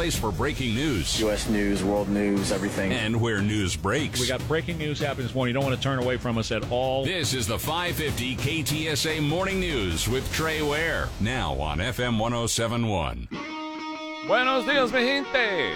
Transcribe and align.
Place 0.00 0.16
for 0.16 0.32
breaking 0.32 0.74
news 0.74 1.20
U.S. 1.20 1.46
news, 1.50 1.84
world 1.84 2.08
news, 2.08 2.52
everything. 2.52 2.90
and 2.90 3.20
where 3.20 3.42
news 3.42 3.76
breaks. 3.76 4.18
We 4.18 4.26
got 4.26 4.40
breaking 4.48 4.78
news 4.78 4.98
happening 4.98 5.26
this 5.26 5.34
morning. 5.34 5.54
You 5.54 5.60
don't 5.60 5.68
want 5.68 5.76
to 5.76 5.82
turn 5.82 5.98
away 5.98 6.16
from 6.16 6.38
us 6.38 6.50
at 6.52 6.72
all. 6.72 7.04
This 7.04 7.34
is 7.34 7.46
the 7.46 7.58
550 7.58 8.36
KTSA 8.36 9.22
Morning 9.22 9.60
News 9.60 10.08
with 10.08 10.24
Trey 10.32 10.62
Ware. 10.62 11.10
Now 11.20 11.52
on 11.60 11.80
FM 11.80 12.18
1071. 12.18 13.28
Buenos 14.26 14.64
días, 14.64 14.90
mi 14.90 15.00
gente. 15.00 15.74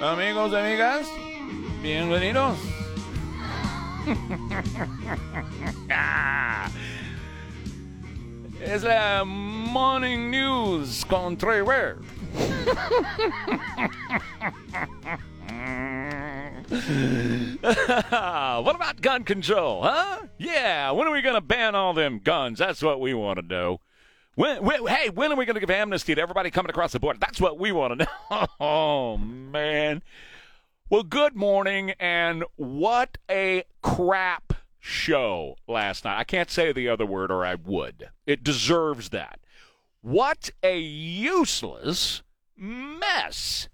Amigos, 0.00 0.52
amigas, 0.54 1.08
bienvenidos. 1.82 2.56
Ah. 5.90 6.70
es 8.62 8.84
la 8.84 9.24
Morning 9.24 10.30
News 10.30 11.04
con 11.04 11.36
Trey 11.36 11.62
Ware. 11.62 11.96
what 18.58 18.76
about 18.76 19.00
gun 19.00 19.24
control, 19.24 19.82
huh? 19.82 20.26
Yeah, 20.38 20.90
when 20.90 21.06
are 21.06 21.12
we 21.12 21.22
going 21.22 21.34
to 21.34 21.40
ban 21.40 21.74
all 21.74 21.94
them 21.94 22.20
guns? 22.22 22.58
That's 22.58 22.82
what 22.82 23.00
we 23.00 23.14
want 23.14 23.38
to 23.38 23.46
know. 23.46 23.80
When, 24.34 24.62
when, 24.62 24.86
hey, 24.86 25.08
when 25.08 25.32
are 25.32 25.36
we 25.36 25.46
going 25.46 25.54
to 25.54 25.60
give 25.60 25.70
amnesty 25.70 26.14
to 26.14 26.20
everybody 26.20 26.50
coming 26.50 26.70
across 26.70 26.92
the 26.92 27.00
border? 27.00 27.18
That's 27.18 27.40
what 27.40 27.58
we 27.58 27.72
want 27.72 27.98
to 27.98 28.06
know. 28.30 28.46
Oh, 28.60 29.16
man. 29.16 30.02
Well, 30.90 31.02
good 31.02 31.34
morning, 31.34 31.92
and 31.98 32.44
what 32.56 33.18
a 33.30 33.64
crap 33.82 34.54
show 34.78 35.56
last 35.66 36.04
night. 36.04 36.18
I 36.18 36.24
can't 36.24 36.50
say 36.50 36.72
the 36.72 36.88
other 36.88 37.06
word, 37.06 37.30
or 37.30 37.44
I 37.44 37.56
would. 37.56 38.10
It 38.26 38.44
deserves 38.44 39.08
that. 39.10 39.40
What 40.02 40.50
a 40.62 40.78
useless 40.78 42.22
mess. 42.58 43.68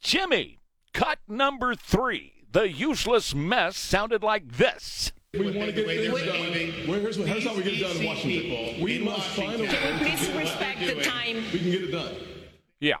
Jimmy, 0.00 0.58
cut 0.92 1.18
number 1.26 1.74
three. 1.74 2.44
The 2.50 2.70
useless 2.70 3.34
mess 3.34 3.76
sounded 3.76 4.22
like 4.22 4.52
this. 4.52 5.12
We 5.34 5.44
want 5.50 5.66
to 5.66 5.72
get 5.72 5.86
things 5.86 6.06
done. 6.06 6.88
Well, 6.88 7.00
here's, 7.00 7.16
here's 7.16 7.44
how 7.44 7.54
we 7.54 7.62
get 7.62 7.74
it 7.74 7.80
done 7.80 7.96
in 7.98 8.06
Washington. 8.06 8.82
We 8.82 8.98
must 8.98 9.28
find 9.30 9.56
a 9.56 9.64
way. 9.64 9.66
Can 9.68 10.00
we 10.00 10.10
please 10.10 10.30
respect 10.32 10.80
the 10.80 11.02
time? 11.02 11.36
We 11.52 11.58
can 11.58 11.70
get 11.70 11.82
it 11.82 11.92
done. 11.92 12.14
Yeah. 12.80 12.96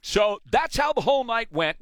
So 0.00 0.40
that's 0.50 0.76
how 0.76 0.92
the 0.92 1.02
whole 1.02 1.24
night 1.24 1.52
went. 1.52 1.76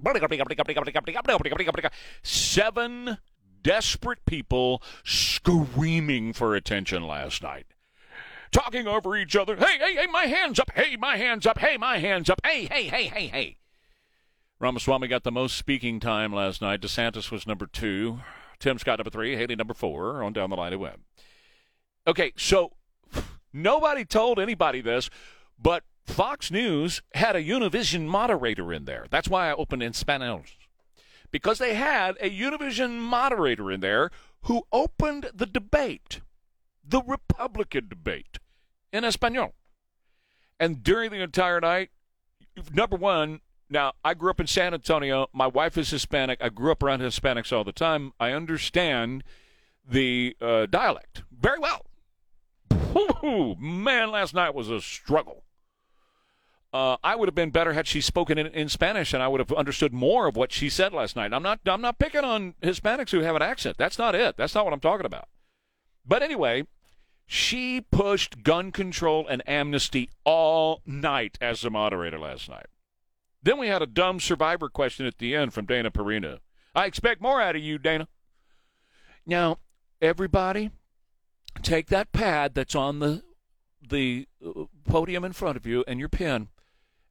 Seven 2.22 3.18
desperate 3.62 4.24
people 4.26 4.82
screaming 5.04 6.32
for 6.32 6.56
attention 6.56 7.06
last 7.06 7.42
night. 7.42 7.66
Talking 8.52 8.88
over 8.88 9.16
each 9.16 9.36
other. 9.36 9.56
Hey, 9.56 9.78
hey, 9.78 9.94
hey, 9.94 10.06
my 10.06 10.24
hands 10.24 10.58
up. 10.58 10.70
Hey, 10.74 10.96
my 10.96 11.16
hands 11.16 11.46
up. 11.46 11.58
Hey, 11.58 11.76
my 11.76 11.98
hands 11.98 12.28
up. 12.28 12.40
Hey, 12.44 12.66
hey, 12.66 12.84
hey, 12.84 13.04
hey, 13.04 13.26
hey. 13.28 13.56
Ramaswamy 14.58 15.08
got 15.08 15.22
the 15.22 15.32
most 15.32 15.56
speaking 15.56 16.00
time 16.00 16.34
last 16.34 16.60
night. 16.60 16.80
DeSantis 16.80 17.30
was 17.30 17.46
number 17.46 17.66
two. 17.66 18.20
Tim 18.58 18.78
Scott 18.78 18.98
number 18.98 19.10
three. 19.10 19.36
Haley 19.36 19.56
number 19.56 19.74
four. 19.74 20.22
On 20.22 20.32
down 20.32 20.50
the 20.50 20.56
line 20.56 20.72
it 20.72 20.80
went. 20.80 21.00
Okay, 22.06 22.32
so 22.36 22.72
nobody 23.52 24.04
told 24.04 24.38
anybody 24.38 24.80
this, 24.80 25.10
but 25.58 25.84
Fox 26.06 26.50
News 26.50 27.02
had 27.14 27.36
a 27.36 27.42
Univision 27.42 28.06
moderator 28.06 28.72
in 28.72 28.84
there. 28.84 29.06
That's 29.10 29.28
why 29.28 29.48
I 29.48 29.54
opened 29.54 29.82
in 29.82 29.92
Spanish. 29.92 30.58
Because 31.30 31.58
they 31.58 31.74
had 31.74 32.16
a 32.20 32.28
Univision 32.28 32.98
moderator 32.98 33.70
in 33.70 33.80
there 33.80 34.10
who 34.42 34.64
opened 34.72 35.30
the 35.32 35.46
debate, 35.46 36.20
the 36.90 37.02
Republican 37.02 37.88
debate, 37.88 38.38
in 38.92 39.04
Espanol. 39.04 39.54
And 40.58 40.82
during 40.82 41.10
the 41.10 41.22
entire 41.22 41.60
night, 41.60 41.90
number 42.74 42.96
one, 42.96 43.40
now 43.70 43.92
I 44.04 44.14
grew 44.14 44.30
up 44.30 44.40
in 44.40 44.46
San 44.46 44.74
Antonio. 44.74 45.28
My 45.32 45.46
wife 45.46 45.78
is 45.78 45.90
Hispanic. 45.90 46.42
I 46.42 46.48
grew 46.48 46.72
up 46.72 46.82
around 46.82 47.00
Hispanics 47.00 47.52
all 47.56 47.64
the 47.64 47.72
time. 47.72 48.12
I 48.18 48.32
understand 48.32 49.22
the 49.88 50.36
uh, 50.40 50.66
dialect 50.66 51.22
very 51.30 51.58
well. 51.58 51.86
Man, 53.58 54.10
last 54.10 54.34
night 54.34 54.54
was 54.54 54.68
a 54.68 54.80
struggle. 54.80 55.44
Uh, 56.72 56.96
I 57.02 57.16
would 57.16 57.28
have 57.28 57.34
been 57.34 57.50
better 57.50 57.72
had 57.72 57.86
she 57.86 58.00
spoken 58.00 58.38
in, 58.38 58.46
in 58.48 58.68
Spanish, 58.68 59.12
and 59.12 59.22
I 59.22 59.28
would 59.28 59.40
have 59.40 59.52
understood 59.52 59.92
more 59.92 60.26
of 60.28 60.36
what 60.36 60.52
she 60.52 60.68
said 60.68 60.92
last 60.92 61.16
night. 61.16 61.32
I'm 61.32 61.42
not. 61.42 61.60
I'm 61.66 61.80
not 61.80 61.98
picking 61.98 62.22
on 62.22 62.54
Hispanics 62.62 63.10
who 63.10 63.20
have 63.20 63.34
an 63.34 63.42
accent. 63.42 63.76
That's 63.76 63.98
not 63.98 64.14
it. 64.14 64.36
That's 64.36 64.54
not 64.54 64.64
what 64.64 64.72
I'm 64.72 64.80
talking 64.80 65.06
about. 65.06 65.28
But 66.06 66.22
anyway, 66.22 66.66
she 67.32 67.80
pushed 67.80 68.42
gun 68.42 68.72
control 68.72 69.24
and 69.28 69.40
amnesty 69.48 70.10
all 70.24 70.82
night 70.84 71.38
as 71.40 71.60
the 71.60 71.70
moderator 71.70 72.18
last 72.18 72.48
night. 72.48 72.66
Then 73.40 73.56
we 73.56 73.68
had 73.68 73.82
a 73.82 73.86
dumb 73.86 74.18
survivor 74.18 74.68
question 74.68 75.06
at 75.06 75.18
the 75.18 75.36
end 75.36 75.54
from 75.54 75.64
Dana 75.64 75.92
Perino. 75.92 76.40
I 76.74 76.86
expect 76.86 77.20
more 77.20 77.40
out 77.40 77.54
of 77.54 77.62
you, 77.62 77.78
Dana. 77.78 78.08
Now, 79.24 79.58
everybody, 80.02 80.72
take 81.62 81.86
that 81.86 82.10
pad 82.10 82.52
that's 82.56 82.74
on 82.74 82.98
the 82.98 83.22
the 83.88 84.26
uh, 84.44 84.64
podium 84.88 85.24
in 85.24 85.32
front 85.32 85.56
of 85.56 85.64
you 85.64 85.84
and 85.86 86.00
your 86.00 86.08
pen 86.08 86.48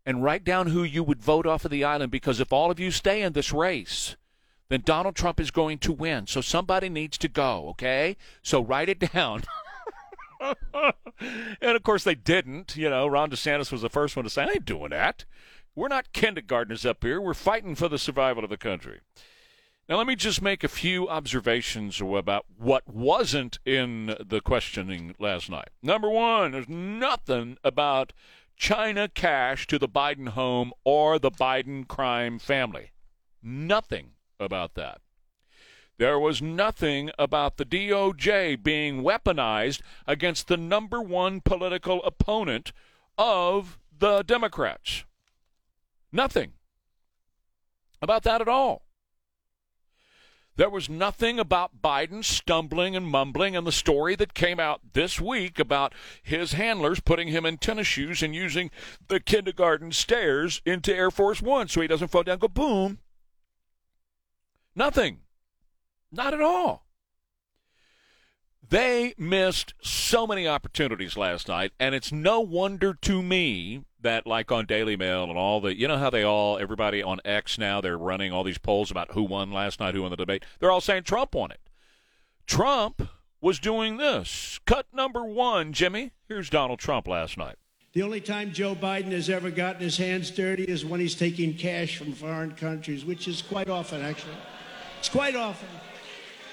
and 0.06 0.21
write 0.21 0.44
down 0.44 0.68
who 0.68 0.83
you 0.83 1.01
would 1.01 1.21
vote 1.21 1.48
off 1.48 1.63
of 1.63 1.71
the 1.71 1.86
island 1.86 2.12
because 2.12 2.42
if 2.42 2.51
all 2.51 2.69
of 2.69 2.80
you 2.80 2.92
stay 2.92 3.21
in 3.21 3.31
this 3.31 3.54
race, 3.54 4.18
then 4.68 4.81
Donald 4.83 5.16
Trump 5.16 5.39
is 5.39 5.50
going 5.50 5.77
to 5.77 5.94
win. 5.94 6.27
So 6.27 6.42
somebody 6.42 6.89
needs 6.89 7.18
to 7.19 7.30
go, 7.30 7.69
okay? 7.69 8.18
So 8.42 8.62
write 8.62 8.89
it 8.89 9.00
down. 9.13 9.44
and 11.62 11.75
of 11.75 11.83
course 11.83 12.03
they 12.03 12.15
didn't. 12.15 12.75
You 12.75 12.89
know, 12.89 13.07
Ron 13.07 13.30
DeSantis 13.30 13.71
was 13.71 13.81
the 13.81 13.89
first 13.89 14.15
one 14.15 14.24
to 14.24 14.30
say, 14.30 14.44
I 14.44 14.51
ain't 14.51 14.65
doing 14.65 14.89
that. 14.91 15.25
We're 15.75 15.88
not 15.88 16.13
kindergartners 16.13 16.86
up 16.86 17.03
here. 17.03 17.21
We're 17.21 17.33
fighting 17.33 17.75
for 17.75 17.88
the 17.88 18.00
survival 18.00 18.44
of 18.44 18.50
the 18.50 18.57
country. 18.57 19.00
Now, 19.88 19.97
let 19.97 20.06
me 20.06 20.15
just 20.15 20.41
make 20.41 20.63
a 20.63 20.68
few 20.68 21.09
observations 21.09 22.00
about 22.00 22.45
what 22.57 22.88
wasn't 22.88 23.57
in 23.65 24.15
the 24.24 24.39
questioning 24.39 25.15
last 25.18 25.50
night. 25.50 25.69
Number 25.81 26.09
one, 26.09 26.51
there's 26.51 26.69
nothing 26.69 27.57
about 27.63 28.13
China 28.56 29.07
cash 29.07 29.65
to 29.65 29.80
the 29.80 29.89
Biden 29.89 30.30
home 30.30 30.74
or 30.83 31.18
the 31.18 31.31
Biden 31.31 31.88
crime 31.88 32.38
family. 32.38 32.92
Nothing 33.42 34.12
about 34.39 34.75
that. 34.75 35.01
There 36.00 36.18
was 36.18 36.42
nothing 36.42 37.12
about 37.19 37.57
the 37.57 37.66
DOJ 37.66 38.63
being 38.63 39.04
weaponized 39.04 39.81
against 40.07 40.48
the 40.48 40.56
number 40.56 41.01
one 41.01 41.42
political 41.42 42.01
opponent 42.06 42.72
of 43.18 43.78
the 44.00 44.24
Democrats. 44.24 45.04
Nothing 46.10 46.54
about 48.01 48.24
that 48.24 48.40
at 48.40 48.48
all. 48.48 48.86
There 50.56 50.69
was 50.69 50.88
nothing 50.88 51.38
about 51.38 51.81
Biden 51.81 52.24
stumbling 52.24 52.95
and 52.95 53.06
mumbling 53.06 53.57
and 53.57 53.68
the 53.68 53.72
story 53.74 54.16
that 54.16 54.34
came 54.34 54.60
out 54.60 54.80
this 54.94 55.19
week 55.19 55.60
about 55.60 55.94
his 56.24 56.54
handlers 56.54 57.02
putting 57.02 57.28
him 57.28 57.45
in 57.45 57.57
tennis 57.57 57.88
shoes 57.88 58.24
and 58.24 58.34
using 58.34 58.72
the 59.10 59.19
kindergarten 59.19 59.92
stairs 59.92 60.62
into 60.66 60.95
Air 60.95 61.12
Force 61.12 61.42
One 61.42 61.68
so 61.68 61.81
he 61.81 61.88
doesn't 61.88 62.07
fall 62.07 62.24
down, 62.24 62.40
go 62.40 62.48
boom. 62.48 63.00
Nothing. 64.74 65.19
Not 66.11 66.33
at 66.33 66.41
all. 66.41 66.85
They 68.67 69.15
missed 69.17 69.73
so 69.81 70.27
many 70.27 70.47
opportunities 70.47 71.17
last 71.17 71.47
night, 71.47 71.71
and 71.79 71.95
it's 71.95 72.11
no 72.11 72.39
wonder 72.39 72.94
to 73.01 73.23
me 73.23 73.83
that, 74.01 74.27
like 74.27 74.51
on 74.51 74.65
Daily 74.67 74.95
Mail 74.95 75.23
and 75.23 75.38
all 75.38 75.59
the, 75.59 75.77
you 75.77 75.88
know 75.88 75.97
how 75.97 76.11
they 76.11 76.23
all, 76.23 76.59
everybody 76.59 77.01
on 77.01 77.19
X 77.25 77.57
now, 77.57 77.81
they're 77.81 77.97
running 77.97 78.31
all 78.31 78.44
these 78.44 78.59
polls 78.59 78.91
about 78.91 79.13
who 79.13 79.23
won 79.23 79.51
last 79.51 79.79
night, 79.79 79.95
who 79.95 80.03
won 80.03 80.11
the 80.11 80.17
debate. 80.17 80.45
They're 80.59 80.71
all 80.71 80.81
saying 80.81 81.03
Trump 81.03 81.33
won 81.33 81.51
it. 81.51 81.61
Trump 82.45 83.09
was 83.41 83.59
doing 83.59 83.97
this. 83.97 84.59
Cut 84.65 84.85
number 84.94 85.23
one, 85.23 85.73
Jimmy. 85.73 86.11
Here's 86.27 86.50
Donald 86.50 86.79
Trump 86.79 87.07
last 87.07 87.38
night. 87.38 87.56
The 87.94 88.03
only 88.03 88.21
time 88.21 88.53
Joe 88.53 88.75
Biden 88.75 89.11
has 89.11 89.31
ever 89.31 89.50
gotten 89.50 89.81
his 89.81 89.97
hands 89.97 90.29
dirty 90.29 90.63
is 90.63 90.85
when 90.85 91.00
he's 91.00 91.15
taking 91.15 91.56
cash 91.56 91.97
from 91.97 92.13
foreign 92.13 92.51
countries, 92.51 93.03
which 93.03 93.27
is 93.27 93.41
quite 93.41 93.67
often, 93.67 94.01
actually. 94.01 94.35
It's 95.00 95.09
quite 95.09 95.35
often. 95.35 95.69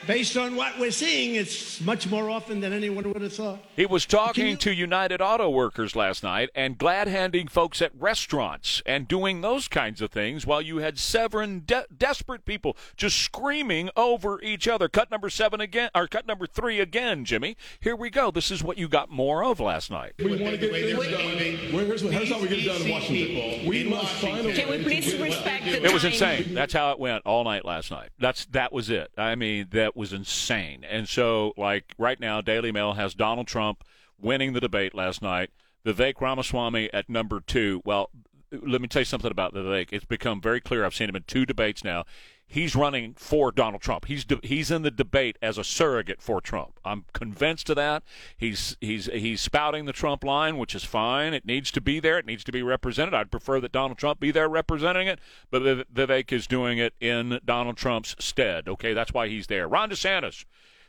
Based 0.06 0.36
on 0.36 0.54
what 0.54 0.78
we're 0.78 0.92
seeing, 0.92 1.34
it's 1.34 1.80
much 1.80 2.08
more 2.08 2.30
often 2.30 2.60
than 2.60 2.72
anyone 2.72 3.12
would 3.12 3.22
have 3.22 3.32
thought. 3.32 3.58
He 3.74 3.86
was 3.86 4.06
talking 4.06 4.50
you- 4.50 4.56
to 4.58 4.72
United 4.72 5.20
Auto 5.20 5.50
Workers 5.50 5.96
last 5.96 6.22
night 6.22 6.48
and 6.54 6.78
glad 6.78 7.08
handing 7.08 7.48
folks 7.48 7.82
at 7.82 7.90
restaurants 7.98 8.82
and 8.86 9.08
doing 9.08 9.40
those 9.40 9.66
kinds 9.66 10.00
of 10.00 10.10
things 10.12 10.46
while 10.46 10.62
you 10.62 10.76
had 10.78 10.98
seven 10.98 11.62
de- 11.66 11.86
desperate 11.96 12.44
people 12.44 12.76
just 12.96 13.18
screaming 13.20 13.90
over 13.96 14.40
each 14.42 14.68
other. 14.68 14.88
Cut 14.88 15.10
number 15.10 15.28
seven 15.28 15.60
again, 15.60 15.90
or 15.94 16.06
cut 16.06 16.26
number 16.26 16.46
three 16.46 16.78
again, 16.78 17.24
Jimmy. 17.24 17.56
Here 17.80 17.96
we 17.96 18.08
go. 18.08 18.30
This 18.30 18.52
is 18.52 18.62
what 18.62 18.78
you 18.78 18.86
got 18.88 19.10
more 19.10 19.44
of 19.44 19.58
last 19.58 19.90
night. 19.90 20.12
We 20.18 20.26
want 20.40 20.52
to 20.52 20.56
get 20.58 20.70
things 20.72 20.92
done. 20.92 21.74
Well, 21.74 21.84
here's, 21.84 22.04
what- 22.04 22.12
here's 22.12 22.30
how 22.30 22.40
we 22.40 22.48
get 22.48 22.58
it 22.60 22.66
done 22.66 22.82
in 22.82 22.90
Washington. 22.90 23.66
We 23.68 23.84
must 23.84 24.12
find 24.14 24.46
a 24.46 24.52
Can 24.52 24.70
we 24.70 24.82
please 24.84 25.06
to 25.10 25.16
get 25.18 25.20
respect 25.22 25.64
the 25.64 25.84
It 25.84 25.92
was 25.92 26.04
insane. 26.04 26.54
That's 26.54 26.72
how 26.72 26.92
it 26.92 27.00
went 27.00 27.26
all 27.26 27.42
night 27.42 27.64
last 27.64 27.90
night. 27.90 28.10
That's 28.20 28.44
that 28.46 28.72
was 28.72 28.88
it. 28.88 29.10
I 29.16 29.34
mean, 29.34 29.66
that 29.72 29.95
was 29.96 30.12
insane. 30.12 30.84
And 30.88 31.08
so, 31.08 31.52
like 31.56 31.94
right 31.98 32.20
now, 32.20 32.40
Daily 32.40 32.72
Mail 32.72 32.94
has 32.94 33.14
Donald 33.14 33.46
Trump 33.46 33.84
winning 34.20 34.52
the 34.52 34.60
debate 34.60 34.94
last 34.94 35.22
night. 35.22 35.50
Vivek 35.84 36.20
Ramaswamy 36.20 36.92
at 36.92 37.08
number 37.08 37.40
two. 37.40 37.80
Well, 37.84 38.10
let 38.50 38.80
me 38.80 38.88
tell 38.88 39.02
you 39.02 39.06
something 39.06 39.30
about 39.30 39.54
the 39.54 39.60
Vivek. 39.60 39.88
It's 39.92 40.04
become 40.04 40.40
very 40.40 40.60
clear. 40.60 40.84
I've 40.84 40.94
seen 40.94 41.08
him 41.08 41.16
in 41.16 41.24
two 41.26 41.46
debates 41.46 41.84
now. 41.84 42.04
He's 42.48 42.76
running 42.76 43.14
for 43.14 43.50
Donald 43.50 43.82
Trump. 43.82 44.04
He's 44.04 44.24
de- 44.24 44.38
he's 44.42 44.70
in 44.70 44.82
the 44.82 44.90
debate 44.90 45.36
as 45.42 45.58
a 45.58 45.64
surrogate 45.64 46.22
for 46.22 46.40
Trump. 46.40 46.78
I'm 46.84 47.04
convinced 47.12 47.68
of 47.70 47.76
that. 47.76 48.04
He's 48.36 48.76
he's 48.80 49.06
he's 49.06 49.40
spouting 49.40 49.84
the 49.84 49.92
Trump 49.92 50.22
line, 50.22 50.56
which 50.56 50.74
is 50.74 50.84
fine. 50.84 51.34
It 51.34 51.44
needs 51.44 51.72
to 51.72 51.80
be 51.80 51.98
there. 51.98 52.18
It 52.18 52.26
needs 52.26 52.44
to 52.44 52.52
be 52.52 52.62
represented. 52.62 53.14
I'd 53.14 53.32
prefer 53.32 53.58
that 53.60 53.72
Donald 53.72 53.98
Trump 53.98 54.20
be 54.20 54.30
there 54.30 54.48
representing 54.48 55.08
it, 55.08 55.18
but 55.50 55.62
Viv- 55.62 55.86
Vivek 55.92 56.32
is 56.32 56.46
doing 56.46 56.78
it 56.78 56.94
in 57.00 57.40
Donald 57.44 57.76
Trump's 57.76 58.14
stead. 58.20 58.68
Okay, 58.68 58.94
that's 58.94 59.12
why 59.12 59.26
he's 59.26 59.48
there. 59.48 59.66
Ron 59.66 59.90
DeSantis, 59.90 60.44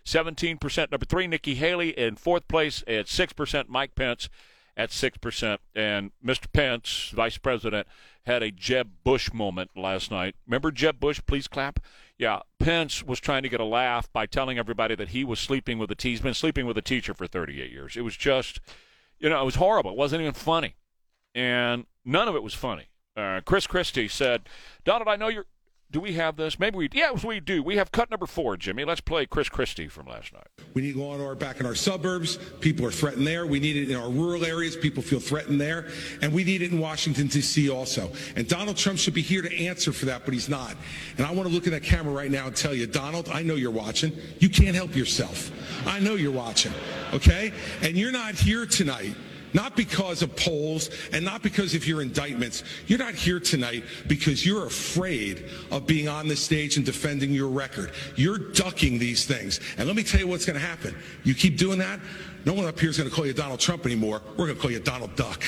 17%. 0.05 0.91
Number 0.91 1.05
three, 1.05 1.25
Nikki 1.25 1.55
Haley 1.55 1.89
in 1.89 2.15
fourth 2.17 2.47
place 2.47 2.83
at 2.87 3.07
6%. 3.07 3.67
Mike 3.67 3.95
Pence 3.95 4.29
at 4.77 4.91
6%. 4.91 5.57
And 5.75 6.11
Mr. 6.23 6.45
Pence, 6.53 7.11
vice 7.15 7.37
president, 7.39 7.87
had 8.27 8.43
a 8.43 8.51
Jeb 8.51 8.91
Bush 9.03 9.33
moment 9.33 9.71
last 9.75 10.11
night. 10.11 10.35
Remember 10.45 10.69
Jeb 10.69 10.99
Bush? 10.99 11.19
Please 11.25 11.47
clap. 11.47 11.79
Yeah, 12.17 12.41
Pence 12.59 13.03
was 13.03 13.19
trying 13.19 13.43
to 13.43 13.49
get 13.49 13.59
a 13.59 13.65
laugh 13.65 14.11
by 14.11 14.25
telling 14.25 14.59
everybody 14.59 14.95
that 14.95 15.09
he 15.09 15.23
was 15.23 15.39
sleeping 15.39 15.79
with 15.79 15.89
a 15.91 15.95
te- 15.95 16.11
he's 16.11 16.21
been 16.21 16.33
sleeping 16.33 16.65
with 16.65 16.77
a 16.77 16.81
teacher 16.81 17.13
for 17.13 17.25
38 17.25 17.71
years. 17.71 17.95
It 17.97 18.01
was 18.01 18.15
just, 18.15 18.59
you 19.19 19.29
know, 19.29 19.41
it 19.41 19.45
was 19.45 19.55
horrible. 19.55 19.91
It 19.91 19.97
wasn't 19.97 20.21
even 20.21 20.33
funny. 20.33 20.75
And 21.33 21.85
none 22.05 22.27
of 22.27 22.35
it 22.35 22.43
was 22.43 22.53
funny. 22.53 22.89
Uh, 23.15 23.41
Chris 23.45 23.65
Christie 23.65 24.07
said, 24.07 24.43
Donald, 24.83 25.07
I 25.07 25.15
know 25.15 25.27
you're. 25.27 25.45
Do 25.89 26.01
we 26.01 26.13
have 26.13 26.35
this? 26.35 26.59
Maybe 26.59 26.77
we. 26.77 26.89
Yes, 26.91 27.23
we 27.23 27.39
do. 27.39 27.63
We 27.63 27.77
have 27.77 27.93
cut 27.93 28.11
number 28.11 28.25
four, 28.25 28.57
Jimmy. 28.57 28.83
Let's 28.83 28.99
play 28.99 29.25
Chris 29.25 29.47
Christie 29.47 29.87
from 29.87 30.07
last 30.07 30.33
night. 30.33 30.47
We 30.73 30.81
need 30.81 30.97
law 30.97 31.13
and 31.13 31.21
order 31.21 31.35
back 31.35 31.61
in 31.61 31.65
our 31.65 31.75
suburbs. 31.75 32.37
People 32.59 32.85
are 32.85 32.91
threatened 32.91 33.25
there. 33.25 33.47
We 33.47 33.61
need 33.61 33.77
it 33.77 33.89
in 33.89 33.95
our 33.95 34.09
rural 34.09 34.43
areas. 34.43 34.75
People 34.75 35.01
feel 35.01 35.21
threatened 35.21 35.61
there. 35.61 35.87
And 36.21 36.33
we 36.33 36.43
need 36.43 36.61
it 36.61 36.73
in 36.73 36.79
Washington, 36.79 37.27
D.C. 37.27 37.69
also. 37.69 38.11
And 38.35 38.49
Donald 38.49 38.75
Trump 38.75 38.99
should 38.99 39.13
be 39.13 39.21
here 39.21 39.41
to 39.41 39.65
answer 39.65 39.93
for 39.93 40.07
that, 40.07 40.25
but 40.25 40.33
he's 40.33 40.49
not. 40.49 40.75
And 41.17 41.25
I 41.25 41.31
want 41.31 41.47
to 41.47 41.55
look 41.55 41.67
in 41.67 41.71
that 41.71 41.83
camera 41.83 42.13
right 42.13 42.31
now 42.31 42.47
and 42.47 42.55
tell 42.55 42.73
you, 42.73 42.85
Donald, 42.85 43.29
I 43.29 43.41
know 43.41 43.55
you're 43.55 43.71
watching. 43.71 44.11
You 44.39 44.49
can't 44.49 44.75
help 44.75 44.93
yourself. 44.93 45.51
I 45.87 45.99
know 45.99 46.15
you're 46.15 46.31
watching. 46.31 46.73
Okay? 47.13 47.53
And 47.81 47.95
you're 47.95 48.11
not 48.11 48.35
here 48.35 48.65
tonight. 48.65 49.15
Not 49.53 49.75
because 49.75 50.21
of 50.21 50.35
polls 50.35 50.89
and 51.11 51.23
not 51.23 51.41
because 51.41 51.73
of 51.73 51.87
your 51.87 52.01
indictments. 52.01 52.63
You're 52.87 52.99
not 52.99 53.15
here 53.15 53.39
tonight 53.39 53.83
because 54.07 54.45
you're 54.45 54.65
afraid 54.65 55.45
of 55.71 55.87
being 55.87 56.07
on 56.07 56.27
the 56.27 56.35
stage 56.35 56.77
and 56.77 56.85
defending 56.85 57.31
your 57.31 57.49
record. 57.49 57.91
You're 58.15 58.37
ducking 58.37 58.99
these 58.99 59.25
things. 59.25 59.59
And 59.77 59.87
let 59.87 59.95
me 59.95 60.03
tell 60.03 60.19
you 60.19 60.27
what's 60.27 60.45
going 60.45 60.59
to 60.59 60.65
happen. 60.65 60.95
You 61.23 61.33
keep 61.33 61.57
doing 61.57 61.79
that, 61.79 61.99
no 62.45 62.53
one 62.53 62.65
up 62.65 62.79
here 62.79 62.89
is 62.89 62.97
going 62.97 63.09
to 63.09 63.15
call 63.15 63.25
you 63.25 63.33
Donald 63.33 63.59
Trump 63.59 63.85
anymore. 63.85 64.21
We're 64.37 64.45
going 64.45 64.55
to 64.55 64.61
call 64.61 64.71
you 64.71 64.79
Donald 64.79 65.15
Duck. 65.15 65.43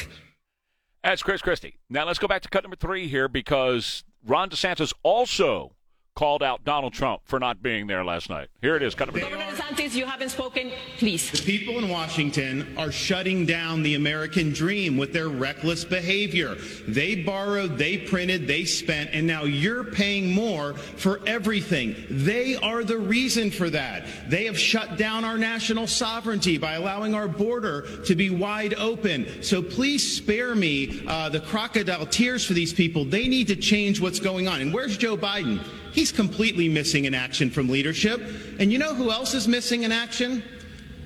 That's 1.03 1.23
Chris 1.23 1.41
Christie. 1.41 1.77
Now 1.89 2.05
let's 2.05 2.19
go 2.19 2.27
back 2.27 2.41
to 2.41 2.49
cut 2.49 2.63
number 2.63 2.75
three 2.75 3.07
here 3.07 3.29
because 3.29 4.03
Ron 4.25 4.49
DeSantis 4.49 4.93
also 5.01 5.71
called 6.19 6.43
out 6.43 6.65
Donald 6.65 6.91
Trump 6.91 7.21
for 7.23 7.39
not 7.39 7.63
being 7.63 7.87
there 7.87 8.03
last 8.03 8.29
night. 8.29 8.49
Here 8.61 8.75
it 8.75 8.83
is, 8.83 8.93
cut 8.93 9.07
number. 9.07 9.21
Governor 9.21 9.45
DeSantis, 9.55 9.95
you 9.95 10.05
haven't 10.05 10.27
spoken. 10.27 10.69
Please. 10.97 11.31
The 11.31 11.37
people 11.37 11.77
in 11.77 11.87
Washington 11.87 12.75
are 12.77 12.91
shutting 12.91 13.45
down 13.45 13.83
the 13.83 13.95
American 13.95 14.51
dream 14.51 14.97
with 14.97 15.13
their 15.13 15.29
reckless 15.29 15.85
behavior. 15.85 16.55
They 16.85 17.15
borrowed, 17.15 17.77
they 17.77 17.97
printed, 17.99 18.47
they 18.47 18.65
spent, 18.65 19.11
and 19.13 19.25
now 19.25 19.45
you're 19.45 19.85
paying 19.85 20.33
more 20.33 20.73
for 20.73 21.21
everything. 21.25 21.95
They 22.09 22.57
are 22.57 22.83
the 22.83 22.97
reason 22.97 23.49
for 23.49 23.69
that. 23.69 24.05
They 24.27 24.43
have 24.43 24.59
shut 24.59 24.97
down 24.97 25.23
our 25.23 25.37
national 25.37 25.87
sovereignty 25.87 26.57
by 26.57 26.73
allowing 26.73 27.15
our 27.15 27.29
border 27.29 28.03
to 28.03 28.13
be 28.13 28.29
wide 28.29 28.73
open. 28.73 29.41
So 29.41 29.61
please 29.61 30.17
spare 30.17 30.53
me 30.53 31.01
uh, 31.07 31.29
the 31.29 31.39
crocodile 31.39 32.07
tears 32.07 32.45
for 32.45 32.51
these 32.51 32.73
people. 32.73 33.05
They 33.05 33.29
need 33.29 33.47
to 33.47 33.55
change 33.55 34.01
what's 34.01 34.19
going 34.19 34.49
on. 34.49 34.59
And 34.59 34.73
where's 34.73 34.97
Joe 34.97 35.15
Biden? 35.15 35.63
He's 35.99 36.13
completely 36.13 36.69
missing 36.69 37.03
in 37.03 37.13
action 37.13 37.49
from 37.49 37.67
leadership. 37.67 38.21
And 38.57 38.71
you 38.71 38.77
know 38.77 38.95
who 38.95 39.11
else 39.11 39.33
is 39.33 39.49
missing 39.49 39.83
in 39.83 39.91
action? 39.91 40.41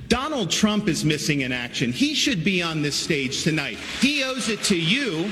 Donald 0.07 0.51
Trump 0.51 0.87
is 0.87 1.03
missing 1.03 1.41
in 1.41 1.51
action. 1.51 1.91
He 1.91 2.13
should 2.13 2.43
be 2.43 2.61
on 2.61 2.83
this 2.83 2.93
stage 2.93 3.41
tonight. 3.41 3.79
He 4.01 4.23
owes 4.23 4.49
it 4.49 4.61
to 4.65 4.77
you 4.77 5.31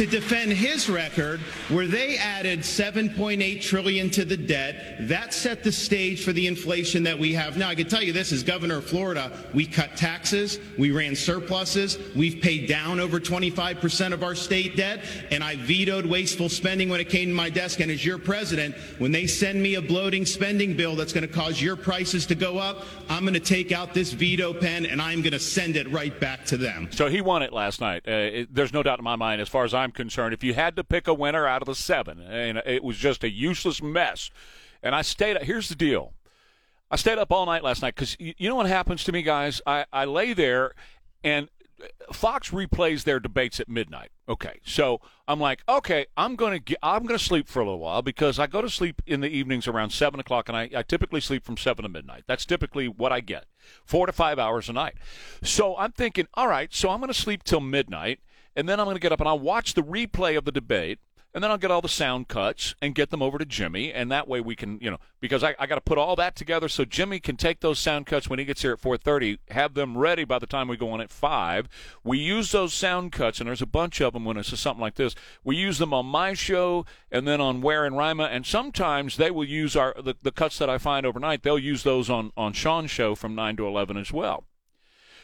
to 0.00 0.06
defend 0.06 0.50
his 0.50 0.88
record 0.88 1.40
where 1.68 1.86
they 1.86 2.16
added 2.16 2.60
7.8 2.60 3.60
trillion 3.60 4.08
to 4.08 4.24
the 4.24 4.36
debt. 4.36 4.96
That 5.00 5.34
set 5.34 5.62
the 5.62 5.70
stage 5.70 6.24
for 6.24 6.32
the 6.32 6.46
inflation 6.46 7.02
that 7.02 7.18
we 7.18 7.34
have 7.34 7.58
now. 7.58 7.68
I 7.68 7.74
can 7.74 7.86
tell 7.86 8.02
you 8.02 8.14
this 8.14 8.32
as 8.32 8.42
governor 8.42 8.78
of 8.78 8.86
Florida, 8.86 9.30
we 9.52 9.66
cut 9.66 9.98
taxes, 9.98 10.58
we 10.78 10.90
ran 10.90 11.14
surpluses, 11.14 11.98
we've 12.16 12.40
paid 12.40 12.66
down 12.66 12.98
over 12.98 13.20
25% 13.20 14.14
of 14.14 14.22
our 14.22 14.34
state 14.34 14.74
debt, 14.74 15.04
and 15.30 15.44
I 15.44 15.56
vetoed 15.56 16.06
wasteful 16.06 16.48
spending 16.48 16.88
when 16.88 17.00
it 17.00 17.10
came 17.10 17.28
to 17.28 17.34
my 17.34 17.50
desk. 17.50 17.80
And 17.80 17.90
as 17.90 18.02
your 18.02 18.16
president, 18.16 18.76
when 18.96 19.12
they 19.12 19.26
send 19.26 19.62
me 19.62 19.74
a 19.74 19.82
bloating 19.82 20.24
spending 20.24 20.78
bill 20.78 20.96
that's 20.96 21.12
going 21.12 21.28
to 21.28 21.34
cause 21.34 21.60
your 21.60 21.76
prices 21.76 22.24
to 22.24 22.34
go 22.34 22.56
up, 22.56 22.86
I'm 23.10 23.24
going 23.24 23.34
to 23.34 23.40
take 23.40 23.70
out 23.70 23.92
this 23.92 24.12
veto 24.12 24.54
pen 24.54 24.86
and 24.86 25.02
I'm 25.02 25.20
going 25.20 25.32
to 25.32 25.38
send 25.38 25.76
it 25.76 25.90
right 25.90 26.18
back 26.18 26.46
to 26.46 26.56
them. 26.56 26.88
So 26.90 27.08
he 27.08 27.20
won 27.20 27.42
it 27.42 27.52
last 27.52 27.82
night. 27.82 28.04
Uh, 28.08 28.12
it, 28.12 28.54
there's 28.54 28.72
no 28.72 28.82
doubt 28.82 28.98
in 28.98 29.04
my 29.04 29.16
mind, 29.16 29.42
as 29.42 29.48
far 29.50 29.64
as 29.64 29.74
I'm 29.74 29.89
concerned. 29.92 30.34
If 30.34 30.44
you 30.44 30.54
had 30.54 30.76
to 30.76 30.84
pick 30.84 31.06
a 31.06 31.14
winner 31.14 31.46
out 31.46 31.62
of 31.62 31.66
the 31.66 31.74
seven, 31.74 32.20
and 32.20 32.58
it 32.64 32.82
was 32.82 32.96
just 32.96 33.24
a 33.24 33.30
useless 33.30 33.82
mess. 33.82 34.30
And 34.82 34.94
I 34.94 35.02
stayed. 35.02 35.36
Up 35.36 35.42
here's 35.42 35.68
the 35.68 35.74
deal. 35.74 36.12
I 36.90 36.96
stayed 36.96 37.18
up 37.18 37.30
all 37.30 37.46
night 37.46 37.62
last 37.62 37.82
night 37.82 37.94
because 37.94 38.16
you, 38.18 38.34
you 38.38 38.48
know 38.48 38.56
what 38.56 38.66
happens 38.66 39.04
to 39.04 39.12
me, 39.12 39.22
guys. 39.22 39.60
I 39.66 39.84
I 39.92 40.04
lay 40.04 40.32
there 40.32 40.74
and 41.22 41.48
Fox 42.12 42.50
replays 42.50 43.04
their 43.04 43.20
debates 43.20 43.60
at 43.60 43.68
midnight. 43.68 44.10
Okay, 44.28 44.60
so 44.64 45.00
I'm 45.26 45.40
like, 45.40 45.62
okay, 45.68 46.06
I'm 46.16 46.36
gonna 46.36 46.60
I'm 46.82 47.04
gonna 47.04 47.18
sleep 47.18 47.48
for 47.48 47.60
a 47.60 47.64
little 47.64 47.80
while 47.80 48.02
because 48.02 48.38
I 48.38 48.46
go 48.46 48.62
to 48.62 48.70
sleep 48.70 49.02
in 49.06 49.20
the 49.20 49.28
evenings 49.28 49.66
around 49.66 49.90
seven 49.90 50.20
o'clock, 50.20 50.48
and 50.48 50.56
I, 50.56 50.70
I 50.74 50.82
typically 50.82 51.20
sleep 51.20 51.44
from 51.44 51.56
seven 51.56 51.82
to 51.84 51.88
midnight. 51.88 52.24
That's 52.26 52.44
typically 52.44 52.88
what 52.88 53.12
I 53.12 53.20
get, 53.20 53.46
four 53.84 54.06
to 54.06 54.12
five 54.12 54.38
hours 54.38 54.68
a 54.68 54.72
night. 54.72 54.94
So 55.42 55.76
I'm 55.76 55.92
thinking, 55.92 56.26
all 56.34 56.48
right, 56.48 56.72
so 56.72 56.90
I'm 56.90 57.00
gonna 57.00 57.14
sleep 57.14 57.44
till 57.44 57.60
midnight, 57.60 58.20
and 58.60 58.68
then 58.68 58.78
I'm 58.78 58.86
gonna 58.86 58.98
get 58.98 59.10
up 59.10 59.20
and 59.20 59.28
I'll 59.28 59.38
watch 59.38 59.74
the 59.74 59.82
replay 59.82 60.36
of 60.36 60.44
the 60.44 60.52
debate 60.52 60.98
and 61.32 61.44
then 61.44 61.50
I'll 61.50 61.58
get 61.58 61.70
all 61.70 61.80
the 61.80 61.88
sound 61.88 62.28
cuts 62.28 62.74
and 62.82 62.94
get 62.94 63.10
them 63.10 63.22
over 63.22 63.38
to 63.38 63.44
Jimmy, 63.44 63.92
and 63.92 64.10
that 64.10 64.26
way 64.26 64.40
we 64.40 64.56
can, 64.56 64.78
you 64.80 64.90
know, 64.90 64.98
because 65.20 65.44
I, 65.44 65.54
I 65.60 65.66
got 65.66 65.76
to 65.76 65.80
put 65.80 65.96
all 65.96 66.16
that 66.16 66.34
together 66.34 66.68
so 66.68 66.84
Jimmy 66.84 67.20
can 67.20 67.36
take 67.36 67.60
those 67.60 67.78
sound 67.78 68.06
cuts 68.06 68.28
when 68.28 68.40
he 68.40 68.44
gets 68.44 68.62
here 68.62 68.72
at 68.72 68.80
4:30, 68.80 69.38
have 69.50 69.74
them 69.74 69.96
ready 69.96 70.24
by 70.24 70.40
the 70.40 70.46
time 70.46 70.66
we 70.66 70.76
go 70.76 70.90
on 70.90 71.00
at 71.00 71.10
five. 71.10 71.68
We 72.02 72.18
use 72.18 72.50
those 72.50 72.74
sound 72.74 73.12
cuts, 73.12 73.38
and 73.38 73.48
there's 73.48 73.62
a 73.62 73.66
bunch 73.66 74.00
of 74.00 74.12
them 74.12 74.24
when 74.24 74.36
it's 74.36 74.58
something 74.58 74.80
like 74.80 74.96
this. 74.96 75.14
We 75.44 75.56
use 75.56 75.78
them 75.78 75.94
on 75.94 76.06
my 76.06 76.34
show 76.34 76.84
and 77.12 77.28
then 77.28 77.40
on 77.40 77.60
Where 77.60 77.84
and 77.86 77.96
Rima, 77.96 78.24
and 78.24 78.44
sometimes 78.44 79.16
they 79.16 79.30
will 79.30 79.44
use 79.44 79.76
our 79.76 79.94
the, 80.02 80.16
the 80.20 80.32
cuts 80.32 80.58
that 80.58 80.68
I 80.68 80.78
find 80.78 81.06
overnight. 81.06 81.42
They'll 81.42 81.58
use 81.58 81.84
those 81.84 82.10
on 82.10 82.32
on 82.36 82.52
Sean's 82.52 82.90
show 82.90 83.14
from 83.14 83.36
nine 83.36 83.56
to 83.56 83.66
eleven 83.66 83.96
as 83.96 84.12
well. 84.12 84.44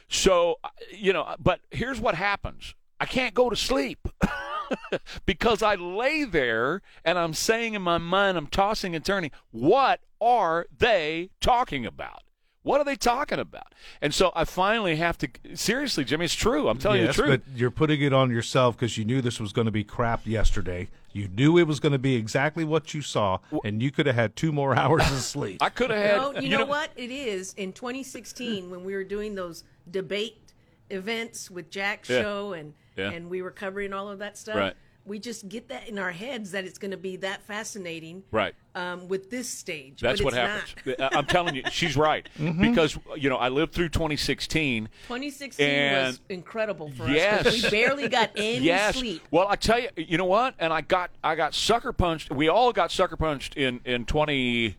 So, 0.09 0.61
uh, 0.63 0.69
you 0.97 1.13
know, 1.13 1.35
but 1.41 1.61
here's 1.73 2.01
what 2.01 2.15
happens. 2.15 2.77
I 3.01 3.07
can't 3.07 3.35
go 3.35 3.51
to 3.51 3.57
sleep. 3.57 4.09
because 5.27 5.63
I 5.63 5.75
lay 5.77 6.25
there 6.25 6.83
and 7.05 7.19
I'm 7.19 7.35
saying 7.35 7.75
in 7.75 7.83
my 7.83 7.99
mind, 7.99 8.37
I'm 8.37 8.49
tossing 8.49 8.95
and 8.95 9.05
turning, 9.05 9.31
what 9.51 10.01
are 10.21 10.67
they 10.77 11.31
talking 11.41 11.87
about? 11.87 12.23
What 12.63 12.81
are 12.81 12.85
they 12.85 12.97
talking 12.97 13.39
about? 13.39 13.75
And 14.03 14.13
so 14.13 14.33
I 14.35 14.45
finally 14.45 14.97
have 14.97 15.17
to 15.19 15.29
seriously, 15.55 16.03
Jimmy. 16.03 16.25
It's 16.25 16.35
true. 16.35 16.69
I'm 16.69 16.79
telling 16.79 17.01
yes, 17.01 17.17
you 17.17 17.23
the 17.23 17.29
truth. 17.29 17.43
But 17.47 17.57
you're 17.57 17.71
putting 17.71 18.03
it 18.03 18.13
on 18.13 18.33
yourself 18.33 18.77
because 18.77 18.99
you 18.99 19.05
knew 19.05 19.21
this 19.21 19.39
was 19.39 19.53
going 19.53 19.67
to 19.67 19.71
be 19.71 19.85
crap 19.85 20.27
yesterday. 20.27 20.89
You 21.13 21.29
knew 21.29 21.59
it 21.59 21.69
was 21.69 21.79
going 21.79 21.93
to 21.93 21.99
be 21.99 22.17
exactly 22.17 22.65
what 22.65 22.93
you 22.93 23.03
saw, 23.03 23.39
and 23.65 23.81
you 23.81 23.93
could 23.93 24.07
have 24.07 24.17
had 24.17 24.35
two 24.35 24.51
more 24.51 24.75
hours 24.79 25.03
of 25.13 25.19
sleep. 25.19 25.63
I 25.63 25.69
could 25.69 25.91
have 25.91 25.99
had. 26.01 26.17
No, 26.17 26.41
you, 26.41 26.59
know, 26.59 26.67
what 26.67 26.91
it 26.97 27.13
is 27.13 27.55
in 27.55 27.73
2016 27.73 28.69
when 28.69 28.85
we 28.85 28.95
were 28.95 29.05
doing 29.05 29.37
those 29.37 29.63
debate 29.89 30.37
events 30.91 31.49
with 31.51 31.71
Jack's 31.71 32.11
Yeah. 32.11 32.23
show 32.23 32.53
and 32.53 32.75
Yeah. 32.97 33.11
and 33.11 33.29
we 33.31 33.43
were 33.43 33.51
covering 33.51 33.93
all 33.93 34.09
of 34.09 34.19
that 34.21 34.37
stuff. 34.39 34.57
Right. 34.57 34.75
We 35.05 35.21
just 35.21 35.49
get 35.49 35.69
that 35.69 35.89
in 35.89 36.01
our 36.01 36.11
heads 36.11 36.51
that 36.51 36.65
it's 36.65 36.79
going 36.79 36.91
to 36.91 36.97
be 36.97 37.15
that 37.19 37.41
fascinating. 37.43 38.25
Right. 38.33 38.57
Um, 38.75 39.07
with 39.07 39.31
this 39.31 39.49
stage. 39.49 40.01
That's 40.01 40.21
but 40.21 40.25
what 40.25 40.35
it's 40.35 40.75
happens. 40.83 40.97
I'm 41.17 41.27
telling 41.27 41.55
you, 41.55 41.63
she's 41.71 41.97
right 41.97 42.29
because 42.61 42.99
you 43.17 43.29
know 43.31 43.37
I 43.37 43.49
lived 43.51 43.73
through 43.73 43.91
2016. 43.91 44.87
2016 45.07 45.93
was 45.93 46.21
incredible 46.29 46.91
for 46.91 47.05
us. 47.05 47.11
Yes. 47.11 47.43
'cause 47.45 47.63
We 47.63 47.71
barely 47.71 48.09
got 48.09 48.33
any 48.37 48.65
yes. 48.65 48.97
sleep. 48.97 49.23
Well, 49.31 49.47
I 49.49 49.55
tell 49.55 49.79
you, 49.79 49.91
you 49.97 50.19
know 50.19 50.25
what? 50.25 50.55
And 50.59 50.73
I 50.73 50.81
got 50.81 51.11
I 51.23 51.37
got 51.37 51.55
sucker 51.55 51.93
punched. 51.93 52.33
We 52.33 52.49
all 52.49 52.73
got 52.73 52.91
sucker 52.91 53.17
punched 53.17 53.57
in 53.57 53.81
in 53.85 54.07
20 54.07 54.77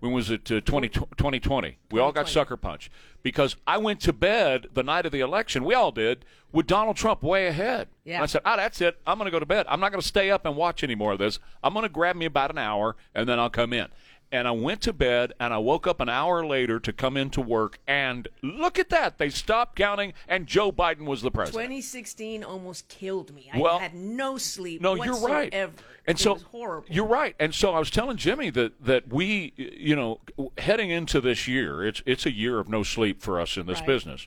when 0.00 0.12
was 0.12 0.30
it 0.30 0.50
uh, 0.50 0.60
20, 0.60 0.88
2020. 0.88 1.78
We 1.90 2.00
all 2.00 2.12
got 2.12 2.28
sucker 2.28 2.56
punched 2.56 2.90
because 3.22 3.56
I 3.66 3.78
went 3.78 4.00
to 4.00 4.12
bed 4.12 4.68
the 4.72 4.82
night 4.82 5.06
of 5.06 5.12
the 5.12 5.20
election. 5.20 5.64
We 5.64 5.74
all 5.74 5.90
did 5.92 6.24
with 6.52 6.66
Donald 6.66 6.96
Trump 6.96 7.22
way 7.22 7.46
ahead. 7.46 7.88
Yeah. 8.04 8.16
And 8.16 8.22
I 8.22 8.26
said, 8.26 8.42
"Ah, 8.44 8.56
that's 8.56 8.80
it. 8.80 8.98
I'm 9.06 9.18
going 9.18 9.26
to 9.26 9.32
go 9.32 9.40
to 9.40 9.46
bed. 9.46 9.66
I'm 9.68 9.80
not 9.80 9.90
going 9.90 10.00
to 10.00 10.06
stay 10.06 10.30
up 10.30 10.46
and 10.46 10.56
watch 10.56 10.82
any 10.82 10.94
more 10.94 11.12
of 11.12 11.18
this. 11.18 11.38
I'm 11.62 11.72
going 11.72 11.82
to 11.82 11.88
grab 11.88 12.16
me 12.16 12.26
about 12.26 12.50
an 12.50 12.58
hour 12.58 12.96
and 13.14 13.28
then 13.28 13.38
I'll 13.38 13.50
come 13.50 13.72
in." 13.72 13.88
And 14.30 14.46
I 14.46 14.50
went 14.50 14.82
to 14.82 14.92
bed 14.92 15.32
and 15.40 15.54
I 15.54 15.58
woke 15.58 15.86
up 15.86 16.00
an 16.00 16.10
hour 16.10 16.44
later 16.44 16.78
to 16.80 16.92
come 16.92 17.16
into 17.16 17.40
work 17.40 17.78
and 17.86 18.28
look 18.42 18.78
at 18.78 18.90
that. 18.90 19.16
They 19.16 19.30
stopped 19.30 19.76
counting 19.76 20.12
and 20.28 20.46
Joe 20.46 20.70
Biden 20.70 21.06
was 21.06 21.22
the 21.22 21.30
president. 21.30 21.62
2016 21.64 22.44
almost 22.44 22.88
killed 22.88 23.34
me. 23.34 23.50
Well- 23.56 23.78
I 23.78 23.82
had 23.84 23.94
no 23.94 24.36
sleep. 24.36 24.82
No, 24.82 24.94
you're 25.02 25.14
right. 25.14 25.44
whatsoever. 25.52 25.72
And 26.06 26.18
it 26.18 26.22
so 26.22 26.34
was 26.34 26.42
horrible. 26.42 26.86
you're 26.90 27.06
right. 27.06 27.36
And 27.40 27.54
so 27.54 27.72
I 27.72 27.78
was 27.78 27.90
telling 27.90 28.16
Jimmy 28.18 28.50
that 28.50 28.84
that 28.84 29.08
we, 29.08 29.52
you 29.56 29.96
know, 29.96 30.20
heading 30.58 30.90
into 30.90 31.20
this 31.22 31.48
year, 31.48 31.86
it's 31.86 32.02
it's 32.04 32.26
a 32.26 32.32
year 32.32 32.58
of 32.58 32.68
no 32.68 32.82
sleep 32.82 33.22
for 33.22 33.40
us 33.40 33.56
in 33.56 33.66
this 33.66 33.78
Right. 33.80 33.86
business, 33.86 34.26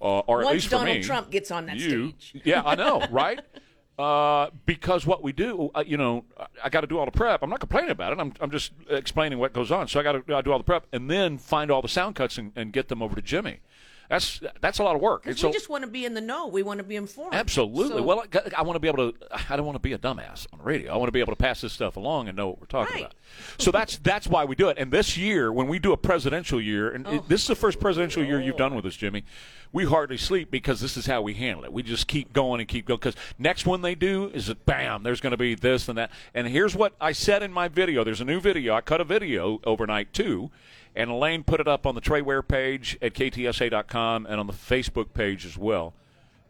uh, 0.00 0.20
or 0.20 0.40
at 0.40 0.44
Once 0.46 0.54
least 0.54 0.66
for 0.68 0.70
Donald 0.76 0.96
me. 0.96 1.02
Trump 1.02 1.30
gets 1.30 1.50
on 1.50 1.66
that 1.66 1.76
you, 1.76 2.14
stage. 2.18 2.42
yeah, 2.44 2.62
I 2.64 2.74
know, 2.74 3.06
right? 3.10 3.40
Uh, 3.98 4.50
because 4.66 5.06
what 5.06 5.22
we 5.22 5.32
do, 5.32 5.70
uh, 5.74 5.82
you 5.86 5.96
know, 5.96 6.22
I- 6.62 6.68
got 6.68 6.82
to 6.82 6.86
do 6.86 6.98
all 6.98 7.06
the 7.06 7.10
prep. 7.10 7.42
I'm 7.42 7.48
not 7.48 7.60
complaining 7.60 7.90
about 7.90 8.12
it. 8.12 8.18
I'm, 8.20 8.32
I'm 8.42 8.50
just 8.50 8.72
explaining 8.90 9.38
what 9.38 9.54
goes 9.54 9.70
on. 9.72 9.88
So 9.88 9.98
I 9.98 10.02
got 10.02 10.12
to 10.12 10.42
do 10.42 10.52
all 10.52 10.58
the 10.58 10.64
prep 10.64 10.86
and 10.92 11.10
then 11.10 11.38
find 11.38 11.70
all 11.70 11.80
the 11.80 11.88
sound 11.88 12.14
cuts 12.14 12.36
and, 12.36 12.52
and 12.56 12.72
get 12.74 12.88
them 12.88 13.00
over 13.02 13.14
to 13.16 13.22
Jimmy. 13.22 13.60
That's 14.08 14.40
that's 14.60 14.78
a 14.78 14.84
lot 14.84 14.94
of 14.94 15.02
work. 15.02 15.26
And 15.26 15.38
so 15.38 15.48
we 15.48 15.52
just 15.52 15.68
want 15.68 15.82
to 15.84 15.90
be 15.90 16.04
in 16.04 16.14
the 16.14 16.20
know. 16.20 16.46
We 16.46 16.62
want 16.62 16.78
to 16.78 16.84
be 16.84 16.96
informed. 16.96 17.34
Absolutely. 17.34 17.98
So- 17.98 18.02
well, 18.02 18.24
I, 18.32 18.40
I 18.58 18.62
want 18.62 18.76
to 18.76 18.80
be 18.80 18.88
able 18.88 19.12
to. 19.12 19.18
I 19.50 19.56
don't 19.56 19.66
want 19.66 19.76
to 19.76 19.80
be 19.80 19.92
a 19.92 19.98
dumbass 19.98 20.46
on 20.52 20.58
the 20.58 20.64
radio. 20.64 20.92
I 20.92 20.96
want 20.96 21.08
to 21.08 21.12
be 21.12 21.20
able 21.20 21.32
to 21.32 21.38
pass 21.38 21.60
this 21.60 21.72
stuff 21.72 21.96
along 21.96 22.28
and 22.28 22.36
know 22.36 22.48
what 22.48 22.60
we're 22.60 22.66
talking 22.66 23.00
about. 23.00 23.14
So 23.58 23.70
that's 23.70 23.98
that's 23.98 24.26
why 24.28 24.44
we 24.44 24.54
do 24.54 24.68
it. 24.68 24.78
And 24.78 24.92
this 24.92 25.16
year, 25.16 25.52
when 25.52 25.66
we 25.68 25.78
do 25.78 25.92
a 25.92 25.96
presidential 25.96 26.60
year, 26.60 26.90
and 26.90 27.06
it- 27.06 27.20
oh. 27.20 27.24
this 27.28 27.42
is 27.42 27.48
the 27.48 27.56
first 27.56 27.80
presidential 27.80 28.22
year 28.24 28.40
you've 28.40 28.56
done 28.56 28.74
with 28.74 28.86
us, 28.86 28.96
Jimmy, 28.96 29.24
we 29.72 29.84
hardly 29.84 30.16
sleep 30.16 30.50
because 30.50 30.80
this 30.80 30.96
is 30.96 31.06
how 31.06 31.20
we 31.22 31.34
handle 31.34 31.64
it. 31.64 31.72
We 31.72 31.82
just 31.82 32.06
keep 32.06 32.32
going 32.32 32.60
and 32.60 32.68
keep 32.68 32.86
going. 32.86 32.98
Because 32.98 33.16
next 33.38 33.66
one 33.66 33.82
they 33.82 33.94
do 33.94 34.30
is 34.32 34.52
bam, 34.64 35.02
there's 35.02 35.20
going 35.20 35.32
to 35.32 35.36
be 35.36 35.54
this 35.54 35.88
and 35.88 35.98
that. 35.98 36.10
And 36.34 36.46
here's 36.46 36.74
what 36.76 36.94
I 37.00 37.12
said 37.12 37.42
in 37.42 37.52
my 37.52 37.68
video. 37.68 38.04
There's 38.04 38.20
a 38.20 38.24
new 38.24 38.40
video. 38.40 38.74
I 38.74 38.80
cut 38.80 39.00
a 39.00 39.04
video 39.04 39.60
overnight 39.64 40.12
too. 40.12 40.50
And 40.96 41.10
Elaine 41.10 41.44
put 41.44 41.60
it 41.60 41.68
up 41.68 41.86
on 41.86 41.94
the 41.94 42.00
Trey 42.00 42.22
Ware 42.22 42.42
page 42.42 42.96
at 43.02 43.12
ktsa.com 43.12 44.26
and 44.26 44.40
on 44.40 44.46
the 44.46 44.52
Facebook 44.52 45.12
page 45.12 45.44
as 45.44 45.58
well. 45.58 45.94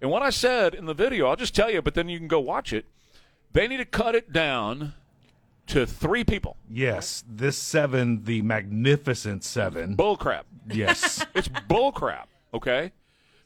And 0.01 0.11
what 0.11 0.23
I 0.23 0.31
said 0.31 0.75
in 0.75 0.87
the 0.87 0.95
video, 0.95 1.27
I'll 1.27 1.37
just 1.37 1.55
tell 1.55 1.71
you, 1.71 1.83
but 1.83 1.95
then 1.95 2.09
you 2.09 2.19
can 2.19 2.29
go 2.29 2.41
watch 2.41 2.73
it. 2.73 2.87
They 3.53 3.67
need 3.67 3.79
to 3.79 3.85
cut 3.85 4.15
it 4.15 4.33
down 4.33 4.95
to 5.67 5.87
three 5.87 6.25
people. 6.25 6.57
Yes, 6.71 7.25
this 7.29 7.57
seven, 7.57 8.25
the 8.25 8.43
magnificent 8.43 9.45
seven. 9.45 9.97
Bullcrap. 9.97 10.43
Yes. 10.69 11.25
it's 11.35 11.49
bullcrap. 11.49 12.27
Okay, 12.55 12.93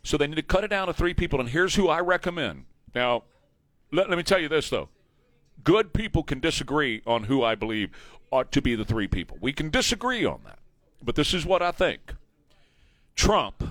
so 0.03 0.17
they 0.17 0.27
need 0.27 0.37
to 0.37 0.43
cut 0.43 0.65
it 0.65 0.69
down 0.69 0.87
to 0.87 0.93
three 0.93 1.15
people. 1.15 1.41
And 1.41 1.49
here's 1.49 1.75
who 1.75 1.89
I 1.89 2.01
recommend. 2.01 2.67
Now, 2.95 3.25
let, 3.91 4.09
let 4.09 4.17
me 4.17 4.23
tell 4.23 4.39
you 4.39 4.49
this 4.49 4.71
though: 4.71 4.89
good 5.65 5.93
people 5.93 6.23
can 6.23 6.41
disagree 6.41 7.03
on 7.07 7.25
who 7.25 7.43
I 7.43 7.55
believe 7.55 7.91
ought 8.31 8.53
to 8.53 8.63
be 8.63 8.77
the 8.77 8.85
three 8.85 9.09
people. 9.09 9.37
We 9.41 9.53
can 9.53 9.71
disagree 9.71 10.25
on 10.25 10.43
that, 10.45 10.60
but 11.03 11.15
this 11.15 11.35
is 11.35 11.47
what 11.47 11.63
I 11.63 11.71
think. 11.71 12.15
Trump, 13.15 13.63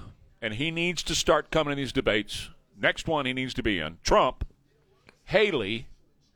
and 0.42 0.56
he 0.56 0.72
needs 0.72 1.04
to 1.04 1.16
start 1.16 1.52
coming 1.52 1.72
in 1.72 1.78
these 1.78 1.92
debates. 1.92 2.50
Next 2.80 3.08
one 3.08 3.26
he 3.26 3.34
needs 3.34 3.54
to 3.56 3.64
be 3.64 3.80
in. 3.80 3.98
Trump, 4.04 4.46
Haley, 5.26 5.88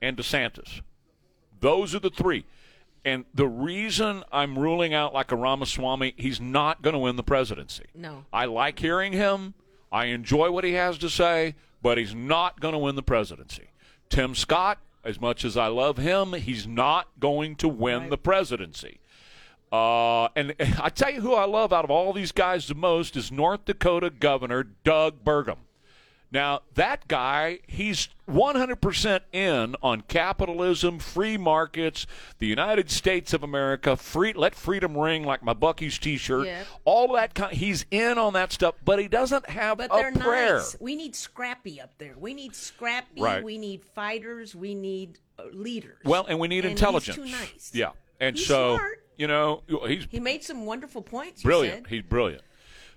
and 0.01 0.17
DeSantis. 0.17 0.81
Those 1.59 1.95
are 1.95 1.99
the 1.99 2.09
three. 2.09 2.45
And 3.05 3.25
the 3.33 3.47
reason 3.47 4.23
I'm 4.31 4.57
ruling 4.57 4.93
out 4.93 5.13
like 5.13 5.31
a 5.31 5.35
Ramaswamy, 5.35 6.13
he's 6.17 6.39
not 6.39 6.81
going 6.81 6.93
to 6.93 6.99
win 6.99 7.15
the 7.15 7.23
presidency. 7.23 7.85
No. 7.93 8.25
I 8.31 8.45
like 8.45 8.79
hearing 8.79 9.13
him. 9.13 9.53
I 9.91 10.05
enjoy 10.05 10.51
what 10.51 10.63
he 10.63 10.73
has 10.73 10.97
to 10.99 11.09
say, 11.09 11.55
but 11.81 11.97
he's 11.97 12.15
not 12.15 12.59
going 12.59 12.73
to 12.73 12.77
win 12.79 12.95
the 12.95 13.03
presidency. 13.03 13.69
Tim 14.09 14.35
Scott, 14.35 14.79
as 15.03 15.19
much 15.19 15.43
as 15.43 15.57
I 15.57 15.67
love 15.67 15.97
him, 15.97 16.33
he's 16.33 16.65
not 16.65 17.07
going 17.19 17.55
to 17.57 17.67
win 17.67 18.09
the 18.09 18.17
presidency. 18.17 18.99
Uh, 19.73 20.29
and 20.35 20.53
I 20.79 20.89
tell 20.89 21.09
you 21.11 21.21
who 21.21 21.33
I 21.33 21.45
love 21.45 21.73
out 21.73 21.83
of 21.83 21.89
all 21.89 22.13
these 22.13 22.31
guys 22.31 22.67
the 22.67 22.75
most 22.75 23.17
is 23.17 23.31
North 23.31 23.65
Dakota 23.65 24.11
Governor 24.11 24.63
Doug 24.83 25.23
Burgum. 25.25 25.57
Now, 26.31 26.61
that 26.73 27.07
guy, 27.07 27.59
he's 27.67 28.09
100% 28.27 29.19
in 29.31 29.75
on 29.83 30.01
capitalism, 30.01 30.97
free 30.97 31.37
markets, 31.37 32.07
the 32.39 32.47
United 32.47 32.89
States 32.89 33.33
of 33.33 33.43
America, 33.43 33.95
free 33.95 34.33
let 34.33 34.55
freedom 34.55 34.97
ring 34.97 35.23
like 35.23 35.43
my 35.43 35.53
Buc-ee's 35.53 35.99
t-shirt. 35.99 36.47
All 36.85 37.13
that 37.13 37.35
kind 37.35 37.55
he's 37.55 37.85
in 37.91 38.17
on 38.17 38.33
that 38.33 38.51
stuff, 38.51 38.73
but 38.83 38.97
he 38.97 39.07
doesn't 39.07 39.47
have 39.47 39.77
But 39.77 39.91
a 39.91 39.95
they're 39.95 40.11
prayer. 40.11 40.55
nice. 40.55 40.75
We 40.79 40.95
need 40.95 41.15
scrappy 41.15 41.79
up 41.79 41.91
there. 41.99 42.15
We 42.17 42.33
need 42.33 42.55
scrappy. 42.55 43.21
Right. 43.21 43.43
We 43.43 43.59
need 43.59 43.83
fighters. 43.83 44.55
We 44.55 44.73
need 44.73 45.19
uh, 45.37 45.43
leaders. 45.51 45.99
Well, 46.03 46.25
and 46.27 46.39
we 46.39 46.47
need 46.47 46.65
And 46.65 46.71
intelligence. 46.71 47.17
Nice. 47.31 47.71
Yeah. 47.75 47.91
And 48.19 48.35
He's 48.35 48.47
so, 48.47 48.77
smart. 48.77 49.02
You 49.17 49.27
know, 49.27 49.61
he's 49.87 50.07
He 50.09 50.19
made 50.19 50.43
some 50.43 50.65
wonderful 50.65 51.01
points. 51.01 51.43
you 51.43 51.47
brilliant. 51.47 51.83
said. 51.85 51.87
He's 51.87 52.03
brilliant. 52.03 52.41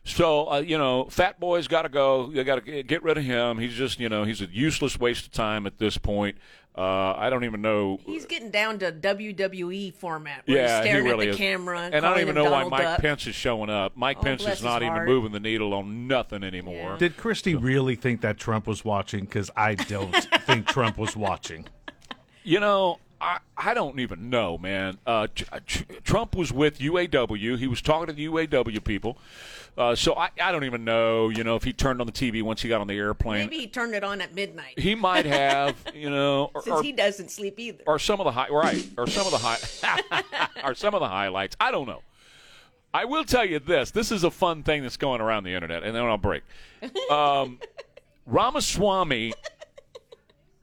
So 0.04 0.50
uh, 0.52 0.58
you 0.58 0.78
know, 0.78 1.06
Fat 1.10 1.40
Boy's 1.40 1.66
got 1.68 1.82
to 1.82 1.88
go. 1.88 2.30
You 2.32 2.44
got 2.44 2.64
to 2.64 2.82
get 2.84 3.02
rid 3.02 3.18
of 3.18 3.24
him. 3.24 3.58
He's 3.58 3.74
just 3.74 3.98
you 3.98 4.08
know 4.08 4.22
he's 4.24 4.40
a 4.40 4.46
useless 4.46 4.98
waste 5.00 5.26
of 5.26 5.32
time 5.32 5.66
at 5.66 5.78
this 5.78 5.98
point. 5.98 6.36
Uh, 6.78 7.14
I 7.16 7.30
don't 7.30 7.44
even 7.44 7.62
know. 7.62 7.98
He's 8.04 8.26
getting 8.26 8.50
down 8.50 8.78
to 8.80 8.92
WWE 8.92 9.94
format. 9.94 10.42
Where 10.44 10.58
yeah, 10.58 10.76
he's 10.82 10.84
staring 10.90 11.06
he 11.06 11.10
really 11.10 11.24
at 11.28 11.30
the 11.30 11.30
is. 11.30 11.36
camera. 11.38 11.80
and 11.90 12.04
I 12.06 12.10
don't 12.10 12.20
even 12.20 12.34
know 12.34 12.44
Donald 12.44 12.70
why 12.70 12.78
Mike 12.78 12.86
Duck. 12.86 13.00
Pence 13.00 13.26
is 13.26 13.34
showing 13.34 13.70
up. 13.70 13.96
Mike 13.96 14.18
Oh, 14.20 14.24
Pence 14.24 14.46
is 14.46 14.62
not 14.62 14.82
even 14.82 14.92
heart. 14.94 15.08
moving 15.08 15.32
the 15.32 15.40
needle 15.40 15.72
on 15.72 16.06
nothing 16.06 16.44
anymore. 16.44 16.98
Did 16.98 17.16
Christie 17.16 17.54
really 17.54 17.96
think 17.96 18.20
that 18.20 18.36
Trump 18.36 18.66
was 18.66 18.84
watching? 18.84 19.20
Because 19.24 19.50
I 19.56 19.74
don't 19.74 20.12
think 20.42 20.66
Trump 20.66 20.98
was 20.98 21.16
watching. 21.16 21.66
You 22.44 22.60
know, 22.60 22.98
I, 23.20 23.38
I 23.56 23.74
don't 23.74 23.98
even 23.98 24.28
know, 24.28 24.58
man. 24.58 24.98
Uh, 25.06 25.28
Tr- 25.34 25.82
Trump 26.04 26.36
was 26.36 26.52
with 26.52 26.78
UAW. 26.78 27.58
He 27.58 27.66
was 27.66 27.80
talking 27.80 28.06
to 28.08 28.12
the 28.12 28.26
UAW 28.26 28.84
people. 28.84 29.18
Uh, 29.78 29.94
so 29.94 30.14
I, 30.14 30.30
I 30.40 30.52
don't 30.52 30.64
even 30.64 30.84
know, 30.84 31.28
you 31.28 31.44
know, 31.44 31.56
if 31.56 31.64
he 31.64 31.72
turned 31.72 32.00
on 32.00 32.06
the 32.06 32.12
TV 32.12 32.42
once 32.42 32.62
he 32.62 32.68
got 32.68 32.80
on 32.80 32.86
the 32.86 32.96
airplane. 32.96 33.46
Maybe 33.46 33.58
he 33.58 33.66
turned 33.66 33.94
it 33.94 34.02
on 34.04 34.20
at 34.20 34.34
midnight. 34.34 34.78
He 34.78 34.94
might 34.94 35.26
have, 35.26 35.76
you 35.94 36.08
know, 36.08 36.50
or, 36.54 36.62
Since 36.62 36.76
or, 36.76 36.82
he 36.82 36.92
doesn't 36.92 37.30
sleep 37.30 37.58
either. 37.58 37.84
or 37.86 37.98
some 37.98 38.20
of 38.20 38.24
the 38.24 38.32
high 38.32 38.48
right, 38.48 38.86
or 38.96 39.06
some 39.06 39.26
of 39.26 39.32
the 39.32 39.38
high, 39.38 40.48
or 40.64 40.74
some 40.74 40.94
of 40.94 41.00
the 41.00 41.08
highlights. 41.08 41.56
I 41.60 41.70
don't 41.70 41.86
know. 41.86 42.02
I 42.94 43.04
will 43.04 43.24
tell 43.24 43.44
you 43.44 43.58
this: 43.58 43.90
this 43.90 44.10
is 44.10 44.24
a 44.24 44.30
fun 44.30 44.62
thing 44.62 44.82
that's 44.82 44.96
going 44.96 45.20
around 45.20 45.44
the 45.44 45.52
internet, 45.54 45.82
and 45.82 45.94
then 45.94 46.02
I'll 46.04 46.16
break. 46.16 46.42
Um, 47.10 47.58
Ramaswamy, 48.24 49.34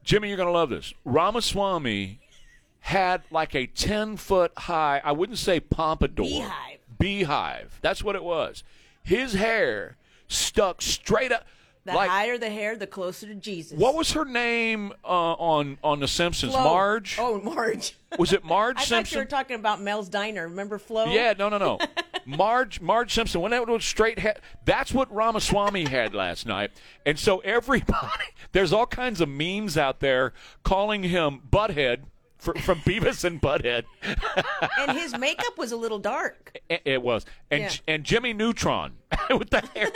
Jimmy, 0.03 0.29
you're 0.29 0.37
going 0.37 0.47
to 0.47 0.53
love 0.53 0.71
this. 0.71 0.93
Ramaswamy 1.05 2.19
had 2.83 3.21
like 3.31 3.55
a 3.55 3.65
ten 3.65 4.17
foot 4.17 4.51
high. 4.57 5.01
I 5.03 5.13
wouldn't 5.13 5.37
say 5.37 5.61
pompadour. 5.61 6.25
Beehive. 6.25 6.79
Beehive. 6.99 7.79
That's 7.81 8.03
what 8.03 8.15
it 8.15 8.23
was. 8.23 8.63
His 9.01 9.33
hair 9.33 9.95
stuck 10.27 10.81
straight 10.81 11.31
up. 11.31 11.45
The 11.85 11.93
like 11.93 12.09
higher 12.09 12.37
the 12.37 12.49
hair, 12.49 12.77
the 12.77 12.87
closer 12.87 13.27
to 13.27 13.35
Jesus. 13.35 13.77
what 13.77 13.93
was 13.95 14.13
her 14.13 14.23
name 14.25 14.93
uh, 15.03 15.07
on 15.07 15.77
on 15.83 15.99
The 16.01 16.07
Simpsons? 16.07 16.53
Flo. 16.53 16.63
Marge. 16.63 17.17
Oh, 17.19 17.41
Marge. 17.41 17.95
Was 18.17 18.31
it 18.31 18.43
Marge 18.43 18.79
Simpson? 18.79 18.95
I 18.97 19.03
thought 19.03 19.11
you 19.11 19.17
were 19.19 19.25
talking 19.25 19.55
about 19.55 19.81
Mel's 19.81 20.07
Diner. 20.07 20.47
Remember 20.47 20.77
Flo? 20.77 21.05
Yeah, 21.05 21.33
no, 21.37 21.49
no, 21.49 21.57
no. 21.57 21.79
Marge, 22.25 22.79
Marge 22.79 23.13
Simpson. 23.13 23.41
When 23.41 23.51
that 23.51 23.67
was 23.67 23.83
straight 23.83 24.19
head, 24.19 24.39
that's 24.63 24.93
what 24.93 25.13
Ramaswamy 25.13 25.85
had 25.85 26.13
last 26.13 26.45
night. 26.45 26.71
And 27.05 27.19
so 27.19 27.39
everybody, 27.39 28.25
there's 28.53 28.71
all 28.71 28.85
kinds 28.85 29.19
of 29.19 29.27
memes 29.27 29.77
out 29.77 29.99
there 29.99 30.31
calling 30.63 31.03
him 31.03 31.41
Butthead 31.49 32.03
fr- 32.43 32.57
from 32.59 32.79
Beavis 32.81 33.23
and 33.23 33.41
Butthead. 33.41 33.83
and 34.79 34.97
his 34.97 35.17
makeup 35.17 35.57
was 35.57 35.71
a 35.71 35.77
little 35.77 35.99
dark. 35.99 36.57
It- 36.69 36.81
It 36.85 37.01
was, 37.01 37.25
and 37.49 37.63
Yeah. 37.63 37.71
and 37.87 38.03
Jimmy 38.03 38.33
Neutron 38.33 38.97
with 39.29 39.49
the 39.49 39.61
hair 39.73 39.91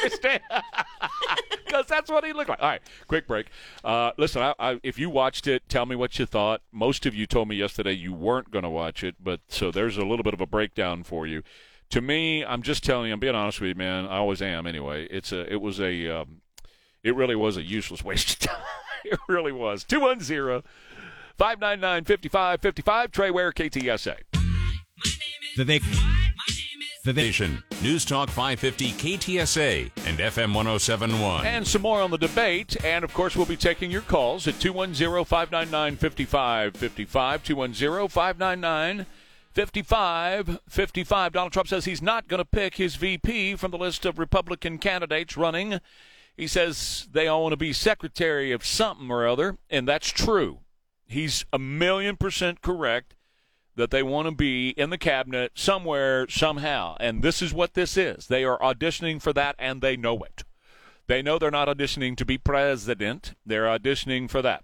because 1.65 1.85
that's 1.87 2.09
what 2.09 2.23
he 2.23 2.33
looked 2.33 2.49
like. 2.49 2.61
All 2.61 2.69
right, 2.69 2.81
quick 3.07 3.27
break. 3.27 3.47
Uh, 3.83 4.11
listen, 4.17 4.41
I, 4.41 4.53
I, 4.59 4.79
if 4.83 4.97
you 4.97 5.09
watched 5.09 5.47
it, 5.47 5.67
tell 5.69 5.85
me 5.85 5.95
what 5.95 6.17
you 6.19 6.25
thought. 6.25 6.61
Most 6.71 7.05
of 7.05 7.13
you 7.13 7.25
told 7.27 7.47
me 7.47 7.55
yesterday 7.55 7.91
you 7.93 8.13
weren't 8.13 8.51
going 8.51 8.63
to 8.63 8.69
watch 8.69 9.03
it, 9.03 9.15
but 9.21 9.41
so 9.47 9.71
there's 9.71 9.97
a 9.97 10.05
little 10.05 10.23
bit 10.23 10.33
of 10.33 10.41
a 10.41 10.47
breakdown 10.47 11.03
for 11.03 11.27
you. 11.27 11.43
To 11.91 12.01
me, 12.01 12.43
I'm 12.43 12.61
just 12.63 12.83
telling 12.83 13.07
you, 13.07 13.13
I'm 13.13 13.19
being 13.19 13.35
honest 13.35 13.61
with 13.61 13.69
you, 13.69 13.75
man. 13.75 14.05
I 14.07 14.17
always 14.17 14.41
am. 14.41 14.67
Anyway, 14.67 15.07
it's 15.09 15.31
a, 15.31 15.51
it 15.51 15.61
was 15.61 15.79
a, 15.79 16.07
um, 16.21 16.41
it 17.03 17.15
really 17.15 17.35
was 17.35 17.55
a 17.57 17.61
useless 17.61 18.03
waste 18.03 18.31
of 18.31 18.39
time. 18.39 18.63
it 19.05 19.19
really 19.29 19.51
was. 19.53 19.83
Two 19.83 20.01
one 20.01 20.19
zero. 20.19 20.63
599 21.37 22.03
5555, 22.05 23.11
Trey 23.11 23.31
Ware, 23.31 23.51
KTSA. 23.51 24.17
Vivek. 25.55 25.83
Vivision. 27.03 27.63
News 27.81 28.03
Talk 28.03 28.29
550 28.29 28.91
KTSA 28.91 29.91
and 30.07 30.17
FM 30.17 30.53
1071. 30.53 31.45
And 31.45 31.65
some 31.65 31.83
more 31.83 32.01
on 32.01 32.11
the 32.11 32.17
debate. 32.17 32.75
And 32.83 33.05
of 33.05 33.13
course, 33.13 33.35
we'll 33.35 33.45
be 33.45 33.55
taking 33.55 33.89
your 33.89 34.01
calls 34.01 34.47
at 34.47 34.59
210 34.59 35.23
599 35.23 35.95
5555. 35.95 37.43
210 37.43 38.07
599 38.09 39.05
5555. 39.53 41.31
Donald 41.31 41.53
Trump 41.53 41.69
says 41.69 41.85
he's 41.85 42.01
not 42.01 42.27
going 42.27 42.39
to 42.39 42.45
pick 42.45 42.75
his 42.75 42.95
VP 42.95 43.55
from 43.55 43.71
the 43.71 43.77
list 43.77 44.05
of 44.05 44.19
Republican 44.19 44.77
candidates 44.77 45.37
running. 45.37 45.79
He 46.35 46.47
says 46.47 47.07
they 47.11 47.27
all 47.27 47.43
want 47.43 47.53
to 47.53 47.57
be 47.57 47.73
secretary 47.73 48.51
of 48.51 48.65
something 48.65 49.09
or 49.09 49.27
other, 49.27 49.57
and 49.69 49.87
that's 49.87 50.09
true. 50.09 50.59
He's 51.07 51.45
a 51.53 51.59
million 51.59 52.17
percent 52.17 52.61
correct 52.61 53.15
that 53.75 53.91
they 53.91 54.03
want 54.03 54.27
to 54.27 54.35
be 54.35 54.69
in 54.71 54.89
the 54.89 54.97
cabinet 54.97 55.51
somewhere, 55.55 56.27
somehow. 56.27 56.97
And 56.99 57.21
this 57.23 57.41
is 57.41 57.53
what 57.53 57.75
this 57.75 57.95
is. 57.95 58.27
They 58.27 58.43
are 58.43 58.59
auditioning 58.59 59.21
for 59.21 59.31
that, 59.33 59.55
and 59.59 59.81
they 59.81 59.95
know 59.95 60.17
it. 60.23 60.43
They 61.05 61.21
know 61.21 61.37
they're 61.39 61.51
not 61.51 61.67
auditioning 61.69 62.17
to 62.17 62.25
be 62.25 62.37
president, 62.37 63.35
they're 63.45 63.65
auditioning 63.65 64.29
for 64.29 64.41
that. 64.41 64.63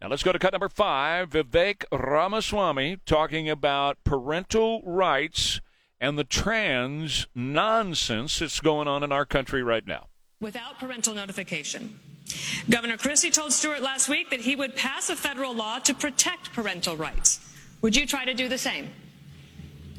Now 0.00 0.08
let's 0.08 0.22
go 0.24 0.32
to 0.32 0.38
cut 0.38 0.52
number 0.52 0.68
five. 0.68 1.30
Vivek 1.30 1.84
Ramaswamy 1.92 2.98
talking 3.06 3.48
about 3.48 4.02
parental 4.04 4.82
rights 4.84 5.60
and 6.00 6.18
the 6.18 6.24
trans 6.24 7.26
nonsense 7.34 8.40
that's 8.40 8.60
going 8.60 8.88
on 8.88 9.02
in 9.02 9.12
our 9.12 9.24
country 9.24 9.62
right 9.62 9.86
now. 9.86 10.08
without 10.40 10.78
parental 10.78 11.14
notification. 11.14 11.98
Governor 12.70 12.96
Christie 12.96 13.30
told 13.30 13.52
Stuart 13.52 13.82
last 13.82 14.08
week 14.08 14.30
that 14.30 14.40
he 14.40 14.56
would 14.56 14.74
pass 14.76 15.10
a 15.10 15.16
federal 15.16 15.54
law 15.54 15.78
to 15.80 15.94
protect 15.94 16.52
parental 16.52 16.96
rights. 16.96 17.40
Would 17.82 17.94
you 17.94 18.06
try 18.06 18.24
to 18.24 18.34
do 18.34 18.48
the 18.48 18.58
same? 18.58 18.88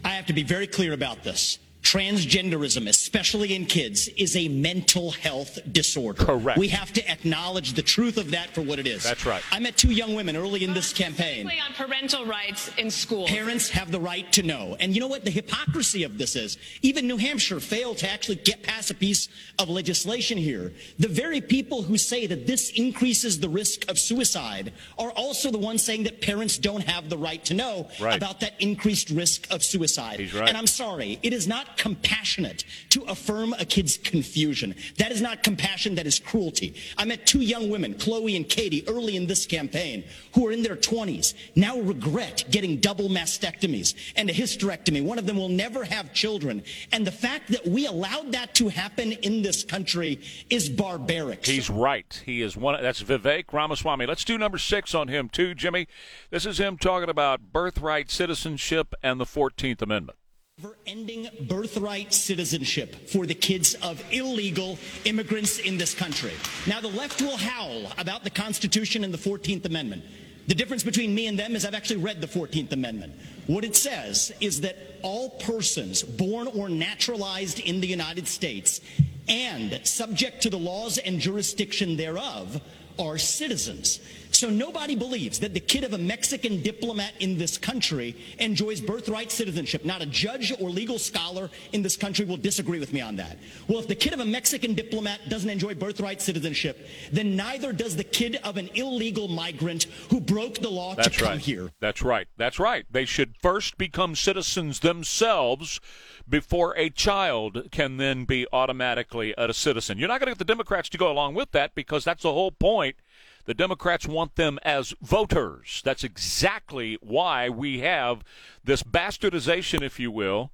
I 0.04 0.10
have 0.10 0.26
to 0.28 0.34
be 0.34 0.44
very 0.44 0.68
clear 0.68 0.94
about 0.94 1.24
this. 1.24 1.60
Transgenderism, 1.86 2.90
especially 2.90 3.54
in 3.56 3.66
kids, 3.68 4.08
is 4.18 4.36
a 4.36 4.48
mental 4.48 5.12
health 5.12 5.60
disorder. 5.72 6.24
Correct. 6.26 6.58
We 6.58 6.68
have 6.70 6.92
to 6.94 7.10
acknowledge 7.12 7.74
the 7.74 7.84
truth 7.84 8.18
of 8.18 8.32
that 8.32 8.50
for 8.56 8.62
what 8.62 8.80
it 8.80 8.88
is. 8.88 9.04
That's 9.04 9.24
right. 9.26 9.44
I 9.52 9.60
met 9.60 9.78
two 9.78 9.92
young 9.92 10.16
women 10.16 10.36
early 10.36 10.64
in 10.64 10.74
this 10.74 10.92
campaign. 10.92 11.48
On 11.48 11.74
parental 11.74 12.26
rights 12.26 12.72
in 12.80 12.90
schools. 12.90 13.30
Parents 13.30 13.70
have 13.70 13.92
the 13.92 14.00
right 14.00 14.30
to 14.34 14.42
know. 14.42 14.76
And 14.80 14.96
you 14.96 15.00
know 15.00 15.08
what? 15.08 15.24
The 15.26 15.32
hypocrisy 15.32 16.04
of 16.04 16.18
this 16.18 16.36
is 16.36 16.58
even 16.82 17.08
New 17.08 17.18
Hampshire 17.18 17.60
failed 17.60 18.00
to 18.00 18.10
actually 18.10 18.38
get 18.38 18.64
past 18.64 18.90
a 18.90 18.96
piece 18.96 19.30
of 19.60 19.70
legislation 19.70 20.38
here. 20.40 20.74
The 20.98 21.08
very 21.08 21.40
people 21.40 21.84
who 21.84 21.98
say 22.00 22.26
that 22.26 22.48
this 22.48 22.72
increases 22.72 23.40
the 23.40 23.50
risk 23.50 23.88
of 23.92 24.00
suicide 24.00 24.74
are 24.98 25.12
also 25.12 25.52
the 25.52 25.60
ones 25.60 25.84
saying 25.84 26.04
that 26.04 26.20
parents 26.20 26.58
don't 26.58 26.84
have 26.84 27.10
the 27.10 27.18
right 27.18 27.46
to 27.46 27.54
know 27.54 27.88
Right. 28.00 28.18
about 28.18 28.40
that 28.40 28.54
increased 28.60 29.12
risk 29.12 29.48
of 29.52 29.64
suicide. 29.64 30.20
He's 30.20 30.34
right. 30.34 30.50
And 30.50 30.58
I'm 30.58 30.68
sorry, 30.68 31.20
it 31.22 31.32
is 31.32 31.48
not 31.48 31.75
compassionate 31.78 32.64
to 32.90 33.04
affirm 33.04 33.54
a 33.54 33.66
kid's 33.66 33.98
confusion. 33.98 34.76
That 34.98 35.12
is 35.12 35.22
not 35.22 35.44
compassion, 35.44 35.96
that 35.96 36.08
is 36.08 36.20
cruelty. 36.20 36.76
I 36.98 37.06
met 37.06 37.26
two 37.26 37.42
young 37.42 37.70
women, 37.70 37.96
Chloe 37.96 38.36
and 38.36 38.48
Katie, 38.48 38.88
early 38.88 39.16
in 39.16 39.28
this 39.28 39.46
campaign, 39.46 40.04
who 40.34 40.48
are 40.48 40.52
in 40.52 40.64
their 40.64 40.76
20s, 40.76 41.34
now 41.56 41.80
regret 41.80 42.46
getting 42.52 42.78
double 42.78 43.10
mastectomies 43.10 43.96
and 44.16 44.30
a 44.30 44.34
hysterectomy. 44.34 45.04
One 45.04 45.20
of 45.20 45.26
them 45.26 45.38
will 45.38 45.50
never 45.50 45.84
have 45.84 46.14
children. 46.14 46.64
And 46.92 47.06
the 47.06 47.12
fact 47.12 47.52
that 47.52 47.68
we 47.68 47.86
allowed 47.86 48.32
that 48.34 48.54
to 48.56 48.70
happen 48.70 49.12
in 49.12 49.42
this 49.42 49.64
country 49.64 50.20
is 50.50 50.70
barbaric. 50.70 51.46
He's 51.46 51.70
right. 51.70 52.22
He 52.26 52.42
is 52.42 52.58
one. 52.58 52.82
That's 52.82 53.02
Vivek 53.02 53.52
Ramaswamy. 53.52 54.06
Let's 54.06 54.24
do 54.24 54.38
number 54.38 54.58
six 54.58 54.94
on 54.94 55.08
him 55.08 55.30
too, 55.30 55.54
Jimmy. 55.56 55.88
This 56.30 56.46
is 56.46 56.60
him 56.60 56.78
talking 56.78 57.10
about 57.10 57.52
birthright 57.54 58.10
citizenship 58.10 58.94
and 59.04 59.20
the 59.20 59.26
Fourteenth 59.26 59.82
Amendment. 59.82 60.18
For 60.62 60.78
ending 60.88 61.28
birthright 61.50 62.14
citizenship 62.14 63.10
for 63.10 63.26
the 63.26 63.34
kids 63.34 63.74
of 63.82 64.02
illegal 64.10 64.80
immigrants 65.04 65.60
in 65.60 65.78
this 65.78 65.94
country. 65.94 66.32
Now, 66.66 66.80
the 66.80 66.88
left 66.88 67.22
will 67.22 67.36
howl 67.36 67.92
about 67.98 68.24
the 68.24 68.30
Constitution 68.30 69.04
and 69.04 69.14
the 69.14 69.18
14th 69.18 69.66
Amendment. 69.66 70.06
The 70.48 70.56
difference 70.56 70.82
between 70.82 71.14
me 71.14 71.28
and 71.28 71.38
them 71.38 71.58
is 71.58 71.66
I've 71.66 71.74
actually 71.74 72.02
read 72.02 72.22
the 72.22 72.28
14th 72.28 72.72
Amendment. 72.72 73.16
What 73.48 73.66
it 73.66 73.76
says 73.76 74.32
is 74.40 74.62
that 74.62 74.78
all 75.02 75.32
persons 75.32 76.04
born 76.04 76.48
or 76.48 76.70
naturalized 76.70 77.60
in 77.60 77.82
the 77.82 77.88
United 77.88 78.26
States 78.26 78.80
and 79.28 79.86
subject 79.86 80.42
to 80.44 80.50
the 80.50 80.58
laws 80.58 80.98
and 81.00 81.20
jurisdiction 81.20 81.98
thereof 81.98 82.62
are 82.98 83.18
citizens. 83.18 84.00
So 84.36 84.50
nobody 84.50 84.96
believes 84.96 85.40
that 85.40 85.54
the 85.54 85.62
kid 85.62 85.86
of 85.86 85.94
a 85.94 85.98
Mexican 85.98 86.62
diplomat 86.62 87.14
in 87.22 87.38
this 87.38 87.58
country 87.58 88.18
enjoys 88.38 88.82
birthright 88.82 89.32
citizenship. 89.32 89.86
Not 89.86 90.02
a 90.02 90.06
judge 90.06 90.52
or 90.60 90.70
legal 90.70 91.00
scholar 91.00 91.50
in 91.72 91.82
this 91.82 91.96
country 91.96 92.26
will 92.26 92.36
disagree 92.36 92.80
with 92.80 92.92
me 92.92 93.00
on 93.00 93.16
that. 93.16 93.38
Well, 93.70 93.80
if 93.80 93.88
the 93.88 93.96
kid 93.96 94.12
of 94.12 94.20
a 94.20 94.26
Mexican 94.26 94.74
diplomat 94.74 95.30
doesn't 95.30 95.50
enjoy 95.50 95.74
birthright 95.76 96.22
citizenship, 96.22 96.86
then 97.14 97.38
neither 97.38 97.72
does 97.72 97.96
the 97.96 98.04
kid 98.04 98.38
of 98.44 98.58
an 98.58 98.70
illegal 98.76 99.30
migrant 99.30 99.86
who 100.10 100.20
broke 100.20 100.56
the 100.56 100.70
law 100.70 100.96
That's 100.96 101.16
to 101.16 101.24
come 101.24 101.30
right. 101.30 101.40
here. 101.40 101.72
That's 101.80 102.02
right. 102.02 102.28
That's 102.36 102.60
right. 102.60 102.86
They 102.92 103.06
should 103.06 103.38
first 103.42 103.78
become 103.78 104.16
citizens 104.16 104.82
themselves 104.82 105.80
before 106.28 106.76
a 106.76 106.90
child 106.90 107.70
can 107.72 107.98
then 107.98 108.26
be 108.26 108.48
automatically 108.52 109.34
a 109.38 109.54
citizen. 109.54 109.98
You're 109.98 110.10
not 110.10 110.20
going 110.20 110.28
to 110.28 110.32
get 110.32 110.40
the 110.40 110.46
Democrats 110.46 110.90
to 110.90 110.98
go 110.98 111.10
along 111.10 111.36
with 111.36 111.52
that 111.52 111.74
because 111.74 112.04
that's 112.04 112.24
the 112.24 112.34
whole 112.34 112.52
point. 112.52 112.98
The 113.46 113.54
Democrats 113.54 114.08
want 114.08 114.36
them 114.36 114.60
as 114.64 114.94
voters. 115.02 115.82
That's 115.86 116.04
exactly 116.04 116.98
why 117.02 117.50
we 117.50 117.80
have 117.80 118.24
this 118.64 118.84
bastardization, 118.84 119.82
if 119.82 120.00
you 120.00 120.12
will, 120.12 120.52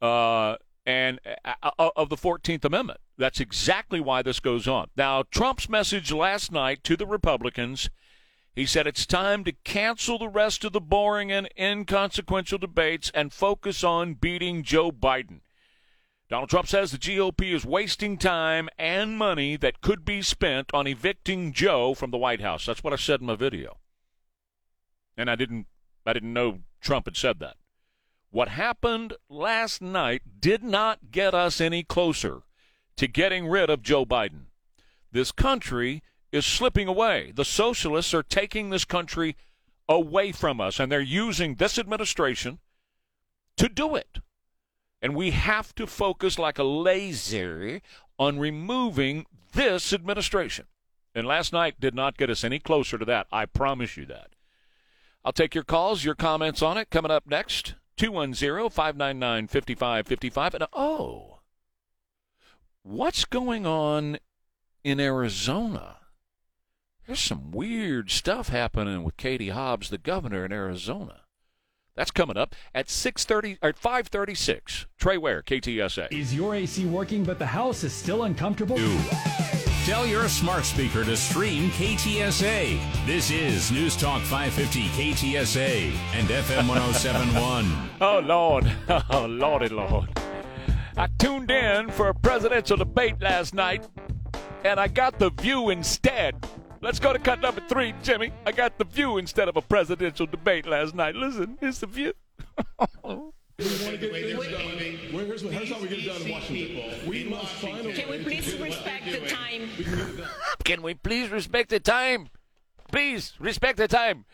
uh, 0.00 0.56
and 0.84 1.20
uh, 1.44 1.70
uh, 1.78 1.90
of 1.94 2.08
the 2.08 2.16
14th 2.16 2.64
Amendment. 2.64 3.00
That's 3.18 3.40
exactly 3.40 4.00
why 4.00 4.22
this 4.22 4.40
goes 4.40 4.66
on. 4.66 4.88
Now, 4.96 5.22
Trump's 5.30 5.68
message 5.68 6.10
last 6.10 6.50
night 6.50 6.82
to 6.84 6.96
the 6.96 7.06
Republicans 7.06 7.90
he 8.54 8.66
said 8.66 8.86
it's 8.86 9.06
time 9.06 9.44
to 9.44 9.52
cancel 9.52 10.18
the 10.18 10.28
rest 10.28 10.62
of 10.62 10.72
the 10.72 10.80
boring 10.80 11.32
and 11.32 11.48
inconsequential 11.58 12.58
debates 12.58 13.10
and 13.14 13.32
focus 13.32 13.82
on 13.82 14.14
beating 14.14 14.62
Joe 14.62 14.92
Biden. 14.92 15.40
Donald 16.32 16.48
Trump 16.48 16.66
says 16.66 16.90
the 16.90 16.96
GOP 16.96 17.52
is 17.52 17.66
wasting 17.66 18.16
time 18.16 18.70
and 18.78 19.18
money 19.18 19.54
that 19.54 19.82
could 19.82 20.02
be 20.02 20.22
spent 20.22 20.70
on 20.72 20.86
evicting 20.86 21.52
Joe 21.52 21.92
from 21.92 22.10
the 22.10 22.16
White 22.16 22.40
House. 22.40 22.64
That's 22.64 22.82
what 22.82 22.94
I 22.94 22.96
said 22.96 23.20
in 23.20 23.26
my 23.26 23.36
video. 23.36 23.76
And 25.14 25.30
I 25.30 25.36
didn't 25.36 25.66
I 26.06 26.14
didn't 26.14 26.32
know 26.32 26.60
Trump 26.80 27.04
had 27.04 27.18
said 27.18 27.38
that. 27.40 27.56
What 28.30 28.48
happened 28.48 29.12
last 29.28 29.82
night 29.82 30.22
did 30.40 30.64
not 30.64 31.10
get 31.10 31.34
us 31.34 31.60
any 31.60 31.82
closer 31.82 32.44
to 32.96 33.06
getting 33.06 33.46
rid 33.46 33.68
of 33.68 33.82
Joe 33.82 34.06
Biden. 34.06 34.46
This 35.10 35.32
country 35.32 36.02
is 36.32 36.46
slipping 36.46 36.88
away. 36.88 37.32
The 37.36 37.44
socialists 37.44 38.14
are 38.14 38.22
taking 38.22 38.70
this 38.70 38.86
country 38.86 39.36
away 39.86 40.32
from 40.32 40.62
us, 40.62 40.80
and 40.80 40.90
they're 40.90 41.02
using 41.02 41.56
this 41.56 41.76
administration 41.76 42.58
to 43.58 43.68
do 43.68 43.94
it. 43.94 44.20
And 45.02 45.16
we 45.16 45.32
have 45.32 45.74
to 45.74 45.86
focus 45.86 46.38
like 46.38 46.58
a 46.58 46.64
laser 46.64 47.80
on 48.18 48.38
removing 48.38 49.26
this 49.52 49.92
administration. 49.92 50.66
And 51.14 51.26
last 51.26 51.52
night 51.52 51.80
did 51.80 51.94
not 51.94 52.16
get 52.16 52.30
us 52.30 52.44
any 52.44 52.60
closer 52.60 52.96
to 52.96 53.04
that. 53.04 53.26
I 53.32 53.46
promise 53.46 53.96
you 53.96 54.06
that. 54.06 54.28
I'll 55.24 55.32
take 55.32 55.54
your 55.54 55.64
calls, 55.64 56.04
your 56.04 56.14
comments 56.14 56.62
on 56.62 56.78
it 56.78 56.90
coming 56.90 57.10
up 57.10 57.26
next. 57.26 57.74
210 57.96 58.70
599 58.70 59.48
5555. 59.48 60.54
And 60.54 60.66
oh, 60.72 61.40
what's 62.82 63.24
going 63.24 63.66
on 63.66 64.18
in 64.82 65.00
Arizona? 65.00 65.96
There's 67.06 67.20
some 67.20 67.50
weird 67.50 68.10
stuff 68.10 68.48
happening 68.48 69.02
with 69.02 69.16
Katie 69.16 69.50
Hobbs, 69.50 69.90
the 69.90 69.98
governor 69.98 70.44
in 70.44 70.52
Arizona. 70.52 71.22
That's 71.94 72.10
coming 72.10 72.36
up 72.36 72.54
at 72.74 72.88
6:30 72.88 73.58
or 73.62 73.72
5:36. 73.72 74.86
Trey 74.98 75.18
Ware, 75.18 75.42
KTSA. 75.42 76.08
Is 76.10 76.34
your 76.34 76.54
AC 76.54 76.86
working 76.86 77.24
but 77.24 77.38
the 77.38 77.46
house 77.46 77.84
is 77.84 77.92
still 77.92 78.22
uncomfortable? 78.24 78.78
Tell 79.84 80.06
your 80.06 80.28
smart 80.28 80.64
speaker 80.64 81.04
to 81.04 81.16
stream 81.16 81.68
KTSA. 81.72 82.78
This 83.04 83.32
is 83.32 83.72
News 83.72 83.96
Talk 83.96 84.22
550 84.22 84.82
KTSA 84.90 85.92
and 86.14 86.28
FM 86.28 86.68
1071. 86.68 87.90
oh, 88.00 88.20
Lord. 88.20 88.72
Oh, 89.10 89.26
Lordy, 89.26 89.68
Lord. 89.68 90.08
I 90.96 91.08
tuned 91.18 91.50
in 91.50 91.90
for 91.90 92.08
a 92.08 92.14
presidential 92.14 92.76
debate 92.76 93.20
last 93.20 93.54
night, 93.54 93.88
and 94.64 94.78
I 94.78 94.86
got 94.86 95.18
the 95.18 95.30
view 95.30 95.70
instead. 95.70 96.46
Let's 96.82 96.98
go 96.98 97.12
to 97.12 97.18
cut 97.20 97.40
number 97.40 97.62
three, 97.68 97.94
Jimmy. 98.02 98.32
I 98.44 98.50
got 98.50 98.76
the 98.76 98.84
view 98.84 99.16
instead 99.16 99.48
of 99.48 99.56
a 99.56 99.62
presidential 99.62 100.26
debate 100.26 100.66
last 100.66 100.96
night. 100.96 101.14
Listen, 101.14 101.56
it's 101.62 101.78
the 101.78 101.86
view. 101.86 102.12
Here's, 103.56 103.82
here's 105.42 105.70
how 105.70 105.80
we 105.80 105.88
get 105.88 105.98
it 106.00 106.06
done 106.06 106.22
in 106.22 106.30
Washington. 106.30 107.08
We 107.08 107.24
must 107.24 107.52
find 107.54 107.86
a 107.86 107.92
Can 107.92 108.10
we 108.10 108.24
please 108.24 108.58
respect 108.58 109.04
the 109.04 109.20
time? 109.28 109.68
Can 110.64 110.82
we 110.82 110.94
please 110.94 111.30
respect 111.30 111.70
the 111.70 111.78
time? 111.78 112.30
Please 112.90 113.34
respect 113.38 113.76
the 113.76 113.86
time. 113.86 114.24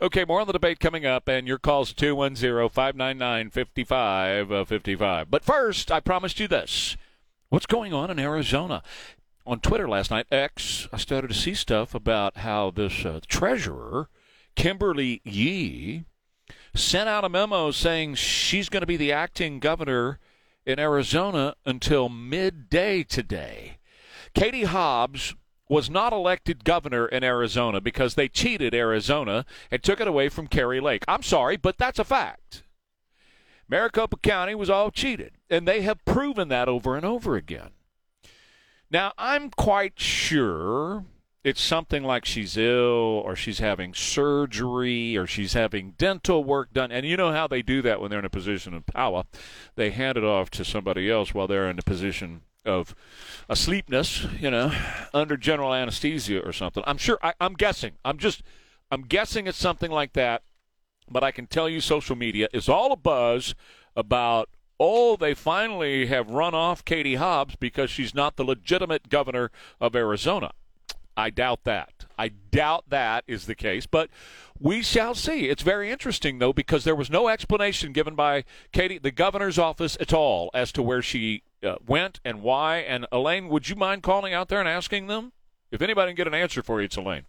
Okay, 0.00 0.24
more 0.24 0.40
on 0.40 0.46
the 0.46 0.54
debate 0.54 0.80
coming 0.80 1.04
up, 1.04 1.28
and 1.28 1.46
your 1.46 1.58
calls 1.58 1.92
210 1.92 2.70
599 2.70 3.50
5555. 3.50 5.30
But 5.30 5.44
first, 5.44 5.92
I 5.92 6.00
promised 6.00 6.40
you 6.40 6.48
this. 6.48 6.96
What's 7.50 7.66
going 7.66 7.92
on 7.92 8.10
in 8.10 8.18
Arizona? 8.18 8.82
On 9.44 9.58
Twitter 9.58 9.88
last 9.88 10.10
night, 10.10 10.26
X, 10.30 10.86
I 10.92 10.98
started 10.98 11.28
to 11.28 11.34
see 11.34 11.54
stuff 11.54 11.94
about 11.94 12.38
how 12.38 12.70
this 12.70 13.04
uh, 13.04 13.20
treasurer, 13.26 14.08
Kimberly 14.54 15.20
Yee, 15.24 16.04
sent 16.74 17.08
out 17.08 17.24
a 17.24 17.28
memo 17.28 17.72
saying 17.72 18.14
she's 18.14 18.68
going 18.68 18.82
to 18.82 18.86
be 18.86 18.96
the 18.96 19.10
acting 19.10 19.58
governor 19.58 20.20
in 20.64 20.78
Arizona 20.78 21.56
until 21.66 22.08
midday 22.08 23.02
today. 23.02 23.78
Katie 24.32 24.64
Hobbs 24.64 25.34
was 25.68 25.90
not 25.90 26.12
elected 26.12 26.64
governor 26.64 27.06
in 27.06 27.24
Arizona 27.24 27.80
because 27.80 28.14
they 28.14 28.28
cheated 28.28 28.74
Arizona 28.74 29.44
and 29.72 29.82
took 29.82 30.00
it 30.00 30.06
away 30.06 30.28
from 30.28 30.46
Kari 30.46 30.80
Lake. 30.80 31.04
I'm 31.08 31.22
sorry, 31.22 31.56
but 31.56 31.78
that's 31.78 31.98
a 31.98 32.04
fact. 32.04 32.62
Maricopa 33.68 34.18
County 34.18 34.54
was 34.54 34.70
all 34.70 34.90
cheated, 34.92 35.32
and 35.50 35.66
they 35.66 35.82
have 35.82 36.04
proven 36.04 36.48
that 36.48 36.68
over 36.68 36.94
and 36.94 37.04
over 37.04 37.34
again. 37.34 37.70
Now, 38.92 39.14
I'm 39.16 39.48
quite 39.48 39.98
sure 39.98 41.06
it's 41.42 41.62
something 41.62 42.04
like 42.04 42.26
she's 42.26 42.58
ill 42.58 43.22
or 43.24 43.34
she's 43.34 43.58
having 43.58 43.94
surgery 43.94 45.16
or 45.16 45.26
she's 45.26 45.54
having 45.54 45.94
dental 45.96 46.44
work 46.44 46.74
done. 46.74 46.92
And 46.92 47.06
you 47.06 47.16
know 47.16 47.32
how 47.32 47.48
they 47.48 47.62
do 47.62 47.80
that 47.80 48.02
when 48.02 48.10
they're 48.10 48.18
in 48.18 48.26
a 48.26 48.30
position 48.30 48.74
of 48.74 48.84
power. 48.84 49.24
They 49.76 49.90
hand 49.90 50.18
it 50.18 50.24
off 50.24 50.50
to 50.50 50.64
somebody 50.64 51.10
else 51.10 51.32
while 51.32 51.46
they're 51.46 51.70
in 51.70 51.78
a 51.78 51.82
position 51.82 52.42
of 52.66 52.94
asleepness, 53.48 54.26
you 54.38 54.50
know, 54.50 54.70
under 55.14 55.38
general 55.38 55.72
anesthesia 55.72 56.40
or 56.40 56.52
something. 56.52 56.84
I'm 56.86 56.98
sure, 56.98 57.18
I, 57.22 57.32
I'm 57.40 57.54
guessing. 57.54 57.92
I'm 58.04 58.18
just, 58.18 58.42
I'm 58.90 59.02
guessing 59.02 59.46
it's 59.46 59.56
something 59.56 59.90
like 59.90 60.12
that. 60.12 60.42
But 61.10 61.24
I 61.24 61.30
can 61.30 61.46
tell 61.46 61.66
you 61.66 61.80
social 61.80 62.14
media 62.14 62.48
is 62.52 62.68
all 62.68 62.92
a 62.92 62.96
buzz 62.96 63.54
about 63.96 64.50
oh, 64.84 65.14
they 65.14 65.32
finally 65.32 66.06
have 66.06 66.28
run 66.28 66.54
off 66.54 66.84
Katie 66.84 67.14
Hobbs 67.14 67.54
because 67.54 67.88
she's 67.88 68.16
not 68.16 68.34
the 68.34 68.44
legitimate 68.44 69.08
governor 69.08 69.52
of 69.80 69.94
Arizona. 69.94 70.50
I 71.16 71.30
doubt 71.30 71.62
that. 71.62 72.06
I 72.18 72.28
doubt 72.28 72.86
that 72.88 73.22
is 73.28 73.46
the 73.46 73.54
case, 73.54 73.86
but 73.86 74.10
we 74.58 74.82
shall 74.82 75.14
see. 75.14 75.48
It's 75.48 75.62
very 75.62 75.88
interesting, 75.88 76.40
though, 76.40 76.52
because 76.52 76.82
there 76.82 76.96
was 76.96 77.10
no 77.10 77.28
explanation 77.28 77.92
given 77.92 78.16
by 78.16 78.42
Katie, 78.72 78.98
the 78.98 79.12
governor's 79.12 79.58
office, 79.58 79.96
at 80.00 80.12
all 80.12 80.50
as 80.52 80.72
to 80.72 80.82
where 80.82 81.02
she 81.02 81.44
uh, 81.62 81.76
went 81.86 82.18
and 82.24 82.42
why. 82.42 82.78
And 82.78 83.06
Elaine, 83.12 83.48
would 83.48 83.68
you 83.68 83.76
mind 83.76 84.02
calling 84.02 84.34
out 84.34 84.48
there 84.48 84.58
and 84.58 84.68
asking 84.68 85.06
them? 85.06 85.32
If 85.70 85.80
anybody 85.80 86.10
can 86.10 86.16
get 86.16 86.26
an 86.26 86.34
answer 86.34 86.60
for 86.60 86.80
you, 86.80 86.86
it's 86.86 86.96
Elaine. 86.96 87.26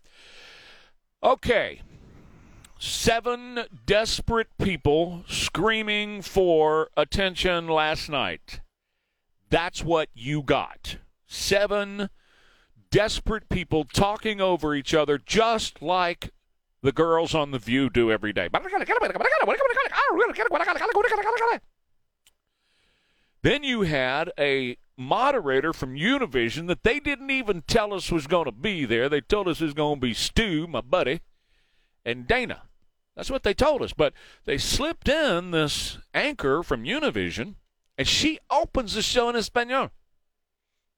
Okay. 1.22 1.82
Seven 2.80 3.64
desperate 3.86 4.50
people 4.62 5.24
screaming 5.28 6.22
for 6.22 6.90
attention 6.98 7.68
last 7.68 8.10
night. 8.10 8.60
That's 9.50 9.84
what 9.84 10.10
you 10.14 10.42
got. 10.42 10.98
Seven 11.28 12.10
desperate 12.92 13.50
people 13.50 13.86
talking 13.86 14.42
over 14.42 14.76
each 14.76 14.94
other 14.94 15.18
just 15.18 15.82
like 15.82 16.32
the 16.82 16.92
girls 16.92 17.34
on 17.34 17.52
The 17.52 17.60
View 17.60 17.90
do 17.90 18.12
every 18.12 18.34
day. 18.34 18.50
Then 23.42 23.64
you 23.64 23.82
had 23.82 24.32
a 24.40 24.78
moderator 24.98 25.74
from 25.74 25.96
Univision 25.96 26.68
that 26.68 26.84
they 26.84 27.00
didn't 27.00 27.32
even 27.32 27.62
tell 27.64 27.94
us 27.94 28.12
was 28.12 28.28
going 28.28 28.46
to 28.46 28.52
be 28.52 28.86
there. 28.86 29.10
They 29.10 29.22
told 29.22 29.48
us 29.48 29.62
it 29.62 29.66
was 29.66 29.74
going 29.74 29.96
to 29.96 30.02
be 30.02 30.14
Stu, 30.14 30.68
my 30.68 30.82
buddy, 30.82 31.22
and 32.06 32.28
Dana. 32.28 32.64
That's 33.16 33.30
what 33.30 33.44
they 33.44 33.54
told 33.54 33.82
us. 33.82 33.94
But 33.94 34.14
they 34.46 34.58
slipped 34.58 35.08
in 35.08 35.52
this 35.52 35.98
anchor 36.14 36.64
from 36.64 36.84
Univision, 36.84 37.56
and 37.98 38.08
she 38.08 38.40
opens 38.50 38.94
the 38.94 39.02
show 39.02 39.30
in 39.30 39.36
Espanol. 39.36 39.92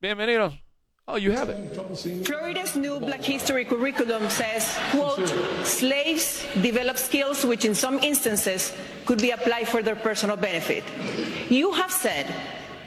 Bienvenidos. 0.02 0.60
Oh, 1.08 1.18
you 1.18 1.32
have 1.32 1.50
it. 1.50 2.26
Florida's 2.26 2.76
new 2.76 3.00
Black 3.00 3.24
History 3.24 3.64
curriculum 3.64 4.28
says, 4.28 4.76
quote, 4.90 5.28
slaves 5.64 6.48
develop 6.64 6.98
skills 6.98 7.46
which 7.46 7.64
in 7.64 7.76
some 7.76 8.00
instances 8.00 8.74
could 9.06 9.22
be 9.22 9.30
applied 9.30 9.68
for 9.68 9.84
their 9.84 9.96
personal 9.96 10.36
benefit. 10.36 10.84
You 11.48 11.74
have 11.74 11.92
said 11.92 12.26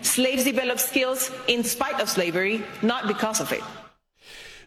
slaves 0.02 0.42
develop 0.42 0.80
skills 0.80 1.30
in 1.46 1.62
spite 1.62 2.00
of 2.00 2.08
slavery, 2.08 2.64
not 2.82 3.06
because 3.06 3.40
of 3.40 3.52
it. 3.52 3.62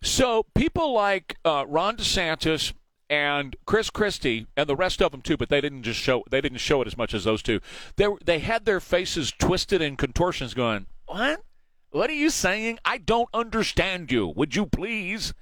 So 0.01 0.45
people 0.55 0.93
like 0.93 1.35
uh, 1.43 1.65
Ron 1.67 1.97
DeSantis 1.97 2.71
and 3.11 3.57
Chris 3.65 3.89
Christie 3.89 4.47
and 4.55 4.69
the 4.69 4.75
rest 4.75 5.01
of 5.01 5.11
them 5.11 5.21
too, 5.21 5.35
but 5.35 5.49
they 5.49 5.59
didn't 5.59 5.83
just 5.83 5.99
show 5.99 6.23
they 6.31 6.39
didn't 6.39 6.59
show 6.59 6.81
it 6.81 6.87
as 6.87 6.97
much 6.97 7.13
as 7.13 7.25
those 7.25 7.43
two. 7.43 7.59
They 7.97 8.07
they 8.23 8.39
had 8.39 8.63
their 8.63 8.79
faces 8.79 9.33
twisted 9.37 9.81
in 9.81 9.97
contortions, 9.97 10.53
going, 10.53 10.87
"What? 11.05 11.43
What 11.91 12.09
are 12.09 12.13
you 12.13 12.29
saying? 12.29 12.79
I 12.85 12.97
don't 12.97 13.27
understand 13.33 14.11
you. 14.11 14.27
Would 14.27 14.55
you 14.55 14.65
please?" 14.65 15.33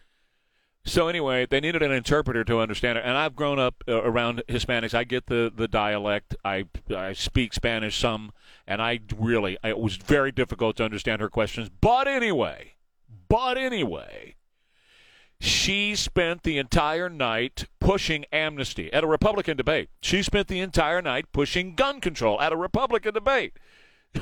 So 0.84 1.08
anyway, 1.08 1.46
they 1.46 1.60
needed 1.60 1.84
an 1.84 1.92
interpreter 1.92 2.44
to 2.46 2.60
understand 2.60 2.98
it, 2.98 3.04
and 3.06 3.16
I've 3.16 3.36
grown 3.36 3.60
up 3.60 3.84
uh, 3.88 4.02
around 4.02 4.42
Hispanics. 4.48 4.96
I 4.96 5.04
get 5.04 5.28
the, 5.28 5.52
the 5.56 5.68
dialect. 5.68 6.36
I 6.44 6.66
I 6.90 7.14
speak 7.14 7.54
Spanish 7.54 8.00
some, 8.00 8.32
and 8.66 8.82
I 8.82 9.02
really 9.16 9.60
it 9.64 9.78
was 9.78 9.98
very 9.98 10.32
difficult 10.32 10.78
to 10.78 10.84
understand 10.84 11.22
her 11.22 11.30
questions. 11.30 11.70
But 11.70 12.08
anyway, 12.08 12.74
but 13.28 13.60
anyway, 13.60 14.38
she 15.40 15.96
spent 15.96 16.44
the 16.44 16.58
entire 16.58 17.10
night 17.10 17.66
pushing 17.80 18.26
amnesty 18.32 18.92
at 18.92 19.04
a 19.04 19.08
Republican 19.08 19.56
debate. 19.56 19.90
She 20.02 20.22
spent 20.22 20.48
the 20.48 20.60
entire 20.60 21.02
night 21.02 21.32
pushing 21.32 21.76
gun 21.76 22.02
control 22.02 22.42
at 22.42 22.52
a 22.52 22.58
Republican 22.58 23.14
debate. 23.14 23.54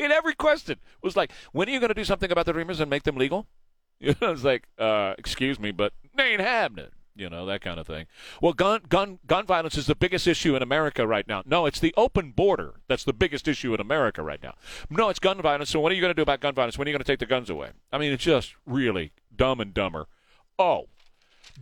in 0.00 0.12
every 0.12 0.34
question 0.34 0.78
was 1.02 1.16
like, 1.16 1.32
when 1.52 1.68
are 1.68 1.72
you 1.72 1.80
going 1.80 1.88
to 1.88 1.94
do 1.94 2.04
something 2.04 2.30
about 2.30 2.46
the 2.46 2.52
Dreamers 2.52 2.80
and 2.80 2.88
make 2.88 3.02
them 3.04 3.16
legal? 3.16 3.46
You 4.00 4.14
know, 4.20 4.30
it's 4.30 4.44
like, 4.44 4.68
uh, 4.78 5.14
excuse 5.18 5.58
me, 5.58 5.72
but 5.72 5.92
they 6.14 6.22
ain't 6.22 6.40
happening. 6.40 6.90
You 7.16 7.28
know 7.28 7.46
that 7.46 7.62
kind 7.62 7.80
of 7.80 7.86
thing. 7.88 8.06
Well, 8.40 8.52
gun 8.52 8.82
gun 8.88 9.18
gun 9.26 9.44
violence 9.44 9.76
is 9.76 9.86
the 9.86 9.96
biggest 9.96 10.28
issue 10.28 10.54
in 10.54 10.62
America 10.62 11.04
right 11.04 11.26
now. 11.26 11.42
No, 11.44 11.66
it's 11.66 11.80
the 11.80 11.92
open 11.96 12.30
border 12.30 12.74
that's 12.86 13.02
the 13.02 13.12
biggest 13.12 13.48
issue 13.48 13.74
in 13.74 13.80
America 13.80 14.22
right 14.22 14.40
now. 14.40 14.54
No, 14.88 15.08
it's 15.08 15.18
gun 15.18 15.42
violence. 15.42 15.70
So 15.70 15.80
what 15.80 15.90
are 15.90 15.96
you 15.96 16.00
going 16.00 16.12
to 16.12 16.14
do 16.14 16.22
about 16.22 16.38
gun 16.38 16.54
violence? 16.54 16.78
When 16.78 16.86
are 16.86 16.90
you 16.90 16.94
going 16.94 17.02
to 17.02 17.12
take 17.12 17.18
the 17.18 17.26
guns 17.26 17.50
away? 17.50 17.70
I 17.92 17.98
mean, 17.98 18.12
it's 18.12 18.22
just 18.22 18.54
really 18.64 19.10
dumb 19.38 19.60
and 19.60 19.72
dumber. 19.72 20.06
Oh, 20.58 20.88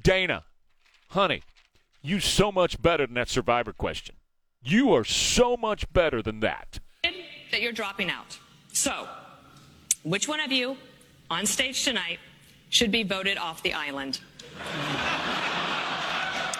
Dana, 0.02 0.42
honey, 1.10 1.42
You 2.02 2.20
so 2.20 2.52
much 2.52 2.80
better 2.80 3.06
than 3.06 3.14
that 3.14 3.28
survivor 3.28 3.72
question. 3.72 4.16
You 4.62 4.92
are 4.94 5.04
so 5.04 5.56
much 5.56 5.92
better 5.92 6.22
than 6.22 6.40
that. 6.40 6.78
That 7.50 7.62
you're 7.62 7.72
dropping 7.72 8.10
out. 8.10 8.38
So, 8.72 9.08
which 10.02 10.28
one 10.28 10.40
of 10.40 10.52
you 10.52 10.76
on 11.30 11.46
stage 11.46 11.84
tonight 11.84 12.18
should 12.68 12.90
be 12.92 13.02
voted 13.02 13.38
off 13.38 13.62
the 13.62 13.72
island? 13.72 14.20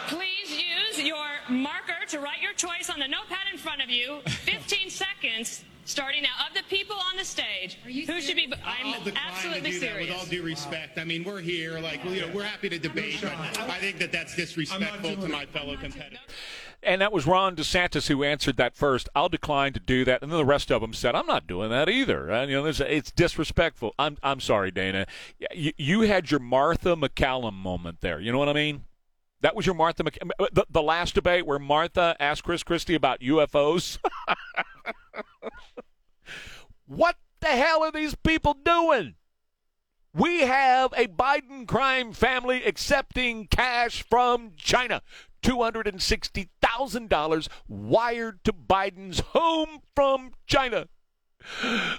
Please 0.09 0.51
use 0.51 1.01
your 1.05 1.27
marker 1.49 2.07
to 2.09 2.19
write 2.21 2.41
your 2.41 2.53
choice 2.55 2.91
on 2.91 2.99
the 2.99 3.09
notepad 3.09 3.47
in 3.53 3.59
front 3.59 3.83
of 3.83 3.91
you. 3.91 4.21
15 4.27 4.91
seconds 4.91 5.65
starting 5.87 6.23
now. 6.23 6.47
Of 6.49 6.55
the 6.55 6.63
people 6.69 6.97
on 7.11 7.17
the 7.17 7.25
stage, 7.25 7.79
who 7.85 8.21
should 8.21 8.37
be? 8.37 8.53
I'm 8.65 8.95
absolutely 9.17 9.73
to 9.73 9.79
serious. 9.79 10.11
with 10.11 10.19
all 10.19 10.27
due 10.27 10.43
respect. 10.43 10.99
I 10.99 11.05
mean, 11.05 11.25
we're 11.25 11.41
here, 11.41 11.79
like, 11.81 12.05
you 12.05 12.21
know, 12.21 12.31
we're 12.35 12.45
happy 12.45 12.69
to 12.69 12.79
debate, 12.79 13.19
but 13.23 13.33
I 13.59 13.79
think 13.79 13.99
that 13.99 14.13
that's 14.13 14.37
disrespectful 14.37 15.17
to 15.17 15.29
my 15.29 15.47
fellow 15.47 15.77
competitors. 15.77 16.19
And 16.83 17.01
that 17.01 17.13
was 17.13 17.27
Ron 17.27 17.57
DeSantis 17.57 18.09
who 18.09 18.23
answered 18.23 18.59
that 18.59 18.77
first. 18.77 19.09
I'll 19.15 19.29
decline 19.29 19.73
to 19.73 19.81
do 19.81 20.05
that. 20.05 20.23
And 20.23 20.31
then 20.31 20.39
the 20.39 20.45
rest 20.45 20.71
of 20.71 20.83
them 20.83 20.93
said, 20.93 21.15
I'm 21.15 21.27
not 21.27 21.47
doing 21.47 21.71
that 21.71 21.89
either. 21.89 22.31
And, 22.31 22.51
you 22.51 22.59
know, 22.59 22.63
there's, 22.63 22.81
it's 22.81 23.11
disrespectful. 23.11 23.95
I'm, 23.99 24.19
I'm 24.23 24.41
sorry, 24.41 24.71
Dana. 24.71 25.07
You, 25.53 25.73
you 25.77 26.01
had 26.03 26.31
your 26.31 26.39
Martha 26.39 26.95
MacCallum 26.95 27.55
moment 27.55 28.03
there. 28.03 28.21
You 28.21 28.31
know 28.31 28.39
what 28.39 28.49
I 28.49 28.53
mean? 28.53 28.85
That 29.41 29.57
was 29.57 29.67
your 29.67 29.75
Martha 29.75 30.03
Mc- 30.05 30.19
the, 30.53 30.67
the 30.71 30.83
last 30.83 31.15
debate 31.15 31.47
where 31.47 31.59
Martha 31.59 32.17
asked 32.21 32.45
Chris 32.45 32.63
Christie 32.63 32.95
about 32.95 33.21
UFOs. 33.21 33.99
what 36.87 37.17
the 37.41 37.49
hell 37.49 37.85
are 37.85 37.93
these 37.93 38.15
people 38.15 38.55
doing? 38.55 39.17
We 40.15 40.41
have 40.41 40.95
a 40.97 41.09
Biden 41.09 41.69
crime 41.69 42.13
family 42.13 42.65
accepting 42.65 43.49
cash 43.49 44.03
from 44.03 44.53
China. 44.57 45.03
$260,000 45.43 47.49
wired 47.69 48.43
to 48.45 48.53
Biden's 48.53 49.21
home 49.21 49.81
from 49.95 50.33
China. 50.47 50.89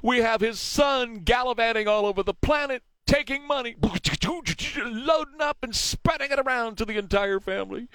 We 0.01 0.17
have 0.17 0.41
his 0.41 0.60
son 0.60 1.19
gallivanting 1.19 1.88
all 1.88 2.06
over 2.06 2.21
the 2.23 2.34
planet, 2.34 2.84
taking 3.07 3.47
money, 3.47 3.75
loading 3.81 5.41
up 5.41 5.57
and 5.63 5.75
spreading 5.75 6.31
it 6.31 6.39
around 6.39 6.77
to 6.77 6.85
the 6.85 6.97
entire 6.97 7.39
family. 7.39 7.87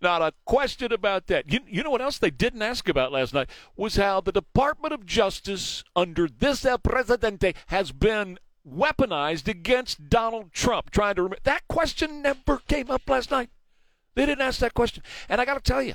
Not 0.00 0.22
a 0.22 0.32
question 0.44 0.92
about 0.92 1.26
that. 1.26 1.50
You, 1.50 1.60
you 1.66 1.82
know 1.82 1.90
what 1.90 2.02
else 2.02 2.18
they 2.18 2.30
didn't 2.30 2.62
ask 2.62 2.88
about 2.88 3.10
last 3.10 3.34
night 3.34 3.50
was 3.76 3.96
how 3.96 4.20
the 4.20 4.32
Department 4.32 4.94
of 4.94 5.06
Justice 5.06 5.82
under 5.96 6.28
this 6.28 6.64
El 6.64 6.78
Presidente 6.78 7.54
has 7.68 7.90
been 7.90 8.38
weaponized 8.68 9.48
against 9.48 10.08
Donald 10.08 10.52
Trump. 10.52 10.90
Trying 10.90 11.16
to 11.16 11.22
remember 11.22 11.40
that 11.44 11.66
question 11.68 12.22
never 12.22 12.58
came 12.68 12.90
up 12.90 13.08
last 13.08 13.30
night. 13.30 13.50
They 14.14 14.26
didn't 14.26 14.42
ask 14.42 14.60
that 14.60 14.74
question, 14.74 15.02
and 15.28 15.40
I 15.40 15.44
got 15.44 15.54
to 15.54 15.60
tell 15.60 15.82
you, 15.82 15.94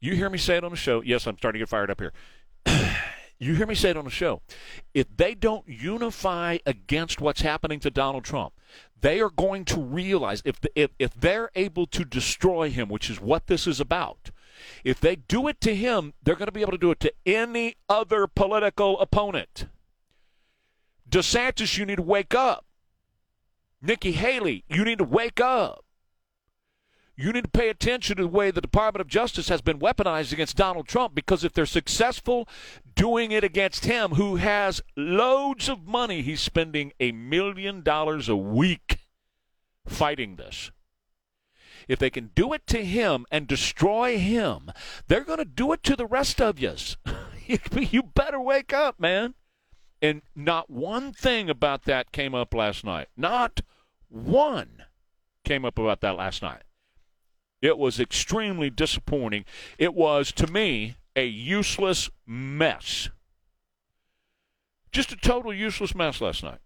you 0.00 0.14
hear 0.14 0.30
me 0.30 0.38
say 0.38 0.56
it 0.56 0.64
on 0.64 0.70
the 0.70 0.76
show. 0.76 1.02
Yes, 1.02 1.26
I'm 1.26 1.36
starting 1.36 1.58
to 1.58 1.62
get 1.62 1.68
fired 1.68 1.90
up 1.90 2.00
here. 2.00 2.12
You 3.40 3.54
hear 3.54 3.66
me 3.66 3.74
say 3.74 3.90
it 3.90 3.96
on 3.96 4.04
the 4.04 4.10
show. 4.10 4.42
If 4.92 5.06
they 5.16 5.34
don't 5.34 5.66
unify 5.66 6.58
against 6.66 7.22
what's 7.22 7.40
happening 7.40 7.80
to 7.80 7.90
Donald 7.90 8.22
Trump, 8.22 8.52
they 9.00 9.18
are 9.20 9.30
going 9.30 9.64
to 9.64 9.80
realize 9.80 10.42
if, 10.44 10.60
the, 10.60 10.70
if 10.78 10.90
if 10.98 11.14
they're 11.14 11.50
able 11.54 11.86
to 11.86 12.04
destroy 12.04 12.68
him, 12.68 12.90
which 12.90 13.08
is 13.08 13.18
what 13.18 13.46
this 13.46 13.66
is 13.66 13.80
about. 13.80 14.30
If 14.84 15.00
they 15.00 15.16
do 15.16 15.48
it 15.48 15.58
to 15.62 15.74
him, 15.74 16.12
they're 16.22 16.36
going 16.36 16.48
to 16.48 16.52
be 16.52 16.60
able 16.60 16.72
to 16.72 16.78
do 16.78 16.90
it 16.90 17.00
to 17.00 17.14
any 17.24 17.76
other 17.88 18.26
political 18.26 19.00
opponent. 19.00 19.66
DeSantis, 21.08 21.78
you 21.78 21.86
need 21.86 21.96
to 21.96 22.02
wake 22.02 22.34
up. 22.34 22.66
Nikki 23.80 24.12
Haley, 24.12 24.64
you 24.68 24.84
need 24.84 24.98
to 24.98 25.04
wake 25.04 25.40
up. 25.40 25.84
You 27.20 27.34
need 27.34 27.44
to 27.44 27.50
pay 27.50 27.68
attention 27.68 28.16
to 28.16 28.22
the 28.22 28.28
way 28.28 28.50
the 28.50 28.62
Department 28.62 29.02
of 29.02 29.06
Justice 29.06 29.50
has 29.50 29.60
been 29.60 29.78
weaponized 29.78 30.32
against 30.32 30.56
Donald 30.56 30.88
Trump 30.88 31.14
because 31.14 31.44
if 31.44 31.52
they're 31.52 31.66
successful 31.66 32.48
doing 32.94 33.30
it 33.30 33.44
against 33.44 33.84
him, 33.84 34.12
who 34.12 34.36
has 34.36 34.80
loads 34.96 35.68
of 35.68 35.86
money, 35.86 36.22
he's 36.22 36.40
spending 36.40 36.94
a 36.98 37.12
million 37.12 37.82
dollars 37.82 38.30
a 38.30 38.36
week 38.36 39.00
fighting 39.86 40.36
this. 40.36 40.70
If 41.88 41.98
they 41.98 42.08
can 42.08 42.30
do 42.34 42.54
it 42.54 42.66
to 42.68 42.82
him 42.82 43.26
and 43.30 43.46
destroy 43.46 44.16
him, 44.16 44.72
they're 45.06 45.20
going 45.20 45.40
to 45.40 45.44
do 45.44 45.74
it 45.74 45.82
to 45.82 45.96
the 45.96 46.06
rest 46.06 46.40
of 46.40 46.58
yous. 46.58 46.96
you 47.74 48.02
better 48.02 48.40
wake 48.40 48.72
up, 48.72 48.98
man. 48.98 49.34
And 50.00 50.22
not 50.34 50.70
one 50.70 51.12
thing 51.12 51.50
about 51.50 51.84
that 51.84 52.12
came 52.12 52.34
up 52.34 52.54
last 52.54 52.82
night. 52.82 53.08
Not 53.14 53.60
one 54.08 54.84
came 55.44 55.66
up 55.66 55.78
about 55.78 56.00
that 56.00 56.16
last 56.16 56.40
night. 56.40 56.62
It 57.62 57.78
was 57.78 58.00
extremely 58.00 58.70
disappointing. 58.70 59.44
It 59.78 59.94
was, 59.94 60.32
to 60.32 60.46
me, 60.46 60.96
a 61.14 61.26
useless 61.26 62.10
mess. 62.26 63.10
Just 64.92 65.12
a 65.12 65.16
total 65.16 65.52
useless 65.52 65.94
mess 65.94 66.20
last 66.20 66.42
night. 66.42 66.60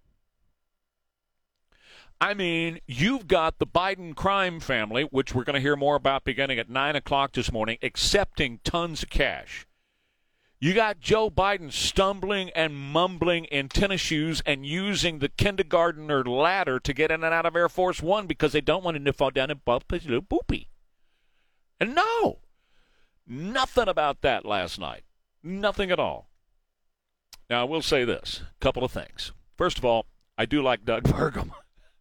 I 2.20 2.32
mean, 2.32 2.80
you've 2.86 3.26
got 3.26 3.58
the 3.58 3.66
Biden 3.66 4.14
crime 4.14 4.60
family, 4.60 5.02
which 5.02 5.34
we're 5.34 5.44
going 5.44 5.54
to 5.54 5.60
hear 5.60 5.76
more 5.76 5.96
about 5.96 6.24
beginning 6.24 6.58
at 6.58 6.70
9 6.70 6.96
o'clock 6.96 7.32
this 7.32 7.52
morning, 7.52 7.76
accepting 7.82 8.60
tons 8.64 9.02
of 9.02 9.10
cash. 9.10 9.66
You 10.60 10.72
got 10.72 11.00
Joe 11.00 11.28
Biden 11.28 11.70
stumbling 11.70 12.48
and 12.50 12.74
mumbling 12.74 13.44
in 13.46 13.68
tennis 13.68 14.00
shoes 14.00 14.42
and 14.46 14.64
using 14.64 15.18
the 15.18 15.28
kindergartner 15.28 16.24
ladder 16.24 16.80
to 16.80 16.94
get 16.94 17.10
in 17.10 17.22
and 17.24 17.34
out 17.34 17.44
of 17.44 17.56
Air 17.56 17.68
Force 17.68 18.00
One 18.00 18.26
because 18.26 18.52
they 18.52 18.62
don't 18.62 18.84
want 18.84 18.96
him 18.96 19.04
to 19.04 19.12
fall 19.12 19.30
down 19.30 19.50
and 19.50 19.62
bump 19.62 19.90
his 19.90 20.06
little 20.06 20.22
boopy. 20.22 20.68
And 21.84 21.94
no, 21.94 22.38
nothing 23.26 23.88
about 23.88 24.22
that 24.22 24.46
last 24.46 24.80
night. 24.80 25.02
Nothing 25.42 25.90
at 25.90 26.00
all. 26.00 26.30
Now, 27.50 27.60
I 27.60 27.64
will 27.64 27.82
say 27.82 28.06
this 28.06 28.40
a 28.40 28.58
couple 28.58 28.82
of 28.82 28.90
things. 28.90 29.32
First 29.58 29.76
of 29.76 29.84
all, 29.84 30.06
I 30.38 30.46
do 30.46 30.62
like 30.62 30.86
Doug 30.86 31.02
Burgum. 31.04 31.50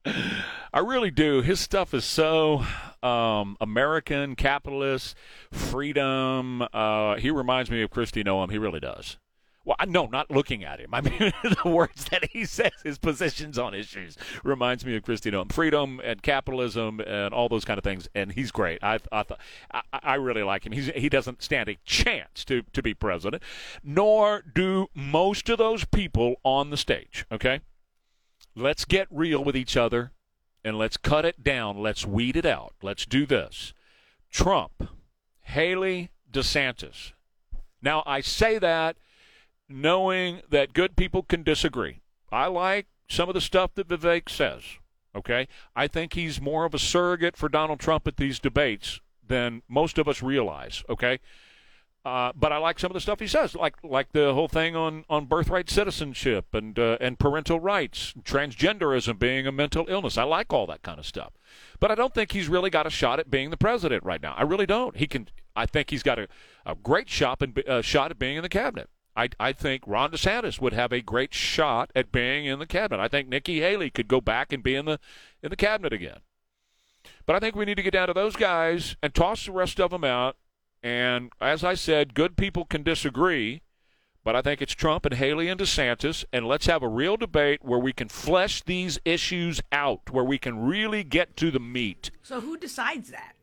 I 0.05 0.79
really 0.79 1.11
do. 1.11 1.41
His 1.41 1.59
stuff 1.59 1.93
is 1.93 2.05
so 2.05 2.63
um, 3.03 3.57
American, 3.59 4.37
capitalist, 4.37 5.17
freedom. 5.51 6.61
Uh, 6.71 7.17
he 7.17 7.29
reminds 7.29 7.69
me 7.69 7.81
of 7.81 7.91
Kristi 7.91 8.23
Noem. 8.23 8.51
He 8.51 8.57
really 8.57 8.79
does. 8.79 9.17
Well, 9.65 9.77
no, 9.87 10.07
not 10.07 10.29
looking 10.29 10.65
at 10.65 10.79
him. 10.79 10.93
I 10.93 10.99
mean, 10.99 11.31
the 11.43 11.69
words 11.69 12.05
that 12.05 12.31
he 12.31 12.43
says, 12.43 12.71
his 12.83 12.97
positions 12.97 13.57
on 13.57 13.73
issues, 13.73 14.17
reminds 14.43 14.85
me 14.85 14.95
of 14.97 15.03
Christine 15.03 15.33
Noem. 15.33 15.51
Freedom 15.53 16.01
and 16.03 16.21
capitalism 16.21 16.99
and 16.99 17.33
all 17.33 17.47
those 17.47 17.63
kind 17.63 17.77
of 17.77 17.83
things. 17.83 18.09
And 18.13 18.33
he's 18.33 18.51
great. 18.51 18.83
I, 18.83 18.99
I, 19.11 19.23
I, 19.71 19.81
I 19.93 20.15
really 20.15 20.43
like 20.43 20.65
him. 20.65 20.73
He's, 20.73 20.87
he 20.87 21.07
doesn't 21.07 21.41
stand 21.41 21.69
a 21.69 21.77
chance 21.85 22.43
to, 22.45 22.63
to 22.73 22.81
be 22.81 22.93
president, 22.93 23.41
nor 23.83 24.43
do 24.53 24.87
most 24.93 25.47
of 25.47 25.57
those 25.57 25.85
people 25.85 26.35
on 26.43 26.69
the 26.69 26.77
stage. 26.77 27.25
Okay, 27.31 27.61
let's 28.55 28.83
get 28.83 29.07
real 29.09 29.41
with 29.43 29.55
each 29.55 29.77
other 29.77 30.11
and 30.63 30.77
let's 30.77 30.97
cut 30.97 31.23
it 31.23 31.41
down. 31.41 31.77
Let's 31.77 32.05
weed 32.05 32.35
it 32.35 32.45
out. 32.45 32.73
Let's 32.81 33.05
do 33.05 33.25
this. 33.25 33.73
Trump, 34.29 34.89
Haley, 35.41 36.09
DeSantis. 36.31 37.13
Now, 37.81 38.03
I 38.05 38.21
say 38.21 38.57
that 38.59 38.97
knowing 39.69 40.41
that 40.49 40.73
good 40.73 40.95
people 40.95 41.23
can 41.23 41.43
disagree. 41.43 42.01
I 42.31 42.47
like 42.47 42.87
some 43.07 43.29
of 43.29 43.35
the 43.35 43.41
stuff 43.41 43.73
that 43.75 43.87
Vivek 43.87 44.29
says. 44.29 44.63
Okay? 45.15 45.47
I 45.75 45.87
think 45.87 46.13
he's 46.13 46.41
more 46.41 46.65
of 46.65 46.73
a 46.73 46.79
surrogate 46.79 47.37
for 47.37 47.49
Donald 47.49 47.79
Trump 47.79 48.07
at 48.07 48.17
these 48.17 48.39
debates 48.39 48.99
than 49.25 49.61
most 49.67 49.97
of 49.97 50.07
us 50.07 50.21
realize. 50.21 50.83
Okay? 50.89 51.19
Uh, 52.05 52.33
but 52.35 52.51
I 52.51 52.57
like 52.57 52.79
some 52.79 52.91
of 52.91 52.95
the 52.95 52.99
stuff 52.99 53.21
he 53.21 53.27
says, 53.27 53.55
like 53.55 53.75
like 53.81 54.11
the 54.11 54.33
whole 54.33 54.49
thing 54.49 54.75
on, 54.75 55.05
on 55.09 55.25
birthright 55.25 55.69
citizenship 55.69 56.53
and 56.53 56.77
uh, 56.77 56.97
and 56.99 57.17
parental 57.17 57.61
rights, 57.61 58.13
transgenderism 58.23 59.17
being 59.17 59.47
a 59.47 59.53
mental 59.53 59.85
illness. 59.87 60.17
I 60.17 60.23
like 60.23 60.51
all 60.51 60.67
that 60.67 60.81
kind 60.81 60.99
of 60.99 61.05
stuff, 61.05 61.31
but 61.79 61.91
I 61.91 61.95
don't 61.95 62.13
think 62.13 62.33
he's 62.33 62.49
really 62.49 62.69
got 62.69 62.85
a 62.85 62.89
shot 62.89 63.19
at 63.19 63.31
being 63.31 63.51
the 63.51 63.57
president 63.57 64.03
right 64.03 64.21
now. 64.21 64.33
I 64.35 64.41
really 64.43 64.65
don't. 64.65 64.97
He 64.97 65.07
can. 65.07 65.29
I 65.55 65.65
think 65.65 65.91
he's 65.91 66.03
got 66.03 66.19
a, 66.19 66.27
a 66.65 66.75
great 66.75 67.07
shot 67.07 67.41
and 67.41 67.57
uh, 67.69 67.81
shot 67.81 68.11
at 68.11 68.19
being 68.19 68.35
in 68.35 68.43
the 68.43 68.49
cabinet. 68.49 68.89
I, 69.15 69.29
I 69.39 69.53
think 69.53 69.83
Ron 69.85 70.11
DeSantis 70.11 70.59
would 70.59 70.73
have 70.73 70.91
a 70.91 71.01
great 71.01 71.33
shot 71.33 71.91
at 71.95 72.11
being 72.11 72.45
in 72.45 72.59
the 72.59 72.65
cabinet. 72.65 73.01
I 73.01 73.07
think 73.07 73.27
Nikki 73.27 73.59
Haley 73.59 73.89
could 73.89 74.07
go 74.07 74.21
back 74.21 74.51
and 74.51 74.63
be 74.63 74.75
in 74.75 74.85
the 74.85 74.99
in 75.41 75.49
the 75.49 75.55
cabinet 75.55 75.93
again. 75.93 76.19
But 77.25 77.35
I 77.35 77.39
think 77.39 77.55
we 77.55 77.65
need 77.65 77.75
to 77.75 77.83
get 77.83 77.93
down 77.93 78.07
to 78.07 78.13
those 78.13 78.35
guys 78.35 78.95
and 79.03 79.13
toss 79.13 79.45
the 79.45 79.51
rest 79.51 79.79
of 79.79 79.91
them 79.91 80.03
out 80.03 80.37
and 80.83 81.31
as 81.39 81.63
I 81.63 81.75
said, 81.75 82.13
good 82.13 82.35
people 82.35 82.65
can 82.65 82.83
disagree, 82.83 83.61
but 84.23 84.35
I 84.35 84.41
think 84.41 84.61
it's 84.61 84.73
Trump 84.73 85.05
and 85.05 85.15
Haley 85.15 85.47
and 85.47 85.59
DeSantis, 85.59 86.25
and 86.33 86.45
let's 86.45 86.65
have 86.65 86.83
a 86.83 86.89
real 86.89 87.15
debate 87.15 87.63
where 87.63 87.79
we 87.79 87.93
can 87.93 88.09
flesh 88.09 88.61
these 88.61 88.99
issues 89.05 89.61
out, 89.71 90.11
where 90.11 90.25
we 90.25 90.37
can 90.37 90.59
really 90.59 91.05
get 91.05 91.37
to 91.37 91.51
the 91.51 91.59
meat. 91.59 92.11
So 92.21 92.41
who 92.41 92.57
decides 92.57 93.11
that? 93.11 93.35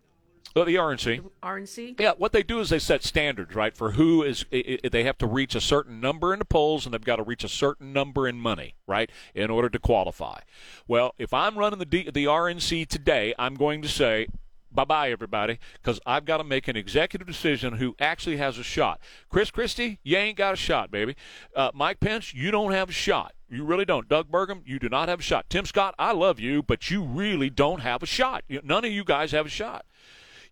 Uh, 0.56 0.64
the 0.64 0.74
RNC. 0.74 1.22
RNC. 1.42 2.00
Yeah, 2.00 2.12
what 2.18 2.32
they 2.32 2.42
do 2.42 2.60
is 2.60 2.70
they 2.70 2.78
set 2.78 3.04
standards, 3.04 3.54
right, 3.54 3.76
for 3.76 3.92
who 3.92 4.22
is. 4.22 4.44
i 4.52 4.78
i 4.84 4.88
they 4.88 5.04
have 5.04 5.18
to 5.18 5.26
reach 5.26 5.54
a 5.54 5.60
certain 5.60 6.00
number 6.00 6.32
in 6.32 6.38
the 6.40 6.44
polls, 6.44 6.84
and 6.84 6.92
they've 6.92 7.04
got 7.04 7.16
to 7.16 7.22
reach 7.22 7.44
a 7.44 7.48
certain 7.48 7.92
number 7.92 8.26
in 8.26 8.40
money, 8.40 8.74
right, 8.86 9.10
in 9.34 9.50
order 9.50 9.68
to 9.68 9.78
qualify. 9.78 10.40
Well, 10.88 11.14
if 11.18 11.32
I'm 11.32 11.56
running 11.56 11.78
the 11.78 11.86
D, 11.86 12.10
the 12.10 12.24
RNC 12.24 12.88
today, 12.88 13.34
I'm 13.38 13.54
going 13.54 13.82
to 13.82 13.88
say 13.88 14.26
bye 14.72 14.84
bye, 14.84 15.10
everybody, 15.10 15.58
because 15.74 16.00
I've 16.06 16.24
got 16.24 16.38
to 16.38 16.44
make 16.44 16.68
an 16.68 16.76
executive 16.76 17.26
decision 17.26 17.74
who 17.74 17.94
actually 17.98 18.36
has 18.36 18.58
a 18.58 18.62
shot. 18.62 19.00
Chris 19.28 19.50
Christie, 19.50 19.98
you 20.02 20.16
ain't 20.16 20.38
got 20.38 20.54
a 20.54 20.56
shot, 20.56 20.90
baby. 20.90 21.16
Uh, 21.54 21.70
Mike 21.74 22.00
Pence, 22.00 22.34
you 22.34 22.50
don't 22.50 22.72
have 22.72 22.88
a 22.88 22.92
shot. 22.92 23.34
You 23.48 23.64
really 23.64 23.84
don't. 23.84 24.08
Doug 24.08 24.30
Burgum, 24.30 24.62
you 24.64 24.78
do 24.78 24.88
not 24.88 25.08
have 25.08 25.20
a 25.20 25.22
shot. 25.22 25.50
Tim 25.50 25.64
Scott, 25.64 25.94
I 25.98 26.12
love 26.12 26.38
you, 26.38 26.62
but 26.62 26.88
you 26.90 27.02
really 27.02 27.50
don't 27.50 27.80
have 27.80 28.02
a 28.02 28.06
shot. 28.06 28.44
None 28.48 28.84
of 28.84 28.92
you 28.92 29.02
guys 29.02 29.32
have 29.32 29.46
a 29.46 29.50
shot. 29.50 29.86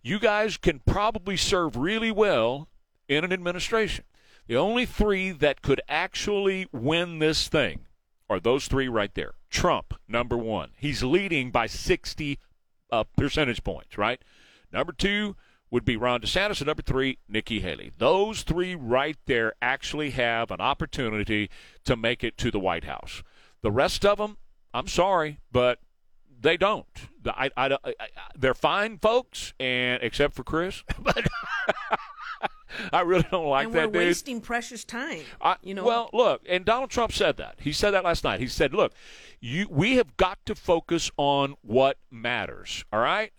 You 0.01 0.19
guys 0.19 0.57
can 0.57 0.79
probably 0.79 1.35
serve 1.35 1.75
really 1.75 2.11
well 2.11 2.69
in 3.07 3.23
an 3.23 3.33
administration. 3.33 4.05
The 4.47 4.55
only 4.55 4.85
three 4.85 5.31
that 5.31 5.61
could 5.61 5.81
actually 5.87 6.67
win 6.71 7.19
this 7.19 7.47
thing 7.47 7.85
are 8.29 8.39
those 8.39 8.67
three 8.67 8.87
right 8.87 9.13
there. 9.13 9.33
Trump, 9.49 9.93
number 10.07 10.37
one. 10.37 10.71
He's 10.77 11.03
leading 11.03 11.51
by 11.51 11.67
60 11.67 12.39
uh, 12.91 13.03
percentage 13.17 13.63
points, 13.63 13.97
right? 13.97 14.21
Number 14.71 14.93
two 14.93 15.35
would 15.71 15.85
be 15.85 15.97
Ron 15.97 16.21
DeSantis, 16.21 16.59
and 16.59 16.67
number 16.67 16.81
three, 16.81 17.19
Nikki 17.27 17.59
Haley. 17.59 17.91
Those 17.97 18.43
three 18.43 18.75
right 18.75 19.17
there 19.25 19.53
actually 19.61 20.11
have 20.11 20.49
an 20.49 20.61
opportunity 20.61 21.49
to 21.85 21.95
make 21.95 22.23
it 22.23 22.37
to 22.39 22.49
the 22.49 22.59
White 22.59 22.85
House. 22.85 23.21
The 23.61 23.71
rest 23.71 24.05
of 24.05 24.17
them, 24.17 24.37
I'm 24.73 24.87
sorry, 24.87 25.39
but 25.51 25.79
they 26.41 26.57
don't. 26.57 26.85
I, 27.25 27.49
I, 27.57 27.77
I- 27.85 27.93
they're 28.37 28.53
fine 28.53 28.97
folks, 28.97 29.53
and 29.59 30.01
except 30.03 30.35
for 30.35 30.43
Chris, 30.43 30.83
but 30.99 31.27
I 32.93 33.01
really 33.01 33.25
don't 33.31 33.47
like 33.47 33.65
and 33.67 33.75
that 33.75 33.87
we're 33.87 33.99
dude. 33.99 34.07
wasting 34.09 34.41
precious 34.41 34.83
time. 34.85 35.21
I, 35.41 35.57
you 35.63 35.73
know, 35.73 35.83
Well, 35.83 36.09
look, 36.13 36.41
and 36.47 36.63
Donald 36.63 36.89
Trump 36.91 37.11
said 37.11 37.37
that. 37.37 37.55
He 37.59 37.71
said 37.73 37.91
that 37.91 38.03
last 38.03 38.23
night. 38.23 38.39
He 38.39 38.47
said, 38.47 38.73
"Look, 38.73 38.93
you, 39.39 39.67
we 39.69 39.95
have 39.95 40.15
got 40.17 40.37
to 40.45 40.55
focus 40.55 41.09
on 41.17 41.55
what 41.61 41.97
matters. 42.11 42.85
All 42.93 42.99
right." 42.99 43.31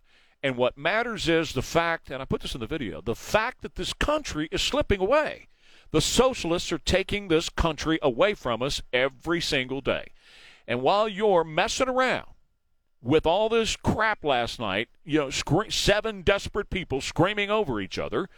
And 0.43 0.57
what 0.57 0.79
matters 0.79 1.29
is 1.29 1.53
the 1.53 1.61
fact, 1.61 2.11
and 2.11 2.23
I 2.23 2.25
put 2.25 2.41
this 2.41 2.55
in 2.55 2.61
the 2.61 2.67
video, 2.67 3.03
the 3.03 3.15
fact 3.15 3.61
that 3.61 3.75
this 3.75 3.93
country 3.93 4.49
is 4.51 4.63
slipping 4.63 4.99
away. 4.99 5.49
The 5.91 6.01
socialists 6.01 6.73
are 6.73 6.79
taking 6.79 7.29
this 7.29 7.51
country 7.51 7.99
away 8.01 8.33
from 8.33 8.63
us 8.63 8.81
every 8.91 9.43
single 9.43 9.83
day. 9.83 10.07
And 10.67 10.81
while 10.81 11.09
you're 11.11 11.45
messing 11.45 11.91
around 11.91 12.25
with 13.03 13.27
all 13.27 13.49
this 13.49 13.77
crap 13.77 14.25
last 14.25 14.59
night, 14.59 14.89
you 15.05 15.19
know, 15.19 15.31
scre- 15.31 15.71
seven 15.71 16.23
desperate 16.23 16.71
people 16.71 17.01
screaming 17.01 17.51
over 17.51 17.81
each 17.81 17.99
other, 17.99 18.29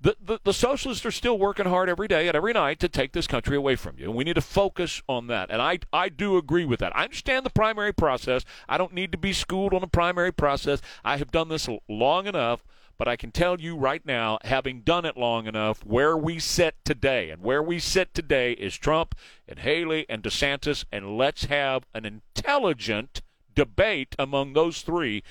the, 0.00 0.16
the, 0.22 0.40
the 0.44 0.52
socialists 0.52 1.06
are 1.06 1.10
still 1.10 1.38
working 1.38 1.64
hard 1.64 1.88
every 1.88 2.08
day 2.08 2.28
and 2.28 2.36
every 2.36 2.52
night 2.52 2.78
to 2.80 2.88
take 2.88 3.12
this 3.12 3.26
country 3.26 3.56
away 3.56 3.74
from 3.74 3.98
you. 3.98 4.04
And 4.04 4.14
we 4.14 4.24
need 4.24 4.34
to 4.34 4.42
focus 4.42 5.00
on 5.08 5.28
that. 5.28 5.50
And 5.50 5.62
I, 5.62 5.78
I 5.92 6.10
do 6.10 6.36
agree 6.36 6.66
with 6.66 6.80
that. 6.80 6.94
I 6.94 7.04
understand 7.04 7.46
the 7.46 7.50
primary 7.50 7.94
process. 7.94 8.44
I 8.68 8.76
don't 8.76 8.92
need 8.92 9.12
to 9.12 9.18
be 9.18 9.32
schooled 9.32 9.72
on 9.72 9.80
the 9.80 9.86
primary 9.86 10.32
process. 10.32 10.82
I 11.04 11.16
have 11.16 11.30
done 11.30 11.48
this 11.48 11.68
long 11.88 12.26
enough. 12.26 12.62
But 12.96 13.08
I 13.08 13.16
can 13.16 13.32
tell 13.32 13.60
you 13.60 13.76
right 13.76 14.06
now, 14.06 14.38
having 14.44 14.82
done 14.82 15.04
it 15.04 15.16
long 15.16 15.48
enough, 15.48 15.84
where 15.84 16.16
we 16.16 16.38
sit 16.38 16.76
today, 16.84 17.30
and 17.30 17.42
where 17.42 17.60
we 17.60 17.80
sit 17.80 18.14
today 18.14 18.52
is 18.52 18.76
Trump 18.76 19.16
and 19.48 19.58
Haley 19.58 20.06
and 20.08 20.22
DeSantis, 20.22 20.84
and 20.92 21.18
let's 21.18 21.46
have 21.46 21.86
an 21.92 22.04
intelligent 22.04 23.20
debate 23.54 24.14
among 24.18 24.52
those 24.52 24.82
three 24.82 25.22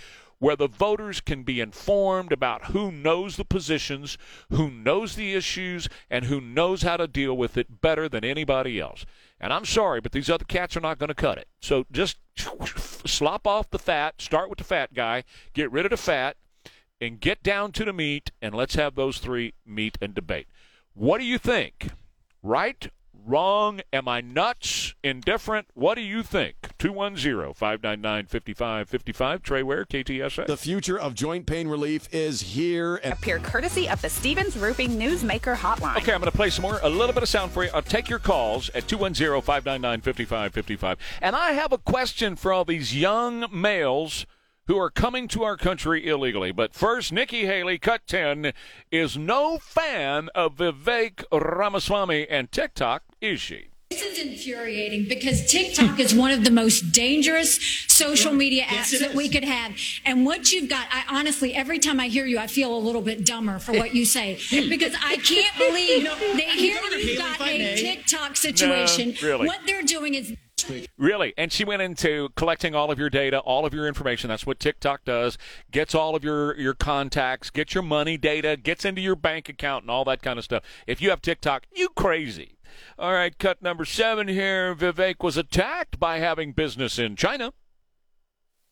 where 0.43 0.55
the 0.57 0.67
voters 0.67 1.21
can 1.21 1.43
be 1.43 1.62
informed 1.62 2.33
about 2.33 2.65
who 2.65 2.91
knows 2.91 3.38
the 3.38 3.45
positions, 3.45 4.17
who 4.49 4.69
knows 4.69 5.15
the 5.15 5.33
issues, 5.33 5.88
and 6.09 6.25
who 6.25 6.41
knows 6.41 6.81
how 6.81 6.97
to 6.97 7.07
deal 7.07 7.36
with 7.38 7.55
it 7.55 7.79
better 7.79 8.09
than 8.09 8.25
anybody 8.25 8.77
else. 8.77 9.05
And 9.39 9.53
I'm 9.53 9.63
sorry, 9.63 10.01
but 10.01 10.12
these 10.12 10.29
other 10.29 10.43
cats 10.43 10.75
are 10.75 10.81
not 10.81 10.99
going 10.99 11.07
to 11.07 11.13
cut 11.13 11.38
it. 11.38 11.47
So 11.62 11.86
just 11.93 12.17
slop 13.05 13.47
off 13.47 13.69
the 13.69 13.79
fat, 13.79 14.21
start 14.21 14.49
with 14.49 14.57
the 14.57 14.65
fat 14.65 14.93
guy, 14.93 15.23
get 15.53 15.71
rid 15.71 15.86
of 15.86 15.91
the 15.91 15.97
fat, 15.97 16.36
and 16.99 17.21
get 17.21 17.41
down 17.41 17.71
to 17.73 17.86
the 17.86 17.93
meat, 17.93 18.31
and 18.41 18.53
let's 18.53 18.75
have 18.75 18.95
those 18.95 19.19
three 19.19 19.53
meet 19.65 19.97
and 20.01 20.13
debate. 20.13 20.47
What 20.93 21.19
do 21.19 21.23
you 21.23 21.38
think? 21.38 21.89
Right? 22.41 22.89
Wrong? 23.25 23.79
Am 23.93 24.07
I 24.07 24.19
nuts? 24.21 24.95
Indifferent? 25.03 25.67
What 25.73 25.95
do 25.95 26.01
you 26.01 26.23
think? 26.23 26.55
210 26.77 27.53
599 27.53 28.25
5555. 28.25 29.41
Trey 29.41 29.63
Ware, 29.63 29.86
KTSA. 29.86 30.45
The 30.45 30.57
future 30.57 30.99
of 30.99 31.13
joint 31.13 31.45
pain 31.45 31.67
relief 31.67 32.09
is 32.12 32.41
here. 32.41 32.97
And 32.97 33.13
Appear 33.13 33.39
courtesy 33.39 33.88
of 33.88 34.01
the 34.01 34.09
Stevens 34.09 34.57
Roofing 34.57 34.91
Newsmaker 34.91 35.55
Hotline. 35.55 35.97
Okay, 35.97 36.13
I'm 36.13 36.19
going 36.19 36.31
to 36.31 36.36
play 36.36 36.49
some 36.49 36.63
more, 36.63 36.79
a 36.83 36.89
little 36.89 37.13
bit 37.13 37.23
of 37.23 37.29
sound 37.29 37.51
for 37.51 37.63
you. 37.63 37.69
I'll 37.73 37.81
take 37.81 38.09
your 38.09 38.19
calls 38.19 38.69
at 38.71 38.88
210 38.88 39.41
599 39.41 40.01
5555. 40.01 40.97
And 41.21 41.36
I 41.36 41.51
have 41.51 41.71
a 41.71 41.77
question 41.77 42.36
for 42.36 42.51
all 42.51 42.65
these 42.65 42.95
young 42.95 43.45
males 43.51 44.25
who 44.67 44.77
are 44.77 44.89
coming 44.89 45.27
to 45.27 45.43
our 45.43 45.57
country 45.57 46.07
illegally. 46.07 46.51
But 46.51 46.73
first, 46.73 47.12
Nikki 47.12 47.45
Haley, 47.45 47.77
cut 47.77 48.07
10, 48.07 48.53
is 48.91 49.17
no 49.17 49.57
fan 49.57 50.29
of 50.33 50.55
Vivek 50.55 51.23
Ramaswamy 51.31 52.27
and 52.29 52.51
TikTok, 52.51 53.03
is 53.23 53.39
she? 53.39 53.69
This 53.89 54.01
is 54.01 54.19
infuriating 54.19 55.07
because 55.07 55.45
TikTok 55.49 55.99
is 55.99 56.15
one 56.15 56.31
of 56.31 56.43
the 56.43 56.49
most 56.49 56.91
dangerous 56.91 57.59
social 57.88 58.33
media 58.33 58.63
apps 58.63 58.91
it 58.91 58.99
that 59.01 59.12
is. 59.12 59.15
we 59.15 59.29
could 59.29 59.43
have. 59.43 59.75
And 60.03 60.25
what 60.25 60.51
you've 60.51 60.67
got, 60.67 60.88
I 60.91 61.03
honestly, 61.09 61.53
every 61.53 61.77
time 61.77 61.99
I 61.99 62.07
hear 62.07 62.25
you, 62.25 62.39
I 62.39 62.47
feel 62.47 62.75
a 62.75 62.77
little 62.77 63.03
bit 63.03 63.23
dumber 63.23 63.59
for 63.59 63.71
what 63.73 63.93
you 63.93 64.05
say 64.05 64.39
because 64.51 64.95
I 64.99 65.17
can't 65.17 65.55
believe 65.57 66.03
that 66.05 66.55
here 66.55 66.75
Governor 66.75 66.97
you've 66.97 67.17
got 67.19 67.39
a 67.41 67.57
may. 67.57 67.75
TikTok 67.75 68.36
situation. 68.36 69.13
really. 69.21 69.47
What 69.47 69.59
they're 69.65 69.83
doing 69.83 70.15
is 70.15 70.36
Really? 70.97 71.33
And 71.38 71.51
she 71.51 71.65
went 71.65 71.81
into 71.81 72.29
collecting 72.36 72.73
all 72.73 72.89
of 72.89 72.97
your 72.97 73.09
data, 73.09 73.39
all 73.39 73.65
of 73.65 73.73
your 73.73 73.88
information. 73.88 74.29
That's 74.29 74.45
what 74.45 74.59
TikTok 74.59 75.03
does. 75.05 75.38
Gets 75.71 75.93
all 75.93 76.15
of 76.15 76.23
your, 76.23 76.57
your 76.57 76.73
contacts, 76.73 77.49
gets 77.49 77.73
your 77.73 77.83
money 77.83 78.17
data, 78.17 78.55
gets 78.55 78.86
into 78.86 79.01
your 79.01 79.15
bank 79.15 79.49
account 79.49 79.83
and 79.83 79.91
all 79.91 80.05
that 80.05 80.21
kind 80.21 80.39
of 80.39 80.45
stuff. 80.45 80.63
If 80.88 81.01
you 81.01 81.09
have 81.09 81.21
TikTok, 81.21 81.65
you 81.73 81.89
crazy. 81.89 82.53
All 82.97 83.13
right, 83.13 83.38
cut 83.38 83.62
number 83.62 83.86
seven 83.86 84.27
here. 84.27 84.75
Vivek 84.75 85.23
was 85.23 85.38
attacked 85.38 85.99
by 85.99 86.19
having 86.19 86.53
business 86.53 86.99
in 86.99 87.15
China. 87.15 87.53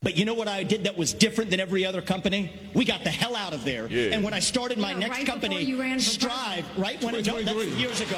But 0.03 0.17
you 0.17 0.25
know 0.25 0.33
what 0.33 0.47
I 0.47 0.63
did 0.63 0.85
that 0.85 0.97
was 0.97 1.13
different 1.13 1.51
than 1.51 1.59
every 1.59 1.85
other 1.85 2.01
company? 2.01 2.51
We 2.73 2.85
got 2.85 3.03
the 3.03 3.11
hell 3.11 3.35
out 3.35 3.53
of 3.53 3.63
there. 3.63 3.85
Yeah. 3.85 4.15
And 4.15 4.23
when 4.23 4.33
I 4.33 4.39
started 4.39 4.79
my 4.79 4.93
Yeah, 4.93 4.97
next 4.97 5.17
right 5.19 5.27
company, 5.27 5.61
you 5.61 5.79
ran 5.79 5.99
Strive, 5.99 6.65
right 6.75 6.99
when 7.03 7.13
it, 7.13 7.27
no, 7.27 7.39
that's 7.39 7.45
2023. 7.45 7.79
years 7.79 8.01
ago. 8.01 8.17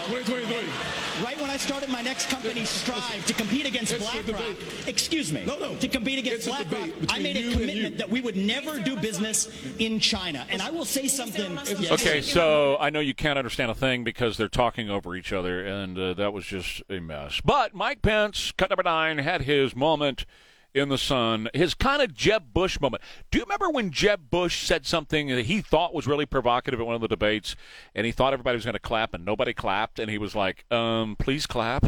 Right 1.21 1.37
when 1.41 1.49
I 1.49 1.57
started 1.57 1.89
my 1.89 2.01
next 2.01 2.29
company, 2.29 2.63
Strive, 2.63 3.25
to 3.25 3.33
compete 3.33 3.65
against 3.65 3.91
It's 3.91 4.01
BlackRock. 4.01 4.55
Excuse 4.87 5.33
me. 5.33 5.43
No, 5.45 5.59
no. 5.59 5.75
To 5.75 5.89
compete 5.89 6.19
against 6.19 6.47
BlackRock, 6.47 6.89
I 7.09 7.19
made 7.19 7.35
a 7.35 7.51
commitment 7.51 7.97
that 7.97 8.09
we 8.09 8.21
would 8.21 8.37
never 8.37 8.79
do 8.79 8.95
business 8.95 9.49
in 9.77 9.99
China. 9.99 10.47
And 10.49 10.61
I 10.61 10.71
will 10.71 10.85
say 10.85 11.09
something. 11.09 11.51
Yes. 11.81 11.91
Okay, 11.91 12.21
so 12.21 12.77
I 12.79 12.91
know 12.91 13.01
you 13.01 13.13
can't 13.13 13.37
understand 13.37 13.71
a 13.71 13.75
thing 13.75 14.05
because 14.05 14.37
they're 14.37 14.47
talking 14.47 14.89
over 14.89 15.17
each 15.17 15.33
other, 15.33 15.65
and 15.65 15.99
uh, 15.99 16.13
that 16.13 16.31
was 16.31 16.45
just 16.45 16.81
a 16.89 17.01
mess. 17.01 17.41
But 17.43 17.73
Mike 17.73 18.01
Pence, 18.01 18.53
cut 18.55 18.69
number 18.69 18.83
nine, 18.83 19.17
had 19.17 19.41
his 19.41 19.75
moment 19.75 20.25
in 20.73 20.89
the 20.89 20.97
sun, 20.97 21.49
his 21.53 21.73
kind 21.73 22.01
of 22.01 22.13
Jeb 22.13 22.53
Bush 22.53 22.79
moment. 22.79 23.03
Do 23.29 23.38
you 23.38 23.43
remember 23.43 23.69
when 23.69 23.91
Jeb 23.91 24.29
Bush 24.29 24.65
said 24.65 24.86
something 24.86 25.27
that 25.27 25.45
he 25.45 25.62
thought 25.62 25.93
was 25.93 26.07
really 26.07 26.25
provocative 26.25 26.79
at 26.79 26.86
one 26.86 26.95
of 26.95 27.01
the 27.01 27.07
debates, 27.07 27.55
and 27.93 28.05
he 28.05 28.12
thought 28.12 28.33
everybody 28.33 28.55
was 28.55 28.65
going 28.65 28.73
to 28.73 28.79
clap, 28.79 29.13
and 29.13 29.23
nobody 29.23 29.53
clapped, 29.53 29.99
and 29.99 30.09
he 30.09 30.17
was 30.17 30.36
like, 30.36 30.65
um, 30.71 31.15
please 31.17 31.45
clap? 31.45 31.86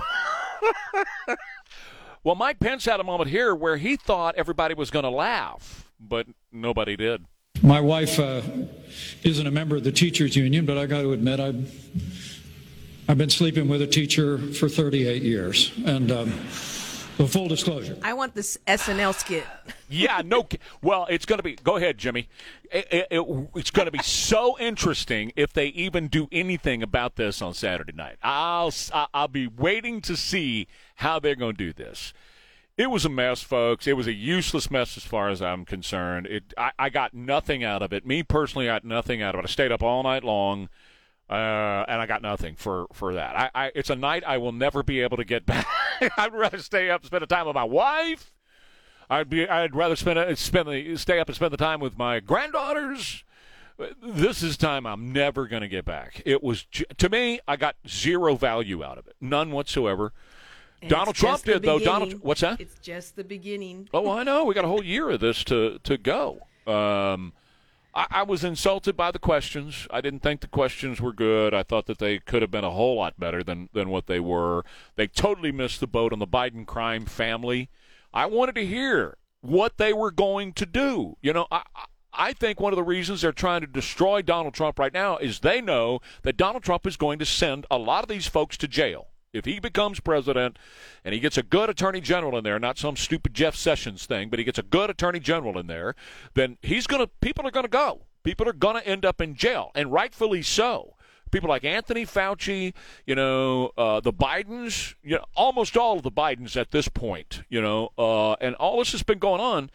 well, 2.23 2.35
Mike 2.35 2.59
Pence 2.59 2.85
had 2.85 2.99
a 2.99 3.03
moment 3.03 3.29
here 3.29 3.55
where 3.55 3.77
he 3.77 3.95
thought 3.95 4.35
everybody 4.35 4.75
was 4.75 4.91
going 4.91 5.03
to 5.03 5.09
laugh, 5.09 5.89
but 5.99 6.27
nobody 6.51 6.95
did. 6.95 7.25
My 7.63 7.81
wife 7.81 8.19
uh, 8.19 8.41
isn't 9.23 9.47
a 9.47 9.51
member 9.51 9.77
of 9.77 9.83
the 9.83 9.91
teachers 9.91 10.35
union, 10.35 10.65
but 10.65 10.77
I 10.77 10.85
got 10.85 11.01
to 11.01 11.13
admit 11.13 11.39
I've 11.39 11.73
I've 13.07 13.19
been 13.19 13.29
sleeping 13.29 13.67
with 13.67 13.83
a 13.83 13.87
teacher 13.87 14.37
for 14.37 14.67
38 14.67 15.21
years, 15.21 15.71
and 15.85 16.11
um, 16.11 16.33
so 17.17 17.27
full 17.27 17.47
disclosure. 17.47 17.97
I 18.03 18.13
want 18.13 18.35
this 18.35 18.57
SNL 18.67 19.13
skit. 19.15 19.45
Yeah, 19.89 20.21
no. 20.25 20.43
ki- 20.43 20.59
Well, 20.81 21.05
it's 21.09 21.25
going 21.25 21.37
to 21.39 21.43
be. 21.43 21.55
Go 21.55 21.77
ahead, 21.77 21.97
Jimmy. 21.97 22.27
It, 22.71 22.87
it, 22.91 23.07
it- 23.11 23.47
it's 23.55 23.71
going 23.71 23.85
to 23.85 23.91
be 23.91 23.99
so 24.03 24.57
interesting 24.59 25.31
if 25.35 25.53
they 25.53 25.67
even 25.67 26.07
do 26.07 26.27
anything 26.31 26.81
about 26.83 27.15
this 27.15 27.41
on 27.41 27.53
Saturday 27.53 27.93
night. 27.93 28.17
I'll 28.23 28.73
I'll 29.13 29.27
be 29.27 29.47
waiting 29.47 30.01
to 30.01 30.15
see 30.17 30.67
how 30.95 31.19
they're 31.19 31.35
going 31.35 31.55
to 31.55 31.65
do 31.65 31.73
this. 31.73 32.13
It 32.77 32.89
was 32.91 33.05
a 33.05 33.09
mess, 33.09 33.41
folks. 33.41 33.87
It 33.87 33.93
was 33.95 34.05
a 34.07 34.13
useless 34.13 34.69
mess 34.69 34.97
as 34.97 35.03
far 35.05 35.29
as 35.29 35.41
I'm 35.41 35.63
concerned. 35.63 36.27
It 36.27 36.53
I, 36.57 36.71
I 36.77 36.89
got 36.89 37.13
nothing 37.13 37.63
out 37.63 37.81
of 37.81 37.93
it. 37.93 38.05
Me 38.05 38.21
personally, 38.23 38.69
I 38.69 38.75
got 38.75 38.83
nothing 38.83 39.21
out 39.21 39.33
of 39.35 39.39
it. 39.39 39.43
I 39.45 39.47
stayed 39.47 39.71
up 39.71 39.81
all 39.81 40.03
night 40.03 40.23
long. 40.25 40.67
Uh, 41.29 41.83
and 41.87 41.99
I 41.99 42.05
got 42.05 42.21
nothing 42.21 42.55
for, 42.55 42.85
for 42.93 43.15
that. 43.15 43.35
I, 43.35 43.65
I, 43.65 43.71
it's 43.73 43.89
a 43.89 43.95
night 43.95 44.23
I 44.25 44.37
will 44.37 44.51
never 44.51 44.83
be 44.83 45.01
able 45.01 45.17
to 45.17 45.25
get 45.25 45.45
back. 45.47 45.65
I'd 46.17 46.33
rather 46.33 46.59
stay 46.59 46.89
up 46.91 47.01
and 47.01 47.07
spend 47.07 47.23
the 47.23 47.27
time 47.27 47.47
with 47.47 47.55
my 47.55 47.63
wife 47.63 48.31
I'd 49.09 49.29
be. 49.29 49.47
I'd 49.47 49.75
rather 49.75 49.95
spend 49.95 50.19
a, 50.19 50.35
spend 50.35 50.69
the 50.69 50.97
stay 50.97 51.19
up 51.19 51.27
and 51.27 51.35
spend 51.35 51.53
the 51.53 51.57
time 51.57 51.79
with 51.79 51.97
my 51.97 52.19
granddaughters. 52.19 53.23
This 54.01 54.41
is 54.41 54.55
time 54.55 54.85
I'm 54.85 55.11
never 55.11 55.47
going 55.47 55.61
to 55.61 55.67
get 55.67 55.85
back. 55.85 56.21
It 56.25 56.41
was 56.41 56.65
to 56.97 57.09
me. 57.09 57.39
I 57.47 57.55
got 57.55 57.75
zero 57.87 58.35
value 58.35 58.83
out 58.83 58.97
of 58.97 59.07
it, 59.07 59.15
none 59.19 59.51
whatsoever. 59.51 60.13
And 60.81 60.89
Donald 60.89 61.15
Trump 61.15 61.43
did 61.43 61.63
though. 61.63 61.79
Donald, 61.79 62.21
what's 62.21 62.41
that? 62.41 62.59
It's 62.59 62.79
just 62.79 63.15
the 63.15 63.23
beginning. 63.23 63.89
Oh, 63.93 64.09
I 64.09 64.23
know. 64.23 64.45
We 64.45 64.53
got 64.53 64.65
a 64.65 64.69
whole 64.69 64.83
year 64.83 65.09
of 65.09 65.19
this 65.19 65.43
to 65.45 65.79
to 65.83 65.97
go. 65.97 66.39
Um, 66.65 67.33
I, 67.95 68.07
I 68.11 68.23
was 68.23 68.43
insulted 68.43 68.97
by 68.97 69.11
the 69.11 69.19
questions. 69.19 69.87
I 69.89 70.01
didn't 70.01 70.19
think 70.19 70.41
the 70.41 70.47
questions 70.47 70.99
were 70.99 71.13
good. 71.13 71.53
I 71.53 71.63
thought 71.63 71.85
that 71.87 71.99
they 71.99 72.19
could 72.19 72.41
have 72.41 72.51
been 72.51 72.63
a 72.63 72.71
whole 72.71 72.97
lot 72.97 73.19
better 73.19 73.43
than, 73.43 73.69
than 73.73 73.89
what 73.89 74.07
they 74.07 74.19
were. 74.19 74.63
They 74.95 75.07
totally 75.07 75.51
missed 75.51 75.79
the 75.79 75.87
boat 75.87 76.11
on 76.11 76.19
the 76.19 76.27
Biden 76.27 76.65
crime 76.65 77.05
family. 77.05 77.69
I 78.13 78.25
wanted 78.25 78.55
to 78.55 78.65
hear 78.65 79.17
what 79.41 79.77
they 79.77 79.93
were 79.93 80.11
going 80.11 80.53
to 80.53 80.65
do. 80.65 81.17
You 81.21 81.33
know, 81.33 81.47
I, 81.51 81.63
I 82.13 82.33
think 82.33 82.59
one 82.59 82.73
of 82.73 82.77
the 82.77 82.83
reasons 82.83 83.21
they're 83.21 83.31
trying 83.31 83.61
to 83.61 83.67
destroy 83.67 84.21
Donald 84.21 84.53
Trump 84.53 84.79
right 84.79 84.93
now 84.93 85.17
is 85.17 85.39
they 85.39 85.61
know 85.61 85.99
that 86.23 86.37
Donald 86.37 86.63
Trump 86.63 86.85
is 86.87 86.97
going 86.97 87.19
to 87.19 87.25
send 87.25 87.65
a 87.69 87.77
lot 87.77 88.03
of 88.03 88.09
these 88.09 88.27
folks 88.27 88.57
to 88.57 88.67
jail. 88.67 89.07
If 89.35 89.45
he 89.45 89.59
becomes 89.59 89.99
president 89.99 90.57
and 91.03 91.13
he 91.13 91.19
gets 91.19 91.37
a 91.37 91.43
good 91.43 91.69
attorney 91.69 92.01
general 92.01 92.37
in 92.37 92.43
there, 92.43 92.59
not 92.59 92.77
some 92.77 92.95
stupid 92.95 93.33
Jeff 93.33 93.55
Sessions 93.55 94.05
thing, 94.05 94.29
but 94.29 94.39
he 94.39 94.45
gets 94.45 94.59
a 94.59 94.63
good 94.63 94.89
attorney 94.89 95.19
general 95.19 95.57
in 95.59 95.67
there, 95.67 95.95
then 96.33 96.57
he's 96.61 96.87
going 96.87 97.01
to 97.01 97.09
people 97.21 97.45
are 97.45 97.51
going 97.51 97.65
to 97.65 97.69
go. 97.69 98.01
People 98.23 98.49
are 98.49 98.53
going 98.53 98.75
to 98.75 98.87
end 98.87 99.05
up 99.05 99.21
in 99.21 99.35
jail, 99.35 99.71
and 99.75 99.91
rightfully 99.91 100.41
so 100.41 100.95
people 101.31 101.49
like 101.49 101.65
Anthony 101.65 102.05
Fauci, 102.05 102.73
you 103.05 103.13
know, 103.13 103.71
uh, 103.77 103.99
the 103.99 104.13
Bidens, 104.13 104.95
you 105.03 105.15
know, 105.15 105.25
almost 105.35 105.75
all 105.75 105.97
of 105.97 106.03
the 106.03 106.11
Bidens 106.11 106.55
at 106.55 106.71
this 106.71 106.87
point, 106.87 107.43
you 107.49 107.61
know, 107.61 107.89
uh, 107.97 108.33
and 108.33 108.55
all 108.55 108.79
this 108.79 108.93
has 108.93 109.03
been 109.03 109.19
going 109.19 109.41
on, 109.41 109.69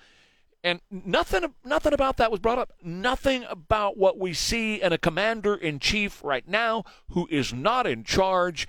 and 0.62 0.80
nothing, 0.90 1.54
nothing 1.64 1.92
about 1.92 2.16
that 2.18 2.30
was 2.30 2.40
brought 2.40 2.58
up. 2.58 2.72
Nothing 2.82 3.44
about 3.48 3.96
what 3.96 4.18
we 4.18 4.32
see 4.32 4.80
in 4.80 4.92
a 4.92 4.98
commander 4.98 5.54
in 5.54 5.78
chief 5.78 6.22
right 6.22 6.46
now 6.46 6.84
who 7.10 7.26
is 7.30 7.52
not 7.52 7.86
in 7.86 8.04
charge. 8.04 8.68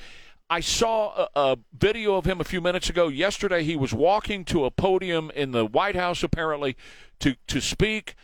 I 0.51 0.59
saw 0.59 1.27
a, 1.33 1.39
a, 1.39 1.57
video 1.71 2.15
of 2.15 2.25
him 2.25 2.41
a 2.41 2.43
few 2.43 2.59
minutes 2.59 2.89
ago. 2.89 3.07
Yesterday, 3.07 3.63
he 3.63 3.77
was 3.77 3.93
walking 3.93 4.43
to 4.45 4.65
a 4.65 4.69
podium 4.69 5.31
in 5.33 5.53
the 5.53 5.65
White 5.65 5.95
House, 5.95 6.23
apparently, 6.23 6.75
to, 7.21 7.37
to 7.47 7.61
speak, 7.61 8.15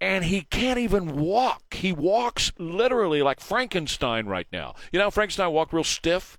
and 0.00 0.24
he 0.24 0.40
can't 0.40 0.80
even 0.80 1.14
walk. 1.14 1.74
He 1.74 1.92
walks 1.92 2.52
literally 2.58 3.22
like 3.22 3.38
Frankenstein 3.38 4.26
right 4.26 4.48
now. 4.52 4.74
You 4.90 4.98
know, 4.98 5.12
Frankenstein 5.12 5.52
walked 5.52 5.72
real 5.72 5.84
stiff. 5.84 6.36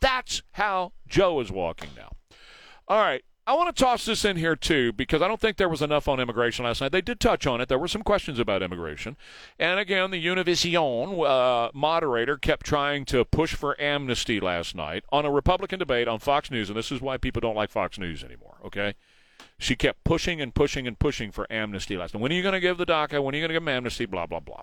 That's 0.00 0.42
how 0.50 0.92
Joe 1.06 1.38
is 1.38 1.52
walking 1.52 1.90
now. 1.96 2.10
All 2.88 2.98
right. 2.98 3.22
I 3.44 3.54
want 3.54 3.74
to 3.74 3.82
toss 3.82 4.04
this 4.04 4.24
in 4.24 4.36
here 4.36 4.54
too 4.54 4.92
because 4.92 5.20
I 5.20 5.26
don't 5.26 5.40
think 5.40 5.56
there 5.56 5.68
was 5.68 5.82
enough 5.82 6.06
on 6.06 6.20
immigration 6.20 6.64
last 6.64 6.80
night. 6.80 6.92
They 6.92 7.00
did 7.00 7.18
touch 7.18 7.44
on 7.44 7.60
it. 7.60 7.68
There 7.68 7.78
were 7.78 7.88
some 7.88 8.02
questions 8.02 8.38
about 8.38 8.62
immigration, 8.62 9.16
and 9.58 9.80
again, 9.80 10.12
the 10.12 10.24
Univision 10.24 11.26
uh, 11.26 11.70
moderator 11.74 12.36
kept 12.36 12.64
trying 12.64 13.04
to 13.06 13.24
push 13.24 13.54
for 13.54 13.80
amnesty 13.80 14.38
last 14.38 14.76
night 14.76 15.04
on 15.10 15.24
a 15.24 15.30
Republican 15.30 15.80
debate 15.80 16.06
on 16.06 16.20
Fox 16.20 16.52
News, 16.52 16.70
and 16.70 16.78
this 16.78 16.92
is 16.92 17.00
why 17.00 17.16
people 17.16 17.40
don't 17.40 17.56
like 17.56 17.70
Fox 17.70 17.98
News 17.98 18.22
anymore. 18.22 18.58
Okay, 18.64 18.94
she 19.58 19.74
kept 19.74 20.04
pushing 20.04 20.40
and 20.40 20.54
pushing 20.54 20.86
and 20.86 20.96
pushing 20.96 21.32
for 21.32 21.50
amnesty 21.52 21.96
last 21.96 22.14
night. 22.14 22.20
When 22.20 22.30
are 22.30 22.36
you 22.36 22.42
going 22.42 22.52
to 22.52 22.60
give 22.60 22.78
the 22.78 22.86
DACA? 22.86 23.22
When 23.22 23.34
are 23.34 23.38
you 23.38 23.42
going 23.42 23.48
to 23.48 23.54
give 23.54 23.64
them 23.64 23.68
amnesty? 23.68 24.06
Blah 24.06 24.26
blah 24.26 24.40
blah. 24.40 24.62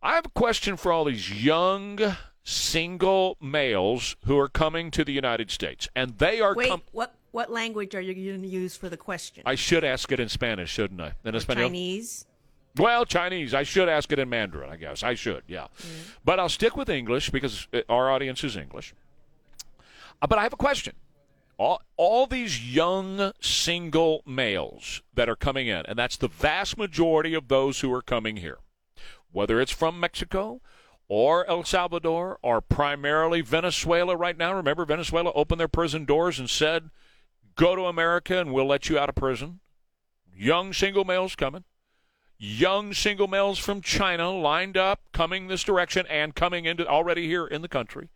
I 0.00 0.14
have 0.14 0.26
a 0.26 0.30
question 0.30 0.76
for 0.76 0.92
all 0.92 1.04
these 1.04 1.44
young 1.44 1.98
single 2.44 3.36
males 3.40 4.14
who 4.24 4.38
are 4.38 4.48
coming 4.48 4.92
to 4.92 5.04
the 5.04 5.12
United 5.12 5.50
States, 5.50 5.88
and 5.96 6.18
they 6.18 6.40
are 6.40 6.54
Wait, 6.54 6.68
com- 6.68 6.82
what 6.92 7.14
what 7.32 7.50
language 7.50 7.94
are 7.94 8.00
you 8.00 8.14
going 8.14 8.42
to 8.42 8.48
use 8.48 8.76
for 8.76 8.88
the 8.88 8.96
question? 8.96 9.42
I 9.46 9.54
should 9.54 9.84
ask 9.84 10.12
it 10.12 10.20
in 10.20 10.28
Spanish, 10.28 10.70
shouldn't 10.70 11.00
I? 11.00 11.14
In 11.24 11.34
Espanol? 11.34 11.64
Chinese. 11.64 12.26
Well, 12.76 13.04
Chinese. 13.04 13.54
I 13.54 13.64
should 13.64 13.88
ask 13.88 14.12
it 14.12 14.18
in 14.18 14.28
Mandarin, 14.28 14.70
I 14.70 14.76
guess. 14.76 15.02
I 15.02 15.14
should, 15.14 15.42
yeah. 15.48 15.66
Mm. 15.78 16.10
But 16.24 16.38
I'll 16.38 16.48
stick 16.48 16.76
with 16.76 16.88
English 16.88 17.30
because 17.30 17.66
our 17.88 18.10
audience 18.10 18.44
is 18.44 18.56
English. 18.56 18.94
Uh, 20.20 20.26
but 20.26 20.38
I 20.38 20.42
have 20.42 20.52
a 20.52 20.56
question. 20.56 20.94
All, 21.58 21.82
all 21.96 22.26
these 22.26 22.74
young 22.74 23.32
single 23.40 24.22
males 24.26 25.02
that 25.14 25.28
are 25.28 25.36
coming 25.36 25.68
in, 25.68 25.84
and 25.86 25.98
that's 25.98 26.16
the 26.16 26.28
vast 26.28 26.78
majority 26.78 27.34
of 27.34 27.48
those 27.48 27.80
who 27.80 27.92
are 27.92 28.02
coming 28.02 28.36
here, 28.38 28.58
whether 29.32 29.60
it's 29.60 29.72
from 29.72 30.00
Mexico 30.00 30.60
or 31.08 31.48
El 31.48 31.64
Salvador 31.64 32.38
or 32.42 32.60
primarily 32.60 33.42
Venezuela 33.42 34.16
right 34.16 34.36
now. 34.36 34.54
Remember, 34.54 34.84
Venezuela 34.84 35.30
opened 35.34 35.60
their 35.60 35.68
prison 35.68 36.04
doors 36.04 36.38
and 36.38 36.48
said, 36.48 36.90
Go 37.56 37.76
to 37.76 37.84
America 37.84 38.38
and 38.38 38.52
we'll 38.52 38.66
let 38.66 38.88
you 38.88 38.98
out 38.98 39.08
of 39.08 39.14
prison. 39.14 39.60
Young 40.34 40.72
single 40.72 41.04
males 41.04 41.36
coming. 41.36 41.64
Young 42.38 42.92
single 42.92 43.28
males 43.28 43.58
from 43.58 43.80
China 43.80 44.30
lined 44.30 44.76
up, 44.76 45.00
coming 45.12 45.46
this 45.46 45.62
direction 45.62 46.06
and 46.08 46.34
coming 46.34 46.64
into 46.64 46.86
already 46.86 47.28
here 47.28 47.46
in 47.46 47.62
the 47.62 47.68
country. 47.68 48.08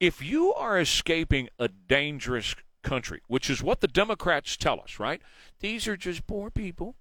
If 0.00 0.20
you 0.20 0.52
are 0.54 0.80
escaping 0.80 1.48
a 1.58 1.68
dangerous 1.68 2.56
country, 2.82 3.20
which 3.28 3.48
is 3.48 3.62
what 3.62 3.80
the 3.80 3.88
Democrats 3.88 4.56
tell 4.56 4.80
us, 4.80 4.98
right? 4.98 5.22
These 5.60 5.86
are 5.86 5.96
just 5.96 6.26
poor 6.26 6.50
people. 6.50 6.96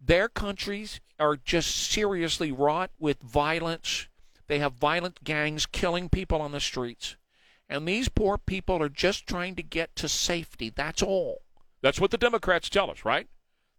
Their 0.00 0.28
countries 0.28 1.00
are 1.18 1.36
just 1.36 1.74
seriously 1.74 2.52
wrought 2.52 2.90
with 2.98 3.22
violence. 3.22 4.08
They 4.48 4.58
have 4.58 4.74
violent 4.74 5.24
gangs 5.24 5.66
killing 5.66 6.08
people 6.08 6.40
on 6.40 6.52
the 6.52 6.60
streets. 6.60 7.16
And 7.68 7.88
these 7.88 8.08
poor 8.08 8.38
people 8.38 8.82
are 8.82 8.88
just 8.88 9.26
trying 9.26 9.54
to 9.56 9.62
get 9.62 9.96
to 9.96 10.08
safety. 10.08 10.70
That's 10.74 11.02
all. 11.02 11.42
That's 11.80 12.00
what 12.00 12.10
the 12.10 12.18
Democrats 12.18 12.68
tell 12.68 12.90
us, 12.90 13.04
right? 13.04 13.28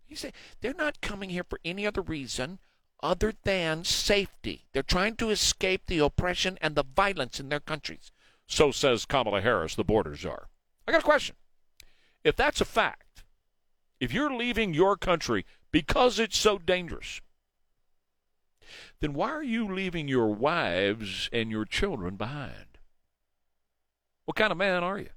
You 0.08 0.16
say 0.16 0.32
they're 0.62 0.74
not 0.74 1.02
coming 1.02 1.30
here 1.30 1.46
for 1.48 1.60
any 1.66 1.86
other 1.86 2.02
reason 2.02 2.60
other 3.02 3.34
than 3.44 3.84
safety. 3.84 4.66
They're 4.74 4.84
trying 4.84 5.16
to 5.18 5.30
escape 5.30 5.84
the 5.86 6.00
oppression 6.00 6.58
and 6.62 6.76
the 6.76 6.84
violence 6.84 7.40
in 7.40 7.50
their 7.50 7.60
countries. 7.60 8.12
So 8.48 8.72
says 8.72 9.06
Kamala 9.06 9.42
Harris, 9.42 9.76
the 9.76 9.84
border 9.84 10.16
czar. 10.16 10.50
I 10.88 10.92
got 10.92 11.02
a 11.02 11.06
question. 11.06 11.36
If 12.24 12.36
that's 12.36 12.62
a 12.62 12.66
fact, 12.66 13.24
if 14.00 14.14
you're 14.14 14.34
leaving 14.34 14.74
your 14.74 14.98
country 14.98 15.46
because 15.72 16.20
it's 16.20 16.38
so 16.38 16.58
dangerous, 16.58 17.22
then 19.00 19.14
why 19.14 19.30
are 19.30 19.44
you 19.44 19.72
leaving 19.72 20.08
your 20.08 20.34
wives 20.34 21.30
and 21.32 21.52
your 21.52 21.66
children 21.66 22.16
behind? 22.16 22.75
What 24.26 24.36
kind 24.36 24.52
of 24.52 24.58
man 24.58 24.84
are 24.84 25.00
you? 25.00 25.10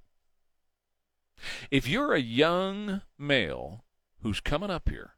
If 1.71 1.89
you're 1.89 2.15
a 2.15 2.21
young 2.21 3.03
male 3.19 3.85
who's 4.23 4.41
coming 4.41 4.71
up 4.71 4.89
here, 4.89 5.15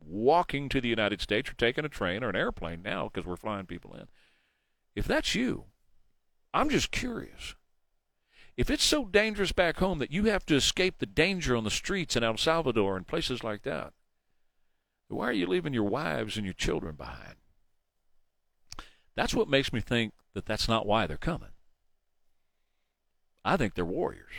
walking 0.00 0.68
to 0.68 0.80
the 0.80 0.88
United 0.88 1.20
States 1.20 1.50
or 1.50 1.54
taking 1.54 1.84
a 1.84 1.88
train 1.88 2.24
or 2.24 2.28
an 2.28 2.36
airplane 2.36 2.82
now 2.82 3.08
because 3.08 3.26
we're 3.26 3.36
flying 3.36 3.66
people 3.66 3.94
in, 3.94 4.08
if 4.94 5.06
that's 5.06 5.34
you, 5.34 5.64
I'm 6.52 6.68
just 6.68 6.90
curious. 6.90 7.54
If 8.56 8.68
it's 8.68 8.84
so 8.84 9.04
dangerous 9.06 9.52
back 9.52 9.78
home 9.78 10.00
that 10.00 10.10
you 10.10 10.24
have 10.24 10.44
to 10.46 10.56
escape 10.56 10.98
the 10.98 11.06
danger 11.06 11.56
on 11.56 11.64
the 11.64 11.70
streets 11.70 12.16
in 12.16 12.24
El 12.24 12.36
Salvador 12.36 12.96
and 12.96 13.06
places 13.06 13.44
like 13.44 13.62
that, 13.62 13.92
why 15.08 15.28
are 15.28 15.32
you 15.32 15.46
leaving 15.46 15.72
your 15.72 15.84
wives 15.84 16.36
and 16.36 16.44
your 16.44 16.54
children 16.54 16.94
behind? 16.94 17.36
That's 19.16 19.34
what 19.34 19.48
makes 19.48 19.72
me 19.72 19.80
think 19.80 20.12
that 20.34 20.46
that's 20.46 20.68
not 20.68 20.86
why 20.86 21.06
they're 21.06 21.16
coming. 21.16 21.50
I 23.50 23.56
think 23.56 23.74
they're 23.74 23.84
warriors. 23.84 24.30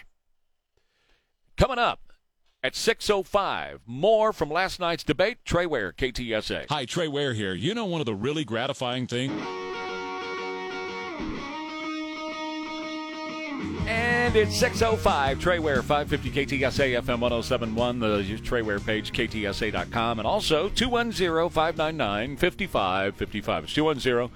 Coming 1.57 1.77
up 1.77 1.99
at 2.63 2.75
6.05, 2.75 3.79
more 3.85 4.31
from 4.31 4.49
last 4.49 4.79
night's 4.79 5.03
debate. 5.03 5.39
Trey 5.43 5.65
Ware, 5.65 5.91
KTSA. 5.91 6.67
Hi, 6.69 6.85
Trey 6.85 7.09
Ware 7.09 7.33
here. 7.33 7.53
You 7.53 7.73
know 7.73 7.83
one 7.83 7.99
of 7.99 8.05
the 8.05 8.15
really 8.15 8.45
gratifying 8.45 9.07
things? 9.07 9.33
And 13.85 14.33
it's 14.37 14.57
6.05, 14.61 15.41
Trey 15.41 15.59
Ware, 15.59 15.81
550 15.81 16.59
KTSA 16.59 17.01
FM 17.01 17.19
1071, 17.19 17.99
the 17.99 18.39
Trey 18.41 18.61
Ware 18.61 18.79
page, 18.79 19.11
KTSA.com, 19.11 20.19
and 20.19 20.25
also 20.25 20.69
210 20.69 21.49
599 21.49 22.37
5555. 22.37 23.63
It's 23.65 23.73
210 23.73 24.29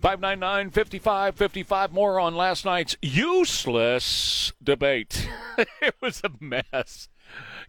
599 0.00 0.70
5555. 0.70 1.92
More 1.92 2.20
on 2.20 2.34
last 2.34 2.64
night's 2.64 2.96
useless 3.02 4.52
debate. 4.62 5.28
it 5.82 5.94
was 6.00 6.20
a 6.22 6.30
mess. 6.40 7.08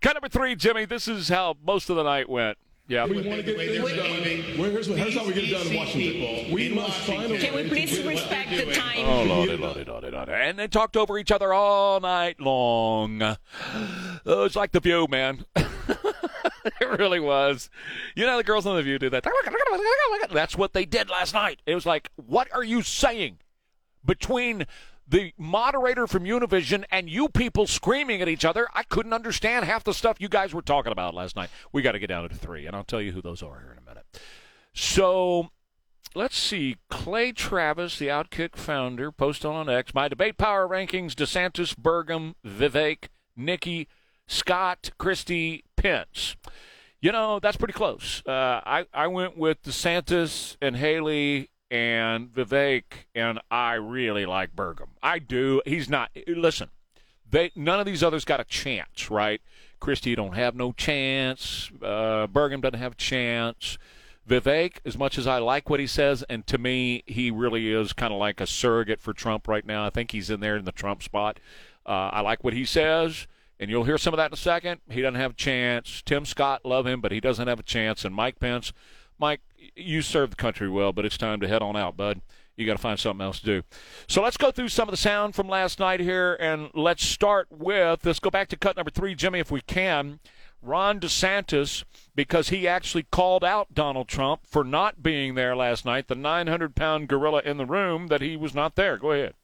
Cut 0.01 0.13
number 0.13 0.29
three, 0.29 0.55
Jimmy. 0.55 0.85
This 0.85 1.07
is 1.07 1.29
how 1.29 1.55
most 1.63 1.89
of 1.89 1.95
the 1.95 2.03
night 2.03 2.29
went. 2.29 2.57
Yeah. 2.89 3.05
We 3.05 3.21
want 3.21 3.25
to 3.25 3.43
get 3.43 3.55
things 3.55 3.77
done. 3.77 4.59
Well, 4.59 4.71
here's, 4.71 4.87
here's 4.87 5.15
how 5.15 5.25
we 5.25 5.33
get 5.33 5.43
it 5.43 5.51
done 5.51 5.67
in 5.67 5.75
Washington. 5.75 6.51
We 6.51 6.73
must 6.73 6.97
find 7.01 7.31
a 7.31 7.37
Can 7.37 7.53
we 7.53 7.69
please 7.69 8.03
respect 8.03 8.49
the 8.49 8.73
time? 8.73 9.05
Oh, 9.05 9.23
lordy, 9.23 9.57
lordy, 9.57 9.83
lordy, 9.83 10.09
lordy. 10.09 10.31
And 10.31 10.57
they 10.57 10.67
talked 10.67 10.97
over 10.97 11.19
each 11.19 11.31
other 11.31 11.53
all 11.53 11.99
night 11.99 12.39
long. 12.39 13.21
Oh, 14.25 14.43
it's 14.43 14.55
like 14.55 14.71
The 14.71 14.79
View, 14.79 15.05
man. 15.07 15.45
it 16.81 16.99
really 16.99 17.19
was. 17.19 17.69
You 18.15 18.25
know, 18.25 18.37
the 18.37 18.43
girls 18.43 18.65
on 18.65 18.75
The 18.75 18.83
View 18.83 18.99
do 18.99 19.09
that. 19.09 19.25
That's 20.31 20.57
what 20.57 20.73
they 20.73 20.85
did 20.85 21.09
last 21.09 21.33
night. 21.33 21.61
It 21.65 21.75
was 21.75 21.85
like, 21.85 22.09
what 22.15 22.47
are 22.53 22.63
you 22.63 22.81
saying? 22.81 23.39
Between 24.05 24.65
the 25.07 25.33
moderator 25.37 26.05
from 26.07 26.23
Univision 26.23 26.83
and 26.91 27.09
you 27.09 27.29
people 27.29 27.65
screaming 27.67 28.21
at 28.21 28.27
each 28.27 28.45
other, 28.45 28.67
I 28.73 28.83
couldn't 28.83 29.13
understand 29.13 29.65
half 29.65 29.83
the 29.83 29.93
stuff 29.93 30.17
you 30.19 30.29
guys 30.29 30.53
were 30.53 30.61
talking 30.61 30.91
about 30.91 31.15
last 31.15 31.35
night. 31.35 31.49
We 31.71 31.81
got 31.81 31.93
to 31.93 31.99
get 31.99 32.07
down 32.07 32.29
to 32.29 32.35
three, 32.35 32.65
and 32.65 32.75
I'll 32.75 32.83
tell 32.83 33.01
you 33.01 33.11
who 33.11 33.21
those 33.21 33.41
are 33.41 33.59
here 33.59 33.71
in 33.71 33.77
a 33.79 33.89
minute. 33.89 34.05
So 34.73 35.49
let's 36.13 36.37
see. 36.37 36.77
Clay 36.89 37.31
Travis, 37.31 37.97
the 37.97 38.07
Outkick 38.07 38.55
founder, 38.55 39.11
posted 39.11 39.47
on 39.47 39.69
X 39.69 39.93
my 39.93 40.07
debate 40.07 40.37
power 40.37 40.67
rankings 40.67 41.13
DeSantis, 41.13 41.75
Burgum, 41.75 42.35
Vivek, 42.45 43.07
Nikki, 43.35 43.87
Scott, 44.29 44.91
Christie, 44.99 45.63
Pence. 45.75 46.35
You 47.01 47.11
know, 47.11 47.39
that's 47.39 47.57
pretty 47.57 47.73
close. 47.73 48.21
Uh, 48.25 48.61
I, 48.63 48.85
I 48.93 49.07
went 49.07 49.37
with 49.37 49.63
DeSantis 49.63 50.55
and 50.61 50.75
Haley 50.75 51.49
and 51.71 52.29
Vivek, 52.29 52.83
and 53.15 53.39
I 53.49 53.73
really 53.73 54.25
like 54.25 54.55
Burgum. 54.55 54.89
I 55.01 55.19
do. 55.19 55.61
He's 55.65 55.89
not. 55.89 56.11
Listen, 56.27 56.69
they 57.29 57.51
none 57.55 57.79
of 57.79 57.85
these 57.85 58.03
others 58.03 58.23
got 58.23 58.39
a 58.39 58.43
chance, 58.43 59.09
right? 59.09 59.41
Christie 59.79 60.15
don't 60.15 60.35
have 60.35 60.55
no 60.55 60.73
chance. 60.73 61.71
Uh, 61.81 62.27
Burgum 62.27 62.61
doesn't 62.61 62.79
have 62.79 62.93
a 62.93 62.95
chance. 62.95 63.77
Vivek, 64.27 64.77
as 64.85 64.95
much 64.97 65.17
as 65.17 65.25
I 65.25 65.39
like 65.39 65.69
what 65.69 65.79
he 65.79 65.87
says, 65.87 66.23
and 66.29 66.45
to 66.47 66.59
me, 66.59 67.03
he 67.07 67.31
really 67.31 67.71
is 67.71 67.93
kind 67.93 68.13
of 68.13 68.19
like 68.19 68.39
a 68.39 68.45
surrogate 68.45 69.01
for 69.01 69.11
Trump 69.11 69.47
right 69.47 69.65
now. 69.65 69.85
I 69.85 69.89
think 69.89 70.11
he's 70.11 70.29
in 70.29 70.39
there 70.39 70.55
in 70.55 70.65
the 70.65 70.71
Trump 70.71 71.01
spot. 71.01 71.39
Uh, 71.85 72.11
I 72.13 72.21
like 72.21 72.43
what 72.43 72.53
he 72.53 72.65
says, 72.65 73.25
and 73.59 73.69
you'll 73.69 73.83
hear 73.83 73.97
some 73.97 74.13
of 74.13 74.17
that 74.17 74.27
in 74.27 74.33
a 74.33 74.37
second. 74.37 74.81
He 74.89 75.01
doesn't 75.01 75.19
have 75.19 75.31
a 75.31 75.35
chance. 75.35 76.01
Tim 76.05 76.25
Scott, 76.25 76.63
love 76.63 76.87
him, 76.87 77.01
but 77.01 77.11
he 77.11 77.19
doesn't 77.19 77.47
have 77.47 77.59
a 77.59 77.63
chance. 77.63 78.05
And 78.05 78.15
Mike 78.15 78.39
Pence, 78.39 78.71
Mike, 79.19 79.41
you 79.75 80.01
serve 80.01 80.31
the 80.31 80.35
country 80.35 80.69
well, 80.69 80.93
but 80.93 81.05
it's 81.05 81.17
time 81.17 81.39
to 81.41 81.47
head 81.47 81.61
on 81.61 81.75
out, 81.75 81.97
bud. 81.97 82.21
You 82.55 82.65
got 82.65 82.73
to 82.73 82.81
find 82.81 82.99
something 82.99 83.25
else 83.25 83.39
to 83.39 83.45
do. 83.45 83.63
So 84.07 84.21
let's 84.21 84.35
go 84.35 84.51
through 84.51 84.67
some 84.67 84.89
of 84.89 84.91
the 84.91 84.97
sound 84.97 85.33
from 85.33 85.47
last 85.47 85.79
night 85.79 86.01
here, 86.01 86.35
and 86.39 86.69
let's 86.73 87.05
start 87.05 87.47
with 87.49 88.05
let's 88.05 88.19
go 88.19 88.29
back 88.29 88.49
to 88.49 88.57
cut 88.57 88.75
number 88.75 88.91
three, 88.91 89.15
Jimmy, 89.15 89.39
if 89.39 89.49
we 89.49 89.61
can. 89.61 90.19
Ron 90.61 90.99
DeSantis, 90.99 91.85
because 92.15 92.49
he 92.49 92.67
actually 92.67 93.03
called 93.03 93.45
out 93.45 93.73
Donald 93.73 94.09
Trump 94.09 94.41
for 94.45 94.65
not 94.65 95.01
being 95.01 95.35
there 95.35 95.55
last 95.55 95.85
night, 95.85 96.09
the 96.09 96.15
900 96.15 96.75
pound 96.75 97.07
gorilla 97.07 97.41
in 97.45 97.55
the 97.55 97.65
room, 97.65 98.07
that 98.07 98.19
he 98.19 98.35
was 98.35 98.53
not 98.53 98.75
there. 98.75 98.97
Go 98.97 99.13
ahead. 99.13 99.35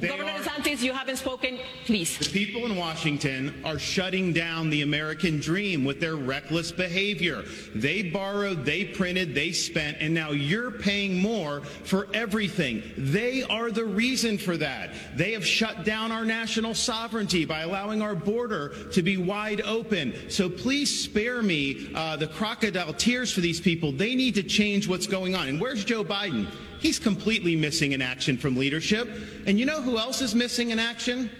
Governor 0.00 0.32
DeSantis, 0.32 0.82
you 0.82 0.92
haven't 0.92 1.16
spoken. 1.16 1.58
Please. 1.84 2.18
The 2.18 2.30
people 2.30 2.66
in 2.66 2.76
Washington 2.76 3.54
are 3.64 3.78
shutting 3.78 4.32
down 4.32 4.70
the 4.70 4.82
American 4.82 5.38
dream 5.38 5.84
with 5.84 6.00
their 6.00 6.16
reckless 6.16 6.72
behavior. 6.72 7.44
They 7.74 8.02
borrowed, 8.02 8.64
they 8.64 8.84
printed, 8.84 9.34
they 9.34 9.52
spent, 9.52 9.98
and 10.00 10.12
now 10.12 10.30
you're 10.30 10.70
paying 10.70 11.18
more 11.18 11.60
for 11.84 12.08
everything. 12.14 12.82
They 12.96 13.44
are 13.44 13.70
the 13.70 13.84
reason 13.84 14.38
for 14.38 14.56
that. 14.56 14.90
They 15.14 15.32
have 15.32 15.46
shut 15.46 15.84
down 15.84 16.10
our 16.10 16.24
national 16.24 16.74
sovereignty 16.74 17.44
by 17.44 17.60
allowing 17.60 18.02
our 18.02 18.14
border 18.14 18.70
to 18.92 19.02
be 19.02 19.16
wide 19.16 19.60
open. 19.62 20.14
So 20.28 20.48
please 20.48 21.04
spare 21.04 21.42
me 21.42 21.90
uh, 21.94 22.16
the 22.16 22.26
crocodile 22.26 22.94
tears 22.94 23.32
for 23.32 23.40
these 23.40 23.60
people. 23.60 23.92
They 23.92 24.14
need 24.14 24.34
to 24.34 24.42
change 24.42 24.88
what's 24.88 25.06
going 25.06 25.34
on. 25.34 25.48
And 25.48 25.60
where's 25.60 25.84
Joe 25.84 26.04
Biden? 26.04 26.46
He's 26.82 26.98
completely 26.98 27.54
missing 27.54 27.92
in 27.92 28.02
action 28.02 28.36
from 28.36 28.56
leadership. 28.56 29.08
And 29.46 29.56
you 29.56 29.64
know 29.66 29.80
who 29.80 29.98
else 29.98 30.20
is 30.20 30.34
missing 30.34 30.70
in 30.70 30.80
action? 30.80 31.30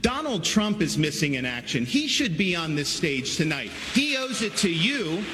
Donald 0.00 0.42
Trump 0.42 0.82
is 0.82 0.98
missing 0.98 1.34
in 1.34 1.46
action. 1.46 1.86
He 1.86 2.08
should 2.08 2.36
be 2.36 2.56
on 2.56 2.74
this 2.74 2.88
stage 2.88 3.36
tonight. 3.36 3.70
He 3.94 4.16
owes 4.16 4.42
it 4.42 4.56
to 4.56 4.68
you 4.68 5.24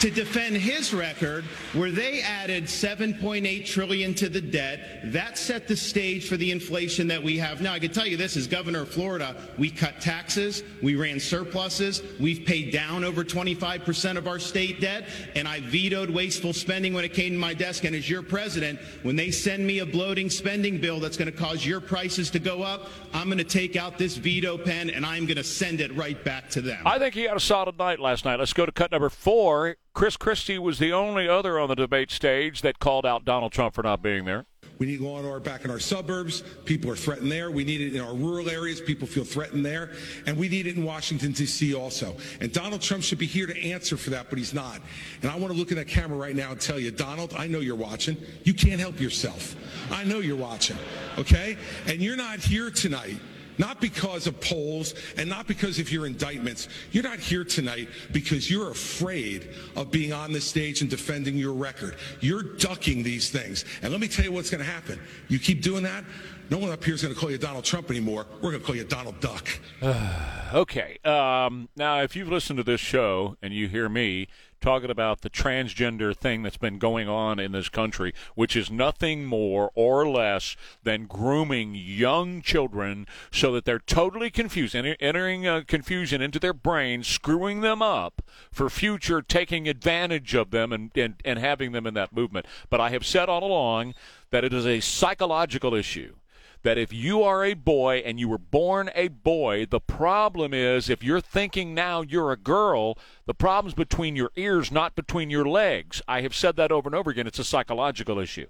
to 0.00 0.10
defend 0.10 0.56
his 0.56 0.94
record 0.94 1.44
where 1.74 1.90
they 1.90 2.22
added 2.22 2.64
7.8 2.64 3.66
trillion 3.66 4.14
to 4.14 4.30
the 4.30 4.40
debt 4.40 5.00
that 5.12 5.36
set 5.36 5.68
the 5.68 5.76
stage 5.76 6.26
for 6.26 6.38
the 6.38 6.50
inflation 6.50 7.06
that 7.06 7.22
we 7.22 7.36
have 7.36 7.60
now 7.60 7.74
i 7.74 7.78
can 7.78 7.92
tell 7.92 8.06
you 8.06 8.16
this 8.16 8.34
as 8.34 8.46
governor 8.46 8.80
of 8.80 8.88
florida 8.88 9.36
we 9.58 9.70
cut 9.70 10.00
taxes 10.00 10.62
we 10.82 10.94
ran 10.94 11.20
surpluses 11.20 12.02
we've 12.18 12.46
paid 12.46 12.72
down 12.72 13.04
over 13.04 13.22
25% 13.22 14.16
of 14.16 14.26
our 14.26 14.38
state 14.38 14.80
debt 14.80 15.06
and 15.34 15.46
i 15.46 15.60
vetoed 15.60 16.08
wasteful 16.08 16.54
spending 16.54 16.94
when 16.94 17.04
it 17.04 17.12
came 17.12 17.32
to 17.32 17.38
my 17.38 17.52
desk 17.52 17.84
and 17.84 17.94
as 17.94 18.08
your 18.08 18.22
president 18.22 18.80
when 19.02 19.16
they 19.16 19.30
send 19.30 19.66
me 19.66 19.80
a 19.80 19.86
bloating 19.86 20.30
spending 20.30 20.80
bill 20.80 20.98
that's 20.98 21.18
going 21.18 21.30
to 21.30 21.38
cause 21.38 21.66
your 21.66 21.80
prices 21.80 22.30
to 22.30 22.38
go 22.38 22.62
up 22.62 22.88
i'm 23.12 23.26
going 23.26 23.36
to 23.36 23.44
take 23.44 23.76
out 23.76 23.98
this 23.98 24.16
veto 24.16 24.56
pen 24.56 24.88
and 24.88 25.04
i'm 25.04 25.26
going 25.26 25.36
to 25.36 25.44
send 25.44 25.78
it 25.78 25.94
right 25.94 26.24
back 26.24 26.48
to 26.48 26.62
them 26.62 26.86
I 26.86 26.98
think 26.98 27.14
he 27.14 27.24
had 27.24 27.36
a 27.36 27.40
solid 27.40 27.78
night 27.78 28.00
last 28.00 28.24
night. 28.24 28.38
Let's 28.38 28.52
go 28.52 28.66
to 28.66 28.72
cut 28.72 28.90
number 28.90 29.10
four. 29.10 29.76
Chris 29.92 30.16
Christie 30.16 30.58
was 30.58 30.78
the 30.78 30.92
only 30.92 31.28
other 31.28 31.58
on 31.58 31.68
the 31.68 31.74
debate 31.74 32.10
stage 32.10 32.62
that 32.62 32.78
called 32.78 33.04
out 33.04 33.24
Donald 33.24 33.52
Trump 33.52 33.74
for 33.74 33.82
not 33.82 34.02
being 34.02 34.24
there. 34.24 34.46
We 34.78 34.86
need 34.86 35.00
law 35.00 35.18
and 35.18 35.26
order 35.26 35.40
back 35.40 35.66
in 35.66 35.70
our 35.70 35.78
suburbs. 35.78 36.42
People 36.64 36.90
are 36.90 36.96
threatened 36.96 37.30
there. 37.30 37.50
We 37.50 37.64
need 37.64 37.82
it 37.82 37.94
in 37.94 38.00
our 38.00 38.14
rural 38.14 38.48
areas. 38.48 38.80
People 38.80 39.06
feel 39.06 39.24
threatened 39.24 39.66
there. 39.66 39.90
And 40.26 40.38
we 40.38 40.48
need 40.48 40.66
it 40.66 40.76
in 40.76 40.84
Washington, 40.84 41.32
D.C. 41.32 41.74
also. 41.74 42.16
And 42.40 42.50
Donald 42.50 42.80
Trump 42.80 43.02
should 43.02 43.18
be 43.18 43.26
here 43.26 43.46
to 43.46 43.62
answer 43.62 43.98
for 43.98 44.08
that, 44.10 44.30
but 44.30 44.38
he's 44.38 44.54
not. 44.54 44.80
And 45.20 45.30
I 45.30 45.36
want 45.36 45.52
to 45.52 45.58
look 45.58 45.70
in 45.70 45.76
that 45.76 45.88
camera 45.88 46.16
right 46.16 46.34
now 46.34 46.52
and 46.52 46.60
tell 46.60 46.78
you, 46.78 46.90
Donald, 46.90 47.34
I 47.36 47.46
know 47.46 47.58
you're 47.58 47.76
watching. 47.76 48.16
You 48.44 48.54
can't 48.54 48.80
help 48.80 48.98
yourself. 48.98 49.54
I 49.90 50.04
know 50.04 50.20
you're 50.20 50.34
watching, 50.34 50.78
okay? 51.18 51.58
And 51.86 52.00
you're 52.00 52.16
not 52.16 52.38
here 52.38 52.70
tonight 52.70 53.20
not 53.60 53.80
because 53.80 54.26
of 54.26 54.40
polls 54.40 54.94
and 55.18 55.28
not 55.28 55.46
because 55.46 55.78
of 55.78 55.92
your 55.92 56.06
indictments. 56.06 56.68
You're 56.90 57.04
not 57.04 57.18
here 57.20 57.44
tonight 57.44 57.88
because 58.10 58.50
you're 58.50 58.70
afraid 58.70 59.50
of 59.76 59.90
being 59.90 60.12
on 60.12 60.32
the 60.32 60.40
stage 60.40 60.80
and 60.80 60.88
defending 60.88 61.36
your 61.36 61.52
record. 61.52 61.96
You're 62.20 62.42
ducking 62.42 63.02
these 63.02 63.30
things. 63.30 63.66
And 63.82 63.92
let 63.92 64.00
me 64.00 64.08
tell 64.08 64.24
you 64.24 64.32
what's 64.32 64.50
going 64.50 64.64
to 64.64 64.70
happen. 64.70 64.98
You 65.28 65.38
keep 65.38 65.62
doing 65.62 65.82
that, 65.84 66.04
no 66.50 66.58
one 66.58 66.70
up 66.70 66.82
here 66.82 66.94
is 66.94 67.02
going 67.02 67.14
to 67.14 67.20
call 67.20 67.30
you 67.30 67.38
Donald 67.38 67.64
Trump 67.64 67.90
anymore. 67.90 68.26
We're 68.42 68.50
going 68.50 68.60
to 68.60 68.66
call 68.66 68.74
you 68.74 68.82
Donald 68.82 69.20
Duck. 69.20 69.46
okay. 70.52 70.98
Um, 71.04 71.68
now, 71.76 72.00
if 72.00 72.16
you've 72.16 72.28
listened 72.28 72.56
to 72.56 72.64
this 72.64 72.80
show 72.80 73.36
and 73.40 73.54
you 73.54 73.68
hear 73.68 73.88
me 73.88 74.26
talking 74.60 74.90
about 74.90 75.22
the 75.22 75.30
transgender 75.30 76.14
thing 76.16 76.42
that's 76.42 76.56
been 76.56 76.78
going 76.78 77.08
on 77.08 77.38
in 77.38 77.52
this 77.52 77.68
country, 77.68 78.12
which 78.34 78.54
is 78.54 78.70
nothing 78.70 79.24
more 79.24 79.70
or 79.74 80.08
less 80.08 80.56
than 80.82 81.06
grooming 81.06 81.74
young 81.74 82.42
children 82.42 83.06
so 83.30 83.52
that 83.52 83.64
they're 83.64 83.78
totally 83.78 84.30
confused, 84.30 84.74
enter- 84.74 84.96
entering 85.00 85.46
uh, 85.46 85.62
confusion 85.66 86.20
into 86.20 86.38
their 86.38 86.52
brains, 86.52 87.06
screwing 87.06 87.60
them 87.60 87.82
up 87.82 88.22
for 88.52 88.68
future 88.68 89.22
taking 89.22 89.68
advantage 89.68 90.34
of 90.34 90.50
them 90.50 90.72
and, 90.72 90.90
and, 90.94 91.14
and 91.24 91.38
having 91.38 91.72
them 91.72 91.86
in 91.86 91.94
that 91.94 92.12
movement. 92.12 92.46
But 92.68 92.80
I 92.80 92.90
have 92.90 93.06
said 93.06 93.28
all 93.28 93.44
along 93.44 93.94
that 94.30 94.44
it 94.44 94.52
is 94.52 94.66
a 94.66 94.80
psychological 94.80 95.74
issue 95.74 96.14
that 96.62 96.78
if 96.78 96.92
you 96.92 97.22
are 97.22 97.44
a 97.44 97.54
boy 97.54 98.02
and 98.04 98.20
you 98.20 98.28
were 98.28 98.38
born 98.38 98.90
a 98.94 99.08
boy, 99.08 99.66
the 99.66 99.80
problem 99.80 100.52
is 100.52 100.90
if 100.90 101.02
you're 101.02 101.20
thinking 101.20 101.74
now 101.74 102.02
you're 102.02 102.32
a 102.32 102.36
girl, 102.36 102.98
the 103.26 103.34
problem's 103.34 103.74
between 103.74 104.16
your 104.16 104.30
ears, 104.36 104.70
not 104.70 104.94
between 104.94 105.30
your 105.30 105.46
legs. 105.46 106.02
I 106.06 106.20
have 106.22 106.34
said 106.34 106.56
that 106.56 106.72
over 106.72 106.88
and 106.88 106.94
over 106.94 107.10
again. 107.10 107.26
It's 107.26 107.38
a 107.38 107.44
psychological 107.44 108.18
issue. 108.18 108.46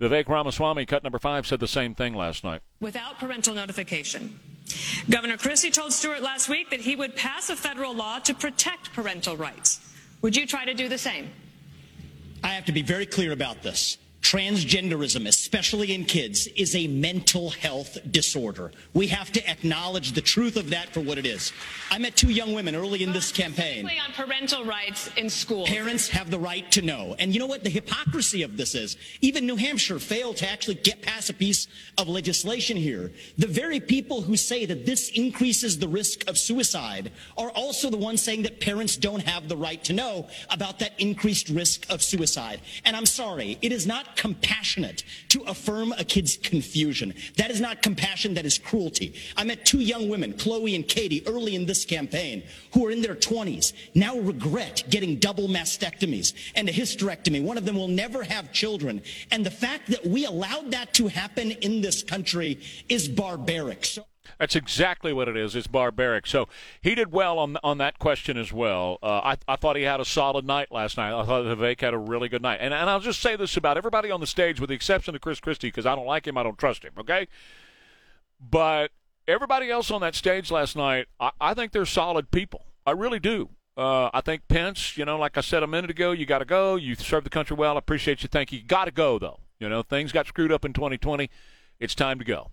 Vivek 0.00 0.28
Ramaswamy, 0.28 0.84
cut 0.86 1.04
number 1.04 1.18
five, 1.18 1.46
said 1.46 1.60
the 1.60 1.68
same 1.68 1.94
thing 1.94 2.14
last 2.14 2.42
night. 2.42 2.62
Without 2.80 3.18
parental 3.18 3.54
notification. 3.54 4.40
Governor 5.08 5.36
Christie 5.36 5.70
told 5.70 5.92
Stuart 5.92 6.22
last 6.22 6.48
week 6.48 6.70
that 6.70 6.80
he 6.80 6.96
would 6.96 7.14
pass 7.14 7.50
a 7.50 7.56
federal 7.56 7.94
law 7.94 8.18
to 8.20 8.34
protect 8.34 8.92
parental 8.92 9.36
rights. 9.36 9.80
Would 10.22 10.36
you 10.36 10.46
try 10.46 10.64
to 10.64 10.74
do 10.74 10.88
the 10.88 10.98
same? 10.98 11.30
I 12.42 12.48
have 12.48 12.64
to 12.64 12.72
be 12.72 12.82
very 12.82 13.06
clear 13.06 13.32
about 13.32 13.62
this. 13.62 13.98
Transgenderism, 14.22 15.26
especially 15.26 15.92
in 15.92 16.04
kids, 16.04 16.46
is 16.56 16.76
a 16.76 16.86
mental 16.86 17.50
health 17.50 17.98
disorder. 18.10 18.70
We 18.94 19.08
have 19.08 19.32
to 19.32 19.50
acknowledge 19.50 20.12
the 20.12 20.20
truth 20.20 20.56
of 20.56 20.70
that 20.70 20.90
for 20.90 21.00
what 21.00 21.18
it 21.18 21.26
is. 21.26 21.52
I 21.90 21.98
met 21.98 22.16
two 22.16 22.30
young 22.30 22.54
women 22.54 22.76
early 22.76 23.02
in 23.02 23.12
this 23.12 23.32
campaign. 23.32 23.84
On 23.84 24.12
parental 24.14 24.64
rights 24.64 25.10
in 25.16 25.28
schools. 25.28 25.68
Parents 25.68 26.08
have 26.08 26.30
the 26.30 26.38
right 26.38 26.70
to 26.70 26.82
know. 26.82 27.16
And 27.18 27.34
you 27.34 27.40
know 27.40 27.46
what 27.46 27.64
the 27.64 27.70
hypocrisy 27.70 28.44
of 28.44 28.56
this 28.56 28.76
is? 28.76 28.96
Even 29.20 29.44
New 29.44 29.56
Hampshire 29.56 29.98
failed 29.98 30.36
to 30.38 30.48
actually 30.48 30.76
get 30.76 31.02
past 31.02 31.28
a 31.28 31.34
piece 31.34 31.66
of 31.98 32.08
legislation 32.08 32.76
here. 32.76 33.10
The 33.38 33.48
very 33.48 33.80
people 33.80 34.22
who 34.22 34.36
say 34.36 34.66
that 34.66 34.86
this 34.86 35.10
increases 35.10 35.78
the 35.78 35.88
risk 35.88 36.28
of 36.28 36.38
suicide 36.38 37.10
are 37.36 37.50
also 37.50 37.90
the 37.90 37.96
ones 37.96 38.22
saying 38.22 38.42
that 38.42 38.60
parents 38.60 38.96
don't 38.96 39.22
have 39.22 39.48
the 39.48 39.56
right 39.56 39.82
to 39.84 39.92
know 39.92 40.28
about 40.48 40.78
that 40.78 40.92
increased 41.00 41.48
risk 41.48 41.90
of 41.90 42.02
suicide. 42.02 42.60
And 42.84 42.94
I'm 42.94 43.06
sorry, 43.06 43.58
it 43.62 43.72
is 43.72 43.84
not 43.84 44.11
compassionate 44.16 45.04
to 45.28 45.42
affirm 45.42 45.92
a 45.92 46.04
kid's 46.04 46.36
confusion. 46.36 47.14
That 47.36 47.50
is 47.50 47.60
not 47.60 47.82
compassion, 47.82 48.34
that 48.34 48.46
is 48.46 48.58
cruelty. 48.58 49.14
I 49.36 49.44
met 49.44 49.64
two 49.64 49.80
young 49.80 50.08
women, 50.08 50.34
Chloe 50.34 50.74
and 50.74 50.86
Katie, 50.86 51.26
early 51.26 51.54
in 51.54 51.66
this 51.66 51.84
campaign, 51.84 52.42
who 52.72 52.86
are 52.86 52.90
in 52.90 53.02
their 53.02 53.14
20s, 53.14 53.72
now 53.94 54.18
regret 54.18 54.84
getting 54.90 55.16
double 55.16 55.48
mastectomies 55.48 56.34
and 56.54 56.68
a 56.68 56.72
hysterectomy. 56.72 57.42
One 57.42 57.58
of 57.58 57.64
them 57.64 57.76
will 57.76 57.88
never 57.88 58.22
have 58.22 58.52
children. 58.52 59.02
And 59.30 59.44
the 59.44 59.50
fact 59.50 59.90
that 59.90 60.06
we 60.06 60.24
allowed 60.24 60.70
that 60.72 60.92
to 60.94 61.08
happen 61.08 61.52
in 61.52 61.80
this 61.80 62.02
country 62.02 62.60
is 62.88 63.08
barbaric. 63.08 63.84
So 63.84 64.04
That's 64.38 64.56
exactly 64.56 65.12
what 65.12 65.28
it 65.28 65.36
is. 65.36 65.54
It's 65.54 65.66
barbaric. 65.66 66.26
So 66.26 66.48
he 66.80 66.94
did 66.94 67.12
well 67.12 67.38
on 67.38 67.56
on 67.62 67.78
that 67.78 67.98
question 67.98 68.36
as 68.36 68.52
well. 68.52 68.98
Uh, 69.02 69.20
I, 69.24 69.36
I 69.48 69.56
thought 69.56 69.76
he 69.76 69.82
had 69.82 70.00
a 70.00 70.04
solid 70.04 70.44
night 70.44 70.70
last 70.70 70.96
night. 70.96 71.18
I 71.18 71.24
thought 71.24 71.44
Vivek 71.44 71.80
had 71.80 71.94
a 71.94 71.98
really 71.98 72.28
good 72.28 72.42
night. 72.42 72.58
And, 72.60 72.74
and 72.74 72.88
I'll 72.90 73.00
just 73.00 73.20
say 73.20 73.36
this 73.36 73.56
about 73.56 73.76
everybody 73.76 74.10
on 74.10 74.20
the 74.20 74.26
stage, 74.26 74.60
with 74.60 74.68
the 74.68 74.74
exception 74.74 75.14
of 75.14 75.20
Chris 75.20 75.40
Christie, 75.40 75.68
because 75.68 75.86
I 75.86 75.94
don't 75.94 76.06
like 76.06 76.26
him, 76.26 76.36
I 76.36 76.42
don't 76.42 76.58
trust 76.58 76.84
him. 76.84 76.92
Okay, 76.98 77.28
but 78.40 78.90
everybody 79.28 79.70
else 79.70 79.90
on 79.90 80.00
that 80.00 80.14
stage 80.14 80.50
last 80.50 80.76
night, 80.76 81.06
I, 81.20 81.30
I 81.40 81.54
think 81.54 81.72
they're 81.72 81.86
solid 81.86 82.30
people. 82.30 82.66
I 82.86 82.92
really 82.92 83.20
do. 83.20 83.50
Uh, 83.76 84.10
I 84.12 84.20
think 84.20 84.48
Pence, 84.48 84.98
you 84.98 85.04
know, 85.04 85.16
like 85.16 85.38
I 85.38 85.40
said 85.40 85.62
a 85.62 85.66
minute 85.66 85.90
ago, 85.90 86.12
you 86.12 86.26
got 86.26 86.38
to 86.38 86.44
go. 86.44 86.76
You 86.76 86.94
served 86.94 87.24
the 87.24 87.30
country 87.30 87.56
well. 87.56 87.76
I 87.76 87.78
appreciate 87.78 88.22
you. 88.22 88.28
Thank 88.28 88.52
you. 88.52 88.58
You 88.58 88.64
got 88.64 88.84
to 88.84 88.90
go, 88.90 89.18
though. 89.18 89.40
You 89.58 89.68
know, 89.68 89.82
things 89.82 90.12
got 90.12 90.26
screwed 90.26 90.52
up 90.52 90.64
in 90.64 90.72
2020. 90.72 91.30
It's 91.80 91.94
time 91.94 92.18
to 92.18 92.24
go. 92.24 92.50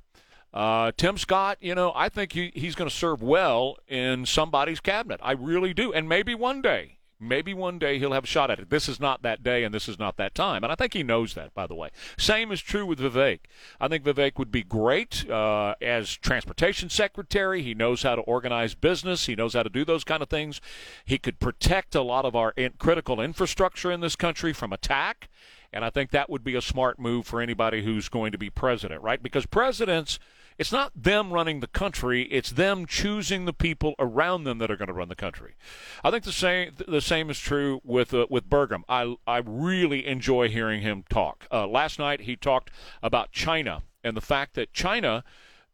Uh, 0.54 0.92
Tim 0.98 1.18
Scott, 1.18 1.58
you 1.62 1.76
know, 1.76 1.92
I 1.96 2.10
think 2.10 2.34
he, 2.34 2.52
he's 2.56 2.76
going 2.76 2.90
to 2.90 2.96
serve 2.96 3.22
well 3.22 3.78
in 3.88 4.26
somebody's 4.26 4.80
cabinet. 4.80 5.20
I 5.24 5.34
really 5.34 5.74
do. 5.74 5.94
And 5.94 6.10
maybe 6.10 6.34
one 6.34 6.62
day, 6.62 7.00
Maybe 7.22 7.54
one 7.54 7.80
day 7.80 8.00
he'll 8.00 8.14
have 8.14 8.24
a 8.24 8.28
shot 8.28 8.50
at 8.50 8.60
it. 8.60 8.70
This 8.70 8.88
is 8.88 8.98
not 8.98 9.24
that 9.24 9.44
day, 9.44 9.66
and 9.66 9.76
this 9.76 9.90
is 9.90 10.00
not 10.00 10.16
that 10.16 10.34
time. 10.34 10.64
And 10.64 10.72
I 10.72 10.76
think 10.76 10.94
he 10.94 11.04
knows 11.04 11.34
that, 11.34 11.54
by 11.54 11.68
the 11.68 11.76
way. 11.76 11.90
Same 12.18 12.50
is 12.50 12.62
true 12.62 12.86
with 12.86 13.00
Vivek. 13.00 13.40
I 13.80 13.90
think 13.90 14.06
Vivek 14.06 14.40
would 14.40 14.54
be 14.54 14.64
great 14.64 15.30
uh, 15.30 15.76
as 15.82 16.16
transportation 16.16 16.90
secretary. 16.90 17.62
He 17.62 17.74
knows 17.74 18.04
how 18.04 18.16
to 18.16 18.22
organize 18.22 18.74
business, 18.74 19.26
he 19.26 19.36
knows 19.36 19.54
how 19.54 19.64
to 19.64 19.70
do 19.70 19.84
those 19.84 20.06
kind 20.06 20.24
of 20.24 20.30
things. 20.30 20.62
He 21.04 21.18
could 21.18 21.42
protect 21.42 21.94
a 21.94 22.02
lot 22.02 22.24
of 22.24 22.38
our 22.38 22.54
in- 22.56 22.76
critical 22.80 23.20
infrastructure 23.20 23.92
in 23.92 24.00
this 24.00 24.16
country 24.16 24.54
from 24.54 24.72
attack. 24.72 25.28
And 25.74 25.84
I 25.84 25.90
think 25.90 26.12
that 26.12 26.30
would 26.30 26.44
be 26.44 26.56
a 26.56 26.62
smart 26.62 27.00
move 27.00 27.28
for 27.28 27.42
anybody 27.42 27.84
who's 27.84 28.08
going 28.08 28.32
to 28.32 28.38
be 28.38 28.50
president, 28.50 29.04
right? 29.04 29.22
Because 29.22 29.46
presidents 29.46 30.20
it's 30.60 30.74
not 30.74 30.92
them 30.94 31.32
running 31.32 31.62
the 31.62 31.68
country; 31.68 32.24
it's 32.24 32.52
them 32.52 32.86
choosing 32.86 33.46
the 33.46 33.54
people 33.54 33.96
around 33.98 34.44
them 34.44 34.58
that 34.58 34.70
are 34.70 34.76
going 34.76 34.90
to 34.90 34.94
run 34.94 35.08
the 35.08 35.16
country. 35.16 35.56
I 36.04 36.12
think 36.12 36.26
the 36.26 36.34
same 36.34 36.74
the 36.86 37.00
same 37.00 37.30
is 37.30 37.40
true 37.40 37.80
with 37.86 38.14
uh, 38.14 38.28
with 38.30 38.50
Burgum. 38.50 38.84
I 38.90 39.16
I 39.26 39.38
really 39.38 40.06
enjoy 40.06 40.50
hearing 40.50 40.82
him 40.82 41.06
talk. 41.10 41.48
Uh, 41.50 41.66
last 41.66 41.98
night 41.98 42.22
he 42.22 42.36
talked 42.36 42.72
about 43.02 43.32
China 43.32 43.84
and 44.04 44.16
the 44.16 44.22
fact 44.22 44.54
that 44.56 44.74
China. 44.74 45.24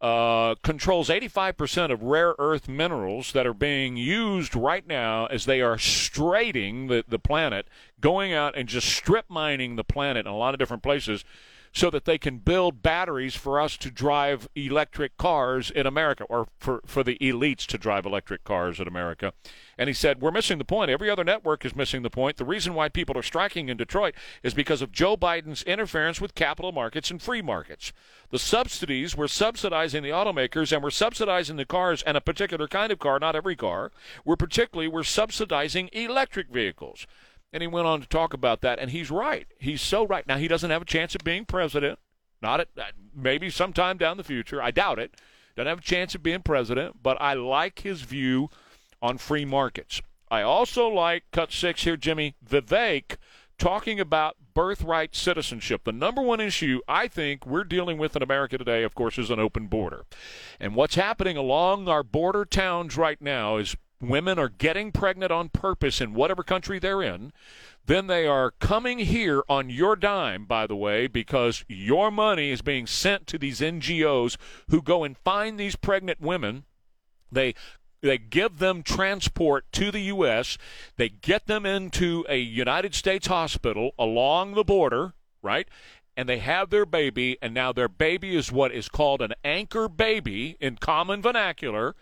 Uh, 0.01 0.55
controls 0.61 1.07
85% 1.07 1.89
of 1.89 2.03
rare 2.03 2.35
earth 2.37 2.67
minerals 2.67 3.31
that 3.31 3.47
are 3.47 3.53
being 3.53 3.95
used 3.95 4.53
right 4.53 4.85
now 4.85 5.25
as 5.27 5.45
they 5.45 5.61
are 5.61 5.79
straightening 5.79 6.87
the, 6.87 7.05
the 7.07 7.17
planet, 7.17 7.67
going 8.01 8.33
out 8.33 8.55
and 8.57 8.67
just 8.67 8.89
strip 8.89 9.25
mining 9.29 9.77
the 9.77 9.85
planet 9.85 10.27
in 10.27 10.31
a 10.31 10.37
lot 10.37 10.53
of 10.53 10.59
different 10.59 10.83
places 10.83 11.23
so 11.75 11.89
that 11.89 12.05
they 12.05 12.17
can 12.17 12.37
build 12.37 12.81
batteries 12.81 13.35
for 13.35 13.59
us 13.59 13.75
to 13.75 13.91
drive 13.91 14.47
electric 14.55 15.17
cars 15.17 15.69
in 15.69 15.85
America 15.85 16.23
or 16.29 16.47
for, 16.57 16.79
for 16.85 17.03
the 17.03 17.17
elites 17.19 17.65
to 17.65 17.77
drive 17.77 18.05
electric 18.05 18.45
cars 18.45 18.79
in 18.79 18.87
America. 18.87 19.33
And 19.77 19.89
he 19.89 19.93
said, 19.93 20.21
We're 20.21 20.31
missing 20.31 20.57
the 20.57 20.63
point. 20.63 20.89
Every 20.89 21.09
other 21.09 21.25
network 21.25 21.65
is 21.65 21.75
missing 21.75 22.01
the 22.01 22.09
point. 22.09 22.37
The 22.37 22.45
reason 22.45 22.75
why 22.75 22.87
people 22.87 23.17
are 23.17 23.23
striking 23.23 23.67
in 23.67 23.75
Detroit 23.75 24.15
is 24.41 24.53
because 24.53 24.81
of 24.81 24.93
Joe 24.93 25.17
Biden's 25.17 25.63
interference 25.63 26.21
with 26.21 26.33
capital 26.33 26.71
markets 26.71 27.11
and 27.11 27.21
free 27.21 27.41
markets. 27.41 27.91
The 28.31 28.39
subsidies 28.39 29.17
were 29.17 29.27
subsidizing 29.27 30.01
the 30.01 30.09
automakers 30.09 30.71
and 30.71 30.81
we're 30.81 30.91
subsidizing 30.91 31.57
the 31.57 31.65
cars 31.65 32.01
and 32.03 32.15
a 32.15 32.21
particular 32.21 32.69
kind 32.69 32.93
of 32.93 32.99
car, 32.99 33.19
not 33.19 33.35
every 33.35 33.57
car. 33.57 33.91
We're 34.23 34.37
particularly 34.37 34.87
we're 34.87 35.03
subsidizing 35.03 35.89
electric 35.91 36.47
vehicles. 36.47 37.05
And 37.53 37.61
he 37.61 37.67
went 37.67 37.87
on 37.87 38.01
to 38.01 38.07
talk 38.07 38.33
about 38.33 38.61
that, 38.61 38.79
and 38.79 38.91
he's 38.91 39.09
right. 39.09 39.47
He's 39.59 39.81
so 39.81 40.05
right. 40.05 40.27
Now, 40.27 40.37
he 40.37 40.47
doesn't 40.47 40.71
have 40.71 40.81
a 40.81 40.85
chance 40.85 41.15
of 41.15 41.23
being 41.23 41.45
president. 41.45 41.99
Not 42.41 42.59
at 42.59 42.67
uh, 42.77 42.83
maybe 43.15 43.49
sometime 43.49 43.97
down 43.97 44.17
the 44.17 44.23
future. 44.23 44.61
I 44.61 44.71
doubt 44.71 44.99
it. 44.99 45.15
Doesn't 45.55 45.69
have 45.69 45.79
a 45.79 45.81
chance 45.81 46.13
of 46.15 46.21
being 46.21 46.41
president, 46.41 47.01
but 47.01 47.19
I 47.21 47.33
like 47.33 47.79
his 47.79 48.01
view 48.01 48.49
on 49.01 49.17
free 49.17 49.45
markets. 49.45 50.01
I 50.29 50.41
also 50.41 50.87
like 50.87 51.23
cut 51.31 51.51
six 51.53 51.83
here, 51.83 51.95
Jimmy 51.95 52.35
Vivek 52.45 53.15
talking 53.57 53.99
about 53.99 54.35
birthright 54.53 55.15
citizenship. 55.15 55.83
The 55.83 55.91
number 55.91 56.21
one 56.21 56.39
issue 56.39 56.81
I 56.87 57.07
think 57.07 57.45
we're 57.45 57.63
dealing 57.63 57.97
with 57.97 58.15
in 58.15 58.23
America 58.23 58.57
today, 58.57 58.83
of 58.83 58.95
course, 58.95 59.17
is 59.17 59.29
an 59.29 59.39
open 59.39 59.67
border. 59.67 60.05
And 60.59 60.75
what's 60.75 60.95
happening 60.95 61.37
along 61.37 61.87
our 61.87 62.03
border 62.03 62.45
towns 62.45 62.97
right 62.97 63.21
now 63.21 63.57
is 63.57 63.75
women 64.01 64.37
are 64.37 64.49
getting 64.49 64.91
pregnant 64.91 65.31
on 65.31 65.49
purpose 65.49 66.01
in 66.01 66.13
whatever 66.13 66.43
country 66.43 66.79
they're 66.79 67.01
in, 67.01 67.31
then 67.85 68.07
they 68.07 68.25
are 68.25 68.51
coming 68.51 68.99
here 68.99 69.43
on 69.47 69.69
your 69.69 69.95
dime, 69.95 70.45
by 70.45 70.65
the 70.65 70.75
way, 70.75 71.07
because 71.07 71.63
your 71.67 72.11
money 72.11 72.49
is 72.49 72.61
being 72.61 72.87
sent 72.87 73.27
to 73.27 73.37
these 73.37 73.59
NGOs 73.59 74.37
who 74.69 74.81
go 74.81 75.03
and 75.03 75.17
find 75.17 75.59
these 75.59 75.75
pregnant 75.75 76.19
women. 76.19 76.65
They 77.31 77.53
they 78.01 78.17
give 78.19 78.59
them 78.59 78.83
transport 78.83 79.65
to 79.73 79.91
the 79.91 80.01
U.S. 80.01 80.57
They 80.95 81.09
get 81.09 81.47
them 81.47 81.65
into 81.65 82.23
a 82.29 82.37
United 82.37 82.93
States 82.93 83.27
hospital 83.27 83.91
along 83.97 84.53
the 84.53 84.63
border, 84.63 85.13
right? 85.41 85.67
And 86.15 86.29
they 86.29 86.37
have 86.39 86.69
their 86.69 86.85
baby, 86.85 87.37
and 87.41 87.53
now 87.53 87.73
their 87.73 87.89
baby 87.89 88.35
is 88.35 88.51
what 88.51 88.71
is 88.71 88.89
called 88.89 89.21
an 89.21 89.33
anchor 89.43 89.89
baby 89.89 90.55
in 90.59 90.77
common 90.77 91.21
vernacular 91.21 91.95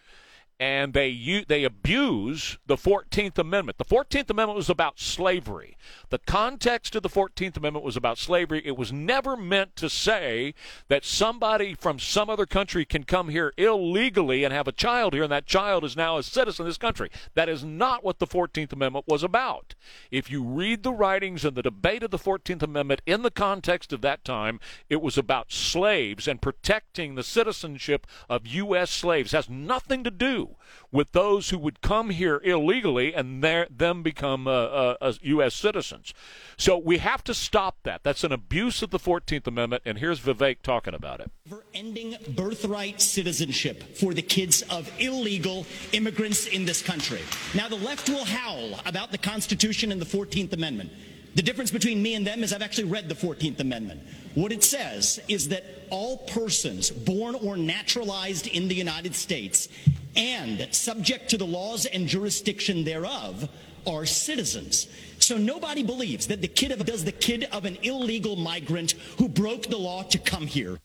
and 0.59 0.93
they 0.93 1.43
they 1.47 1.63
abuse 1.63 2.57
the 2.67 2.75
14th 2.75 3.37
Amendment. 3.37 3.77
The 3.77 3.85
14th 3.85 4.29
Amendment 4.29 4.55
was 4.55 4.69
about 4.69 4.99
slavery. 4.99 5.77
The 6.09 6.19
context 6.19 6.95
of 6.95 7.03
the 7.03 7.09
14th 7.09 7.57
Amendment 7.57 7.83
was 7.83 7.97
about 7.97 8.17
slavery. 8.17 8.61
It 8.63 8.77
was 8.77 8.93
never 8.93 9.35
meant 9.35 9.75
to 9.77 9.89
say 9.89 10.53
that 10.87 11.05
somebody 11.05 11.73
from 11.73 11.99
some 11.99 12.29
other 12.29 12.45
country 12.45 12.85
can 12.85 13.03
come 13.03 13.29
here 13.29 13.53
illegally 13.57 14.43
and 14.43 14.53
have 14.53 14.67
a 14.67 14.71
child 14.71 15.13
here 15.13 15.23
and 15.23 15.31
that 15.31 15.45
child 15.45 15.83
is 15.83 15.97
now 15.97 16.17
a 16.17 16.23
citizen 16.23 16.63
of 16.63 16.69
this 16.69 16.77
country. 16.77 17.09
That 17.33 17.49
is 17.49 17.63
not 17.63 18.03
what 18.03 18.19
the 18.19 18.27
14th 18.27 18.73
Amendment 18.73 19.05
was 19.07 19.23
about. 19.23 19.75
If 20.11 20.29
you 20.29 20.43
read 20.43 20.83
the 20.83 20.93
writings 20.93 21.43
and 21.43 21.55
the 21.55 21.63
debate 21.63 22.03
of 22.03 22.11
the 22.11 22.19
14th 22.19 22.61
Amendment 22.61 23.01
in 23.05 23.23
the 23.23 23.31
context 23.31 23.91
of 23.91 24.01
that 24.01 24.23
time, 24.23 24.59
it 24.89 25.01
was 25.01 25.17
about 25.17 25.51
slaves 25.51 26.27
and 26.27 26.41
protecting 26.41 27.15
the 27.15 27.23
citizenship 27.23 28.05
of 28.29 28.47
U.S. 28.47 28.91
slaves. 28.91 29.33
It 29.33 29.37
has 29.37 29.49
nothing 29.49 30.03
to 30.03 30.11
do 30.11 30.42
with 30.91 31.11
those 31.11 31.49
who 31.49 31.57
would 31.57 31.81
come 31.81 32.11
here 32.11 32.39
illegally 32.43 33.13
and 33.13 33.43
them 33.43 34.03
become 34.03 34.47
uh, 34.47 34.51
uh, 34.51 35.13
U.S. 35.21 35.55
citizens. 35.55 36.13
So 36.57 36.77
we 36.77 36.99
have 36.99 37.23
to 37.25 37.33
stop 37.33 37.77
that. 37.83 38.03
That's 38.03 38.23
an 38.23 38.31
abuse 38.31 38.81
of 38.81 38.91
the 38.91 38.99
14th 38.99 39.47
Amendment, 39.47 39.83
and 39.85 39.97
here's 39.97 40.19
Vivek 40.19 40.57
talking 40.61 40.93
about 40.93 41.19
it. 41.19 41.31
Ending 41.73 42.15
birthright 42.29 43.01
citizenship 43.01 43.97
for 43.97 44.13
the 44.13 44.21
kids 44.21 44.61
of 44.63 44.89
illegal 44.99 45.65
immigrants 45.91 46.47
in 46.47 46.65
this 46.65 46.81
country. 46.81 47.21
Now, 47.55 47.67
the 47.67 47.75
left 47.75 48.09
will 48.09 48.25
howl 48.25 48.79
about 48.85 49.11
the 49.11 49.17
Constitution 49.17 49.91
and 49.91 49.99
the 49.99 50.05
14th 50.05 50.53
Amendment. 50.53 50.91
The 51.35 51.41
difference 51.41 51.71
between 51.71 52.01
me 52.01 52.13
and 52.13 52.27
them 52.27 52.43
is 52.43 52.53
I've 52.53 52.61
actually 52.61 52.89
read 52.89 53.09
the 53.09 53.15
14th 53.15 53.59
Amendment. 53.59 54.01
What 54.35 54.51
it 54.51 54.63
says 54.63 55.19
is 55.27 55.49
that 55.49 55.63
all 55.89 56.17
persons 56.17 56.91
born 56.91 57.33
or 57.35 57.57
naturalized 57.57 58.47
in 58.47 58.67
the 58.67 58.75
United 58.75 59.15
States 59.15 59.67
and 60.15 60.67
subject 60.71 61.29
to 61.29 61.37
the 61.37 61.45
laws 61.45 61.85
and 61.85 62.07
jurisdiction 62.07 62.83
thereof 62.83 63.49
are 63.85 64.05
citizens. 64.05 64.87
So 65.19 65.37
nobody 65.37 65.83
believes 65.83 66.27
that 66.27 66.41
the 66.41 66.47
kid 66.47 66.71
of 66.71 66.85
does 66.85 67.05
the 67.05 67.11
kid 67.11 67.47
of 67.51 67.65
an 67.65 67.77
illegal 67.81 68.35
migrant 68.35 68.91
who 69.17 69.27
broke 69.27 69.63
the 69.63 69.77
law 69.77 70.03
to 70.03 70.17
come 70.17 70.47
here. 70.47 70.79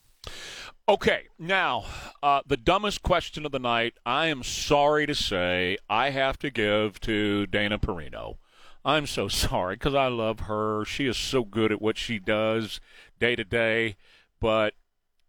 Okay, 0.88 1.24
now 1.38 1.84
uh, 2.22 2.40
the 2.46 2.56
dumbest 2.56 3.02
question 3.02 3.44
of 3.44 3.52
the 3.52 3.58
night. 3.58 3.94
I 4.06 4.28
am 4.28 4.42
sorry 4.42 5.06
to 5.06 5.14
say 5.14 5.76
I 5.90 6.10
have 6.10 6.38
to 6.38 6.50
give 6.50 6.98
to 7.00 7.46
Dana 7.46 7.78
Perino. 7.78 8.36
I'm 8.84 9.06
so 9.06 9.28
sorry 9.28 9.74
because 9.74 9.94
I 9.94 10.08
love 10.08 10.40
her. 10.40 10.84
She 10.86 11.06
is 11.06 11.16
so 11.16 11.44
good 11.44 11.72
at 11.72 11.82
what 11.82 11.98
she 11.98 12.18
does 12.18 12.80
day 13.18 13.36
to 13.36 13.44
day, 13.44 13.96
but 14.40 14.74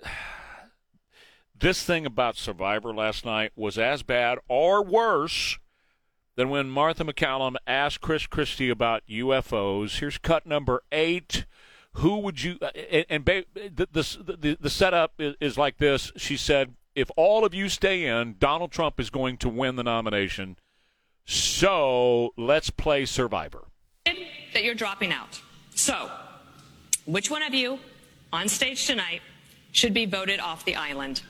this 1.60 1.84
thing 1.84 2.05
about 2.05 2.38
Survivor 2.38 2.93
last 2.93 3.26
night 3.26 3.51
was 3.55 3.78
as 3.78 4.03
bad 4.03 4.39
or 4.47 4.84
worse 4.84 5.60
than 6.36 6.49
when 6.49 6.70
Martha 6.70 7.03
MacCallum 7.03 7.55
asked 7.68 8.01
Chris 8.01 8.26
Christie 8.26 8.70
about 8.70 9.03
UFOs. 9.10 9.99
Here's 9.99 10.18
cut 10.18 10.45
number 10.45 10.84
eight. 10.91 11.45
Who 11.93 12.20
would 12.20 12.43
you? 12.43 12.57
Uh, 12.62 12.70
and, 13.10 13.26
the, 13.26 13.45
the, 13.53 14.57
the, 14.60 14.70
setup 14.70 15.14
is 15.18 15.57
like 15.57 15.78
this. 15.78 16.12
She 16.16 16.38
said, 16.38 16.76
if 16.95 17.12
all 17.18 17.43
of 17.43 17.53
you 17.53 17.68
stay 17.68 18.05
in, 18.05 18.36
Donald 18.39 18.72
Trump 18.72 18.99
is 18.99 19.10
going 19.10 19.38
to 19.38 19.49
win 19.49 19.76
the 19.76 19.84
nomination. 19.84 20.57
So 21.26 22.34
let's 22.38 22.70
play 22.70 23.05
Survivor. 23.05 23.66
That 24.05 24.64
you're 24.64 24.76
dropping 24.76 25.12
out. 25.12 25.41
So, 25.76 26.10
which 27.05 27.30
one 27.30 27.43
of 27.43 27.53
you 27.53 27.80
on 28.32 28.47
stage 28.47 28.88
tonight 28.88 29.22
should 29.72 29.93
be 29.93 30.05
voted 30.05 30.39
off 30.39 30.66
the 30.66 30.76
island? 30.76 31.22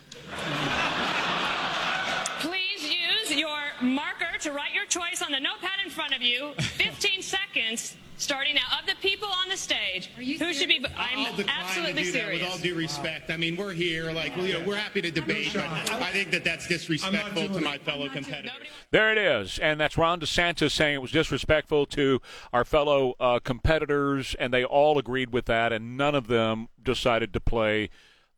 Please 2.39 2.83
use 2.83 3.35
your 3.37 3.59
marker 3.81 4.37
to 4.41 4.51
write 4.51 4.73
your 4.73 4.85
choice 4.85 5.21
on 5.21 5.31
the 5.31 5.39
notepad 5.39 5.79
in 5.83 5.91
front 5.91 6.15
of 6.15 6.21
you. 6.21 6.53
15 6.57 7.21
seconds 7.21 7.95
starting 8.19 8.55
now. 8.55 8.79
Of 8.79 8.85
the 8.85 8.95
people 9.01 9.29
on 9.41 9.49
the 9.49 9.57
stage 9.57 10.07
who 10.17 10.35
serious? 10.35 10.59
should 10.59 10.67
be 10.67 10.85
i'm 10.97 11.25
absolutely 11.47 12.03
serious 12.03 12.41
with 12.41 12.51
all 12.51 12.57
due 12.57 12.75
respect. 12.75 13.31
I 13.31 13.37
mean 13.37 13.55
we're 13.55 13.73
here 13.73 14.11
like 14.11 14.35
you 14.37 14.53
know 14.53 14.63
we're 14.65 14.75
happy 14.75 15.01
to 15.01 15.09
debate 15.11 15.51
but 15.53 15.63
i 15.63 16.11
think 16.11 16.31
that 16.31 16.43
that's 16.43 16.67
disrespectful 16.67 17.47
to 17.47 17.61
my 17.61 17.77
fellow 17.77 18.09
competitors. 18.09 18.51
there 18.91 19.11
it 19.11 19.17
is 19.17 19.57
and 19.59 19.79
that's 19.79 19.97
ron 19.97 20.19
desantis 20.19 20.71
saying 20.71 20.95
it 20.95 21.01
was 21.01 21.11
disrespectful 21.11 21.85
to 21.85 22.21
our 22.51 22.65
fellow 22.65 23.13
uh, 23.19 23.39
competitors 23.39 24.35
and 24.39 24.53
they 24.53 24.63
all 24.65 24.97
agreed 24.97 25.31
with 25.31 25.45
that 25.45 25.71
and 25.71 25.97
none 25.97 26.13
of 26.15 26.27
them 26.27 26.67
decided 26.83 27.31
to 27.33 27.39
play 27.39 27.89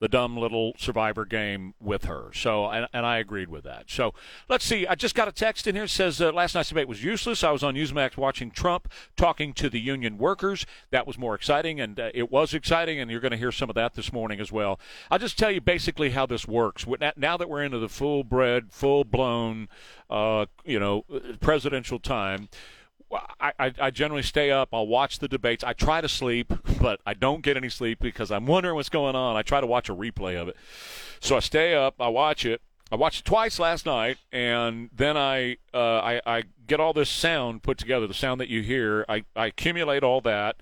the 0.01 0.09
dumb 0.09 0.35
little 0.35 0.73
survivor 0.77 1.25
game 1.25 1.75
with 1.79 2.05
her. 2.05 2.31
So, 2.33 2.65
and, 2.65 2.87
and 2.91 3.05
I 3.05 3.19
agreed 3.19 3.49
with 3.49 3.63
that. 3.65 3.83
So, 3.87 4.15
let's 4.49 4.65
see. 4.65 4.87
I 4.87 4.95
just 4.95 5.13
got 5.13 5.27
a 5.27 5.31
text 5.31 5.67
in 5.67 5.75
here 5.75 5.87
says 5.87 6.19
uh, 6.19 6.31
last 6.31 6.55
night's 6.55 6.69
debate 6.69 6.87
was 6.87 7.03
useless. 7.03 7.43
I 7.43 7.51
was 7.51 7.63
on 7.63 7.75
Newsmax 7.75 8.17
watching 8.17 8.49
Trump 8.49 8.91
talking 9.15 9.53
to 9.53 9.69
the 9.69 9.79
union 9.79 10.17
workers. 10.17 10.65
That 10.89 11.05
was 11.05 11.19
more 11.19 11.35
exciting, 11.35 11.79
and 11.79 11.99
uh, 11.99 12.09
it 12.15 12.31
was 12.31 12.55
exciting. 12.55 12.99
And 12.99 13.11
you're 13.11 13.19
going 13.19 13.31
to 13.31 13.37
hear 13.37 13.51
some 13.51 13.69
of 13.69 13.75
that 13.75 13.93
this 13.93 14.11
morning 14.11 14.39
as 14.39 14.51
well. 14.51 14.79
I'll 15.11 15.19
just 15.19 15.37
tell 15.37 15.51
you 15.51 15.61
basically 15.61 16.09
how 16.09 16.25
this 16.25 16.47
works. 16.47 16.85
Now 17.15 17.37
that 17.37 17.47
we're 17.47 17.63
into 17.63 17.77
the 17.77 17.89
full 17.89 18.23
bred, 18.23 18.71
full 18.71 19.03
blown, 19.03 19.69
uh, 20.09 20.47
you 20.65 20.79
know, 20.79 21.05
presidential 21.39 21.99
time 21.99 22.49
I, 23.39 23.74
I, 23.80 23.91
generally 23.91 24.24
stay 24.24 24.51
up. 24.51 24.70
I'll 24.72 24.88
watch 24.88 25.20
the 25.20 25.28
debates. 25.28 25.64
I 25.64 25.74
try 25.74 26.01
to 26.01 26.07
sleep, 26.07 26.53
but 26.82 27.01
I 27.05 27.14
don't 27.14 27.41
get 27.41 27.57
any 27.57 27.70
sleep 27.70 27.99
because 27.99 28.32
I'm 28.32 28.45
wondering 28.45 28.76
what's 28.76 28.89
going 28.89 29.16
on. 29.16 29.36
I 29.36 29.41
try 29.41 29.62
to 29.62 29.68
watch 29.68 29.89
a 29.89 29.95
replay 29.95 30.39
of 30.39 30.47
it. 30.47 30.55
So 31.20 31.36
I 31.36 31.39
stay 31.39 31.74
up. 31.74 31.95
I 31.99 32.07
watch 32.07 32.45
it. 32.45 32.62
I 32.91 32.95
watched 32.95 33.22
it 33.22 33.26
twice 33.26 33.57
last 33.57 33.86
night, 33.86 34.18
and 34.34 34.89
then 34.93 35.16
I, 35.16 35.57
uh, 35.74 35.99
I 35.99 36.22
I 36.26 36.43
get 36.68 36.82
all 36.82 36.91
this 36.91 37.09
sound 37.09 37.64
put 37.64 37.78
together, 37.78 38.05
the 38.05 38.14
sound 38.14 38.41
that 38.41 38.49
you 38.49 38.62
hear. 38.62 39.05
I, 39.07 39.24
I 39.34 39.47
accumulate 39.47 40.03
all 40.03 40.20
that, 40.22 40.57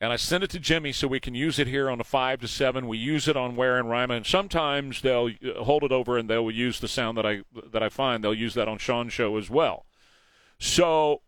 and 0.00 0.10
I 0.10 0.16
send 0.16 0.42
it 0.44 0.50
to 0.50 0.58
Jimmy 0.58 0.92
so 0.92 1.06
we 1.06 1.20
can 1.20 1.34
use 1.34 1.58
it 1.58 1.66
here 1.66 1.90
on 1.90 1.98
the 1.98 2.04
five 2.04 2.40
to 2.40 2.48
seven. 2.48 2.88
We 2.88 2.96
use 2.96 3.28
it 3.28 3.36
on 3.36 3.54
Where 3.54 3.78
and 3.78 3.90
Rima, 3.90 4.14
and 4.14 4.24
sometimes 4.24 5.02
they'll 5.02 5.30
uh, 5.44 5.62
hold 5.64 5.84
it 5.84 5.92
over 5.92 6.16
and 6.16 6.30
they'll 6.30 6.50
use 6.50 6.80
the 6.80 6.88
sound 6.88 7.18
that 7.18 7.26
I 7.26 7.42
that 7.70 7.82
I 7.82 7.90
find. 7.90 8.24
They'll 8.24 8.32
use 8.32 8.54
that 8.54 8.66
on 8.66 8.78
Sean's 8.78 9.12
show 9.12 9.36
as 9.36 9.50
well. 9.50 9.84
So 10.58 11.20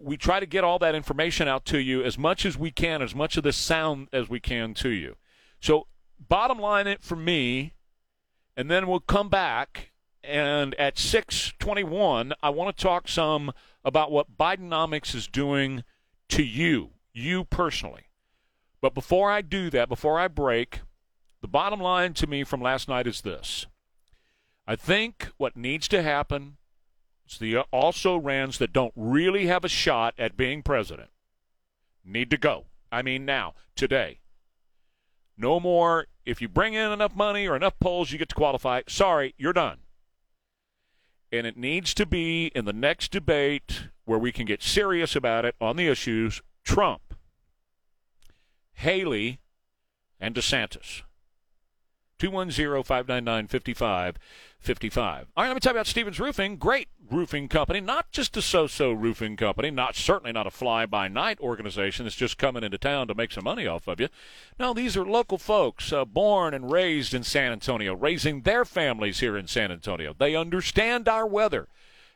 we 0.00 0.16
try 0.16 0.40
to 0.40 0.46
get 0.46 0.64
all 0.64 0.78
that 0.78 0.94
information 0.94 1.48
out 1.48 1.64
to 1.66 1.78
you 1.78 2.02
as 2.02 2.18
much 2.18 2.46
as 2.46 2.56
we 2.56 2.70
can, 2.70 3.02
as 3.02 3.14
much 3.14 3.36
of 3.36 3.42
the 3.42 3.52
sound 3.52 4.08
as 4.12 4.28
we 4.28 4.40
can 4.40 4.74
to 4.74 4.88
you. 4.88 5.16
So, 5.60 5.86
bottom 6.18 6.58
line 6.58 6.86
it 6.86 7.02
for 7.02 7.16
me, 7.16 7.74
and 8.56 8.70
then 8.70 8.86
we'll 8.86 9.00
come 9.00 9.28
back. 9.28 9.90
And 10.24 10.74
at 10.76 10.98
621, 10.98 12.32
I 12.42 12.50
want 12.50 12.76
to 12.76 12.82
talk 12.82 13.08
some 13.08 13.52
about 13.84 14.12
what 14.12 14.38
Bidenomics 14.38 15.14
is 15.14 15.26
doing 15.26 15.82
to 16.28 16.44
you, 16.44 16.90
you 17.12 17.44
personally. 17.44 18.04
But 18.80 18.94
before 18.94 19.30
I 19.30 19.40
do 19.40 19.70
that, 19.70 19.88
before 19.88 20.18
I 20.18 20.28
break, 20.28 20.80
the 21.40 21.48
bottom 21.48 21.80
line 21.80 22.14
to 22.14 22.26
me 22.26 22.44
from 22.44 22.60
last 22.60 22.88
night 22.88 23.06
is 23.06 23.22
this. 23.22 23.66
I 24.66 24.76
think 24.76 25.28
what 25.38 25.56
needs 25.56 25.88
to 25.88 26.02
happen 26.02 26.56
is 27.28 27.38
the 27.38 27.56
uh, 27.56 27.64
also 27.70 28.16
rans 28.16 28.58
that 28.58 28.72
don't 28.72 28.92
really 28.96 29.46
have 29.46 29.64
a 29.64 29.68
shot 29.68 30.14
at 30.18 30.36
being 30.36 30.62
president 30.62 31.10
need 32.04 32.30
to 32.30 32.36
go. 32.36 32.66
I 32.90 33.02
mean, 33.02 33.24
now, 33.24 33.54
today. 33.76 34.20
No 35.36 35.58
more, 35.60 36.06
if 36.24 36.40
you 36.42 36.48
bring 36.48 36.74
in 36.74 36.92
enough 36.92 37.14
money 37.14 37.46
or 37.46 37.56
enough 37.56 37.78
polls, 37.80 38.12
you 38.12 38.18
get 38.18 38.28
to 38.28 38.34
qualify. 38.34 38.82
Sorry, 38.88 39.34
you're 39.38 39.52
done. 39.52 39.78
And 41.30 41.46
it 41.46 41.56
needs 41.56 41.94
to 41.94 42.04
be 42.04 42.46
in 42.54 42.66
the 42.66 42.72
next 42.72 43.10
debate 43.10 43.88
where 44.04 44.18
we 44.18 44.32
can 44.32 44.44
get 44.44 44.62
serious 44.62 45.16
about 45.16 45.44
it 45.44 45.54
on 45.60 45.76
the 45.76 45.88
issues 45.88 46.42
Trump, 46.64 47.14
Haley, 48.74 49.40
and 50.20 50.34
DeSantis. 50.34 51.02
210 52.22 52.84
599 52.84 53.48
5555. 53.48 55.26
All 55.36 55.42
right, 55.42 55.48
let 55.48 55.54
me 55.54 55.58
tell 55.60 55.72
you 55.72 55.76
about 55.76 55.88
Stevens 55.88 56.20
Roofing. 56.20 56.56
Great 56.56 56.86
roofing 57.10 57.48
company, 57.48 57.80
not 57.80 58.12
just 58.12 58.36
a 58.36 58.42
so 58.42 58.68
so 58.68 58.92
roofing 58.92 59.36
company, 59.36 59.72
not 59.72 59.96
certainly 59.96 60.30
not 60.30 60.46
a 60.46 60.52
fly 60.52 60.86
by 60.86 61.08
night 61.08 61.40
organization 61.40 62.04
that's 62.04 62.14
just 62.14 62.38
coming 62.38 62.62
into 62.62 62.78
town 62.78 63.08
to 63.08 63.16
make 63.16 63.32
some 63.32 63.42
money 63.42 63.66
off 63.66 63.88
of 63.88 63.98
you. 63.98 64.08
No, 64.56 64.72
these 64.72 64.96
are 64.96 65.04
local 65.04 65.36
folks 65.36 65.92
uh, 65.92 66.04
born 66.04 66.54
and 66.54 66.70
raised 66.70 67.12
in 67.12 67.24
San 67.24 67.50
Antonio, 67.50 67.92
raising 67.92 68.42
their 68.42 68.64
families 68.64 69.18
here 69.18 69.36
in 69.36 69.48
San 69.48 69.72
Antonio. 69.72 70.14
They 70.16 70.36
understand 70.36 71.08
our 71.08 71.26
weather. 71.26 71.66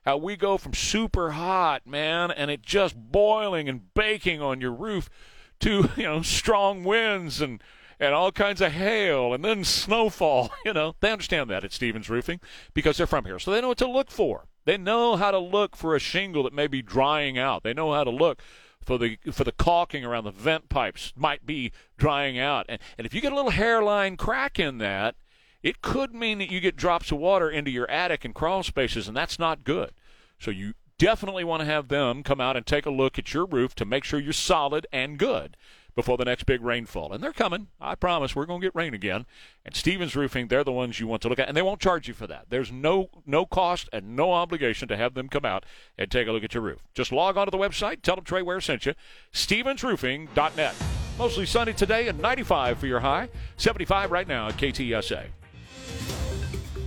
How 0.05 0.19
we 0.19 0.37
go 0.37 0.57
from 0.57 0.73
super 0.73 1.33
hot, 1.33 1.85
man, 1.85 2.31
and 2.31 2.49
it 2.49 2.63
just 2.63 2.95
boiling 2.95 3.69
and 3.69 3.93
baking 3.93 4.41
on 4.41 4.61
your 4.61 4.71
roof 4.71 5.11
to, 5.59 5.91
you 5.97 6.05
know, 6.05 6.23
strong 6.23 6.85
winds 6.85 7.41
and 7.41 7.61
and 7.99 8.15
all 8.15 8.33
kinds 8.33 8.61
of 8.61 8.73
hail 8.73 9.33
and 9.33 9.45
then 9.45 9.65
snowfall. 9.65 10.51
You 10.65 10.73
know, 10.73 10.97
they 10.99 11.13
understand 11.13 11.49
that 11.51 11.63
at 11.63 11.73
Stevens 11.73 12.11
Roofing 12.11 12.41
because 12.75 12.97
they're 12.97 13.07
from 13.07 13.25
here. 13.25 13.39
So 13.39 13.53
they 13.53 13.61
know 13.61 13.69
what 13.69 13.79
to 13.79 13.89
look 13.89 14.11
for. 14.11 14.47
They 14.65 14.77
know 14.77 15.15
how 15.15 15.31
to 15.31 15.39
look 15.39 15.77
for 15.77 15.95
a 15.95 16.01
shingle 16.01 16.43
that 16.43 16.53
may 16.53 16.67
be 16.67 16.83
drying 16.83 17.39
out. 17.39 17.63
They 17.63 17.73
know 17.73 17.93
how 17.93 18.03
to 18.03 18.11
look 18.11 18.43
for 18.85 18.99
the 18.99 19.19
for 19.31 19.45
the 19.45 19.53
caulking 19.53 20.05
around 20.05 20.25
the 20.25 20.33
vent 20.33 20.69
pipes 20.69 21.13
might 21.15 21.47
be 21.47 21.71
drying 21.97 22.37
out. 22.37 22.67
And 22.69 22.81
and 22.99 23.07
if 23.07 23.15
you 23.15 23.21
get 23.21 23.31
a 23.33 23.37
little 23.37 23.53
hairline 23.53 24.17
crack 24.17 24.59
in 24.59 24.79
that, 24.79 25.15
it 25.63 25.83
could 25.83 26.13
mean 26.15 26.39
that 26.39 26.51
you 26.51 26.59
get 26.59 26.75
drops 26.75 27.13
of 27.13 27.19
water 27.19 27.49
into 27.49 27.71
your 27.71 27.89
attic 27.89 28.25
and 28.25 28.35
crawl 28.35 28.65
spaces 28.65 29.07
and 29.07 29.17
that's 29.17 29.39
not 29.39 29.63
good. 29.63 29.93
So 30.41 30.51
you 30.51 30.75
definitely 30.99 31.45
want 31.45 31.61
to 31.61 31.67
have 31.67 31.87
them 31.87 32.25
come 32.25 32.41
out 32.41 32.57
and 32.57 32.67
take 32.67 32.87
a 32.87 32.91
look 32.91 33.21
at 33.21 33.33
your 33.33 33.47
roof 33.47 33.77
to 33.77 33.85
make 33.85 34.03
sure 34.03 34.19
you're 34.19 34.33
solid 34.33 34.87
and 34.93 35.17
good 35.17 35.57
before 35.97 36.19
the 36.19 36.25
next 36.25 36.45
big 36.45 36.63
rainfall. 36.63 37.13
And 37.13 37.25
they're 37.25 37.33
coming. 37.33 37.69
I 37.81 37.97
promise 37.97 38.37
we're 38.37 38.47
going 38.47 38.61
to 38.61 38.67
get 38.67 38.77
rain 38.77 38.95
again. 38.95 39.27
And 39.65 39.75
Stevens 39.75 40.15
Roofing, 40.15 40.47
they're 40.47 40.63
the 40.63 40.71
ones 40.71 41.01
you 41.01 41.07
want 41.07 41.23
to 41.23 41.29
look 41.29 41.41
at, 41.41 41.49
and 41.49 41.57
they 41.57 41.63
won't 41.63 41.81
charge 41.81 42.07
you 42.07 42.15
for 42.15 42.27
that. 42.29 42.47
There's 42.51 42.71
no 42.71 43.09
no 43.25 43.47
cost 43.47 43.89
and 43.93 44.15
no 44.15 44.33
obligation 44.33 44.87
to 44.89 44.97
have 44.97 45.15
them 45.15 45.29
come 45.29 45.45
out 45.45 45.65
and 45.99 46.11
take 46.11 46.29
a 46.29 46.33
look 46.33 46.45
at 46.45 46.55
your 46.55 46.63
roof. 46.63 46.85
Just 46.95 47.11
log 47.11 47.37
on 47.37 47.47
to 47.47 47.51
the 47.51 47.57
website, 47.57 48.03
tell 48.03 48.15
them 48.15 48.25
Trey 48.25 48.43
Ware 48.43 48.61
sent 48.61 48.87
you, 48.87 48.95
stevensroofing.net. 49.33 50.75
Mostly 51.19 51.47
sunny 51.47 51.73
today 51.73 52.09
and 52.09 52.21
95 52.21 52.79
for 52.79 52.87
your 52.87 53.01
high, 53.01 53.31
75 53.57 54.13
right 54.13 54.29
now 54.29 54.49
at 54.49 54.57
KTSA. 54.59 55.25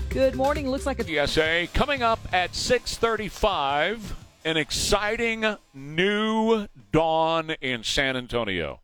Good 0.10 0.36
morning. 0.36 0.70
Looks 0.70 0.86
like 0.86 1.00
a 1.00 1.04
KTSA 1.04 1.74
coming 1.74 2.04
up 2.04 2.20
at 2.32 2.56
635. 2.56 4.16
An 4.46 4.56
exciting 4.56 5.58
new 5.74 6.68
dawn 6.92 7.52
in 7.62 7.84
San 7.84 8.16
Antonio. 8.16 8.82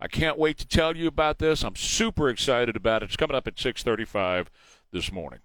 I 0.00 0.06
can't 0.06 0.38
wait 0.38 0.58
to 0.58 0.66
tell 0.66 0.96
you 0.96 1.08
about 1.08 1.38
this. 1.38 1.64
I'm 1.64 1.76
super 1.76 2.28
excited 2.28 2.76
about 2.76 3.02
it. 3.02 3.06
It's 3.06 3.16
coming 3.16 3.36
up 3.36 3.48
at 3.48 3.58
6:35 3.58 4.48
this 4.92 5.10
morning. 5.10 5.40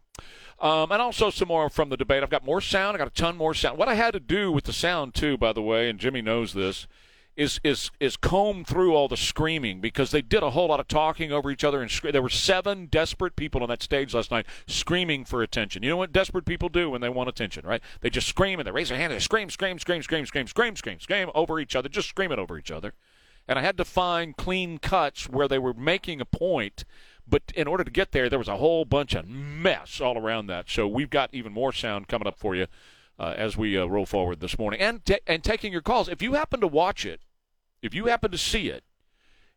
Um, 0.60 0.92
and 0.92 1.02
also 1.02 1.30
some 1.30 1.48
more 1.48 1.70
from 1.70 1.90
the 1.90 1.98
debate. 1.98 2.24
I've 2.24 2.30
got 2.30 2.46
more 2.46 2.62
sound. 2.62 2.96
I 2.96 3.00
got 3.00 3.08
a 3.08 3.12
ton 3.12 3.36
more 3.36 3.54
sound. 3.54 3.78
What 3.78 3.90
I 3.90 3.96
had 3.96 4.14
to 4.14 4.20
do 4.20 4.52
with 4.52 4.66
the 4.66 4.74
sound 4.74 5.14
too, 5.16 5.38
by 5.38 5.54
the 5.54 5.62
way, 5.62 5.90
and 5.90 6.00
Jimmy 6.00 6.22
knows 6.22 6.54
this, 6.54 6.88
is 7.36 7.60
is 7.64 7.90
is 8.00 8.16
comb 8.16 8.64
through 8.64 8.94
all 8.94 9.08
the 9.08 9.18
screaming 9.18 9.82
because 9.82 10.12
they 10.12 10.22
did 10.22 10.44
a 10.44 10.52
whole 10.52 10.68
lot 10.68 10.80
of 10.80 10.88
talking 10.88 11.32
over 11.32 11.50
each 11.50 11.64
other 11.64 11.82
and 11.82 11.90
scre- 11.90 12.12
there 12.12 12.22
were 12.22 12.30
seven 12.30 12.86
desperate 12.86 13.36
people 13.36 13.64
on 13.64 13.70
that 13.70 13.82
stage 13.82 14.14
last 14.14 14.30
night 14.30 14.46
screaming 14.68 15.26
for 15.26 15.42
attention. 15.42 15.82
You 15.82 15.90
know 15.90 15.98
what 15.98 16.14
desperate 16.14 16.46
people 16.46 16.70
do 16.70 16.92
when 16.92 17.02
they 17.02 17.10
want 17.10 17.30
attention, 17.30 17.66
right? 17.66 17.82
They 18.02 18.12
just 18.12 18.28
scream 18.28 18.60
and 18.60 18.68
they 18.68 18.72
raise 18.72 18.90
their 18.90 19.00
hand 19.00 19.12
and 19.12 19.20
they 19.20 19.24
scream, 19.24 19.50
scream, 19.50 19.80
scream, 19.80 20.04
scream, 20.04 20.26
scream, 20.28 20.48
scream, 20.48 20.76
scream, 20.76 21.00
scream 21.00 21.32
over 21.34 21.60
each 21.60 21.76
other, 21.76 21.90
just 21.90 22.08
screaming 22.08 22.38
over 22.38 22.60
each 22.60 22.70
other 22.70 22.94
and 23.48 23.60
I 23.60 23.62
had 23.62 23.78
to 23.78 23.86
find 23.86 24.38
clean 24.38 24.78
cuts 24.78 25.30
where 25.30 25.48
they 25.48 25.60
were 25.60 25.74
making 25.74 26.22
a 26.22 26.26
point. 26.26 26.86
But 27.28 27.44
in 27.56 27.68
order 27.68 27.84
to 27.84 27.92
get 27.92 28.12
there, 28.12 28.30
there 28.30 28.40
was 28.40 28.48
a 28.48 28.58
whole 28.58 28.86
bunch 28.86 29.14
of 29.14 29.28
mess 29.28 30.02
all 30.02 30.18
around 30.18 30.48
that. 30.48 30.70
So 30.70 30.88
we've 30.88 31.10
got 31.10 31.34
even 31.34 31.54
more 31.54 31.72
sound 31.72 32.08
coming 32.08 32.28
up 32.28 32.38
for 32.38 32.56
you 32.56 32.68
uh, 33.20 33.34
as 33.38 33.56
we 33.58 33.78
uh, 33.78 33.86
roll 33.86 34.06
forward 34.06 34.40
this 34.40 34.58
morning, 34.58 34.80
and 34.80 35.06
t- 35.06 35.20
and 35.28 35.44
taking 35.44 35.72
your 35.72 35.82
calls. 35.82 36.10
If 36.10 36.22
you 36.22 36.34
happen 36.34 36.60
to 36.62 36.68
watch 36.68 37.06
it, 37.06 37.22
if 37.82 37.94
you 37.94 38.06
happen 38.06 38.32
to 38.32 38.38
see 38.38 38.70
it, 38.70 38.84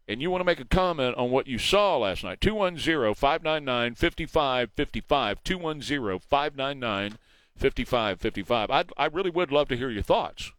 and 0.08 0.22
you 0.22 0.30
want 0.30 0.40
to 0.40 0.44
make 0.44 0.60
a 0.60 0.64
comment 0.64 1.16
on 1.16 1.30
what 1.30 1.46
you 1.46 1.58
saw 1.58 1.96
last 1.96 2.22
night, 2.22 2.40
210 2.40 3.14
599 3.14 3.94
5555. 3.94 5.42
210 5.42 6.18
599 6.20 7.18
5555. 7.56 8.92
I 8.96 9.06
really 9.06 9.30
would 9.30 9.50
love 9.50 9.68
to 9.68 9.76
hear 9.76 9.90
your 9.90 10.02
thoughts 10.02 10.52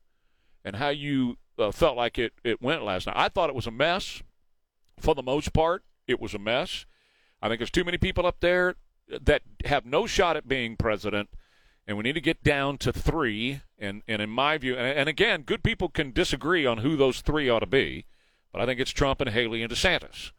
and 0.65 0.77
how 0.77 0.89
you 0.89 1.37
uh, 1.57 1.71
felt 1.71 1.97
like 1.97 2.17
it, 2.17 2.33
it 2.43 2.61
went 2.61 2.83
last 2.83 3.07
night. 3.07 3.15
I 3.17 3.29
thought 3.29 3.49
it 3.49 3.55
was 3.55 3.67
a 3.67 3.71
mess. 3.71 4.21
For 4.99 5.13
the 5.13 5.23
most 5.23 5.53
part, 5.53 5.83
it 6.07 6.19
was 6.19 6.33
a 6.33 6.39
mess. 6.39 6.85
I 7.41 7.47
think 7.47 7.59
there's 7.59 7.71
too 7.71 7.83
many 7.83 7.97
people 7.97 8.25
up 8.25 8.39
there 8.39 8.75
that 9.21 9.43
have 9.65 9.85
no 9.85 10.07
shot 10.07 10.35
at 10.37 10.47
being 10.47 10.75
president, 10.75 11.29
and 11.87 11.97
we 11.97 12.03
need 12.03 12.13
to 12.13 12.21
get 12.21 12.43
down 12.43 12.77
to 12.79 12.91
three. 12.91 13.61
And, 13.77 14.01
and 14.07 14.21
in 14.21 14.29
my 14.29 14.57
view, 14.57 14.75
and, 14.75 14.87
and 14.97 15.09
again, 15.09 15.43
good 15.43 15.63
people 15.63 15.89
can 15.89 16.11
disagree 16.11 16.65
on 16.65 16.79
who 16.79 16.95
those 16.97 17.21
three 17.21 17.47
ought 17.47 17.59
to 17.59 17.67
be, 17.67 18.05
but 18.51 18.61
I 18.61 18.65
think 18.65 18.79
it's 18.79 18.91
Trump 18.91 19.21
and 19.21 19.29
Haley 19.29 19.61
and 19.61 19.71
DeSantis. 19.71 20.31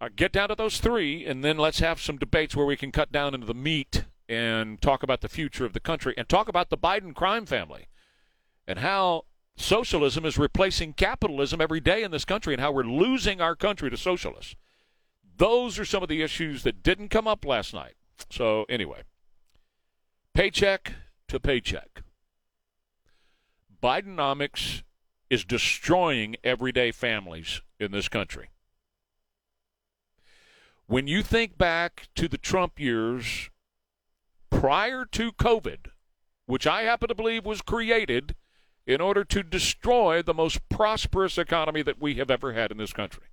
Uh, 0.00 0.08
get 0.14 0.32
down 0.32 0.48
to 0.48 0.54
those 0.54 0.78
three, 0.78 1.24
and 1.26 1.44
then 1.44 1.58
let's 1.58 1.80
have 1.80 2.00
some 2.00 2.16
debates 2.16 2.56
where 2.56 2.66
we 2.66 2.76
can 2.76 2.90
cut 2.90 3.12
down 3.12 3.34
into 3.34 3.46
the 3.46 3.54
meat 3.54 4.04
and 4.28 4.80
talk 4.80 5.02
about 5.02 5.20
the 5.20 5.28
future 5.28 5.66
of 5.66 5.72
the 5.72 5.80
country 5.80 6.14
and 6.16 6.28
talk 6.28 6.48
about 6.48 6.70
the 6.70 6.78
Biden 6.78 7.14
crime 7.14 7.46
family 7.46 7.86
and 8.66 8.78
how 8.78 9.24
socialism 9.56 10.24
is 10.24 10.38
replacing 10.38 10.92
capitalism 10.92 11.60
every 11.60 11.80
day 11.80 12.02
in 12.02 12.10
this 12.10 12.24
country 12.24 12.54
and 12.54 12.60
how 12.60 12.72
we're 12.72 12.82
losing 12.82 13.40
our 13.40 13.54
country 13.54 13.90
to 13.90 13.96
socialists. 13.96 14.56
Those 15.36 15.78
are 15.78 15.84
some 15.84 16.02
of 16.02 16.08
the 16.08 16.22
issues 16.22 16.62
that 16.62 16.82
didn't 16.82 17.08
come 17.08 17.26
up 17.26 17.44
last 17.44 17.74
night. 17.74 17.94
So, 18.30 18.64
anyway, 18.68 19.02
paycheck 20.32 20.92
to 21.28 21.40
paycheck. 21.40 22.02
Bidenomics 23.82 24.82
is 25.28 25.44
destroying 25.44 26.36
everyday 26.44 26.92
families 26.92 27.60
in 27.80 27.92
this 27.92 28.08
country. 28.08 28.50
When 30.86 31.06
you 31.06 31.22
think 31.22 31.58
back 31.58 32.08
to 32.14 32.28
the 32.28 32.38
Trump 32.38 32.78
years 32.78 33.50
prior 34.50 35.04
to 35.06 35.32
COVID, 35.32 35.86
which 36.46 36.66
I 36.66 36.82
happen 36.82 37.08
to 37.08 37.14
believe 37.14 37.44
was 37.44 37.62
created 37.62 38.34
in 38.86 39.00
order 39.00 39.24
to 39.24 39.42
destroy 39.42 40.22
the 40.22 40.34
most 40.34 40.68
prosperous 40.68 41.38
economy 41.38 41.82
that 41.82 42.00
we 42.00 42.14
have 42.16 42.30
ever 42.30 42.52
had 42.52 42.70
in 42.70 42.76
this 42.76 42.92
country. 42.92 43.24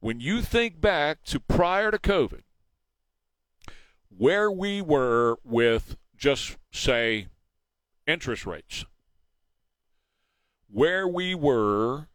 When 0.00 0.20
you 0.20 0.42
think 0.42 0.80
back 0.80 1.22
to 1.24 1.40
prior 1.40 1.90
to 1.90 1.98
COVID, 1.98 2.42
where 4.08 4.50
we 4.50 4.82
were 4.82 5.38
with 5.44 5.96
just, 6.16 6.56
say, 6.70 7.28
interest 8.06 8.44
rates, 8.44 8.84
where 10.68 11.06
we 11.06 11.34
were 11.34 12.08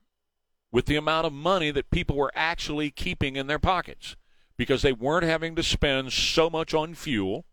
with 0.72 0.86
the 0.86 0.96
amount 0.96 1.26
of 1.26 1.34
money 1.34 1.72
that 1.72 1.90
people 1.90 2.16
were 2.16 2.32
actually 2.36 2.92
keeping 2.92 3.36
in 3.36 3.48
their 3.48 3.60
pockets 3.60 4.16
because 4.58 4.82
they 4.82 4.94
weren't 4.94 5.24
having 5.24 5.56
to 5.56 5.64
spend 5.64 6.12
so 6.12 6.50
much 6.50 6.74
on 6.74 6.94
fuel, 6.94 7.46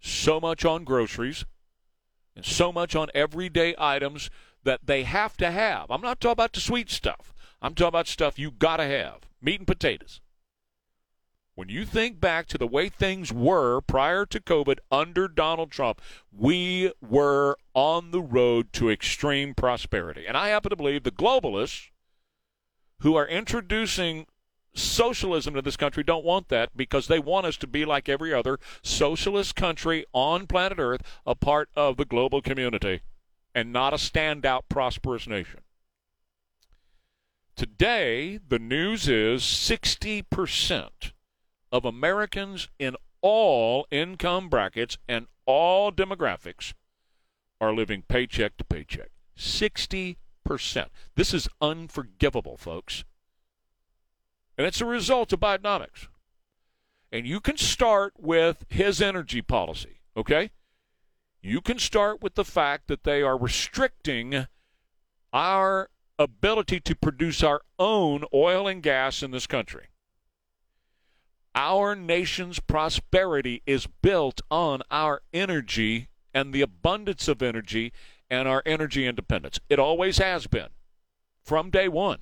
so 0.00 0.40
much 0.40 0.64
on 0.64 0.84
groceries, 0.84 1.44
and 2.36 2.44
so 2.44 2.72
much 2.72 2.96
on 2.96 3.08
everyday 3.14 3.74
items 3.78 4.30
that 4.64 4.80
they 4.84 5.04
have 5.04 5.36
to 5.36 5.50
have. 5.50 5.90
I'm 5.90 6.00
not 6.00 6.20
talking 6.20 6.32
about 6.32 6.52
the 6.52 6.60
sweet 6.60 6.90
stuff. 6.90 7.34
I'm 7.60 7.74
talking 7.74 7.88
about 7.88 8.08
stuff 8.08 8.38
you 8.38 8.50
got 8.50 8.78
to 8.78 8.84
have 8.84 9.20
meat 9.40 9.60
and 9.60 9.66
potatoes. 9.66 10.20
When 11.54 11.68
you 11.68 11.84
think 11.84 12.20
back 12.20 12.46
to 12.48 12.58
the 12.58 12.66
way 12.66 12.88
things 12.88 13.32
were 13.32 13.80
prior 13.80 14.26
to 14.26 14.40
COVID 14.40 14.78
under 14.90 15.28
Donald 15.28 15.70
Trump, 15.70 16.00
we 16.32 16.92
were 17.00 17.56
on 17.74 18.10
the 18.10 18.20
road 18.20 18.72
to 18.72 18.90
extreme 18.90 19.54
prosperity. 19.54 20.26
And 20.26 20.36
I 20.36 20.48
happen 20.48 20.70
to 20.70 20.76
believe 20.76 21.04
the 21.04 21.12
globalists 21.12 21.90
who 23.00 23.14
are 23.14 23.26
introducing 23.26 24.26
socialism 24.74 25.54
to 25.54 25.62
this 25.62 25.76
country 25.76 26.02
don't 26.02 26.24
want 26.24 26.48
that 26.48 26.76
because 26.76 27.06
they 27.06 27.18
want 27.18 27.46
us 27.46 27.56
to 27.58 27.66
be 27.66 27.84
like 27.84 28.08
every 28.08 28.34
other 28.34 28.58
socialist 28.82 29.54
country 29.54 30.04
on 30.12 30.46
planet 30.46 30.78
Earth, 30.78 31.02
a 31.26 31.34
part 31.34 31.68
of 31.76 31.96
the 31.96 32.04
global 32.04 32.42
community, 32.42 33.02
and 33.54 33.72
not 33.72 33.92
a 33.92 33.96
standout 33.96 34.62
prosperous 34.68 35.26
nation. 35.26 35.60
Today, 37.56 38.40
the 38.48 38.58
news 38.58 39.08
is 39.08 39.42
60% 39.42 41.12
of 41.70 41.84
Americans 41.84 42.68
in 42.78 42.96
all 43.20 43.86
income 43.90 44.48
brackets 44.48 44.98
and 45.08 45.26
all 45.46 45.92
demographics 45.92 46.74
are 47.60 47.72
living 47.72 48.02
paycheck 48.08 48.56
to 48.56 48.64
paycheck. 48.64 49.10
60%. 49.38 50.16
This 51.14 51.32
is 51.32 51.48
unforgivable, 51.60 52.56
folks. 52.56 53.04
And 54.56 54.66
it's 54.66 54.80
a 54.80 54.86
result 54.86 55.32
of 55.32 55.40
Bidenomics. 55.40 56.08
And 57.10 57.26
you 57.26 57.40
can 57.40 57.56
start 57.56 58.14
with 58.18 58.64
his 58.68 59.00
energy 59.00 59.42
policy, 59.42 60.00
okay? 60.16 60.50
You 61.42 61.60
can 61.60 61.78
start 61.78 62.22
with 62.22 62.34
the 62.34 62.44
fact 62.44 62.88
that 62.88 63.04
they 63.04 63.22
are 63.22 63.36
restricting 63.36 64.46
our 65.32 65.90
ability 66.18 66.80
to 66.80 66.94
produce 66.94 67.42
our 67.42 67.60
own 67.78 68.24
oil 68.32 68.66
and 68.66 68.82
gas 68.82 69.22
in 69.22 69.30
this 69.30 69.46
country. 69.46 69.88
Our 71.54 71.94
nation's 71.94 72.60
prosperity 72.60 73.62
is 73.66 73.86
built 74.02 74.40
on 74.50 74.82
our 74.90 75.22
energy 75.32 76.08
and 76.32 76.52
the 76.52 76.62
abundance 76.62 77.28
of 77.28 77.42
energy 77.42 77.92
and 78.28 78.48
our 78.48 78.62
energy 78.66 79.06
independence. 79.06 79.60
It 79.68 79.78
always 79.78 80.18
has 80.18 80.46
been 80.46 80.70
from 81.44 81.70
day 81.70 81.88
one. 81.88 82.18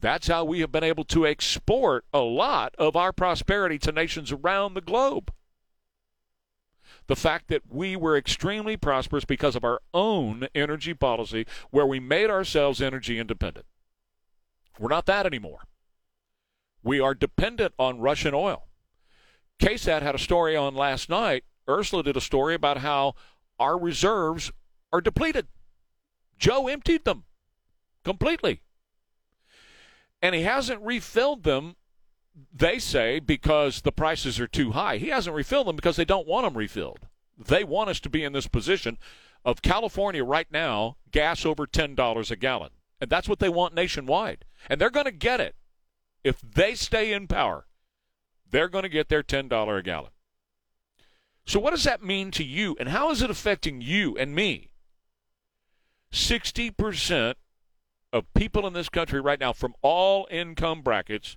That's 0.00 0.28
how 0.28 0.44
we 0.44 0.60
have 0.60 0.70
been 0.70 0.84
able 0.84 1.04
to 1.04 1.26
export 1.26 2.04
a 2.12 2.20
lot 2.20 2.74
of 2.78 2.94
our 2.94 3.12
prosperity 3.12 3.78
to 3.80 3.92
nations 3.92 4.30
around 4.30 4.74
the 4.74 4.80
globe. 4.80 5.32
The 7.08 7.16
fact 7.16 7.48
that 7.48 7.62
we 7.68 7.96
were 7.96 8.16
extremely 8.16 8.76
prosperous 8.76 9.24
because 9.24 9.56
of 9.56 9.64
our 9.64 9.80
own 9.92 10.46
energy 10.54 10.94
policy, 10.94 11.46
where 11.70 11.86
we 11.86 12.00
made 12.00 12.30
ourselves 12.30 12.80
energy 12.80 13.18
independent. 13.18 13.66
We're 14.78 14.88
not 14.88 15.06
that 15.06 15.26
anymore. 15.26 15.60
We 16.82 17.00
are 17.00 17.14
dependent 17.14 17.74
on 17.78 18.00
Russian 18.00 18.34
oil. 18.34 18.68
KSAT 19.60 20.02
had 20.02 20.14
a 20.14 20.18
story 20.18 20.54
on 20.54 20.74
last 20.74 21.08
night. 21.08 21.44
Ursula 21.68 22.02
did 22.02 22.16
a 22.16 22.20
story 22.20 22.54
about 22.54 22.78
how 22.78 23.14
our 23.58 23.76
reserves 23.76 24.52
are 24.92 25.00
depleted. 25.00 25.48
Joe 26.38 26.68
emptied 26.68 27.04
them 27.04 27.24
completely. 28.04 28.60
And 30.20 30.34
he 30.34 30.42
hasn't 30.42 30.82
refilled 30.82 31.44
them, 31.44 31.76
they 32.52 32.78
say, 32.78 33.18
because 33.18 33.82
the 33.82 33.92
prices 33.92 34.40
are 34.40 34.48
too 34.48 34.72
high. 34.72 34.98
He 34.98 35.08
hasn't 35.08 35.36
refilled 35.36 35.66
them 35.66 35.76
because 35.76 35.96
they 35.96 36.04
don't 36.04 36.26
want 36.26 36.44
them 36.44 36.56
refilled. 36.56 37.06
They 37.36 37.64
want 37.64 37.90
us 37.90 38.00
to 38.00 38.10
be 38.10 38.24
in 38.24 38.32
this 38.32 38.48
position 38.48 38.98
of 39.44 39.62
California 39.62 40.24
right 40.24 40.50
now, 40.50 40.96
gas 41.10 41.46
over 41.46 41.66
$10 41.66 42.30
a 42.30 42.36
gallon. 42.36 42.70
And 43.00 43.08
that's 43.08 43.28
what 43.28 43.38
they 43.38 43.48
want 43.48 43.74
nationwide. 43.74 44.44
And 44.68 44.80
they're 44.80 44.90
going 44.90 45.06
to 45.06 45.12
get 45.12 45.40
it 45.40 45.54
if 46.24 46.40
they 46.40 46.74
stay 46.74 47.12
in 47.12 47.26
power, 47.26 47.66
they're 48.50 48.68
going 48.68 48.82
to 48.82 48.88
get 48.88 49.08
their 49.08 49.22
$10 49.22 49.78
a 49.78 49.82
gallon. 49.82 50.10
So, 51.46 51.58
what 51.58 51.70
does 51.70 51.84
that 51.84 52.02
mean 52.02 52.30
to 52.32 52.44
you, 52.44 52.76
and 52.78 52.90
how 52.90 53.10
is 53.10 53.22
it 53.22 53.30
affecting 53.30 53.80
you 53.80 54.16
and 54.18 54.34
me? 54.34 54.70
60% 56.12 57.34
of 58.12 58.32
people 58.34 58.66
in 58.66 58.72
this 58.72 58.88
country 58.88 59.20
right 59.20 59.40
now, 59.40 59.52
from 59.52 59.74
all 59.82 60.26
income 60.30 60.82
brackets, 60.82 61.36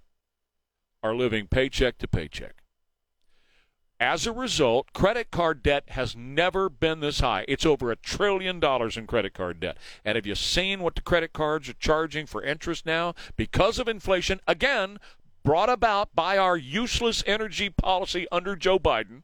are 1.03 1.15
living 1.15 1.47
paycheck 1.47 1.97
to 1.97 2.07
paycheck. 2.07 2.63
As 3.99 4.25
a 4.25 4.31
result, 4.31 4.93
credit 4.93 5.29
card 5.29 5.61
debt 5.61 5.83
has 5.89 6.15
never 6.15 6.69
been 6.69 7.01
this 7.01 7.19
high. 7.19 7.45
It's 7.47 7.67
over 7.67 7.91
a 7.91 7.95
trillion 7.95 8.59
dollars 8.59 8.97
in 8.97 9.05
credit 9.05 9.33
card 9.35 9.59
debt. 9.59 9.77
And 10.03 10.15
have 10.15 10.25
you 10.25 10.33
seen 10.33 10.79
what 10.79 10.95
the 10.95 11.01
credit 11.01 11.33
cards 11.33 11.69
are 11.69 11.73
charging 11.73 12.25
for 12.25 12.41
interest 12.41 12.83
now? 12.83 13.13
Because 13.35 13.77
of 13.77 13.87
inflation, 13.87 14.39
again, 14.47 14.97
brought 15.43 15.69
about 15.69 16.15
by 16.15 16.35
our 16.37 16.57
useless 16.57 17.23
energy 17.27 17.69
policy 17.69 18.25
under 18.31 18.55
Joe 18.55 18.79
Biden, 18.79 19.21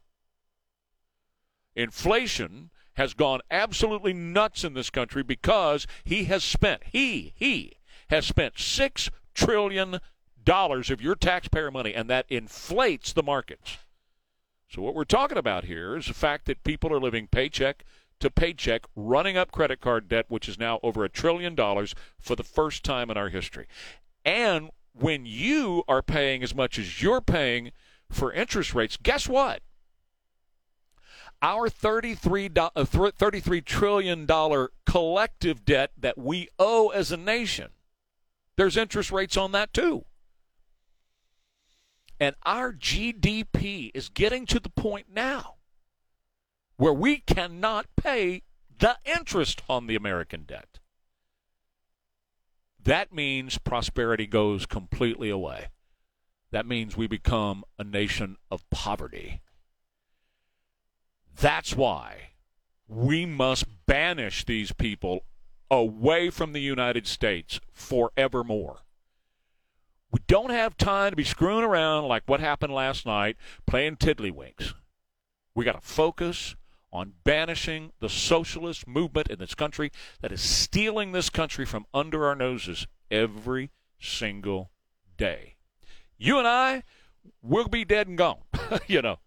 inflation 1.74 2.70
has 2.98 3.14
gone 3.14 3.40
absolutely 3.48 4.12
nuts 4.12 4.64
in 4.64 4.74
this 4.74 4.90
country 4.90 5.22
because 5.22 5.86
he 6.04 6.24
has 6.24 6.42
spent, 6.42 6.82
he, 6.90 7.32
he 7.36 7.74
has 8.10 8.26
spent 8.26 8.56
$6 8.56 9.10
trillion 9.34 10.00
of 10.46 11.00
your 11.00 11.14
taxpayer 11.14 11.70
money, 11.70 11.94
and 11.94 12.10
that 12.10 12.26
inflates 12.28 13.12
the 13.12 13.22
markets. 13.22 13.78
So, 14.68 14.82
what 14.82 14.94
we're 14.94 15.04
talking 15.04 15.38
about 15.38 15.64
here 15.64 15.96
is 15.96 16.06
the 16.06 16.14
fact 16.14 16.46
that 16.46 16.64
people 16.64 16.92
are 16.92 16.98
living 16.98 17.28
paycheck 17.28 17.84
to 18.18 18.30
paycheck, 18.30 18.84
running 18.96 19.36
up 19.36 19.52
credit 19.52 19.80
card 19.80 20.08
debt, 20.08 20.24
which 20.28 20.48
is 20.48 20.58
now 20.58 20.80
over 20.82 21.04
a 21.04 21.08
trillion 21.08 21.54
dollars 21.54 21.94
for 22.18 22.34
the 22.34 22.42
first 22.42 22.82
time 22.82 23.10
in 23.10 23.16
our 23.16 23.28
history. 23.28 23.66
And 24.24 24.70
when 24.92 25.24
you 25.24 25.84
are 25.86 26.02
paying 26.02 26.42
as 26.42 26.54
much 26.54 26.78
as 26.78 27.00
you're 27.00 27.20
paying 27.20 27.70
for 28.10 28.32
interest 28.32 28.74
rates, 28.74 28.96
guess 28.96 29.28
what? 29.28 29.62
Our 31.40 31.68
$33, 31.68 32.58
uh, 32.58 32.70
$33 32.84 33.64
trillion 33.64 34.26
collective 34.84 35.64
debt 35.64 35.92
that 35.96 36.18
we 36.18 36.48
owe 36.58 36.88
as 36.88 37.12
a 37.12 37.16
nation, 37.16 37.70
there's 38.56 38.76
interest 38.76 39.12
rates 39.12 39.36
on 39.36 39.52
that 39.52 39.72
too. 39.72 40.04
And 42.20 42.34
our 42.44 42.72
GDP 42.72 43.92
is 43.94 44.08
getting 44.08 44.46
to 44.46 44.58
the 44.58 44.70
point 44.70 45.06
now 45.12 45.54
where 46.76 46.92
we 46.92 47.18
cannot 47.18 47.86
pay 47.96 48.42
the 48.78 48.96
interest 49.04 49.62
on 49.68 49.86
the 49.86 49.94
American 49.94 50.44
debt. 50.44 50.78
That 52.82 53.12
means 53.12 53.58
prosperity 53.58 54.26
goes 54.26 54.66
completely 54.66 55.30
away. 55.30 55.68
That 56.50 56.66
means 56.66 56.96
we 56.96 57.06
become 57.06 57.64
a 57.78 57.84
nation 57.84 58.36
of 58.50 58.68
poverty. 58.70 59.40
That's 61.40 61.76
why 61.76 62.30
we 62.88 63.24
must 63.24 63.66
banish 63.86 64.44
these 64.44 64.72
people 64.72 65.24
away 65.70 66.30
from 66.30 66.52
the 66.52 66.60
United 66.60 67.06
States 67.06 67.60
forevermore. 67.72 68.78
We 70.10 70.20
don't 70.26 70.50
have 70.50 70.76
time 70.76 71.10
to 71.10 71.16
be 71.16 71.24
screwing 71.24 71.64
around 71.64 72.08
like 72.08 72.22
what 72.26 72.40
happened 72.40 72.72
last 72.72 73.06
night, 73.06 73.36
playing 73.66 73.96
tiddlywinks. 73.96 74.72
We 75.54 75.64
got 75.64 75.80
to 75.80 75.86
focus 75.86 76.56
on 76.92 77.12
banishing 77.22 77.92
the 78.00 78.08
socialist 78.08 78.88
movement 78.88 79.28
in 79.28 79.38
this 79.38 79.54
country 79.54 79.92
that 80.22 80.32
is 80.32 80.40
stealing 80.40 81.12
this 81.12 81.30
country 81.30 81.66
from 81.66 81.86
under 81.92 82.26
our 82.26 82.34
noses 82.34 82.86
every 83.10 83.70
single 84.00 84.70
day. 85.16 85.56
You 86.16 86.38
and 86.38 86.48
I, 86.48 86.82
we'll 87.42 87.68
be 87.68 87.84
dead 87.84 88.08
and 88.08 88.16
gone, 88.16 88.38
you 88.86 89.02
know. 89.02 89.18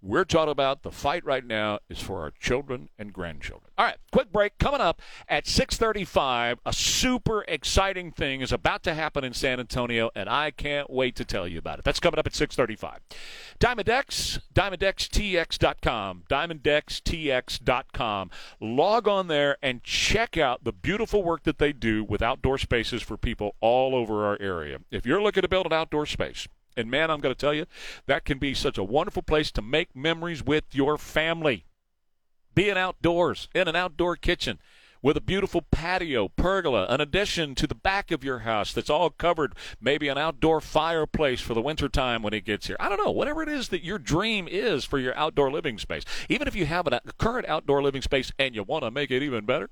We're 0.00 0.24
talking 0.24 0.52
about 0.52 0.84
the 0.84 0.92
fight 0.92 1.24
right 1.24 1.44
now 1.44 1.80
is 1.88 1.98
for 1.98 2.20
our 2.20 2.30
children 2.30 2.88
and 2.98 3.12
grandchildren. 3.12 3.72
All 3.76 3.84
right, 3.84 3.96
quick 4.12 4.32
break 4.32 4.56
coming 4.58 4.80
up 4.80 5.02
at 5.28 5.46
6:35. 5.46 6.58
A 6.64 6.72
super 6.72 7.44
exciting 7.48 8.12
thing 8.12 8.40
is 8.40 8.52
about 8.52 8.84
to 8.84 8.94
happen 8.94 9.24
in 9.24 9.32
San 9.32 9.58
Antonio, 9.58 10.10
and 10.14 10.28
I 10.28 10.52
can't 10.52 10.88
wait 10.88 11.16
to 11.16 11.24
tell 11.24 11.48
you 11.48 11.58
about 11.58 11.80
it. 11.80 11.84
That's 11.84 11.98
coming 11.98 12.20
up 12.20 12.26
at 12.26 12.34
6:35. 12.34 13.00
Diamond 13.58 13.86
Decks, 13.86 14.38
DiamondXTX.com, 14.54 16.24
DiamondXTX.com. 16.30 18.30
Log 18.60 19.08
on 19.08 19.26
there 19.26 19.56
and 19.62 19.82
check 19.82 20.36
out 20.36 20.62
the 20.62 20.72
beautiful 20.72 21.24
work 21.24 21.42
that 21.42 21.58
they 21.58 21.72
do 21.72 22.04
with 22.04 22.22
outdoor 22.22 22.58
spaces 22.58 23.02
for 23.02 23.16
people 23.16 23.56
all 23.60 23.96
over 23.96 24.24
our 24.24 24.40
area. 24.40 24.78
If 24.92 25.06
you're 25.06 25.22
looking 25.22 25.42
to 25.42 25.48
build 25.48 25.66
an 25.66 25.72
outdoor 25.72 26.06
space 26.06 26.46
and 26.78 26.90
man, 26.90 27.10
I'm 27.10 27.20
going 27.20 27.34
to 27.34 27.40
tell 27.40 27.54
you, 27.54 27.66
that 28.06 28.24
can 28.24 28.38
be 28.38 28.54
such 28.54 28.78
a 28.78 28.84
wonderful 28.84 29.22
place 29.22 29.50
to 29.52 29.62
make 29.62 29.94
memories 29.94 30.42
with 30.42 30.64
your 30.72 30.96
family. 30.96 31.64
Being 32.54 32.78
outdoors, 32.78 33.48
in 33.54 33.68
an 33.68 33.76
outdoor 33.76 34.16
kitchen, 34.16 34.58
with 35.02 35.16
a 35.16 35.20
beautiful 35.20 35.62
patio, 35.70 36.28
pergola, 36.28 36.86
an 36.88 37.00
addition 37.00 37.54
to 37.54 37.66
the 37.66 37.74
back 37.74 38.10
of 38.10 38.24
your 38.24 38.40
house 38.40 38.72
that's 38.72 38.90
all 38.90 39.10
covered, 39.10 39.54
maybe 39.80 40.08
an 40.08 40.18
outdoor 40.18 40.60
fireplace 40.60 41.40
for 41.40 41.54
the 41.54 41.62
wintertime 41.62 42.22
when 42.22 42.34
it 42.34 42.44
gets 42.44 42.66
here. 42.66 42.76
I 42.80 42.88
don't 42.88 43.04
know, 43.04 43.10
whatever 43.10 43.42
it 43.42 43.48
is 43.48 43.68
that 43.68 43.84
your 43.84 43.98
dream 43.98 44.48
is 44.48 44.84
for 44.84 44.98
your 44.98 45.16
outdoor 45.16 45.52
living 45.52 45.78
space. 45.78 46.02
Even 46.28 46.48
if 46.48 46.56
you 46.56 46.66
have 46.66 46.86
a 46.86 47.00
current 47.16 47.46
outdoor 47.48 47.82
living 47.82 48.02
space 48.02 48.32
and 48.38 48.54
you 48.54 48.62
want 48.64 48.84
to 48.84 48.90
make 48.90 49.10
it 49.10 49.22
even 49.22 49.44
better, 49.44 49.70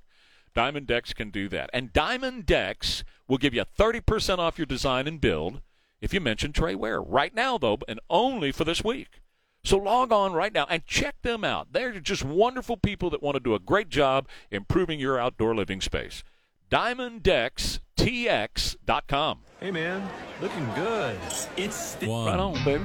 Diamond 0.54 0.86
Decks 0.86 1.12
can 1.12 1.30
do 1.30 1.48
that. 1.48 1.70
And 1.72 1.92
Diamond 1.92 2.46
Decks 2.46 3.04
will 3.28 3.38
give 3.38 3.52
you 3.52 3.64
30% 3.78 4.38
off 4.38 4.59
your 4.59 4.66
design 4.66 5.07
and 5.07 5.20
build 5.20 5.61
if 6.01 6.12
you 6.14 6.20
mention 6.20 6.53
Trey 6.53 6.74
Ware. 6.74 7.01
Right 7.03 7.34
now, 7.34 7.59
though, 7.59 7.78
and 7.88 8.01
only 8.11 8.53
for 8.53 8.64
this 8.64 8.84
week. 8.84 9.20
So 9.64 9.78
log 9.78 10.12
on 10.12 10.32
right 10.32 10.53
now 10.53 10.66
and 10.70 10.86
check 10.86 11.20
them 11.22 11.42
out. 11.42 11.72
They're 11.72 11.99
just 12.01 12.24
wonderful 12.24 12.76
people 12.76 13.11
that 13.11 13.22
want 13.22 13.34
to 13.34 13.40
do 13.40 13.55
a 13.55 13.59
great 13.59 13.88
job 13.88 14.28
improving 14.51 15.01
your 15.01 15.18
outdoor 15.18 15.55
living 15.57 15.80
space. 15.80 16.22
DiamondDecksTX.com. 16.70 19.38
Hey 19.61 19.70
man, 19.70 20.09
looking 20.40 20.66
good. 20.74 21.18
It's 21.57 21.94
the- 21.94 22.07
Right 22.07 22.38
on, 22.38 22.62
baby. 22.64 22.84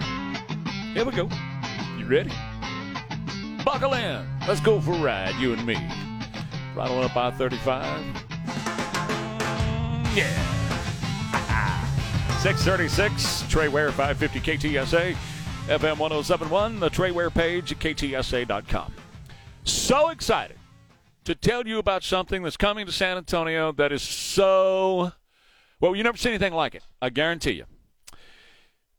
Here 0.94 1.06
we 1.06 1.12
go. 1.12 1.30
You 1.98 2.06
ready? 2.06 2.32
Buckle 3.64 3.94
in. 3.94 4.26
Let's 4.48 4.60
go 4.62 4.80
for 4.82 4.94
a 4.94 5.00
ride, 5.02 5.36
you 5.40 5.54
and 5.54 5.64
me. 5.66 5.76
Right 6.76 6.90
on 6.90 7.04
up 7.04 7.16
I 7.16 7.32
35. 7.32 8.06
Yeah. 10.16 10.61
636, 12.42 13.44
Trey 13.52 13.68
Ware 13.68 13.92
550 13.92 14.40
KTSA, 14.40 15.16
FM 15.68 16.00
1071, 16.00 16.80
the 16.80 16.90
Trey 16.90 17.12
Ware 17.12 17.30
page 17.30 17.72
at 17.72 17.78
KTSA.com. 17.78 18.92
So 19.64 20.10
excited 20.10 20.58
to 21.26 21.36
tell 21.36 21.68
you 21.68 21.78
about 21.78 22.02
something 22.02 22.42
that's 22.42 22.58
coming 22.58 22.88
to 22.88 22.92
San 22.92 23.18
Antonio 23.18 23.72
that 23.74 23.92
is 23.92 24.02
so, 24.02 25.12
well, 25.80 25.96
you 25.96 26.02
never 26.02 26.18
seen 26.18 26.32
anything 26.32 26.56
like 26.56 26.74
it. 26.74 26.82
I 27.00 27.12
guarantee 27.12 27.52
you. 27.52 27.66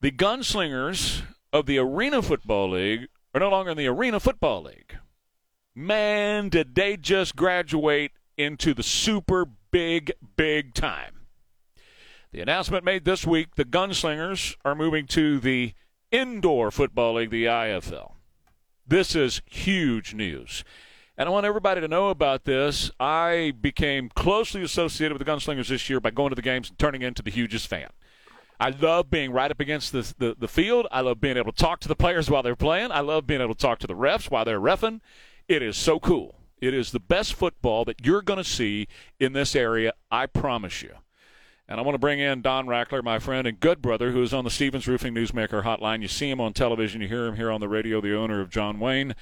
The 0.02 0.12
gunslingers 0.12 1.22
of 1.52 1.66
the 1.66 1.78
Arena 1.78 2.22
Football 2.22 2.70
League 2.70 3.08
are 3.34 3.40
no 3.40 3.50
longer 3.50 3.72
in 3.72 3.76
the 3.76 3.88
Arena 3.88 4.20
Football 4.20 4.62
League. 4.62 4.98
Man, 5.74 6.48
did 6.48 6.76
they 6.76 6.96
just 6.96 7.34
graduate 7.34 8.12
into 8.38 8.72
the 8.72 8.84
super 8.84 9.48
big, 9.72 10.12
big 10.36 10.74
time. 10.74 11.21
The 12.32 12.40
announcement 12.40 12.82
made 12.82 13.04
this 13.04 13.26
week 13.26 13.56
the 13.56 13.64
Gunslingers 13.64 14.56
are 14.64 14.74
moving 14.74 15.06
to 15.08 15.38
the 15.38 15.74
Indoor 16.10 16.70
Football 16.70 17.16
League, 17.16 17.28
the 17.28 17.44
IFL. 17.44 18.12
This 18.86 19.14
is 19.14 19.42
huge 19.44 20.14
news. 20.14 20.64
And 21.18 21.28
I 21.28 21.32
want 21.32 21.44
everybody 21.44 21.82
to 21.82 21.88
know 21.88 22.08
about 22.08 22.44
this. 22.44 22.90
I 22.98 23.52
became 23.60 24.08
closely 24.08 24.62
associated 24.62 25.12
with 25.12 25.26
the 25.26 25.30
Gunslingers 25.30 25.68
this 25.68 25.90
year 25.90 26.00
by 26.00 26.08
going 26.08 26.30
to 26.30 26.34
the 26.34 26.40
games 26.40 26.70
and 26.70 26.78
turning 26.78 27.02
into 27.02 27.20
the 27.20 27.30
hugest 27.30 27.66
fan. 27.66 27.90
I 28.58 28.70
love 28.70 29.10
being 29.10 29.30
right 29.30 29.50
up 29.50 29.60
against 29.60 29.92
the, 29.92 30.14
the, 30.16 30.34
the 30.38 30.48
field. 30.48 30.86
I 30.90 31.02
love 31.02 31.20
being 31.20 31.36
able 31.36 31.52
to 31.52 31.62
talk 31.62 31.80
to 31.80 31.88
the 31.88 31.94
players 31.94 32.30
while 32.30 32.42
they're 32.42 32.56
playing. 32.56 32.92
I 32.92 33.00
love 33.00 33.26
being 33.26 33.42
able 33.42 33.54
to 33.54 33.60
talk 33.60 33.78
to 33.80 33.86
the 33.86 33.94
refs 33.94 34.30
while 34.30 34.46
they're 34.46 34.58
refing. 34.58 35.00
It 35.48 35.60
is 35.60 35.76
so 35.76 36.00
cool. 36.00 36.36
It 36.62 36.72
is 36.72 36.92
the 36.92 37.00
best 37.00 37.34
football 37.34 37.84
that 37.84 38.06
you're 38.06 38.22
going 38.22 38.38
to 38.38 38.44
see 38.44 38.88
in 39.20 39.34
this 39.34 39.54
area, 39.54 39.92
I 40.10 40.24
promise 40.24 40.82
you. 40.82 40.94
And 41.72 41.80
I 41.80 41.84
want 41.84 41.94
to 41.94 41.98
bring 41.98 42.20
in 42.20 42.42
Don 42.42 42.66
Rackler, 42.66 43.02
my 43.02 43.18
friend 43.18 43.46
and 43.46 43.58
good 43.58 43.80
brother, 43.80 44.10
who 44.10 44.22
is 44.22 44.34
on 44.34 44.44
the 44.44 44.50
Stevens 44.50 44.86
Roofing 44.86 45.14
Newsmaker 45.14 45.64
hotline. 45.64 46.02
You 46.02 46.08
see 46.08 46.28
him 46.28 46.38
on 46.38 46.52
television, 46.52 47.00
you 47.00 47.08
hear 47.08 47.26
him 47.26 47.36
here 47.36 47.50
on 47.50 47.62
the 47.62 47.68
radio, 47.68 47.98
the 48.02 48.14
owner 48.14 48.42
of 48.42 48.50
Jon 48.50 48.78
Wayne. 48.78 49.14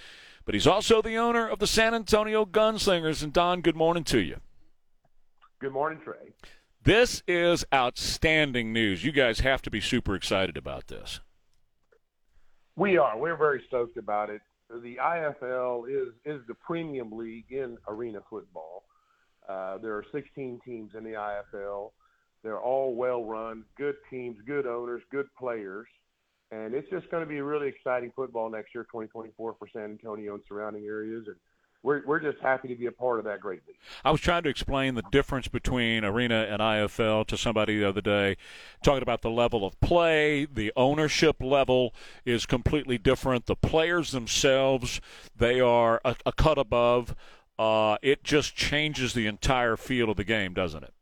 But 0.44 0.56
he's 0.56 0.66
also 0.66 1.00
the 1.00 1.14
owner 1.14 1.46
of 1.46 1.60
the 1.60 1.68
San 1.68 1.94
Antonio 1.94 2.44
Gunslingers. 2.44 3.22
And 3.22 3.32
Don, 3.32 3.60
good 3.60 3.76
morning 3.76 4.02
to 4.02 4.18
you. 4.18 4.40
Good 5.60 5.70
morning, 5.70 6.00
Trey. 6.02 6.32
This 6.82 7.22
is 7.28 7.64
outstanding 7.72 8.72
news. 8.72 9.04
You 9.04 9.12
guys 9.12 9.38
have 9.38 9.62
to 9.62 9.70
be 9.70 9.80
super 9.80 10.16
excited 10.16 10.56
about 10.56 10.88
this. 10.88 11.20
We 12.74 12.98
are. 12.98 13.16
We're 13.16 13.36
very 13.36 13.62
stoked 13.68 13.96
about 13.96 14.28
it. 14.28 14.40
The 14.68 14.96
IFL 15.00 15.88
is 15.88 16.14
is 16.24 16.44
the 16.48 16.54
premium 16.54 17.12
league 17.12 17.52
in 17.52 17.78
arena 17.86 18.18
football. 18.28 18.86
Uh, 19.48 19.78
there 19.78 19.94
are 19.94 20.04
16 20.10 20.58
teams 20.64 20.96
in 20.96 21.04
the 21.04 21.10
IFL. 21.10 21.92
They're 22.42 22.60
all 22.60 22.94
well 22.94 23.24
run, 23.24 23.64
good 23.76 23.96
teams, 24.08 24.38
good 24.46 24.66
owners, 24.66 25.02
good 25.10 25.26
players, 25.38 25.86
and 26.50 26.74
it's 26.74 26.88
just 26.90 27.10
going 27.10 27.22
to 27.22 27.28
be 27.28 27.40
really 27.40 27.68
exciting 27.68 28.12
football 28.16 28.50
next 28.50 28.74
year, 28.74 28.84
2024 28.84 29.56
for 29.58 29.68
San 29.72 29.84
Antonio 29.84 30.34
and 30.34 30.42
surrounding 30.48 30.84
areas. 30.84 31.24
And 31.26 31.36
we're 31.82 32.02
we're 32.06 32.20
just 32.20 32.38
happy 32.42 32.68
to 32.68 32.74
be 32.74 32.86
a 32.86 32.92
part 32.92 33.18
of 33.18 33.24
that 33.24 33.40
great 33.40 33.60
league. 33.66 33.76
I 34.04 34.10
was 34.10 34.20
trying 34.20 34.42
to 34.42 34.48
explain 34.48 34.94
the 34.94 35.04
difference 35.10 35.48
between 35.48 36.04
arena 36.04 36.46
and 36.48 36.60
IFL 36.60 37.26
to 37.28 37.36
somebody 37.36 37.78
the 37.78 37.88
other 37.88 38.00
day, 38.00 38.36
talking 38.82 39.02
about 39.02 39.22
the 39.22 39.30
level 39.30 39.64
of 39.64 39.80
play, 39.80 40.44
the 40.44 40.72
ownership 40.76 41.36
level 41.40 41.94
is 42.24 42.46
completely 42.46 42.98
different. 42.98 43.46
The 43.46 43.56
players 43.56 44.10
themselves, 44.10 45.00
they 45.36 45.60
are 45.60 46.00
a, 46.04 46.16
a 46.26 46.32
cut 46.32 46.58
above. 46.58 47.14
Uh, 47.58 47.98
it 48.02 48.24
just 48.24 48.56
changes 48.56 49.12
the 49.12 49.26
entire 49.26 49.76
feel 49.76 50.10
of 50.10 50.16
the 50.16 50.24
game, 50.24 50.54
doesn't 50.54 50.82
it? 50.82 50.94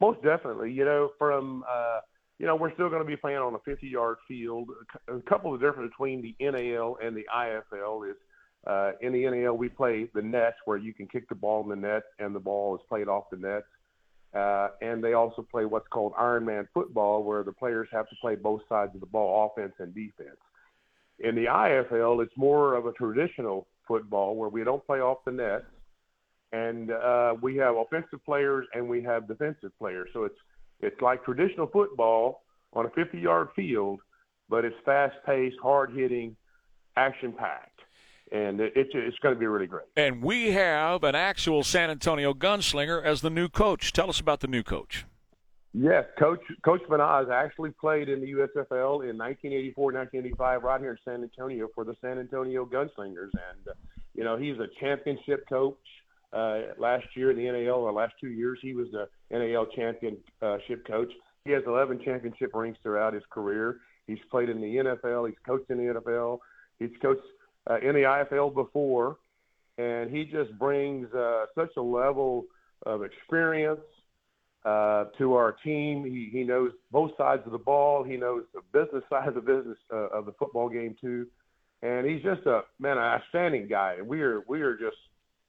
Most 0.00 0.22
definitely. 0.22 0.72
You 0.72 0.84
know, 0.84 1.10
from 1.18 1.64
uh, 1.68 2.00
you 2.38 2.46
know, 2.46 2.56
we're 2.56 2.72
still 2.74 2.88
going 2.88 3.02
to 3.02 3.06
be 3.06 3.16
playing 3.16 3.38
on 3.38 3.54
a 3.54 3.58
50-yard 3.58 4.18
field. 4.28 4.68
A 5.08 5.20
couple 5.20 5.54
of 5.54 5.60
the 5.60 5.66
difference 5.66 5.90
between 5.90 6.20
the 6.20 6.34
NAL 6.40 6.98
and 7.02 7.16
the 7.16 7.24
IFL 7.34 8.10
is 8.10 8.16
uh, 8.66 8.92
in 9.00 9.12
the 9.12 9.24
NAL 9.30 9.56
we 9.56 9.68
play 9.68 10.08
the 10.14 10.22
nets 10.22 10.56
where 10.64 10.76
you 10.76 10.92
can 10.92 11.06
kick 11.06 11.28
the 11.28 11.34
ball 11.34 11.62
in 11.62 11.68
the 11.68 11.76
net 11.76 12.02
and 12.18 12.34
the 12.34 12.40
ball 12.40 12.74
is 12.74 12.82
played 12.88 13.08
off 13.08 13.24
the 13.30 13.36
nets. 13.36 13.66
Uh, 14.34 14.68
and 14.82 15.02
they 15.02 15.14
also 15.14 15.40
play 15.50 15.64
what's 15.64 15.86
called 15.88 16.12
Ironman 16.14 16.66
football, 16.74 17.22
where 17.22 17.42
the 17.42 17.52
players 17.52 17.88
have 17.90 18.08
to 18.10 18.16
play 18.20 18.34
both 18.34 18.60
sides 18.68 18.94
of 18.94 19.00
the 19.00 19.06
ball, 19.06 19.50
offense 19.50 19.72
and 19.78 19.94
defense. 19.94 20.36
In 21.20 21.34
the 21.34 21.46
IFL, 21.46 22.22
it's 22.22 22.36
more 22.36 22.74
of 22.74 22.84
a 22.84 22.92
traditional 22.92 23.66
football 23.88 24.36
where 24.36 24.50
we 24.50 24.62
don't 24.62 24.84
play 24.84 24.98
off 24.98 25.18
the 25.24 25.32
nets, 25.32 25.64
and 26.52 26.90
uh, 26.90 27.34
we 27.40 27.56
have 27.56 27.76
offensive 27.76 28.24
players 28.24 28.66
and 28.74 28.88
we 28.88 29.02
have 29.02 29.28
defensive 29.28 29.76
players. 29.78 30.08
So 30.12 30.24
it's 30.24 30.38
it's 30.80 31.00
like 31.00 31.24
traditional 31.24 31.66
football 31.68 32.42
on 32.74 32.84
a 32.84 32.90
50-yard 32.90 33.48
field, 33.56 34.00
but 34.50 34.64
it's 34.64 34.76
fast-paced, 34.84 35.56
hard-hitting, 35.62 36.36
action-packed, 36.96 37.80
and 38.30 38.60
it, 38.60 38.74
it's 38.76 38.90
it's 38.92 39.18
going 39.18 39.34
to 39.34 39.38
be 39.38 39.46
really 39.46 39.66
great. 39.66 39.86
And 39.96 40.22
we 40.22 40.52
have 40.52 41.02
an 41.02 41.14
actual 41.14 41.62
San 41.62 41.90
Antonio 41.90 42.34
gunslinger 42.34 43.02
as 43.02 43.22
the 43.22 43.30
new 43.30 43.48
coach. 43.48 43.92
Tell 43.92 44.10
us 44.10 44.20
about 44.20 44.40
the 44.40 44.48
new 44.48 44.62
coach. 44.62 45.06
Yes, 45.78 46.06
Coach 46.18 46.40
Coach 46.64 46.80
Manaz 46.88 47.30
actually 47.30 47.70
played 47.70 48.08
in 48.08 48.20
the 48.20 48.32
USFL 48.32 49.04
in 49.04 49.18
1984, 49.18 49.92
1985, 49.92 50.62
right 50.62 50.80
here 50.80 50.92
in 50.92 50.98
San 51.04 51.22
Antonio 51.22 51.68
for 51.74 51.84
the 51.84 51.94
San 52.00 52.18
Antonio 52.18 52.64
Gunslingers, 52.64 53.30
and 53.32 53.68
uh, 53.68 53.72
you 54.14 54.24
know 54.24 54.38
he's 54.38 54.58
a 54.58 54.68
championship 54.80 55.46
coach. 55.48 55.76
Uh, 56.36 56.74
last 56.78 57.06
year 57.14 57.30
in 57.30 57.36
the 57.38 57.50
NAL, 57.50 57.86
the 57.86 57.92
last 57.92 58.12
two 58.20 58.28
years, 58.28 58.58
he 58.60 58.74
was 58.74 58.88
the 58.92 59.08
NAL 59.30 59.66
championship 59.74 60.86
coach. 60.86 61.10
He 61.46 61.52
has 61.52 61.62
11 61.66 62.00
championship 62.04 62.50
rings 62.52 62.76
throughout 62.82 63.14
his 63.14 63.22
career. 63.30 63.78
He's 64.06 64.18
played 64.30 64.50
in 64.50 64.60
the 64.60 64.66
NFL. 64.66 65.28
He's 65.28 65.38
coached 65.46 65.70
in 65.70 65.78
the 65.78 66.00
NFL. 66.00 66.38
He's 66.78 66.90
coached 67.00 67.22
uh, 67.70 67.78
in 67.78 67.94
the 67.94 68.02
IFL 68.02 68.52
before, 68.52 69.16
and 69.78 70.10
he 70.10 70.24
just 70.24 70.56
brings 70.58 71.12
uh, 71.14 71.46
such 71.54 71.70
a 71.78 71.82
level 71.82 72.44
of 72.84 73.02
experience 73.02 73.80
uh, 74.66 75.04
to 75.16 75.34
our 75.34 75.52
team. 75.64 76.04
He, 76.04 76.28
he 76.30 76.44
knows 76.44 76.72
both 76.90 77.12
sides 77.16 77.42
of 77.46 77.52
the 77.52 77.58
ball. 77.58 78.04
He 78.04 78.16
knows 78.16 78.42
the 78.52 78.60
business 78.78 79.04
side 79.10 79.28
of 79.28 79.34
the 79.34 79.40
business 79.40 79.78
uh, 79.90 80.08
of 80.08 80.26
the 80.26 80.32
football 80.32 80.68
game 80.68 80.96
too, 81.00 81.28
and 81.82 82.06
he's 82.06 82.22
just 82.22 82.46
a 82.46 82.62
man, 82.78 82.98
an 82.98 83.04
outstanding 83.04 83.68
guy. 83.68 83.94
And 83.98 84.06
we 84.06 84.20
are 84.20 84.42
we 84.46 84.60
are 84.60 84.76
just 84.76 84.96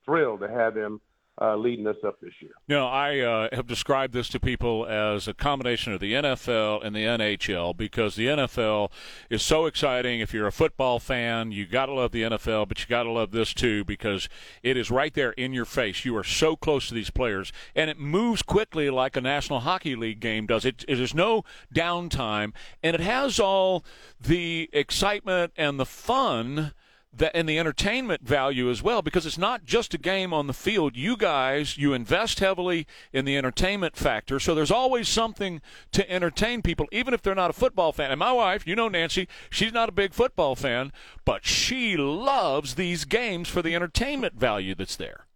thrilled 0.08 0.40
to 0.40 0.50
have 0.50 0.76
him 0.76 1.02
uh, 1.40 1.56
leading 1.56 1.86
us 1.86 1.98
up 2.06 2.20
this 2.20 2.34
year. 2.40 2.52
You 2.68 2.76
know, 2.76 2.88
I 2.88 3.20
uh, 3.20 3.56
have 3.56 3.68
described 3.68 4.14
this 4.14 4.28
to 4.30 4.40
people 4.40 4.88
as 4.88 5.28
a 5.28 5.34
combination 5.34 5.94
of 5.94 6.00
the 6.00 6.14
NFL 6.14 6.84
and 6.84 6.96
the 6.96 7.02
NHL 7.02 7.78
because 7.78 8.16
the 8.16 8.28
NFL 8.28 8.92
is 9.30 9.44
so 9.44 9.68
exciting. 9.68 10.20
If 10.20 10.34
you're 10.34 10.48
a 10.48 10.52
football 10.52 11.00
fan, 11.00 11.52
you 11.52 11.68
got 11.68 11.88
to 11.88 11.94
love 11.94 12.12
the 12.12 12.24
NFL, 12.24 12.68
but 12.68 12.80
you 12.82 12.88
got 12.88 13.04
to 13.04 13.12
love 13.12 13.32
this 13.32 13.54
too 13.54 13.84
because 13.84 14.28
it 14.64 14.78
is 14.78 14.90
right 14.90 15.14
there 15.14 15.32
in 15.32 15.54
your 15.54 15.66
face. 15.66 16.06
You 16.06 16.18
are 16.18 16.24
so 16.24 16.56
close 16.56 16.88
to 16.88 16.96
these 16.96 17.12
players, 17.12 17.54
and 17.76 17.90
it 17.90 18.00
moves 18.00 18.42
quickly 18.42 18.90
like 18.90 19.16
a 19.16 19.22
National 19.22 19.60
Hockey 19.60 19.96
League 19.96 20.20
game 20.20 20.48
does. 20.48 20.66
It, 20.66 20.84
it 20.88 21.00
is 21.00 21.14
no 21.14 21.44
downtime, 21.74 22.54
and 22.82 22.96
it 22.96 23.02
has 23.02 23.40
all 23.40 23.86
the 24.20 24.72
excitement 24.74 25.54
and 25.56 25.80
the 25.80 25.86
fun 25.86 26.74
that 27.14 27.36
and 27.36 27.48
the 27.48 27.58
entertainment 27.58 28.22
value 28.22 28.70
as 28.70 28.84
well 28.84 29.02
because 29.02 29.26
it's 29.26 29.38
not 29.38 29.66
just 29.66 29.94
a 29.94 29.98
game 29.98 30.34
on 30.34 30.48
the 30.48 30.54
field. 30.54 30.96
You 30.96 31.18
guys 31.18 31.78
you 31.78 31.94
invest 31.94 32.40
heavily 32.40 32.86
in 33.12 33.26
the 33.26 33.38
entertainment 33.38 33.96
factor. 33.96 34.40
So 34.40 34.54
there's 34.54 34.72
always 34.72 35.08
something 35.08 35.62
to 35.94 36.10
entertain 36.12 36.62
people 36.62 36.88
even 36.92 37.14
if 37.14 37.22
they're 37.22 37.36
not 37.36 37.50
a 37.50 37.54
football 37.54 37.92
fan. 37.92 38.12
And 38.12 38.20
my 38.20 38.32
wife 38.32 38.68
you 38.68 38.76
know 38.76 38.88
Nancy 38.88 39.28
she's 39.50 39.74
not 39.74 39.90
a 39.90 39.94
big 39.94 40.14
football 40.14 40.56
fan 40.56 40.92
but 41.26 41.46
she 41.46 41.98
loves 41.98 42.76
these 42.76 43.06
games 43.06 43.50
for 43.50 43.62
the 43.62 43.76
entertainment 43.76 44.36
value 44.36 44.76
that's 44.76 44.96
there. 44.96 45.28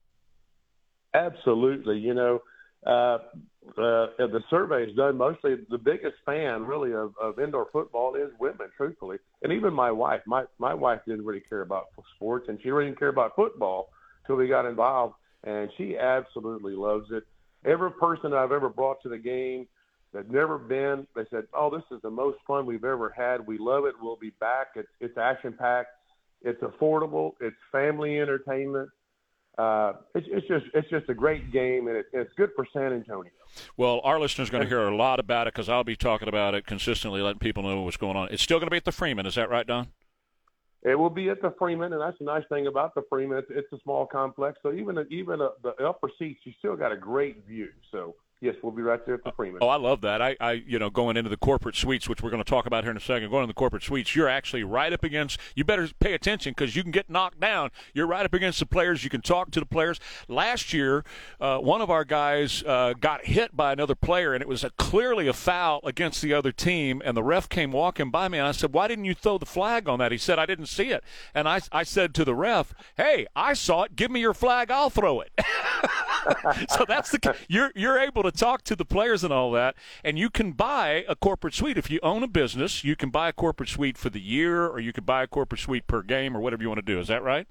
Absolutely. 1.13 1.99
You 1.99 2.13
know, 2.13 2.41
uh, 2.86 3.17
uh, 3.70 4.07
the 4.18 4.41
survey 4.49 4.84
is 4.84 4.95
done 4.95 5.18
mostly. 5.18 5.55
The 5.70 5.78
biggest 5.78 6.16
fan, 6.26 6.64
really, 6.64 6.93
of, 6.93 7.14
of 7.22 7.39
indoor 7.39 7.68
football 7.72 8.16
is 8.16 8.32
women, 8.39 8.68
truthfully, 8.76 9.18
and 9.43 9.53
even 9.53 9.74
my 9.74 9.91
wife. 9.91 10.22
My 10.26 10.45
my 10.57 10.74
wife 10.74 11.01
didn't 11.05 11.26
really 11.26 11.43
care 11.47 11.62
about 11.62 11.86
sports, 12.16 12.47
and 12.49 12.59
she 12.62 12.72
really 12.72 12.89
didn't 12.89 12.99
care 12.99 13.09
about 13.09 13.36
football 13.36 13.89
till 14.26 14.36
we 14.36 14.47
got 14.47 14.66
involved, 14.66 15.14
and 15.43 15.70
she 15.78 15.95
absolutely 15.97 16.74
loves 16.74 17.05
it. 17.12 17.24
Every 17.64 17.91
person 17.91 18.34
I've 18.34 18.51
ever 18.51 18.70
brought 18.70 19.01
to 19.03 19.09
the 19.09 19.20
game 19.20 19.68
that 20.12 20.30
never 20.32 20.57
been, 20.57 21.05
they 21.16 21.26
said, 21.30 21.43
"Oh, 21.53 21.70
this 21.70 21.84
is 21.91 22.01
the 22.01 22.09
most 22.09 22.39
fun 22.47 22.66
we've 22.66 22.84
ever 22.84 23.14
had. 23.16 23.45
We 23.45 23.59
love 23.59 23.86
it. 23.86 23.93
We'll 24.01 24.18
be 24.18 24.32
back. 24.39 24.70
It's 24.76 24.89
it's 24.99 25.18
action 25.20 25.53
packed. 25.53 25.89
It's 26.41 26.62
affordable. 26.62 27.34
It's 27.39 27.57
family 27.72 28.20
entertainment." 28.20 28.89
uh, 29.57 29.93
it's, 30.16 30.28
it's 30.32 30.47
just 30.47 30.66
it's 30.74 30.89
just 30.89 31.09
a 31.09 31.14
great 31.14 31.51
game, 31.51 31.88
and 31.88 31.97
it, 31.97 32.05
it's 32.14 32.32
good 32.38 32.49
for 32.55 32.66
San 32.74 32.93
Antonio. 32.93 33.32
Well, 33.77 34.01
our 34.03 34.19
listeners 34.19 34.49
are 34.49 34.51
going 34.51 34.63
to 34.63 34.69
hear 34.69 34.81
a 34.81 34.95
lot 34.95 35.19
about 35.19 35.47
it 35.47 35.53
because 35.53 35.69
I'll 35.69 35.83
be 35.83 35.95
talking 35.95 36.27
about 36.27 36.55
it 36.55 36.65
consistently, 36.65 37.21
letting 37.21 37.39
people 37.39 37.63
know 37.63 37.81
what's 37.81 37.97
going 37.97 38.17
on. 38.17 38.29
It's 38.31 38.41
still 38.41 38.57
going 38.57 38.67
to 38.67 38.71
be 38.71 38.77
at 38.77 38.85
the 38.85 38.91
Freeman, 38.91 39.25
is 39.25 39.35
that 39.35 39.49
right, 39.49 39.65
Don? 39.65 39.87
It 40.83 40.95
will 40.97 41.11
be 41.11 41.29
at 41.29 41.41
the 41.41 41.53
Freeman, 41.59 41.93
and 41.93 42.01
that's 42.01 42.17
the 42.17 42.25
nice 42.25 42.43
thing 42.49 42.65
about 42.65 42.95
the 42.95 43.03
Freeman. 43.07 43.37
It's, 43.37 43.47
it's 43.51 43.71
a 43.71 43.79
small 43.83 44.07
complex, 44.07 44.57
so 44.63 44.73
even 44.73 45.05
even 45.11 45.39
uh, 45.41 45.49
the 45.61 45.75
upper 45.85 46.09
seats, 46.17 46.39
you 46.43 46.53
still 46.57 46.75
got 46.75 46.91
a 46.91 46.97
great 46.97 47.45
view. 47.45 47.69
So 47.91 48.15
Yes, 48.41 48.55
we'll 48.63 48.71
be 48.71 48.81
right 48.81 49.05
there 49.05 49.13
at 49.13 49.23
the 49.23 49.31
Freeman. 49.31 49.59
Oh, 49.61 49.67
I 49.67 49.75
love 49.75 50.01
that. 50.01 50.19
I, 50.19 50.35
I, 50.41 50.53
you 50.53 50.79
know, 50.79 50.89
going 50.89 51.15
into 51.15 51.29
the 51.29 51.37
corporate 51.37 51.75
suites, 51.75 52.09
which 52.09 52.23
we're 52.23 52.31
going 52.31 52.43
to 52.43 52.49
talk 52.49 52.65
about 52.65 52.83
here 52.83 52.89
in 52.89 52.97
a 52.97 52.99
second. 52.99 53.29
Going 53.29 53.43
to 53.43 53.47
the 53.47 53.53
corporate 53.53 53.83
suites, 53.83 54.15
you're 54.15 54.27
actually 54.27 54.63
right 54.63 54.91
up 54.91 55.03
against. 55.03 55.39
You 55.53 55.63
better 55.63 55.87
pay 55.99 56.13
attention 56.13 56.53
because 56.57 56.75
you 56.75 56.81
can 56.81 56.91
get 56.91 57.07
knocked 57.07 57.39
down. 57.39 57.69
You're 57.93 58.07
right 58.07 58.25
up 58.25 58.33
against 58.33 58.57
the 58.57 58.65
players. 58.65 59.03
You 59.03 59.11
can 59.11 59.21
talk 59.21 59.51
to 59.51 59.59
the 59.59 59.65
players. 59.67 59.99
Last 60.27 60.73
year, 60.73 61.05
uh, 61.39 61.59
one 61.59 61.81
of 61.81 61.91
our 61.91 62.03
guys 62.03 62.63
uh, 62.65 62.93
got 62.99 63.25
hit 63.25 63.55
by 63.55 63.73
another 63.73 63.93
player, 63.93 64.33
and 64.33 64.41
it 64.41 64.47
was 64.47 64.63
a, 64.63 64.71
clearly 64.71 65.27
a 65.27 65.33
foul 65.33 65.79
against 65.83 66.23
the 66.23 66.33
other 66.33 66.51
team. 66.51 66.99
And 67.05 67.15
the 67.15 67.23
ref 67.23 67.47
came 67.47 67.71
walking 67.71 68.09
by 68.09 68.27
me, 68.27 68.39
and 68.39 68.47
I 68.47 68.53
said, 68.53 68.73
"Why 68.73 68.87
didn't 68.87 69.05
you 69.05 69.13
throw 69.13 69.37
the 69.37 69.45
flag 69.45 69.87
on 69.87 69.99
that?" 69.99 70.11
He 70.11 70.17
said, 70.17 70.39
"I 70.39 70.47
didn't 70.47 70.65
see 70.65 70.89
it." 70.89 71.03
And 71.35 71.47
I, 71.47 71.61
I 71.71 71.83
said 71.83 72.15
to 72.15 72.25
the 72.25 72.33
ref, 72.33 72.73
"Hey, 72.97 73.27
I 73.35 73.53
saw 73.53 73.83
it. 73.83 73.95
Give 73.95 74.09
me 74.09 74.19
your 74.19 74.33
flag. 74.33 74.71
I'll 74.71 74.89
throw 74.89 75.21
it." 75.21 75.31
so 76.69 76.85
that's 76.87 77.11
the 77.11 77.35
you're 77.47 77.71
you're 77.75 77.99
able 77.99 78.23
to 78.23 78.30
talk 78.32 78.63
to 78.63 78.75
the 78.75 78.86
players 78.86 79.23
and 79.23 79.32
all 79.32 79.51
that, 79.51 79.75
and 80.03 80.17
you 80.17 80.29
can 80.29 80.51
buy 80.53 81.05
a 81.07 81.15
corporate 81.15 81.53
suite 81.53 81.77
if 81.77 81.89
you 81.89 81.99
own 82.01 82.23
a 82.23 82.27
business. 82.27 82.84
You 82.84 82.95
can 82.95 83.09
buy 83.09 83.29
a 83.29 83.34
corporate 83.34 83.69
suite 83.69 83.97
for 83.97 84.09
the 84.09 84.21
year, 84.21 84.67
or 84.67 84.79
you 84.79 84.93
can 84.93 85.03
buy 85.03 85.23
a 85.23 85.27
corporate 85.27 85.61
suite 85.61 85.88
per 85.88 86.01
game, 86.01 86.36
or 86.36 86.39
whatever 86.39 86.63
you 86.63 86.69
want 86.69 86.79
to 86.79 86.93
do. 86.93 86.99
Is 86.99 87.07
that 87.07 87.23
right? 87.23 87.47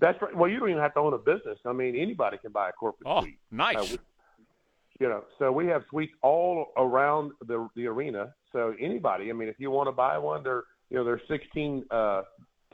That's 0.00 0.20
right. 0.22 0.34
Well, 0.36 0.48
you 0.48 0.60
don't 0.60 0.70
even 0.70 0.82
have 0.82 0.94
to 0.94 1.00
own 1.00 1.14
a 1.14 1.18
business. 1.18 1.58
I 1.64 1.72
mean, 1.72 1.96
anybody 1.96 2.38
can 2.38 2.52
buy 2.52 2.68
a 2.68 2.72
corporate 2.72 3.06
oh, 3.06 3.22
suite. 3.22 3.38
nice. 3.50 3.76
Uh, 3.76 3.86
we, 3.90 3.98
you 5.00 5.08
know, 5.08 5.24
so 5.38 5.52
we 5.52 5.66
have 5.66 5.82
suites 5.90 6.12
all 6.22 6.72
around 6.76 7.32
the 7.46 7.68
the 7.76 7.86
arena. 7.86 8.34
So 8.52 8.74
anybody, 8.80 9.30
I 9.30 9.32
mean, 9.32 9.48
if 9.48 9.56
you 9.58 9.70
want 9.70 9.88
to 9.88 9.92
buy 9.92 10.18
one, 10.18 10.42
they're 10.42 10.64
you 10.90 10.96
know 10.96 11.04
there's 11.04 11.22
16 11.28 11.84
uh, 11.90 12.22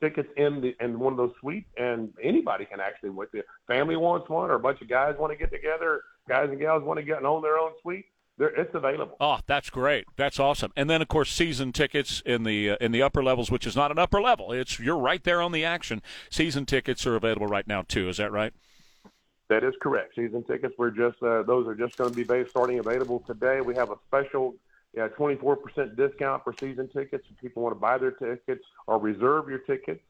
tickets 0.01 0.29
in 0.37 0.61
the 0.61 0.75
in 0.81 0.99
one 0.99 1.13
of 1.13 1.17
those 1.17 1.33
suites, 1.41 1.69
and 1.77 2.13
anybody 2.23 2.65
can 2.65 2.81
actually. 2.81 3.11
With 3.11 3.31
the 3.33 3.45
family 3.67 3.97
wants 3.97 4.29
one, 4.29 4.51
or 4.51 4.55
a 4.55 4.61
bunch 4.61 4.81
of 4.81 4.89
guys 4.89 5.15
want 5.19 5.33
to 5.33 5.39
get 5.39 5.51
together, 5.51 6.03
guys 6.29 6.49
and 6.51 6.59
gals 6.59 6.83
want 6.83 6.99
to 6.99 7.05
get 7.05 7.19
and 7.19 7.27
own 7.27 7.43
their 7.43 7.59
own 7.59 7.73
suite. 7.83 8.07
It's 8.37 8.75
available. 8.75 9.17
Oh, 9.21 9.39
that's 9.47 9.71
great. 9.71 10.07
That's 10.17 10.41
awesome. 10.41 10.73
And 10.75 10.91
then, 10.91 11.01
of 11.01 11.07
course, 11.07 11.31
season 11.31 11.73
tickets 11.73 12.21
in 12.27 12.43
the 12.43 12.71
uh, 12.71 12.77
in 12.81 12.91
the 12.91 13.01
upper 13.01 13.23
levels, 13.23 13.51
which 13.51 13.67
is 13.67 13.77
not 13.77 13.93
an 13.93 13.99
upper 13.99 14.21
level. 14.21 14.51
It's 14.53 14.81
you're 14.81 14.99
right 14.99 15.23
there 15.23 15.41
on 15.41 15.53
the 15.53 15.65
action. 15.65 16.03
Season 16.31 16.67
tickets 16.67 17.07
are 17.07 17.15
available 17.15 17.47
right 17.47 17.67
now 17.67 17.83
too. 17.83 18.09
Is 18.09 18.17
that 18.17 18.33
right? 18.33 18.53
That 19.51 19.63
is 19.63 19.75
correct. 19.81 20.17
Season 20.17 20.43
tickets. 20.43 20.75
We're 20.77 20.91
just 20.91 21.23
uh, 21.23 21.45
those 21.45 21.69
are 21.69 21.77
just 21.77 21.97
going 21.97 22.11
to 22.11 22.17
be 22.17 22.25
based, 22.25 22.51
starting 22.51 22.81
available 22.81 23.23
today. 23.25 23.61
We 23.61 23.77
have 23.77 23.91
a 23.91 23.97
special 24.09 24.57
yeah, 24.97 25.09
24% 25.09 25.97
discount 25.97 26.45
for 26.45 26.55
season 26.59 26.89
tickets. 26.89 27.25
If 27.31 27.39
people 27.41 27.63
want 27.63 27.75
to 27.75 27.81
buy 27.81 27.99
their 27.99 28.13
tickets 28.13 28.65
or 28.87 28.99
reserve 28.99 29.49
your 29.49 29.59
tickets, 29.59 30.01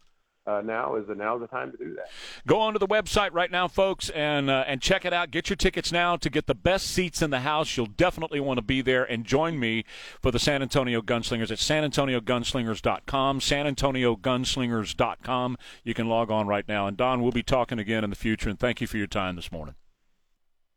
uh, 0.46 0.60
now 0.62 0.94
is 0.96 1.06
the 1.06 1.14
now 1.14 1.38
the 1.38 1.46
time 1.46 1.72
to 1.72 1.78
do 1.78 1.94
that. 1.94 2.10
Go 2.46 2.60
on 2.60 2.74
to 2.74 2.78
the 2.78 2.86
website 2.86 3.32
right 3.32 3.50
now, 3.50 3.66
folks, 3.66 4.10
and 4.10 4.50
uh, 4.50 4.64
and 4.66 4.82
check 4.82 5.06
it 5.06 5.14
out. 5.14 5.30
Get 5.30 5.48
your 5.48 5.56
tickets 5.56 5.90
now 5.90 6.16
to 6.16 6.28
get 6.28 6.46
the 6.46 6.54
best 6.54 6.88
seats 6.88 7.22
in 7.22 7.30
the 7.30 7.40
house. 7.40 7.78
You'll 7.78 7.86
definitely 7.86 8.40
want 8.40 8.58
to 8.58 8.62
be 8.62 8.82
there 8.82 9.04
and 9.04 9.24
join 9.24 9.58
me 9.58 9.86
for 10.20 10.30
the 10.30 10.38
San 10.38 10.60
Antonio 10.60 11.00
Gunslingers 11.00 11.50
at 11.50 11.56
sanantoniogunslingers.com. 11.58 13.40
sanantoniogunslingers.com. 13.40 15.56
You 15.82 15.94
can 15.94 16.08
log 16.08 16.30
on 16.30 16.46
right 16.46 16.68
now. 16.68 16.86
And 16.86 16.98
Don, 16.98 17.22
we'll 17.22 17.32
be 17.32 17.42
talking 17.42 17.78
again 17.78 18.04
in 18.04 18.10
the 18.10 18.16
future. 18.16 18.50
And 18.50 18.58
thank 18.58 18.82
you 18.82 18.86
for 18.86 18.98
your 18.98 19.06
time 19.06 19.36
this 19.36 19.50
morning. 19.50 19.76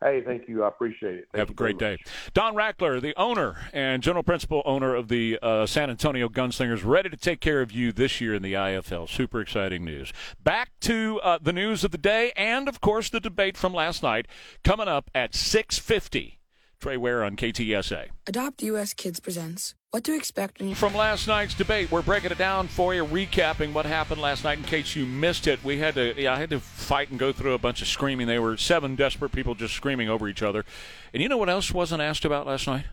Hey, 0.01 0.21
thank 0.23 0.47
you. 0.47 0.63
I 0.63 0.67
appreciate 0.67 1.15
it. 1.15 1.27
Thank 1.31 1.39
Have 1.39 1.49
a 1.49 1.53
great 1.53 1.79
day. 1.79 1.97
Don 2.33 2.53
Rackler, 2.53 3.01
the 3.01 3.15
owner 3.17 3.57
and 3.73 4.03
general 4.03 4.21
principal 4.21 4.61
owner 4.63 4.93
of 4.93 5.07
the 5.07 5.39
uh, 5.41 5.65
San 5.65 5.89
Antonio 5.89 6.29
Gunslingers, 6.29 6.85
ready 6.85 7.09
to 7.09 7.17
take 7.17 7.39
care 7.39 7.61
of 7.61 7.71
you 7.71 7.91
this 7.91 8.21
year 8.21 8.35
in 8.35 8.43
the 8.43 8.53
IFL. 8.53 9.09
Super 9.09 9.41
exciting 9.41 9.83
news. 9.83 10.13
Back 10.43 10.69
to 10.81 11.19
uh, 11.23 11.39
the 11.41 11.53
news 11.53 11.83
of 11.83 11.89
the 11.89 11.97
day 11.97 12.31
and, 12.37 12.67
of 12.69 12.79
course, 12.79 13.09
the 13.09 13.19
debate 13.19 13.57
from 13.57 13.73
last 13.73 14.03
night 14.03 14.27
coming 14.63 14.87
up 14.87 15.09
at 15.15 15.33
650. 15.33 16.36
Trey 16.79 16.97
Ware 16.97 17.23
on 17.23 17.35
KTSA. 17.35 18.09
AdoptUSKids 18.25 19.21
presents 19.21 19.73
What 19.91 20.03
to 20.03 20.15
Expect 20.15 20.59
when 20.59 20.69
you. 20.69 20.75
From 20.75 20.93
last 20.93 21.27
night's 21.27 21.55
debate, 21.55 21.91
we're 21.91 22.03
breaking 22.03 22.31
it 22.31 22.37
down 22.37 22.67
for 22.67 22.93
you, 22.93 23.03
recapping 23.03 23.73
what 23.73 23.85
happened 23.85 24.21
last 24.21 24.43
night 24.43 24.59
in 24.59 24.63
case 24.63 24.95
you 24.95 25.05
missed 25.05 25.47
it. 25.47 25.63
We 25.63 25.79
had 25.79 25.95
to, 25.95 26.19
yeah, 26.21 26.33
I 26.33 26.37
had 26.37 26.51
to 26.51 26.59
fight 26.59 27.09
and 27.09 27.17
go 27.17 27.31
through 27.31 27.53
a 27.53 27.57
bunch 27.57 27.81
of 27.81 27.87
screaming. 27.87 28.27
They 28.27 28.39
were 28.39 28.57
seven 28.57 28.95
desperate 28.95 29.31
people 29.31 29.55
just 29.55 29.73
screaming 29.73 30.07
over 30.07 30.27
each 30.27 30.43
other. 30.43 30.65
And 31.13 31.23
you 31.23 31.29
know 31.29 31.37
what 31.37 31.49
else 31.49 31.73
wasn't 31.73 32.01
asked 32.01 32.25
about 32.25 32.45
last 32.45 32.67
night? 32.67 32.85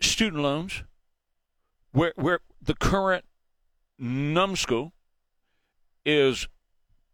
Student 0.00 0.42
loans. 0.42 0.82
Where, 1.92 2.12
where 2.16 2.40
the 2.60 2.74
current 2.74 3.24
numbskull 4.00 4.92
is 6.04 6.48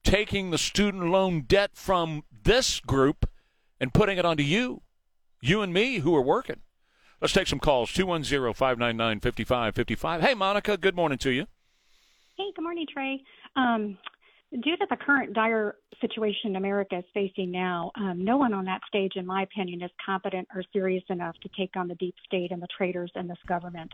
taking 0.05 0.51
the 0.51 0.59
student 0.59 1.11
loan 1.11 1.43
debt 1.43 1.72
from 1.74 2.24
this 2.43 2.81
group 2.81 3.30
and 3.81 3.93
putting 3.95 4.18
it 4.18 4.24
onto 4.24 4.43
you, 4.43 4.83
you 5.41 5.62
and 5.62 5.72
me 5.72 5.99
who 5.99 6.14
are 6.14 6.22
working. 6.22 6.61
Let's 7.20 7.33
take 7.33 7.49
some 7.49 7.59
calls. 7.59 7.93
210 7.93 8.55
599 8.55 9.20
5555. 9.20 10.20
Hey, 10.20 10.35
Monica, 10.35 10.76
good 10.76 10.97
morning 10.97 11.18
to 11.18 11.31
you. 11.31 11.47
Hey, 12.37 12.53
good 12.55 12.62
morning, 12.62 12.87
Trey. 12.91 13.22
Um, 13.57 13.99
due 14.51 14.76
to 14.76 14.87
the 14.89 14.97
current 14.97 15.34
dire 15.34 15.76
situation 16.00 16.57
America 16.57 16.99
is 16.99 17.05
facing 17.13 17.50
now, 17.50 17.91
um, 17.96 18.25
no 18.25 18.38
one 18.38 18.55
on 18.55 18.64
that 18.64 18.80
stage, 18.88 19.13
in 19.17 19.26
my 19.26 19.42
opinion, 19.42 19.83
is 19.83 19.91
competent 20.05 20.49
or 20.55 20.63
serious 20.72 21.05
enough 21.11 21.37
to 21.42 21.50
take 21.59 21.76
on 21.76 21.88
the 21.88 21.95
deep 21.96 22.14
state 22.25 22.53
and 22.53 22.63
the 22.63 22.68
traitors 22.76 23.13
in 23.17 23.29
this 23.29 23.38
government. 23.46 23.92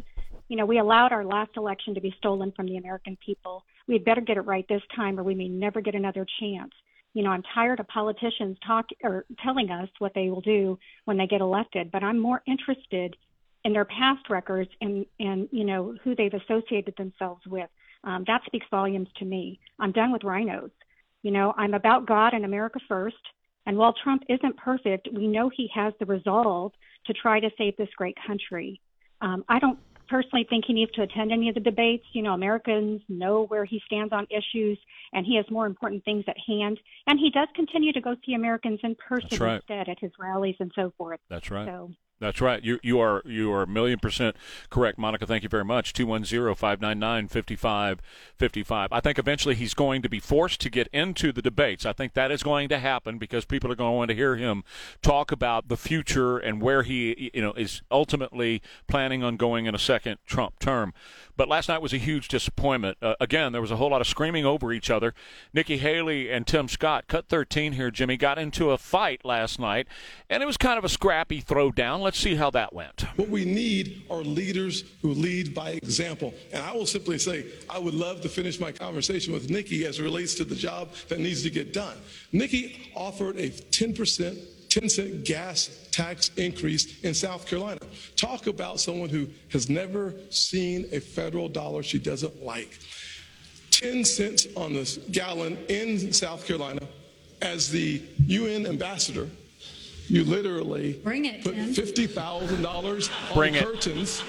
You 0.49 0.57
know, 0.57 0.67
we 0.67 0.79
allowed 0.79 1.11
our 1.11 1.25
last 1.25 1.51
election 1.57 1.95
to 1.95 2.01
be 2.01 2.15
stolen 2.19 2.53
from 2.55 2.67
the 2.67 2.77
American 2.77 3.19
people. 3.25 3.65
We 3.89 3.95
had 3.95 4.05
better 4.05 4.21
get 4.21 4.37
it 4.37 4.43
right 4.43 4.67
this 4.69 4.83
time, 4.95 5.19
or 5.19 5.25
we 5.25 5.35
may 5.35 5.49
never 5.49 5.81
get 5.81 5.97
another 5.97 6.25
chance 6.39 6.71
you 7.17 7.23
know, 7.23 7.31
I'm 7.31 7.43
tired 7.55 7.81
of 7.81 7.89
politicians 7.89 8.59
talk 8.67 8.85
or 9.03 9.25
telling 9.43 9.71
us 9.71 9.89
what 10.01 10.13
they 10.15 10.29
will 10.29 10.43
do 10.43 10.79
when 11.07 11.17
they 11.17 11.27
get 11.27 11.41
elected, 11.41 11.91
but 11.91 12.03
I'm 12.03 12.19
more 12.19 12.43
interested 12.47 13.17
in 13.65 13.73
their 13.73 13.87
past 13.87 14.29
records 14.29 14.71
and 14.83 15.07
and 15.19 15.49
you 15.51 15.65
know 15.65 15.95
who 16.05 16.15
they've 16.15 16.35
associated 16.35 16.93
themselves 16.99 17.41
with. 17.47 17.71
Um, 18.05 18.25
that 18.27 18.43
speaks 18.45 18.67
volumes 18.71 19.09
to 19.17 19.25
me. 19.25 19.59
I'm 19.79 19.93
done 19.93 20.13
with 20.13 20.23
RINOs. 20.25 20.71
You 21.23 21.31
know, 21.31 21.55
I'm 21.57 21.73
about 21.73 22.05
God 22.05 22.35
and 22.35 22.45
America 22.45 22.81
first. 22.87 23.17
And 23.65 23.79
while 23.79 23.95
Trump 23.95 24.23
isn't 24.29 24.59
perfect, 24.59 25.09
we 25.11 25.27
know 25.27 25.49
he 25.49 25.71
has 25.75 25.95
the 25.99 26.05
resolve 26.05 26.73
to 27.07 27.15
try 27.15 27.41
to 27.41 27.49
save 27.57 27.79
this 27.79 27.89
great 27.97 28.19
country. 28.27 28.79
Um, 29.23 29.43
I 29.49 29.59
don't 29.59 29.79
personally 30.09 30.47
think 30.49 30.65
he 30.67 30.73
needs 30.73 30.93
to 30.93 31.03
attend 31.03 31.33
any 31.33 31.49
of 31.49 31.55
the 31.55 31.61
debates. 31.61 32.05
You 32.13 32.23
know, 32.23 32.33
Americans 32.33 33.03
know 33.09 33.47
where 33.47 33.65
he 33.65 33.81
stands 33.87 34.13
on 34.13 34.27
issues, 34.31 34.79
and 35.13 35.27
he 35.27 35.37
has 35.37 35.45
more 35.51 35.67
important 35.67 36.05
things 36.05 36.25
at 36.29 36.37
hand. 36.47 36.79
And 37.07 37.19
he 37.19 37.31
does 37.31 37.49
continue 37.55 37.93
to 37.93 38.01
go 38.01 38.17
see 38.25 38.35
Americans 38.35 38.81
in 38.83 38.95
person 38.97 39.39
right. 39.39 39.57
instead 39.57 39.89
at 39.89 39.99
his 40.01 40.13
rallies 40.19 40.57
and 40.61 40.73
so 40.75 40.93
forth. 40.97 41.21
That's 41.29 41.51
right. 41.51 41.67
So 41.67 41.93
that's 42.19 42.41
right. 42.41 42.65
You 42.65 42.81
you 42.83 42.99
are 42.99 43.21
you 43.27 43.53
are 43.53 43.63
a 43.63 43.67
million 43.67 43.99
percent 43.99 44.37
correct, 44.71 44.97
Monica. 44.99 45.27
Thank 45.27 45.43
you 45.43 45.51
very 45.51 45.65
much. 45.65 45.93
210-599-5555. 45.93 48.89
I 48.91 49.01
think 49.01 49.19
eventually 49.19 49.55
he's 49.55 49.75
going 49.75 50.01
to 50.03 50.09
be 50.09 50.19
forced 50.19 50.63
to 50.63 50.71
get 50.71 50.89
into 50.93 51.31
the 51.31 51.43
debates. 51.43 51.85
I 51.85 51.93
think 51.93 52.15
that 52.15 52.31
is 52.31 52.43
going 52.43 52.71
to 52.71 52.79
happen 52.79 53.19
because 53.19 53.45
people 53.45 53.71
are 53.71 53.77
going 53.77 54.09
to 54.09 54.15
hear 54.15 54.37
him 54.37 54.65
talk 55.03 55.31
about 55.31 55.69
the 55.69 55.77
future 55.77 56.39
and 56.39 56.63
where 56.63 56.83
he 56.83 57.31
you 57.35 57.43
know 57.43 57.53
is 57.53 57.83
ultimately 57.91 58.63
planning 58.89 59.23
on 59.23 59.37
going 59.37 59.67
in 59.67 59.75
a 59.75 59.79
second 59.79 60.17
Trump 60.27 60.59
term. 60.59 60.95
But 61.37 61.49
last 61.49 61.69
night 61.69 61.83
was 61.83 61.93
a 61.93 61.99
huge 61.99 62.29
disappointment. 62.29 62.97
Uh, 63.03 63.15
again, 63.21 63.53
there 63.53 63.61
was 63.61 63.71
a 63.71 63.77
whole 63.77 63.91
lot 63.91 64.01
of 64.01 64.07
screaming 64.07 64.47
over 64.47 64.73
each 64.73 64.91
other. 64.91 65.13
Nikki 65.53 65.77
Haley 65.77 66.31
and 66.31 66.47
Tim 66.47 66.67
Scott, 66.67 67.09
cut 67.09 67.29
13 67.29 67.73
here, 67.73 67.91
Jimmy, 67.91 68.17
got 68.17 68.39
into 68.39 68.71
a 68.71 68.79
fight 68.79 69.23
last 69.23 69.61
night, 69.61 69.87
and 70.31 70.43
it 70.43 70.47
was 70.47 70.57
kind 70.57 70.79
of 70.79 70.85
a 70.85 70.89
scrappy 70.89 71.43
throwdown 71.43 72.06
let's 72.07 72.21
see 72.21 72.37
how 72.37 72.51
that 72.51 72.73
went. 72.73 73.05
What 73.17 73.31
we 73.31 73.45
need 73.45 74.05
are 74.09 74.23
leaders 74.23 74.85
who 75.03 75.11
lead 75.13 75.53
by 75.53 75.71
example. 75.71 76.33
And 76.53 76.63
I 76.63 76.73
will 76.73 76.87
simply 76.87 77.19
say, 77.19 77.47
I 77.69 77.81
would 77.81 77.95
love 77.95 78.21
to 78.21 78.29
finish 78.29 78.61
my 78.61 78.71
conversation 78.71 79.33
with 79.33 79.51
Nikki 79.51 79.85
as 79.85 79.99
it 79.99 80.05
relates 80.05 80.37
to 80.37 80.45
the 80.45 80.55
job 80.55 80.93
that 81.09 81.19
needs 81.19 81.43
to 81.43 81.51
get 81.51 81.73
done. 81.73 81.97
Nikki 82.31 82.93
offered 82.95 83.39
a 83.39 83.51
10%, 83.51 84.69
10 84.69 84.89
cent 84.89 85.25
gas 85.25 85.89
tax 85.91 86.31
increase 86.37 87.03
in 87.03 87.13
South 87.13 87.45
Carolina. 87.45 87.81
Talk 88.15 88.47
about 88.47 88.79
someone 88.79 89.09
who 89.09 89.27
has 89.51 89.69
never 89.69 90.15
seen 90.31 90.87
a 90.93 91.01
federal 91.01 91.49
dollar 91.49 91.83
she 91.83 91.99
doesn't 91.99 92.41
like. 92.41 92.79
10 93.73 94.05
cents 94.05 94.47
on 94.57 94.75
the 94.75 95.01
gallon 95.11 95.59
in 95.69 96.13
South 96.13 96.47
Carolina 96.47 96.87
as 97.43 97.69
the 97.69 98.01
UN 98.29 98.65
ambassador 98.65 99.29
you 100.09 100.25
literally 100.25 100.95
Bring 101.03 101.25
it, 101.25 101.43
put 101.43 101.55
Tim. 101.55 101.71
$50,000 101.75 103.29
on 103.31 103.35
Bring 103.35 103.55
it. 103.55 103.65
curtains 103.65 104.23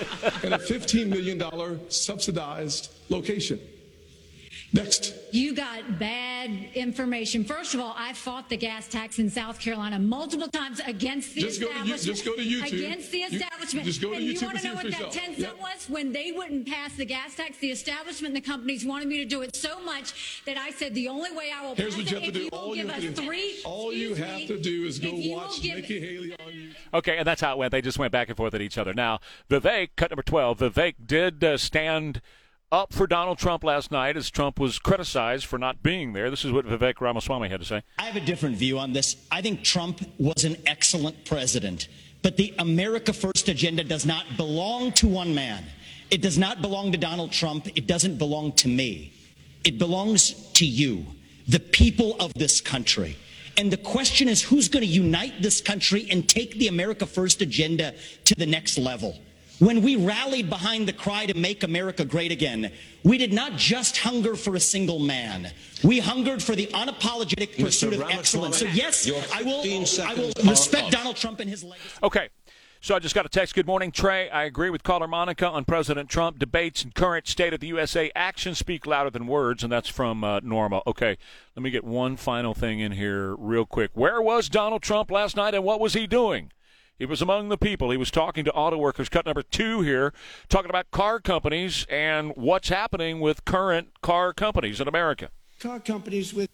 in 0.44 0.54
a 0.54 0.58
$15 0.60 1.08
million 1.08 1.42
subsidized 1.90 2.92
location. 3.10 3.60
Next. 4.74 5.14
You 5.32 5.54
got 5.54 6.00
bad 6.00 6.50
information. 6.74 7.44
First 7.44 7.74
of 7.74 7.80
all, 7.82 7.94
I 7.98 8.14
fought 8.14 8.48
the 8.50 8.56
gas 8.58 8.88
tax 8.88 9.20
in 9.20 9.30
South 9.30 9.60
Carolina 9.60 10.00
multiple 10.00 10.48
times 10.48 10.80
against 10.86 11.34
the 11.36 11.42
Just 11.42 11.60
go 11.60 11.68
to 11.68 11.74
establishment. 11.74 12.16
just 12.16 12.26
go 12.26 12.36
to 12.36 12.42
YouTube. 12.42 12.74
Against 12.74 13.12
the 13.12 13.18
You- 13.20 13.26
establishment. 13.28 13.86
just 13.86 14.02
go 14.02 14.10
to 14.12 14.16
and 14.16 14.24
you 14.26 14.40
want 14.40 14.58
to 14.60 14.68
know 14.68 14.74
what 14.76 14.86
for 14.86 14.92
that 14.92 15.00
yourself. 15.00 15.14
10 15.26 15.36
cent 15.36 15.60
was? 15.60 15.90
When 15.90 16.12
they 16.14 16.32
wouldn't 16.32 16.66
pass 16.68 16.96
the 16.96 17.04
gas 17.06 17.36
tax, 17.36 17.58
the 17.58 17.72
establishment 17.72 18.36
and 18.36 18.44
the 18.44 18.48
companies 18.48 18.86
wanted 18.86 19.10
me 19.10 19.18
to 19.18 19.26
do 19.26 19.42
it 19.42 19.56
so 19.56 19.82
much 19.82 20.44
that 20.46 20.58
I 20.58 20.72
said 20.72 20.94
the 20.96 21.10
only 21.10 21.32
way 21.32 21.52
I 21.54 21.62
will 21.66 21.76
Here's 21.76 21.96
pass 21.96 22.04
what 22.04 22.12
you 22.12 22.18
it 22.18 22.24
have 22.24 22.24
to 22.24 22.28
if 22.30 22.34
do. 22.34 22.40
you 22.44 22.50
will 22.52 22.58
All 22.60 22.76
you 22.76 22.84
give 22.84 22.92
have 22.94 23.04
us 23.04 23.10
to 23.10 23.22
do, 23.22 23.28
three. 23.28 23.56
all 23.66 23.94
you 23.94 24.16
have 24.16 24.36
me, 24.38 24.48
to 24.48 24.60
do 24.62 24.86
is 24.86 25.00
go 25.00 25.10
if 25.10 25.26
you 25.26 25.32
watch 25.34 25.62
give- 25.62 25.76
Nikki 25.76 26.00
Haley 26.00 26.32
on 26.34 26.38
YouTube. 26.54 26.76
Okay, 26.94 27.18
and 27.18 27.28
that's 27.28 27.42
how 27.42 27.52
it 27.54 27.58
went. 27.58 27.72
They 27.72 27.82
just 27.82 28.00
went 28.00 28.14
back 28.14 28.30
and 28.30 28.38
forth 28.38 28.54
at 28.54 28.62
each 28.62 28.78
other. 28.78 28.94
Now, 28.94 29.20
Vivek, 29.50 29.90
cut 29.98 30.10
number 30.12 30.24
12, 30.24 30.60
Vivek 30.60 30.96
did 31.06 31.44
uh, 31.44 31.58
stand 31.58 32.22
up 32.72 32.92
for 32.92 33.08
Donald 33.08 33.38
Trump 33.38 33.64
last 33.64 33.92
night 33.92 34.18
as 34.18 34.30
Trump 34.30 34.60
was 34.60 34.78
criticized 34.80 35.46
for 35.46 35.58
not 35.58 35.82
being 35.82 36.14
there. 36.14 36.30
This 36.30 36.44
is 36.44 36.52
what 36.52 36.66
Vivek 36.66 37.00
Ramaswamy 37.00 37.50
had 37.50 37.62
to 37.62 37.66
say. 37.66 37.82
I 37.98 38.04
have 38.04 38.16
a 38.16 38.26
different 38.26 38.58
view 38.58 38.78
on 38.78 38.94
this. 38.94 39.16
I 39.32 39.42
think 39.42 39.64
Trump 39.64 40.02
was 40.18 40.44
an 40.44 40.58
excellent 40.66 41.24
president, 41.26 41.88
but 42.22 42.36
the 42.36 42.54
America 42.60 43.14
First 43.14 43.48
agenda 43.48 43.84
does 43.84 44.06
not 44.06 44.26
belong 44.36 44.92
to 44.94 45.08
one 45.08 45.34
man. 45.34 45.64
It 46.12 46.22
does 46.22 46.38
not 46.38 46.62
belong 46.62 46.92
to 46.92 46.98
Donald 46.98 47.32
Trump. 47.32 47.68
It 47.76 47.88
doesn't 47.88 48.18
belong 48.18 48.52
to 48.54 48.68
me. 48.68 49.14
It 49.64 49.78
belongs 49.78 50.52
to 50.54 50.66
you, 50.66 51.06
the 51.48 51.60
people 51.60 52.16
of 52.20 52.34
this 52.34 52.62
country. 52.62 53.18
And 53.58 53.72
the 53.72 53.78
question 53.78 54.28
is 54.28 54.42
who's 54.42 54.68
going 54.68 54.86
to 54.86 54.92
unite 54.92 55.42
this 55.42 55.62
country 55.62 56.08
and 56.12 56.28
take 56.28 56.58
the 56.60 56.68
America 56.68 57.06
First 57.06 57.42
agenda 57.42 57.96
to 58.26 58.36
the 58.36 58.46
next 58.46 58.78
level? 58.78 59.20
When 59.60 59.82
we 59.82 59.96
rallied 59.96 60.50
behind 60.50 60.88
the 60.88 60.94
cry 60.94 61.26
to 61.26 61.34
make 61.34 61.64
America 61.64 62.06
great 62.06 62.32
again, 62.32 62.72
we 63.04 63.18
did 63.18 63.34
not 63.34 63.56
just 63.56 63.98
hunger 63.98 64.36
for 64.36 64.56
a 64.56 64.60
single 64.60 65.00
man. 65.00 65.52
We 65.84 66.00
hungered 66.00 66.44
for 66.44 66.56
the 66.56 66.68
unapologetic 66.68 67.60
pursuit 67.60 67.94
of 67.94 68.02
excellence. 68.02 68.58
So 68.58 68.66
yes, 68.66 69.10
I 69.34 69.42
will, 69.42 69.62
I 70.04 70.14
will 70.14 70.32
respect 70.50 70.92
Donald 70.92 71.16
Trump 71.16 71.40
and 71.40 71.50
his 71.50 71.64
legacy. 71.64 71.90
Okay. 72.04 72.30
So 72.80 72.96
I 72.96 73.00
just 73.00 73.16
got 73.16 73.26
a 73.26 73.30
text. 73.30 73.56
Good 73.56 73.66
morning, 73.66 73.92
Trey. 73.92 74.30
I 74.30 74.44
agree 74.44 74.70
with 74.70 74.84
caller 74.84 75.08
Monica 75.08 75.50
on 75.50 75.66
President 75.66 76.10
Trump. 76.10 76.38
Debates 76.38 76.84
and 76.84 76.94
current 76.94 77.28
state 77.28 77.52
of 77.52 77.60
the 77.60 77.68
USA. 77.68 78.12
Actions 78.16 78.60
speak 78.60 78.86
louder 78.86 79.10
than 79.10 79.26
words, 79.26 79.64
and 79.64 79.72
that's 79.72 79.90
from 79.90 80.24
uh, 80.24 80.40
Norma. 80.44 80.84
Okay, 80.86 81.18
let 81.56 81.64
me 81.64 81.72
get 81.72 81.84
one 81.84 82.16
final 82.18 82.54
thing 82.54 82.80
in 82.80 82.92
here 82.92 83.36
real 83.36 83.66
quick. 83.66 83.90
Where 83.96 84.22
was 84.22 84.48
Donald 84.48 84.84
Trump 84.84 85.10
last 85.10 85.36
night, 85.36 85.56
and 85.56 85.64
what 85.64 85.80
was 85.80 85.96
he 85.96 86.06
doing? 86.06 86.52
He 86.98 87.06
was 87.06 87.22
among 87.22 87.50
the 87.50 87.58
people. 87.58 87.92
He 87.92 87.98
was 87.98 88.10
talking 88.10 88.44
to 88.46 88.52
auto 88.54 88.78
workers. 88.78 89.08
Cut 89.08 89.26
number 89.26 89.44
two 89.44 89.82
here, 89.82 90.14
talking 90.50 90.70
about 90.70 90.90
car 90.90 91.20
companies 91.20 91.86
and 91.90 92.32
what's 92.36 92.70
happening 92.70 93.20
with 93.20 93.46
current 93.46 94.02
car 94.02 94.34
companies 94.34 94.82
in 94.82 94.88
America. 94.88 95.30
car 95.60 95.80
companies 95.80 96.34
with 96.34 96.50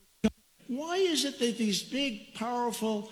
why 0.67 0.95
is 0.95 1.25
it 1.25 1.39
that 1.39 1.57
these 1.57 1.83
big 1.83 2.33
powerful 2.35 3.11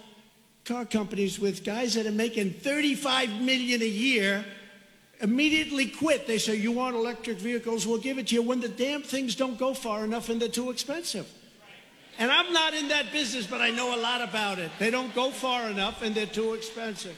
car 0.63 0.85
companies 0.85 1.37
with 1.39 1.63
guys 1.65 1.93
that 1.95 2.05
are 2.05 2.11
making 2.11 2.51
35 2.51 3.41
million 3.41 3.81
a 3.81 3.85
year 3.85 4.45
immediately 5.19 5.87
quit 5.87 6.27
they 6.27 6.37
say 6.37 6.55
you 6.55 6.71
want 6.71 6.95
electric 6.95 7.37
vehicles 7.37 7.85
we'll 7.85 7.97
give 7.99 8.17
it 8.17 8.27
to 8.27 8.35
you 8.35 8.41
when 8.41 8.61
the 8.61 8.69
damn 8.69 9.01
things 9.01 9.35
don't 9.35 9.57
go 9.59 9.73
far 9.73 10.05
enough 10.05 10.29
and 10.29 10.41
they're 10.41 10.47
too 10.47 10.69
expensive 10.71 11.27
and 12.21 12.31
i'm 12.31 12.53
not 12.53 12.73
in 12.73 12.87
that 12.87 13.11
business 13.11 13.47
but 13.47 13.59
i 13.59 13.69
know 13.71 13.95
a 13.95 13.99
lot 13.99 14.21
about 14.21 14.59
it. 14.59 14.71
They 14.79 14.91
don't 14.91 15.13
go 15.15 15.31
far 15.31 15.67
enough 15.69 16.03
and 16.03 16.13
they're 16.15 16.25
too 16.25 16.53
expensive. 16.53 17.17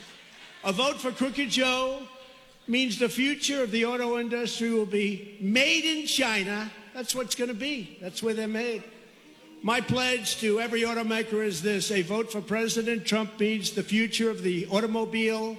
A 0.63 0.71
vote 0.71 0.99
for 0.99 1.11
crooked 1.11 1.49
joe 1.49 2.01
means 2.67 2.97
the 2.97 3.09
future 3.09 3.61
of 3.61 3.71
the 3.71 3.85
auto 3.85 4.17
industry 4.17 4.71
will 4.71 4.85
be 4.85 5.37
made 5.41 5.83
in 5.83 6.07
china. 6.07 6.71
That's 6.93 7.13
what's 7.13 7.35
going 7.35 7.49
to 7.49 7.53
be. 7.55 7.97
That's 8.01 8.23
where 8.23 8.33
they're 8.33 8.47
made. 8.47 8.83
My 9.61 9.81
pledge 9.81 10.39
to 10.41 10.59
every 10.59 10.81
automaker 10.81 11.43
is 11.43 11.61
this. 11.61 11.91
A 11.91 12.01
vote 12.01 12.31
for 12.31 12.41
President 12.41 13.05
Trump 13.05 13.39
means 13.39 13.71
the 13.71 13.83
future 13.83 14.29
of 14.29 14.43
the 14.43 14.67
automobile 14.67 15.57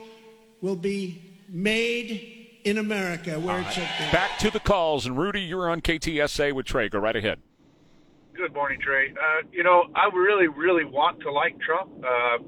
will 0.60 0.76
be 0.76 1.22
made 1.48 2.60
in 2.64 2.78
America 2.78 3.38
where 3.40 3.60
it 3.60 3.72
should 3.72 3.88
be. 3.98 4.12
Back 4.12 4.38
to 4.38 4.50
the 4.50 4.60
calls, 4.60 5.06
and 5.06 5.18
Rudy, 5.18 5.40
you're 5.40 5.70
on 5.70 5.80
KTSA 5.80 6.52
with 6.52 6.66
Trey. 6.66 6.88
Go 6.88 6.98
right 6.98 7.16
ahead. 7.16 7.40
Good 8.34 8.52
morning, 8.52 8.82
Trey. 8.82 9.14
Uh, 9.14 9.46
you 9.54 9.62
know, 9.62 9.86
I 9.94 10.10
really, 10.10 10.50
really 10.50 10.82
want 10.82 11.22
to 11.22 11.30
like 11.30 11.54
Trump. 11.62 11.86
Uh, 12.02 12.42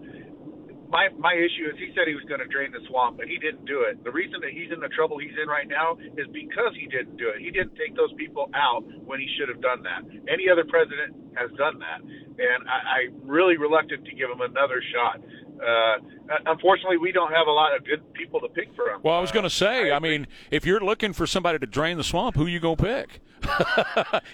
my 0.90 1.06
my 1.14 1.30
issue 1.30 1.70
is 1.70 1.78
he 1.78 1.94
said 1.94 2.10
he 2.10 2.18
was 2.18 2.26
going 2.26 2.42
to 2.42 2.50
drain 2.50 2.74
the 2.74 2.82
swamp, 2.90 3.22
but 3.22 3.30
he 3.30 3.38
didn't 3.38 3.70
do 3.70 3.86
it. 3.86 4.02
The 4.02 4.10
reason 4.10 4.42
that 4.42 4.50
he's 4.50 4.74
in 4.74 4.82
the 4.82 4.90
trouble 4.90 5.22
he's 5.22 5.38
in 5.38 5.46
right 5.46 5.70
now 5.70 5.94
is 6.18 6.26
because 6.34 6.74
he 6.74 6.90
didn't 6.90 7.14
do 7.22 7.30
it. 7.30 7.38
He 7.38 7.54
didn't 7.54 7.78
take 7.78 7.94
those 7.94 8.10
people 8.18 8.50
out 8.50 8.82
when 9.06 9.22
he 9.22 9.30
should 9.38 9.46
have 9.46 9.62
done 9.62 9.86
that. 9.86 10.02
Any 10.26 10.50
other 10.50 10.66
president 10.66 11.14
has 11.38 11.54
done 11.54 11.78
that, 11.78 12.02
and 12.02 12.66
I, 12.66 13.06
I'm 13.06 13.22
really 13.22 13.54
reluctant 13.54 14.02
to 14.10 14.12
give 14.18 14.26
him 14.26 14.42
another 14.42 14.82
shot. 14.90 15.22
Uh, 15.60 15.96
unfortunately, 16.46 16.98
we 16.98 17.12
don't 17.12 17.32
have 17.32 17.46
a 17.46 17.50
lot 17.52 17.74
of 17.76 17.84
good 17.84 18.12
people 18.14 18.40
to 18.40 18.48
pick 18.48 18.68
from. 18.74 19.00
Well, 19.02 19.14
I 19.14 19.20
was 19.20 19.32
going 19.32 19.44
to 19.44 19.50
say, 19.50 19.90
I 19.92 19.98
mean, 19.98 20.26
if 20.50 20.66
you're 20.66 20.80
looking 20.80 21.12
for 21.12 21.26
somebody 21.26 21.58
to 21.58 21.66
drain 21.66 21.96
the 21.96 22.04
swamp, 22.04 22.36
who 22.36 22.46
you 22.46 22.60
going 22.60 22.76
to 22.76 22.82
pick? 22.82 23.20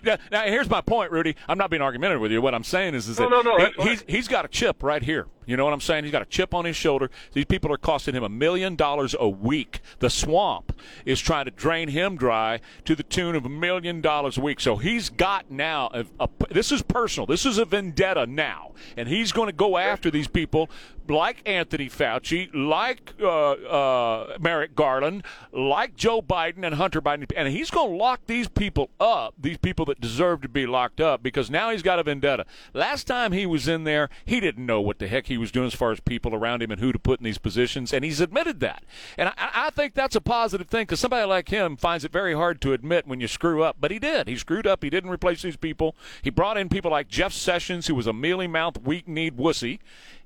now, 0.05 0.17
now, 0.31 0.43
here's 0.45 0.71
my 0.71 0.81
point, 0.81 1.11
Rudy. 1.13 1.37
I'm 1.49 1.59
not 1.59 1.71
being 1.71 1.83
argumentative 1.83 2.21
with 2.21 2.33
you. 2.33 2.41
What 2.41 2.55
I'm 2.55 2.65
saying 2.65 2.95
is, 2.95 3.09
is 3.09 3.19
No, 3.19 3.29
that 3.29 3.45
no, 3.45 3.57
no, 3.57 3.67
he- 3.85 3.89
he's 3.91 4.05
he's 4.09 4.29
got 4.29 4.45
a 4.45 4.49
chip 4.49 4.83
right 4.83 5.03
here. 5.03 5.27
You 5.47 5.57
know 5.57 5.65
what 5.65 5.73
I'm 5.73 5.81
saying? 5.81 6.05
He's 6.05 6.13
got 6.13 6.23
a 6.23 6.27
chip 6.27 6.55
on 6.55 6.65
his 6.65 6.77
shoulder. 6.77 7.11
These 7.33 7.47
people 7.47 7.73
are 7.73 7.77
costing 7.77 8.15
him 8.15 8.23
a 8.23 8.29
million 8.29 8.77
dollars 8.77 9.15
a 9.19 9.29
week. 9.29 9.81
The 9.99 10.11
swamp 10.11 10.79
is 11.05 11.21
trying 11.21 11.47
to 11.47 11.51
drain 11.51 11.89
him 11.89 12.17
dry 12.17 12.61
to 12.85 12.95
the 12.95 13.03
tune 13.03 13.35
of 13.35 13.45
a 13.45 13.49
million 13.49 14.01
dollars 14.01 14.39
a 14.39 14.41
week. 14.41 14.61
So 14.61 14.77
he's 14.77 15.09
got 15.09 15.51
now. 15.51 15.91
A, 15.93 16.07
a, 16.21 16.29
this 16.51 16.73
is 16.73 16.83
personal. 16.83 17.27
This 17.27 17.47
is 17.47 17.59
a 17.59 17.65
vendetta 17.65 18.27
now, 18.27 18.73
and 18.97 19.09
he's 19.09 19.33
going 19.33 19.49
to 19.49 19.53
go 19.53 19.77
after 19.77 20.11
these 20.11 20.29
people 20.29 20.71
like 21.09 21.43
Anthony 21.47 21.89
Fauci, 21.89 22.49
like 22.55 23.15
uh, 23.21 23.53
uh, 23.53 24.37
Merrick 24.41 24.75
Garland, 24.75 25.25
like 25.53 25.97
Joe 25.97 26.23
Biden 26.23 26.65
and 26.65 26.75
Hunter 26.77 27.01
Biden, 27.01 27.31
and 27.37 27.49
he's 27.49 27.71
going 27.71 27.91
to 27.91 27.97
lock 27.97 28.21
these 28.27 28.49
people 28.49 28.91
up. 29.01 29.35
These 29.39 29.59
people 29.59 29.85
that 29.87 30.01
deserve 30.01 30.43
to 30.43 30.49
be 30.49 30.67
locked 30.67 31.01
up 31.01 31.23
because 31.23 31.51
now 31.51 31.71
he's 31.71 31.83
got 31.83 31.99
a 31.99 32.03
vendetta. 32.03 32.47
Last 32.73 33.07
time 33.07 33.33
he 33.33 33.47
was 33.47 33.69
in 33.69 33.85
there, 33.85 34.09
he 34.25 34.41
didn't 34.41 34.67
know 34.67 34.81
what 34.81 34.99
the 34.99 35.09
heck 35.09 35.27
he 35.27 35.32
was 35.39 35.51
doing 35.51 35.67
as 35.67 35.75
far 35.75 35.93
as 35.93 36.01
people 36.01 36.35
around 36.35 36.63
him 36.63 36.71
and 36.71 36.81
who 36.81 36.93
to 36.93 36.99
put 36.99 37.21
in 37.21 37.25
these 37.25 37.39
positions, 37.39 37.93
and 37.93 38.05
he's 38.05 38.21
admitted 38.21 38.61
that. 38.61 38.83
And 39.17 39.29
I, 39.31 39.35
I 39.39 39.71
think 39.71 39.95
that's 39.95 40.17
a 40.17 40.21
positive 40.21 40.69
thing 40.69 40.83
because 40.83 41.01
somebody 41.01 41.27
like 41.27 41.49
him 41.49 41.77
finds 41.77 42.05
it 42.05 42.13
very 42.13 42.35
hard 42.35 42.61
to 42.63 42.73
admit 42.73 43.07
when 43.07 43.21
you 43.21 43.29
screw 43.29 43.63
up. 43.63 43.77
But 43.81 43.91
he 43.91 43.99
did. 43.99 44.29
He 44.29 44.37
screwed 44.37 44.67
up. 44.67 44.83
He 44.83 44.91
didn't 44.91 45.11
replace 45.11 45.43
these 45.43 45.57
people. 45.57 45.95
He 46.23 46.31
brought 46.31 46.57
in 46.57 46.69
people 46.69 46.91
like 46.91 47.09
Jeff 47.09 47.33
Sessions, 47.33 47.87
who 47.87 47.95
was 47.95 48.07
a 48.07 48.13
mealy 48.13 48.47
mouthed, 48.47 48.87
weak 48.87 49.09
kneed 49.09 49.37
wussy, 49.37 49.79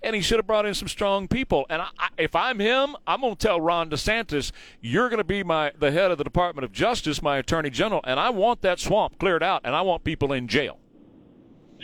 and 0.02 0.14
he 0.14 0.22
should 0.22 0.38
have 0.38 0.46
brought 0.46 0.66
in 0.66 0.74
some 0.74 0.88
strong 0.88 1.28
people. 1.28 1.66
And 1.68 1.82
I, 1.82 1.88
I, 1.98 2.08
if 2.18 2.34
I'm 2.34 2.58
him, 2.58 2.96
I'm 3.06 3.20
going 3.20 3.36
to 3.36 3.46
tell 3.46 3.60
Ron 3.60 3.90
DeSantis, 3.90 4.52
you're 4.80 5.08
going 5.08 5.18
to 5.18 5.24
be 5.24 5.42
my 5.42 5.72
the 5.78 5.90
head 5.90 6.10
of 6.10 6.18
the 6.18 6.24
Department 6.24 6.64
of 6.64 6.72
Justice, 6.72 7.22
my 7.22 7.38
Attorney 7.38 7.70
General, 7.70 8.00
and 8.04 8.20
I 8.20 8.30
want 8.30 8.62
that 8.62 8.80
swamp 8.80 9.18
cleared 9.18 9.42
out, 9.42 9.62
and 9.64 9.74
I 9.74 9.82
want 9.82 10.04
people 10.04 10.32
in 10.32 10.48
jail. 10.48 10.78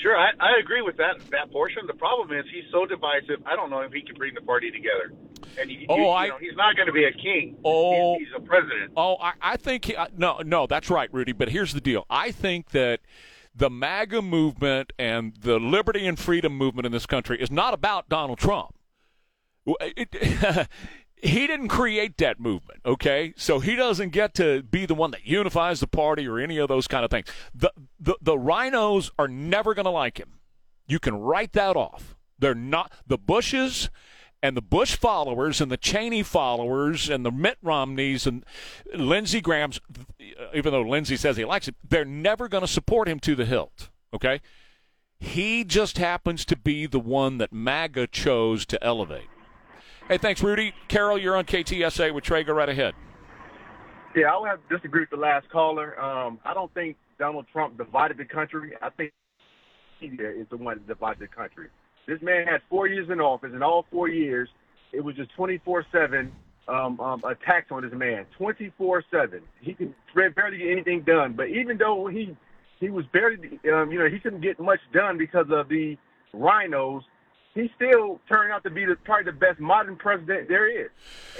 Sure, 0.02 0.16
I, 0.16 0.30
I 0.40 0.58
agree 0.60 0.82
with 0.82 0.96
that 0.96 1.16
that 1.30 1.50
portion. 1.52 1.86
The 1.86 1.94
problem 1.94 2.36
is 2.36 2.44
he's 2.52 2.64
so 2.72 2.84
divisive. 2.86 3.40
I 3.46 3.54
don't 3.56 3.70
know 3.70 3.80
if 3.80 3.92
he 3.92 4.02
can 4.02 4.16
bring 4.16 4.34
the 4.34 4.40
party 4.40 4.70
together. 4.70 5.12
And 5.60 5.70
he, 5.70 5.86
Oh, 5.88 5.96
you, 5.96 6.08
I- 6.08 6.28
know, 6.28 6.38
he's 6.38 6.56
not 6.56 6.74
going 6.76 6.86
to 6.86 6.92
be 6.92 7.04
a 7.04 7.12
king. 7.12 7.56
Oh, 7.64 8.18
he's, 8.18 8.26
he's 8.28 8.36
a 8.36 8.40
president. 8.40 8.92
Oh, 8.96 9.16
I, 9.20 9.32
I 9.40 9.56
think 9.56 9.84
he, 9.84 9.94
uh, 9.96 10.08
no, 10.16 10.38
no, 10.44 10.66
that's 10.66 10.90
right, 10.90 11.08
Rudy. 11.12 11.32
But 11.32 11.50
here's 11.50 11.72
the 11.72 11.80
deal: 11.80 12.04
I 12.10 12.32
think 12.32 12.70
that 12.70 13.00
the 13.54 13.70
MAGA 13.70 14.22
movement 14.22 14.92
and 14.98 15.34
the 15.36 15.60
liberty 15.60 16.06
and 16.06 16.18
freedom 16.18 16.56
movement 16.56 16.86
in 16.86 16.92
this 16.92 17.06
country 17.06 17.40
is 17.40 17.50
not 17.50 17.72
about 17.74 18.08
Donald 18.08 18.38
Trump. 18.38 18.74
It- 19.66 20.68
he 21.23 21.47
didn't 21.47 21.69
create 21.69 22.16
that 22.19 22.40
movement, 22.40 22.81
okay? 22.85 23.32
So 23.36 23.61
he 23.61 23.77
doesn't 23.77 24.11
get 24.11 24.35
to 24.35 24.62
be 24.65 24.86
the 24.86 24.94
one 24.94 25.12
that 25.12 25.24
unifies 25.24 25.78
the 25.78 25.86
party 25.86 26.27
or 26.27 26.40
any 26.40 26.59
of 26.59 26.69
those 26.69 26.89
kind 26.89 27.05
of 27.05 27.11
things. 27.11 27.28
The 27.55 27.73
the, 28.01 28.16
the 28.20 28.36
RINOs 28.36 29.11
are 29.19 29.28
never 29.28 29.73
going 29.73 29.85
to 29.85 29.90
like 29.90 30.19
him. 30.19 30.40
You 30.89 30.99
can 30.99 31.15
write 31.15 31.53
that 31.53 31.77
off. 31.77 32.16
They're 32.39 32.57
not 32.57 32.93
the 33.07 33.19
Bushes 33.19 33.89
And 34.43 34.57
the 34.57 34.62
Bush 34.62 34.97
followers 34.97 35.61
and 35.61 35.70
the 35.70 35.77
Cheney 35.77 36.24
followers 36.24 37.09
and 37.09 37.24
the 37.24 37.31
Mitt 37.31 37.59
Romneys 37.62 38.27
and 38.27 38.44
Lindsey 38.93 39.40
Graham's, 39.40 39.81
even 40.53 40.73
though 40.73 40.82
Lindsey 40.82 41.16
says 41.16 41.36
he 41.36 41.44
likes 41.44 41.69
it, 41.69 41.77
they're 41.89 42.05
never 42.05 42.49
going 42.49 42.62
to 42.62 42.69
support 42.69 43.09
him 43.09 43.20
to 43.20 43.36
the 43.36 43.44
hilt. 43.44 43.90
Okay? 44.12 44.40
He 45.20 45.62
just 45.62 45.99
happens 45.99 46.44
to 46.47 46.57
be 46.57 46.86
the 46.86 46.99
one 46.99 47.39
that 47.39 47.53
MAGA 47.53 48.09
chose 48.09 48.66
to 48.66 48.82
elevate. 48.82 49.28
Hey, 50.08 50.18
thanks, 50.18 50.42
Rudy. 50.42 50.74
Carol, 50.88 51.18
you're 51.18 51.36
on 51.36 51.44
KTSA 51.44 52.12
with 52.12 52.24
Trey. 52.24 52.42
Go 52.42 52.52
right 52.52 52.68
ahead. 52.68 52.94
Yeah, 54.14 54.26
I 54.26 54.38
would 54.38 54.48
have 54.48 54.68
to 54.68 54.76
disagree 54.76 55.02
with 55.02 55.10
the 55.10 55.16
last 55.16 55.48
caller. 55.48 55.98
Um, 56.00 56.38
I 56.44 56.52
don't 56.52 56.72
think 56.74 56.96
Donald 57.18 57.46
Trump 57.52 57.78
divided 57.78 58.18
the 58.18 58.24
country. 58.24 58.72
I 58.82 58.90
think 58.90 59.12
media 60.00 60.30
is 60.30 60.46
the 60.50 60.56
one 60.56 60.78
that 60.78 60.86
divided 60.86 61.20
the 61.20 61.28
country. 61.28 61.68
This 62.06 62.20
man 62.20 62.46
had 62.46 62.60
four 62.68 62.88
years 62.88 63.08
in 63.10 63.20
office, 63.20 63.50
and 63.54 63.62
all 63.62 63.86
four 63.90 64.08
years, 64.08 64.48
it 64.92 65.00
was 65.00 65.14
just 65.14 65.30
24-7 65.38 66.30
um, 66.68 67.00
um, 67.00 67.22
attacks 67.24 67.70
on 67.70 67.82
this 67.82 67.92
man. 67.92 68.26
24-7. 68.38 69.40
He 69.60 69.74
could 69.74 69.94
barely 70.14 70.58
get 70.58 70.70
anything 70.70 71.02
done. 71.02 71.34
But 71.34 71.48
even 71.48 71.78
though 71.78 72.06
he 72.08 72.36
he 72.80 72.90
was 72.90 73.04
barely, 73.12 73.60
um, 73.72 73.92
you 73.92 73.98
know, 74.00 74.08
he 74.08 74.18
couldn't 74.18 74.40
get 74.40 74.58
much 74.58 74.80
done 74.92 75.16
because 75.16 75.46
of 75.50 75.68
the 75.68 75.96
RINOs, 76.34 77.02
he 77.54 77.70
still 77.76 78.18
turned 78.28 78.50
out 78.50 78.62
to 78.64 78.70
be 78.70 78.84
the, 78.84 78.96
probably 78.96 79.30
the 79.30 79.36
best 79.36 79.60
modern 79.60 79.96
president 79.96 80.48
there 80.48 80.66
is. 80.66 80.90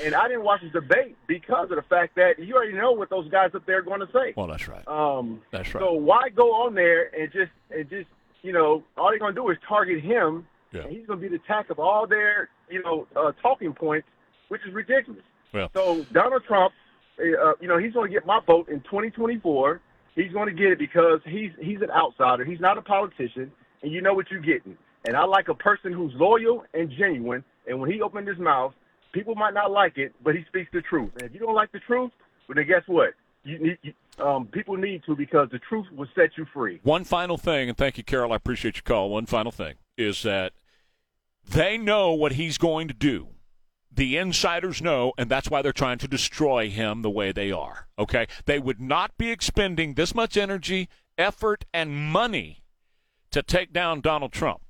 And 0.05 0.15
I 0.15 0.29
didn't 0.29 0.45
watch 0.45 0.61
his 0.61 0.73
debate 0.73 1.17
because 1.27 1.71
of 1.71 1.77
the 1.77 1.83
fact 1.83 2.17
that 2.17 2.39
you 2.39 2.55
already 2.55 2.75
know 2.75 2.93
what 2.93 3.09
those 3.09 3.29
guys 3.31 3.51
up 3.55 3.65
there 3.65 3.79
are 3.79 3.83
going 3.83 4.01
to 4.01 4.09
say. 4.13 4.35
Well, 4.37 4.47
that's 4.47 4.69
right. 4.69 4.87
Um, 4.87 5.41
that's 5.51 5.75
right. 5.75 5.81
So 5.81 5.93
why 5.93 6.29
go 6.29 6.53
on 6.53 6.75
there 6.75 7.11
and 7.19 7.33
just 7.33 7.53
and 7.71 7.89
just 7.89 8.09
you 8.43 8.53
know 8.53 8.83
all 8.97 9.09
they're 9.11 9.19
going 9.19 9.35
to 9.35 9.41
do 9.41 9.49
is 9.51 9.57
target 9.67 10.03
him, 10.03 10.47
yeah. 10.73 10.83
and 10.83 10.93
he's 10.93 11.07
going 11.07 11.19
to 11.19 11.23
be 11.23 11.29
the 11.29 11.43
attack 11.43 11.71
of 11.71 11.79
all 11.79 12.07
their 12.07 12.51
you 12.69 12.83
know 12.83 13.07
uh, 13.17 13.33
talking 13.41 13.73
points, 13.73 14.07
which 14.49 14.61
is 14.67 14.75
ridiculous. 14.75 15.23
Well. 15.55 15.71
So 15.75 16.05
Donald 16.13 16.45
Trump, 16.45 16.75
uh, 17.19 17.55
you 17.61 17.69
know, 17.69 17.79
he's 17.79 17.93
going 17.95 18.11
to 18.11 18.15
get 18.15 18.27
my 18.27 18.41
vote 18.47 18.69
in 18.69 18.81
2024. 18.81 19.81
He's 20.15 20.33
going 20.33 20.49
to 20.49 20.55
get 20.55 20.73
it 20.73 20.79
because 20.79 21.21
he's 21.25 21.53
he's 21.59 21.81
an 21.81 21.91
outsider. 21.91 22.45
He's 22.45 22.61
not 22.61 22.77
a 22.77 22.83
politician, 22.83 23.51
and 23.83 23.91
you 23.91 24.03
know 24.03 24.13
what 24.13 24.31
you're 24.31 24.41
getting. 24.41 24.77
And 25.05 25.17
I 25.17 25.25
like 25.25 25.49
a 25.49 25.55
person 25.55 25.93
who's 25.93 26.13
loyal 26.15 26.65
and 26.75 26.91
genuine. 26.91 27.45
And 27.67 27.81
when 27.81 27.91
he 27.91 28.01
opened 28.01 28.29
his 28.29 28.39
mouth, 28.39 28.73
people 29.13 29.35
might 29.35 29.55
not 29.55 29.71
like 29.71 29.99
it, 29.99 30.15
but 30.23 30.35
he 30.35 30.45
speaks 30.49 30.71
the 30.73 30.83
truth. 30.83 31.11
And 31.15 31.23
if 31.25 31.35
you 31.35 31.41
don't 31.41 31.55
like 31.55 31.73
the 31.73 31.81
truth, 31.81 32.11
well, 32.49 32.57
then 32.57 32.67
guess 32.67 32.83
what? 32.87 33.11
You 33.45 33.59
need 33.59 33.95
um, 34.19 34.47
people 34.47 34.77
need 34.77 35.03
to 35.07 35.17
because 35.17 35.49
the 35.51 35.59
truth 35.59 35.87
will 35.93 36.07
set 36.15 36.37
you 36.37 36.47
free. 36.53 36.81
One 36.83 37.05
final 37.05 37.39
thing, 37.39 37.69
and 37.69 37.77
thank 37.77 37.97
you, 37.97 38.05
Carol. 38.05 38.33
I 38.33 38.37
appreciate 38.37 38.77
your 38.77 38.83
call. 38.83 39.11
One 39.11 39.27
final 39.27 39.51
thing 39.51 39.75
is 39.97 40.23
that 40.23 40.53
they 41.49 41.77
know 41.79 42.13
what 42.13 42.33
he's 42.33 42.59
going 42.59 42.89
to 42.89 42.95
do. 42.95 43.29
The 43.95 44.17
insiders 44.17 44.81
know, 44.81 45.13
and 45.19 45.31
that's 45.31 45.51
why 45.51 45.61
they're 45.61 45.73
trying 45.73 45.99
to 45.99 46.09
destroy 46.09 46.71
him 46.71 47.03
the 47.03 47.11
way 47.11 47.33
they 47.33 47.51
are. 47.53 47.89
Okay? 47.99 48.27
They 48.47 48.59
would 48.59 48.81
not 48.81 49.19
be 49.19 49.31
expending 49.31 49.95
this 49.95 50.15
much 50.15 50.37
energy, 50.37 50.89
effort, 51.19 51.65
and 51.75 51.95
money 51.95 52.63
to 53.33 53.43
take 53.43 53.73
down 53.73 54.01
Donald 54.01 54.33
Trump 54.33 54.63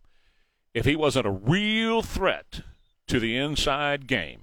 if 0.75 0.85
he 0.85 0.97
wasn't 0.97 1.27
a 1.27 1.31
real 1.31 2.03
threat 2.03 2.61
to 3.09 3.21
the 3.21 3.37
inside 3.37 4.07
game. 4.07 4.43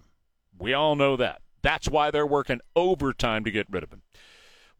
We 0.57 0.73
all 0.73 0.95
know 0.95 1.15
that. 1.17 1.41
That's 1.61 1.89
why 1.89 2.11
they're 2.11 2.27
working 2.27 2.61
overtime 2.75 3.43
to 3.43 3.51
get 3.51 3.67
rid 3.69 3.83
of 3.83 3.91
him. 3.91 4.01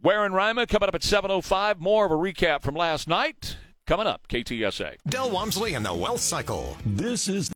Ware 0.01 0.25
and 0.25 0.33
Rima 0.33 0.65
coming 0.67 0.87
up 0.87 0.95
at 0.95 1.01
7.05. 1.01 1.79
More 1.79 2.05
of 2.05 2.11
a 2.11 2.15
recap 2.15 2.61
from 2.61 2.75
last 2.75 3.07
night. 3.07 3.57
Coming 3.85 4.05
up, 4.05 4.27
KTSA. 4.27 4.97
Del 5.07 5.31
Walmsley 5.31 5.73
and 5.73 5.83
the 5.83 5.93
Wealth 5.93 6.21
Cycle. 6.21 6.77
This 6.85 7.27
is 7.27 7.47